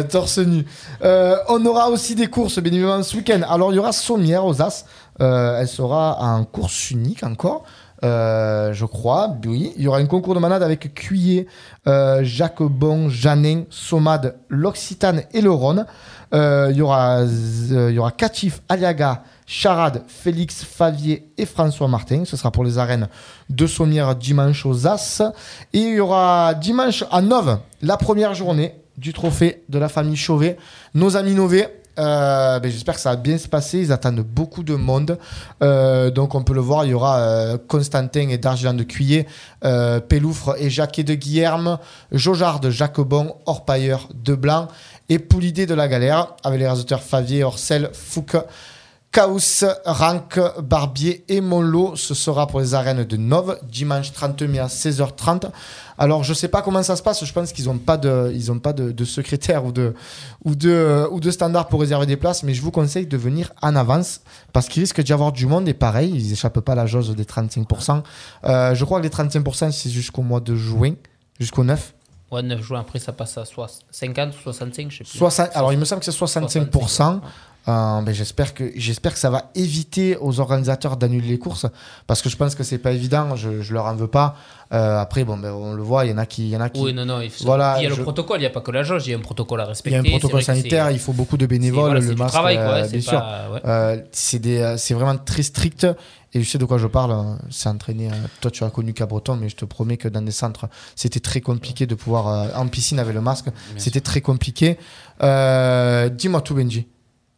torse 0.09 0.37
nu. 0.37 0.65
On 1.03 1.65
aura 1.65 1.89
aussi 1.89 2.15
des 2.15 2.27
courses, 2.27 2.59
bien 2.59 2.71
évidemment, 2.71 3.03
ce 3.03 3.17
week-end. 3.17 3.41
Alors, 3.49 3.73
il 3.73 3.75
y 3.75 3.79
aura 3.79 3.91
Sommière 3.91 4.45
aux 4.45 4.61
As. 4.61 4.85
Elle 5.19 5.67
sera 5.67 6.17
en 6.21 6.45
course 6.45 6.91
unique 6.91 7.23
encore. 7.23 7.63
Euh, 8.03 8.73
je 8.73 8.85
crois, 8.85 9.35
oui. 9.45 9.73
Il 9.77 9.83
y 9.83 9.87
aura 9.87 9.99
un 9.99 10.05
concours 10.05 10.33
de 10.33 10.39
manade 10.39 10.63
avec 10.63 10.93
Cuyer, 10.93 11.47
euh, 11.87 12.21
Jacobon, 12.23 13.09
Janin, 13.09 13.63
Somade, 13.69 14.35
l'Occitane 14.49 15.23
et 15.33 15.41
le 15.41 15.51
Rhône. 15.51 15.85
Euh, 16.33 16.69
il 16.71 16.77
y 16.77 16.81
aura, 16.81 17.19
euh, 17.19 17.87
il 17.89 17.95
y 17.95 17.99
aura 17.99 18.11
Catif, 18.11 18.61
Aliaga, 18.69 19.23
Charade, 19.45 20.03
Félix, 20.07 20.63
Favier 20.63 21.31
et 21.37 21.45
François 21.45 21.87
Martin. 21.87 22.23
Ce 22.25 22.37
sera 22.37 22.51
pour 22.51 22.63
les 22.63 22.77
arènes 22.77 23.07
de 23.49 23.67
Sommières 23.67 24.15
dimanche 24.15 24.65
aux 24.65 24.87
As. 24.87 25.21
Et 25.73 25.79
il 25.79 25.95
y 25.95 25.99
aura 25.99 26.53
dimanche 26.53 27.03
à 27.11 27.21
9 27.21 27.59
la 27.81 27.97
première 27.97 28.33
journée 28.33 28.75
du 28.97 29.13
trophée 29.13 29.63
de 29.69 29.77
la 29.77 29.89
famille 29.89 30.15
Chauvet. 30.15 30.57
Nos 30.93 31.17
amis 31.17 31.35
Nové. 31.35 31.80
Euh, 31.99 32.59
ben, 32.59 32.71
J'espère 32.71 32.95
que 32.95 33.01
ça 33.01 33.11
va 33.11 33.15
bien 33.15 33.37
se 33.37 33.47
passer. 33.47 33.79
Ils 33.79 33.91
attendent 33.91 34.21
beaucoup 34.21 34.63
de 34.63 34.75
monde. 34.75 35.17
Euh, 35.61 36.11
donc 36.11 36.35
on 36.35 36.43
peut 36.43 36.53
le 36.53 36.61
voir. 36.61 36.85
Il 36.85 36.91
y 36.91 36.93
aura 36.93 37.19
euh, 37.19 37.57
Constantin 37.67 38.29
et 38.29 38.37
Dargelan 38.37 38.73
de 38.73 38.85
euh, 39.63 39.99
Péloufre 39.99 40.55
et 40.57 40.69
Jacquet 40.69 41.03
de 41.03 41.13
Guillerme, 41.15 41.77
de 42.11 42.69
Jacobon, 42.69 43.35
Orpailleur 43.45 44.09
de 44.13 44.35
Blanc 44.35 44.67
et 45.09 45.19
Poulidé 45.19 45.65
de 45.65 45.73
la 45.73 45.87
Galère 45.87 46.35
avec 46.43 46.59
les 46.59 46.65
réalisateurs 46.65 47.03
Favier, 47.03 47.43
Orcel, 47.43 47.89
Fouque. 47.93 48.37
Chaos, 49.11 49.65
Rank, 49.85 50.39
Barbier 50.63 51.25
et 51.27 51.41
Monlo. 51.41 51.97
Ce 51.97 52.13
sera 52.13 52.47
pour 52.47 52.61
les 52.61 52.73
arènes 52.73 53.03
de 53.03 53.17
Nove, 53.17 53.59
dimanche 53.63 54.13
30 54.13 54.41
mai 54.43 54.59
à 54.59 54.67
16h30. 54.67 55.49
Alors, 55.97 56.23
je 56.23 56.33
sais 56.33 56.47
pas 56.47 56.61
comment 56.61 56.81
ça 56.81 56.95
se 56.95 57.03
passe. 57.03 57.25
Je 57.25 57.33
pense 57.33 57.51
qu'ils 57.51 57.65
n'ont 57.65 57.77
pas 57.77 57.97
de, 57.97 58.31
ils 58.33 58.51
ont 58.53 58.59
pas 58.59 58.71
de, 58.71 58.91
de 58.93 59.03
secrétaire 59.05 59.65
ou 59.65 59.73
de, 59.73 59.93
ou 60.45 60.55
de, 60.55 61.05
ou 61.11 61.19
de 61.19 61.29
standard 61.29 61.67
pour 61.67 61.81
réserver 61.81 62.05
des 62.05 62.15
places. 62.15 62.43
Mais 62.43 62.53
je 62.53 62.61
vous 62.61 62.71
conseille 62.71 63.05
de 63.05 63.17
venir 63.17 63.51
en 63.61 63.75
avance 63.75 64.21
parce 64.53 64.69
qu'il 64.69 64.81
risque 64.81 65.01
d'y 65.01 65.11
avoir 65.11 65.33
du 65.33 65.45
monde. 65.45 65.67
Et 65.67 65.73
pareil, 65.73 66.11
ils 66.15 66.31
échappent 66.31 66.61
pas 66.61 66.71
à 66.71 66.75
la 66.75 66.85
jauge 66.85 67.09
des 67.09 67.25
35%. 67.25 68.03
Euh, 68.45 68.73
je 68.75 68.85
crois 68.85 68.99
que 68.99 69.03
les 69.03 69.09
35%, 69.09 69.71
c'est 69.71 69.89
jusqu'au 69.89 70.21
mois 70.21 70.39
de 70.39 70.55
juin, 70.55 70.93
jusqu'au 71.37 71.65
9. 71.65 71.95
Ouais, 72.31 72.41
9 72.41 72.61
juin, 72.61 72.79
après 72.79 72.97
ça 72.99 73.11
passe 73.11 73.37
à 73.37 73.43
soix- 73.43 73.67
50 73.91 74.29
ou 74.33 74.39
65, 74.41 74.89
je 74.89 74.97
sais 74.99 75.03
plus. 75.03 75.17
60, 75.17 75.49
alors 75.53 75.73
il 75.73 75.79
me 75.79 75.83
semble 75.83 75.99
que 75.99 76.05
c'est 76.09 76.17
65%. 76.17 77.19
Euh, 77.67 78.01
ben, 78.01 78.11
j'espère 78.11 78.55
que 78.55 78.71
j'espère 78.75 79.13
que 79.13 79.19
ça 79.19 79.29
va 79.29 79.51
éviter 79.53 80.17
aux 80.17 80.39
organisateurs 80.39 80.97
d'annuler 80.97 81.27
les 81.27 81.37
courses 81.37 81.67
parce 82.07 82.23
que 82.23 82.29
je 82.29 82.35
pense 82.35 82.55
que 82.55 82.63
c'est 82.63 82.79
pas 82.79 82.91
évident. 82.91 83.35
Je, 83.35 83.61
je 83.61 83.73
leur 83.73 83.85
en 83.85 83.95
veux 83.95 84.07
pas. 84.07 84.35
Euh, 84.73 84.97
après 84.99 85.23
bon 85.25 85.37
ben 85.37 85.51
on 85.51 85.73
le 85.73 85.83
voit, 85.83 86.05
il 86.05 86.11
y 86.11 86.13
en 86.13 86.17
a 86.17 86.25
qui, 86.25 86.43
il 86.47 86.49
y 86.49 86.57
en 86.57 86.61
a 86.61 86.69
qui. 86.69 86.81
Oui, 86.81 86.91
non, 86.93 87.05
non, 87.05 87.21
il, 87.21 87.29
faut- 87.29 87.43
Voilà, 87.45 87.75
il 87.79 87.83
y 87.83 87.85
a 87.85 87.89
je- 87.91 87.97
le 87.97 88.01
protocole, 88.03 88.37
il 88.39 88.41
n'y 88.41 88.47
a 88.47 88.51
pas 88.51 88.61
que 88.61 88.71
la 88.71 88.81
jauge, 88.81 89.05
il 89.05 89.11
y 89.11 89.13
a 89.13 89.17
un 89.17 89.21
protocole 89.21 89.61
à 89.61 89.65
il 89.65 89.67
respecter. 89.67 89.91
y 89.91 89.95
a 89.95 89.99
un 89.99 90.03
protocole 90.17 90.41
sanitaire, 90.41 90.89
il 90.91 90.97
faut 90.97 91.13
beaucoup 91.13 91.37
de 91.37 91.45
bénévoles, 91.45 91.83
voilà, 91.91 91.99
le 91.99 92.15
masque, 92.15 92.31
travail, 92.33 92.55
quoi, 92.55 92.63
euh, 92.65 92.81
bien 92.81 92.89
c'est 92.89 93.01
sûr. 93.01 93.23
ouais. 93.53 93.61
Euh, 93.65 93.97
c'est 94.11 94.39
des, 94.39 94.75
c'est 94.79 94.93
vraiment 94.95 95.17
très 95.17 95.43
strict. 95.43 95.85
Et 96.33 96.41
je 96.41 96.49
sais 96.49 96.57
de 96.57 96.63
quoi 96.63 96.77
je 96.77 96.87
parle. 96.87 97.11
euh, 97.11 97.35
C'est 97.49 97.67
entraîné. 97.67 98.07
euh, 98.07 98.13
Toi, 98.39 98.49
tu 98.49 98.63
as 98.63 98.69
connu 98.69 98.93
Cabreton, 98.93 99.35
mais 99.35 99.49
je 99.49 99.55
te 99.57 99.65
promets 99.65 99.97
que 99.97 100.07
dans 100.07 100.21
des 100.21 100.31
centres, 100.31 100.67
c'était 100.95 101.19
très 101.19 101.41
compliqué 101.41 101.85
de 101.85 101.93
pouvoir 101.93 102.57
en 102.57 102.67
piscine 102.67 102.99
avec 102.99 103.13
le 103.13 103.19
masque. 103.21 103.47
C'était 103.77 103.99
très 104.01 104.21
compliqué. 104.21 104.77
Dis-moi 105.19 106.41
tout, 106.41 106.55
Benji. 106.55 106.87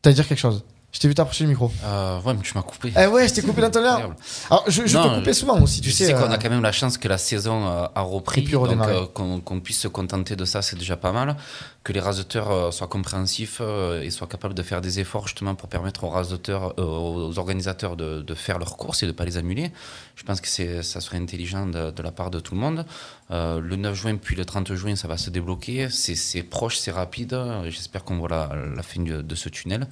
À 0.05 0.11
dire 0.11 0.27
quelque 0.27 0.37
chose 0.37 0.63
Je 0.93 0.99
t'ai 0.99 1.07
vu 1.07 1.15
t'approcher 1.15 1.43
le 1.45 1.49
micro. 1.49 1.71
Euh, 1.83 2.21
ouais, 2.21 2.35
mais 2.35 2.41
tu 2.43 2.53
m'as 2.55 2.61
coupé. 2.61 2.93
Eh 2.95 3.07
ouais, 3.07 3.27
je 3.27 3.33
t'ai 3.33 3.41
coupé 3.41 3.61
dans 3.61 3.71
ton 3.71 3.79
air. 3.79 3.93
Incroyable. 3.93 4.15
Alors, 4.51 4.63
je, 4.67 4.85
je 4.85 4.95
te 4.95 5.15
coupais 5.15 5.33
souvent 5.33 5.59
aussi, 5.59 5.81
tu 5.81 5.89
sais. 5.91 6.05
sais 6.05 6.13
qu'on 6.13 6.19
euh, 6.19 6.29
a 6.29 6.37
quand 6.37 6.51
même 6.51 6.61
la 6.61 6.71
chance 6.71 6.99
que 6.99 7.07
la 7.07 7.17
saison 7.17 7.65
euh, 7.67 7.85
a 7.95 8.01
repris, 8.01 8.43
donc 8.43 8.79
euh, 8.87 9.07
qu'on 9.07 9.59
puisse 9.59 9.79
se 9.79 9.87
contenter 9.87 10.35
de 10.35 10.45
ça, 10.45 10.61
c'est 10.61 10.75
déjà 10.77 10.95
pas 10.95 11.11
mal. 11.11 11.35
Que 11.83 11.93
les 11.93 11.99
raseteurs 11.99 12.71
soient 12.71 12.87
compréhensifs 12.87 13.59
et 14.01 14.09
soient 14.11 14.27
capables 14.27 14.53
de 14.53 14.61
faire 14.61 14.79
des 14.81 14.99
efforts 14.99 15.27
justement 15.27 15.55
pour 15.55 15.67
permettre 15.67 16.03
aux 16.03 16.09
raseteurs, 16.09 16.75
euh, 16.79 16.83
aux 16.83 17.37
organisateurs 17.39 17.97
de, 17.97 18.21
de 18.21 18.33
faire 18.35 18.59
leurs 18.59 18.77
courses 18.77 19.01
et 19.01 19.07
de 19.07 19.11
ne 19.11 19.17
pas 19.17 19.25
les 19.25 19.35
annuler. 19.37 19.71
Je 20.15 20.23
pense 20.23 20.39
que 20.41 20.47
ça 20.47 21.01
serait 21.01 21.17
intelligent 21.17 21.65
de, 21.65 21.89
de 21.89 22.03
la 22.03 22.11
part 22.11 22.29
de 22.29 22.39
tout 22.39 22.53
le 22.53 22.61
monde. 22.61 22.85
Le 23.31 23.75
9 23.75 23.95
juin 23.95 24.15
puis 24.15 24.35
le 24.35 24.45
30 24.45 24.75
juin, 24.75 24.95
ça 24.95 25.07
va 25.07 25.17
se 25.17 25.31
débloquer. 25.31 25.87
C'est 25.89 26.43
proche, 26.43 26.77
c'est 26.77 26.91
rapide. 26.91 27.35
J'espère 27.65 28.03
qu'on 28.03 28.17
voit 28.17 28.29
la, 28.29 28.51
la 28.75 28.83
fin 28.83 29.01
de, 29.01 29.21
de 29.23 29.35
ce 29.35 29.49
tunnel. 29.49 29.87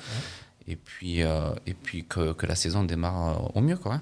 Et 0.71 0.77
puis, 0.77 1.21
euh, 1.21 1.49
et 1.67 1.73
puis 1.73 2.05
que, 2.05 2.31
que 2.31 2.45
la 2.45 2.55
saison 2.55 2.83
démarre 2.85 3.29
euh, 3.29 3.59
au 3.59 3.61
mieux. 3.61 3.75
Quoi, 3.75 3.95
hein. 3.95 4.01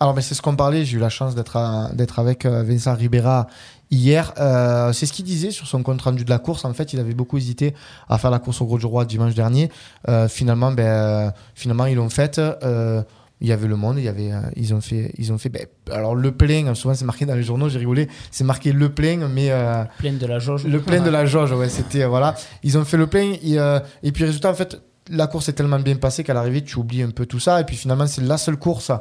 Alors, 0.00 0.14
ben, 0.14 0.20
c'est 0.20 0.34
ce 0.34 0.42
qu'on 0.42 0.56
parlait. 0.56 0.84
J'ai 0.84 0.96
eu 0.96 1.00
la 1.00 1.08
chance 1.08 1.36
d'être 1.36 2.18
avec 2.18 2.44
euh, 2.44 2.64
Vincent 2.64 2.94
Ribera 2.94 3.46
hier. 3.90 4.32
Euh, 4.38 4.92
c'est 4.92 5.06
ce 5.06 5.12
qu'il 5.12 5.24
disait 5.24 5.52
sur 5.52 5.68
son 5.68 5.84
compte 5.84 6.02
rendu 6.02 6.24
de 6.24 6.30
la 6.30 6.40
course. 6.40 6.64
En 6.64 6.74
fait, 6.74 6.92
il 6.92 6.98
avait 6.98 7.14
beaucoup 7.14 7.38
hésité 7.38 7.72
à 8.08 8.18
faire 8.18 8.32
la 8.32 8.40
course 8.40 8.60
au 8.60 8.66
Gros 8.66 8.78
du 8.78 8.86
Roi 8.86 9.04
dimanche 9.04 9.34
dernier. 9.34 9.70
Euh, 10.08 10.26
finalement, 10.28 10.72
ben, 10.72 11.32
finalement, 11.54 11.86
ils 11.86 11.94
l'ont 11.96 12.10
faite. 12.10 12.38
Euh, 12.38 13.02
il 13.40 13.48
y 13.48 13.52
avait 13.52 13.66
le 13.66 13.74
monde, 13.74 13.98
il 13.98 14.04
y 14.04 14.08
avait, 14.08 14.30
ils 14.54 14.72
ont 14.72 14.80
fait, 14.80 15.12
ils 15.18 15.32
ont 15.32 15.36
fait. 15.38 15.48
ben, 15.48 15.66
alors 15.90 16.14
le 16.14 16.30
plein, 16.30 16.72
souvent 16.76 16.94
c'est 16.94 17.04
marqué 17.04 17.26
dans 17.26 17.34
les 17.34 17.42
journaux, 17.42 17.68
j'ai 17.68 17.80
rigolé. 17.80 18.06
C'est 18.30 18.44
marqué 18.44 18.70
le 18.72 18.88
plein, 18.94 19.26
mais 19.28 19.50
euh, 19.50 19.82
Plein 19.98 20.12
de 20.12 20.26
la 20.26 20.38
jauge. 20.38 20.64
le 20.64 20.80
plein 20.80 21.00
de 21.00 21.10
la 21.10 21.26
jauge, 21.26 21.50
ouais, 21.50 21.68
c'était 21.68 22.04
voilà. 22.04 22.36
Ils 22.62 22.78
ont 22.78 22.84
fait 22.84 22.96
le 22.96 23.08
plein 23.08 23.32
et, 23.42 23.58
euh, 23.58 23.80
et 24.04 24.12
puis 24.12 24.24
résultat 24.24 24.48
en 24.48 24.54
fait, 24.54 24.80
la 25.10 25.26
course 25.26 25.48
est 25.48 25.52
tellement 25.54 25.80
bien 25.80 25.96
passée 25.96 26.22
qu'à 26.24 26.34
l'arrivée 26.34 26.62
tu 26.62 26.78
oublies 26.78 27.02
un 27.02 27.10
peu 27.10 27.26
tout 27.26 27.40
ça 27.40 27.60
et 27.60 27.64
puis 27.64 27.76
finalement 27.76 28.06
c'est 28.06 28.22
la 28.22 28.38
seule 28.38 28.56
course 28.56 28.92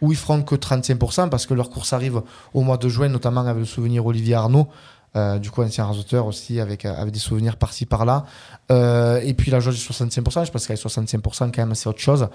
où 0.00 0.12
ils 0.12 0.18
feront 0.18 0.42
que 0.42 0.54
35% 0.54 1.28
parce 1.28 1.46
que 1.46 1.54
leur 1.54 1.70
course 1.70 1.92
arrive 1.92 2.22
au 2.54 2.60
mois 2.62 2.76
de 2.76 2.88
juin, 2.88 3.08
notamment 3.08 3.40
avec 3.40 3.56
le 3.58 3.64
souvenir 3.64 4.06
Olivier 4.06 4.34
Arnaud. 4.34 4.68
euh, 5.16 5.38
du 5.38 5.50
coup, 5.50 5.62
ancien 5.62 5.86
rasoteur 5.86 6.26
aussi, 6.26 6.60
avec, 6.60 6.84
euh, 6.84 6.94
avec 6.94 7.12
des 7.14 7.18
souvenirs 7.18 7.56
par-ci 7.56 7.86
par-là. 7.86 8.26
Euh, 8.70 9.20
et 9.24 9.32
puis 9.32 9.50
la 9.50 9.58
jauge 9.58 9.74
de 9.74 9.80
65%, 9.80 10.44
je 10.44 10.50
pense 10.52 10.66
qu'avec 10.66 10.80
65%, 10.80 11.50
quand 11.50 11.56
même, 11.66 11.74
c'est 11.74 11.88
autre 11.88 11.98
chose. 11.98 12.28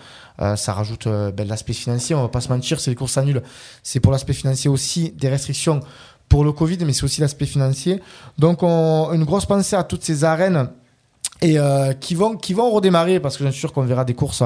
Ça 0.56 0.74
rajoute 0.74 1.08
ben, 1.08 1.48
l'aspect 1.48 1.74
financier, 1.74 2.16
on 2.16 2.24
va 2.24 2.30
pas 2.30 2.42
se 2.42 2.50
mentir, 2.50 2.80
c'est 2.80 2.90
les 2.90 2.96
courses 2.96 3.18
annules. 3.18 3.44
C'est 3.84 4.00
pour 4.00 4.12
l'aspect 4.12 4.34
financier 4.34 4.70
aussi 4.72 5.12
des 5.12 5.30
restrictions 5.30 5.82
pour 6.28 6.44
le 6.44 6.52
Covid, 6.52 6.80
mais 6.84 6.94
c'est 6.94 7.04
aussi 7.04 7.22
l'aspect 7.22 7.46
financier. 7.46 8.02
Donc, 8.40 8.64
on- 8.64 9.14
une 9.14 9.24
grosse 9.24 9.46
pensée 9.46 9.76
à 9.76 9.84
toutes 9.84 10.04
ces 10.04 10.24
arènes 10.24 10.68
et 11.44 11.60
euh, 11.60 11.94
qui 11.94 12.16
vont 12.16 12.38
qui 12.38 12.54
vont 12.54 12.72
redémarrer 12.72 13.20
parce 13.20 13.38
que 13.38 13.44
je 13.44 13.50
suis 13.50 13.60
sûr 13.60 13.74
qu'on 13.74 13.84
verra 13.84 14.06
des 14.06 14.16
courses 14.16 14.44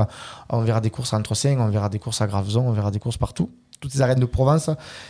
on 0.49 0.61
verra 0.61 0.81
des 0.81 0.89
courses 0.89 1.13
à 1.13 1.17
on 1.17 1.69
verra 1.69 1.89
des 1.89 1.99
courses 1.99 2.21
à 2.21 2.27
Graveson 2.27 2.67
on 2.67 2.71
verra 2.71 2.91
des 2.91 2.99
courses 2.99 3.17
partout 3.17 3.51
toutes 3.79 3.93
les 3.93 4.01
arènes 4.01 4.19
de 4.19 4.25
Provence 4.25 4.69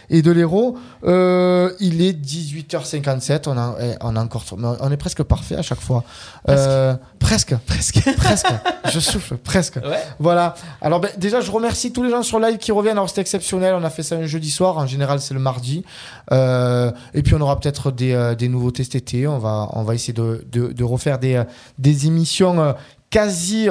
et 0.10 0.22
de 0.22 0.32
l'Hérault. 0.32 0.78
Euh, 1.06 1.72
il 1.80 2.02
est 2.02 2.14
18h57, 2.14 3.44
on 3.48 3.58
a, 3.58 3.76
on 4.02 4.16
a 4.16 4.22
encore, 4.22 4.44
on 4.58 4.92
est 4.92 4.98
presque 4.98 5.24
parfait 5.24 5.56
à 5.56 5.62
chaque 5.62 5.80
fois. 5.80 6.04
Euh, 6.50 6.96
presque, 7.20 7.56
presque, 7.66 8.02
presque. 8.18 8.48
Je 8.92 9.00
souffle, 9.00 9.38
presque. 9.38 9.80
Voilà. 10.20 10.56
Alors 10.82 11.00
ben, 11.00 11.12
déjà, 11.18 11.40
je 11.42 11.52
remercie 11.52 11.94
tous 11.94 12.04
les 12.04 12.10
gens 12.10 12.24
sur 12.24 12.40
live 12.40 12.58
qui 12.58 12.72
reviennent. 12.72 12.98
Alors 12.98 13.10
c'était 13.10 13.22
exceptionnel, 13.22 13.74
on 13.76 13.84
a 13.84 13.90
fait 13.90 14.04
ça 14.04 14.16
un 14.16 14.26
jeudi 14.26 14.52
soir. 14.52 14.78
En 14.78 14.88
général, 14.88 15.22
c'est 15.22 15.34
le 15.34 15.40
mardi. 15.40 15.84
Euh, 16.32 16.92
et 17.14 17.24
puis 17.24 17.36
on 17.36 17.42
aura 17.42 17.60
peut-être 17.60 17.92
des, 17.92 18.36
des 18.38 18.50
nouveautés 18.50 18.84
cet 18.84 18.96
été. 18.96 19.28
On 19.28 19.40
va, 19.40 19.70
on 19.74 19.84
va 19.84 19.96
essayer 19.96 20.14
de, 20.14 20.46
de, 20.52 20.74
de 20.74 20.84
refaire 20.84 21.20
des, 21.20 21.42
des 21.78 22.08
émissions 22.08 22.76
quasi, 23.10 23.70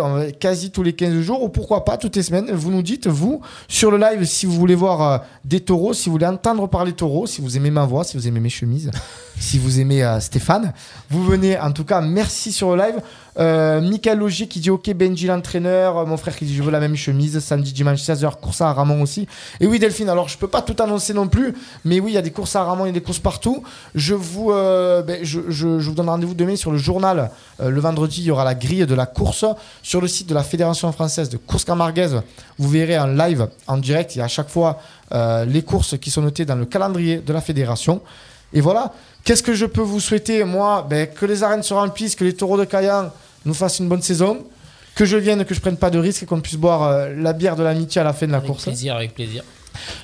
tous 0.73 0.83
les 0.83 0.95
15 0.95 1.21
jours, 1.21 1.43
ou 1.43 1.49
pourquoi 1.49 1.85
pas 1.85 1.97
toutes 1.97 2.17
les 2.17 2.23
semaines. 2.23 2.51
Vous 2.53 2.71
nous 2.71 2.83
dites, 2.83 3.07
vous, 3.07 3.41
sur 3.69 3.91
le 3.91 3.99
live, 3.99 4.25
si 4.25 4.47
vous 4.47 4.53
voulez 4.53 4.75
voir 4.75 5.03
euh, 5.03 5.19
des 5.45 5.61
taureaux, 5.61 5.93
si 5.93 6.07
vous 6.07 6.13
voulez 6.13 6.27
entendre 6.27 6.67
parler 6.69 6.93
taureaux, 6.93 7.27
si 7.27 7.41
vous 7.41 7.57
aimez 7.57 7.71
ma 7.71 7.85
voix, 7.85 8.05
si 8.05 8.17
vous 8.17 8.27
aimez 8.27 8.41
mes 8.41 8.49
chemises, 8.49 8.91
si 9.39 9.59
vous 9.59 9.79
aimez 9.79 10.03
euh, 10.03 10.21
Stéphane, 10.21 10.73
vous 11.11 11.25
venez. 11.25 11.59
En 11.59 11.73
tout 11.73 11.85
cas, 11.85 12.01
merci 12.01 12.53
sur 12.53 12.75
le 12.75 12.83
live. 12.83 13.01
Euh, 13.39 13.81
Michael 13.81 14.25
qui 14.49 14.61
dit 14.61 14.71
Ok, 14.71 14.91
Benji 14.91 15.27
l'entraîneur. 15.27 15.99
Euh, 15.99 16.07
Mon 16.07 16.17
frère 16.17 16.37
qui 16.37 16.45
dit 16.45 16.55
Je 16.55 16.63
veux 16.63 16.71
la 16.71 16.81
même 16.81 16.97
chemise. 16.97 17.39
Samedi, 17.39 17.73
dimanche, 17.73 18.01
16h, 18.01 18.37
course 18.41 18.61
à 18.61 18.73
Ramon 18.73 19.03
aussi. 19.03 19.27
Et 19.61 19.67
oui, 19.67 19.79
Delphine, 19.79 20.09
alors 20.09 20.29
je 20.29 20.39
peux 20.39 20.49
pas 20.49 20.63
tout 20.63 20.77
annoncer 20.83 21.13
non 21.13 21.29
plus, 21.29 21.55
mais 21.85 22.01
oui, 22.01 22.13
il 22.13 22.15
y 22.15 22.19
a 22.19 22.23
des 22.23 22.31
courses 22.31 22.57
à 22.57 22.65
Ramon, 22.65 22.85
il 22.85 22.89
y 22.89 22.91
a 22.91 22.95
des 22.95 23.03
courses 23.03 23.19
partout. 23.19 23.63
Je 23.95 24.15
vous, 24.15 24.53
euh, 24.53 25.03
ben, 25.03 25.21
je, 25.23 25.41
vous 25.67 25.95
donne 25.95 26.09
rendez-vous 26.09 26.35
demain 26.35 26.57
sur 26.57 26.73
le 26.73 26.79
journal. 26.79 27.31
Euh, 27.61 27.71
le 27.71 27.81
vendredi, 27.81 28.23
il 28.23 28.27
y 28.27 28.31
aura 28.31 28.45
la 28.45 28.55
grille 28.55 28.87
de 28.87 28.95
la 28.95 29.07
course 29.07 29.45
sur 29.83 30.01
le 30.01 30.09
site 30.09 30.29
de 30.29 30.35
la 30.35 30.43
Fédération 30.43 30.91
française 30.93 31.29
de 31.29 31.37
course 31.37 31.65
camarguaise. 31.65 32.23
Vous 32.59 32.69
verrez 32.69 32.99
en 32.99 33.07
live, 33.07 33.49
en 33.67 33.77
direct, 33.77 34.15
il 34.15 34.19
y 34.19 34.23
a 34.23 34.25
à 34.25 34.29
chaque 34.29 34.49
fois 34.49 34.79
les 35.47 35.63
courses 35.63 35.97
qui 35.99 36.11
sont 36.11 36.23
notées 36.23 36.45
dans 36.45 36.57
le 36.57 36.65
calendrier 36.65 37.19
de 37.19 37.33
la 37.33 37.41
fédération. 37.41 38.01
Et 38.53 38.61
voilà. 38.61 38.93
Qu'est-ce 39.25 39.43
que 39.43 39.55
je 39.55 39.67
peux 39.67 39.83
vous 39.83 40.01
souhaiter 40.01 40.45
Moi, 40.45 40.87
ben, 40.89 41.07
que 41.07 41.27
les 41.27 41.43
arènes 41.43 41.63
se 41.63 41.75
remplissent, 41.75 42.15
que 42.15 42.25
les 42.25 42.35
taureaux 42.35 42.59
de 42.59 42.65
Cayenne 42.65 43.11
nous 43.47 43.55
fassent 43.55 43.79
une 43.79 43.89
bonne 43.89 44.03
saison, 44.03 44.45
que 44.95 45.05
je 45.07 45.17
vienne, 45.17 45.45
que 45.45 45.55
je 45.55 45.61
prenne 45.61 45.77
pas 45.77 45.91
de 45.91 45.99
risques 45.99 46.23
et 46.25 46.27
qu'on 46.27 46.41
puisse 46.41 46.57
boire 46.57 46.83
euh, 46.83 47.15
la 47.17 47.33
bière 47.33 47.57
de 47.57 47.63
l'amitié 47.63 48.01
à 48.01 48.05
la 48.05 48.13
fin 48.13 48.27
de 48.27 48.33
la 48.33 48.39
Avec 48.39 48.49
course. 48.51 48.65
plaisir, 48.65 48.95
avec 48.97 49.15
plaisir. 49.15 49.43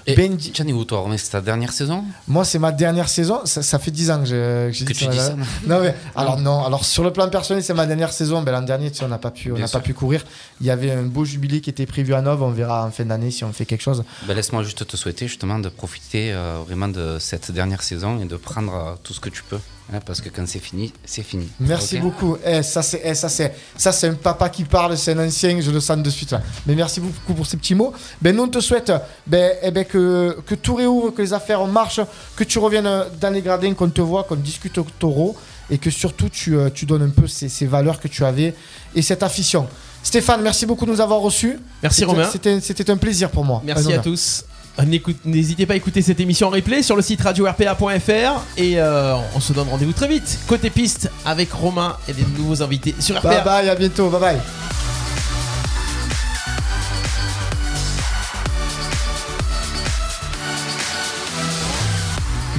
Et 0.06 0.14
Benji- 0.14 0.50
Gianni 0.52 0.72
Vautour, 0.72 1.08
mais 1.08 1.16
c'est 1.16 1.30
ta 1.30 1.40
dernière 1.40 1.72
saison? 1.72 2.04
Moi, 2.28 2.44
c'est 2.44 2.58
ma 2.58 2.72
dernière 2.72 3.08
saison. 3.08 3.40
Ça, 3.46 3.62
ça 3.62 3.78
fait 3.78 3.90
10 3.90 4.10
ans 4.10 4.18
que 4.20 4.26
je- 4.26 4.66
que 4.68 4.72
j'ai 4.72 4.84
dit 4.84 4.92
tu 4.92 5.04
ça. 5.06 5.10
dis 5.10 5.16
ça 5.16 5.34
Non, 5.66 5.80
mais 5.80 5.94
alors 6.14 6.38
non. 6.38 6.62
Alors 6.62 6.84
sur 6.84 7.02
le 7.02 7.10
plan 7.10 7.26
personnel, 7.30 7.62
c'est 7.64 7.72
ma 7.72 7.86
dernière 7.86 8.12
saison. 8.12 8.42
Ben, 8.42 8.52
l'an 8.52 8.60
dernier, 8.60 8.90
tu 8.90 8.98
sais, 8.98 9.04
on 9.04 9.08
n'a 9.08 9.16
pas 9.16 9.30
pu, 9.30 9.50
on 9.50 9.56
n'a 9.56 9.68
pas 9.68 9.80
pu 9.80 9.94
courir. 9.94 10.26
Il 10.60 10.66
y 10.66 10.70
avait 10.70 10.90
un 10.92 11.04
beau 11.04 11.24
jubilé 11.24 11.62
qui 11.62 11.70
était 11.70 11.86
prévu 11.86 12.12
à 12.12 12.20
Nov. 12.20 12.42
On 12.42 12.50
verra 12.50 12.84
en 12.84 12.90
fin 12.90 13.06
d'année 13.06 13.30
si 13.30 13.44
on 13.44 13.52
fait 13.54 13.64
quelque 13.64 13.80
chose. 13.80 14.04
Ben, 14.28 14.34
Laisse-moi 14.34 14.62
juste 14.62 14.86
te 14.86 14.96
souhaiter 14.98 15.26
justement 15.26 15.58
de 15.58 15.70
profiter 15.70 16.32
euh, 16.34 16.58
vraiment 16.66 16.88
de 16.88 17.16
cette 17.18 17.50
dernière 17.50 17.82
saison 17.82 18.20
et 18.20 18.26
de 18.26 18.36
prendre 18.36 18.74
euh, 18.74 18.92
tout 19.02 19.14
ce 19.14 19.20
que 19.20 19.30
tu 19.30 19.42
peux. 19.42 19.58
Hein, 19.92 20.00
parce 20.04 20.20
que 20.20 20.28
quand 20.28 20.46
c'est 20.46 20.58
fini, 20.58 20.92
c'est 21.04 21.22
fini. 21.22 21.48
Merci 21.60 21.98
beaucoup. 21.98 22.36
Eh, 22.44 22.62
ça 22.62 22.82
c'est, 22.82 23.00
eh, 23.04 23.14
ça 23.14 23.28
c'est, 23.28 23.54
ça 23.76 23.92
c'est 23.92 24.08
un 24.08 24.14
papa 24.14 24.48
qui 24.48 24.64
parle, 24.64 24.96
c'est 24.96 25.12
un 25.12 25.26
ancien, 25.26 25.60
je 25.60 25.70
le 25.70 25.80
sens 25.80 25.98
de 25.98 26.10
suite. 26.10 26.32
là. 26.32 26.40
Mais 26.66 26.74
merci 26.74 27.00
beaucoup 27.00 27.34
pour 27.34 27.46
ces 27.46 27.56
petits 27.56 27.74
mots. 27.74 27.92
Ben 28.20 28.34
nous 28.34 28.44
on 28.44 28.48
te 28.48 28.60
souhaite, 28.60 28.92
ben, 29.26 29.52
eh 29.62 29.70
ben, 29.70 29.84
que 29.84 30.38
que 30.46 30.54
tout 30.54 30.74
réouvre, 30.74 31.10
que 31.10 31.22
les 31.22 31.32
affaires 31.32 31.64
marchent, 31.66 32.00
que 32.36 32.44
tu 32.44 32.58
reviennes 32.58 32.88
dans 33.20 33.30
les 33.30 33.42
gradins, 33.42 33.72
qu'on 33.74 33.90
te 33.90 34.00
voit, 34.00 34.24
qu'on 34.24 34.36
discute 34.36 34.78
au 34.78 34.86
taureau, 34.98 35.36
et 35.70 35.78
que 35.78 35.90
surtout 35.90 36.28
tu, 36.28 36.56
euh, 36.56 36.70
tu 36.74 36.84
donnes 36.86 37.02
un 37.02 37.08
peu 37.10 37.26
ces, 37.26 37.48
ces 37.48 37.66
valeurs 37.66 37.98
que 38.00 38.08
tu 38.08 38.24
avais 38.24 38.54
et 38.94 39.02
cette 39.02 39.22
afition. 39.22 39.66
Stéphane, 40.02 40.42
merci 40.42 40.66
beaucoup 40.66 40.84
de 40.84 40.90
nous 40.90 41.00
avoir 41.00 41.20
reçus. 41.20 41.58
Merci, 41.82 42.00
C'était- 42.00 42.10
Romain. 42.10 42.28
C'était, 42.30 42.60
c'était 42.60 42.90
un 42.90 42.96
plaisir 42.96 43.30
pour 43.30 43.44
moi. 43.44 43.62
Merci 43.64 43.92
à 43.92 43.98
tous. 43.98 44.44
Euh, 44.78 44.84
N'hésitez 45.24 45.66
pas 45.66 45.74
à 45.74 45.76
écouter 45.76 46.02
cette 46.02 46.20
émission 46.20 46.48
en 46.48 46.50
replay 46.50 46.82
sur 46.82 46.96
le 46.96 47.02
site 47.02 47.20
radio-rpa.fr 47.20 48.42
et 48.56 48.80
euh, 48.80 49.14
on 49.34 49.40
se 49.40 49.52
donne 49.52 49.68
rendez-vous 49.68 49.92
très 49.92 50.08
vite. 50.08 50.38
Côté 50.46 50.70
piste 50.70 51.10
avec 51.24 51.52
Romain 51.52 51.96
et 52.08 52.12
des 52.12 52.24
nouveaux 52.38 52.62
invités 52.62 52.94
sur 52.98 53.18
RPA. 53.18 53.28
Bye 53.28 53.44
bye, 53.44 53.68
à 53.70 53.74
bientôt, 53.74 54.08
bye 54.08 54.20
bye. 54.20 54.38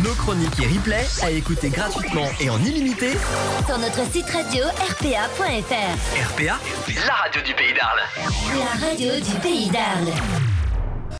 Nos 0.03 0.13
chroniques 0.15 0.59
et 0.61 0.67
replays 0.67 1.05
à 1.21 1.31
écouter 1.31 1.69
gratuitement 1.69 2.27
et 2.41 2.49
en 2.49 2.59
illimité. 2.59 3.11
Sur 3.65 3.77
notre 3.77 4.09
site 4.11 4.29
radio 4.29 4.65
rpa.fr. 4.65 6.33
RPA, 6.33 6.59
la 7.07 7.13
radio 7.13 7.41
du 7.41 7.53
pays 7.53 7.73
d'Arles. 7.73 8.01
La 8.59 8.87
radio 8.87 9.13
du 9.15 9.39
pays 9.39 9.69
d'Arles. 9.69 10.52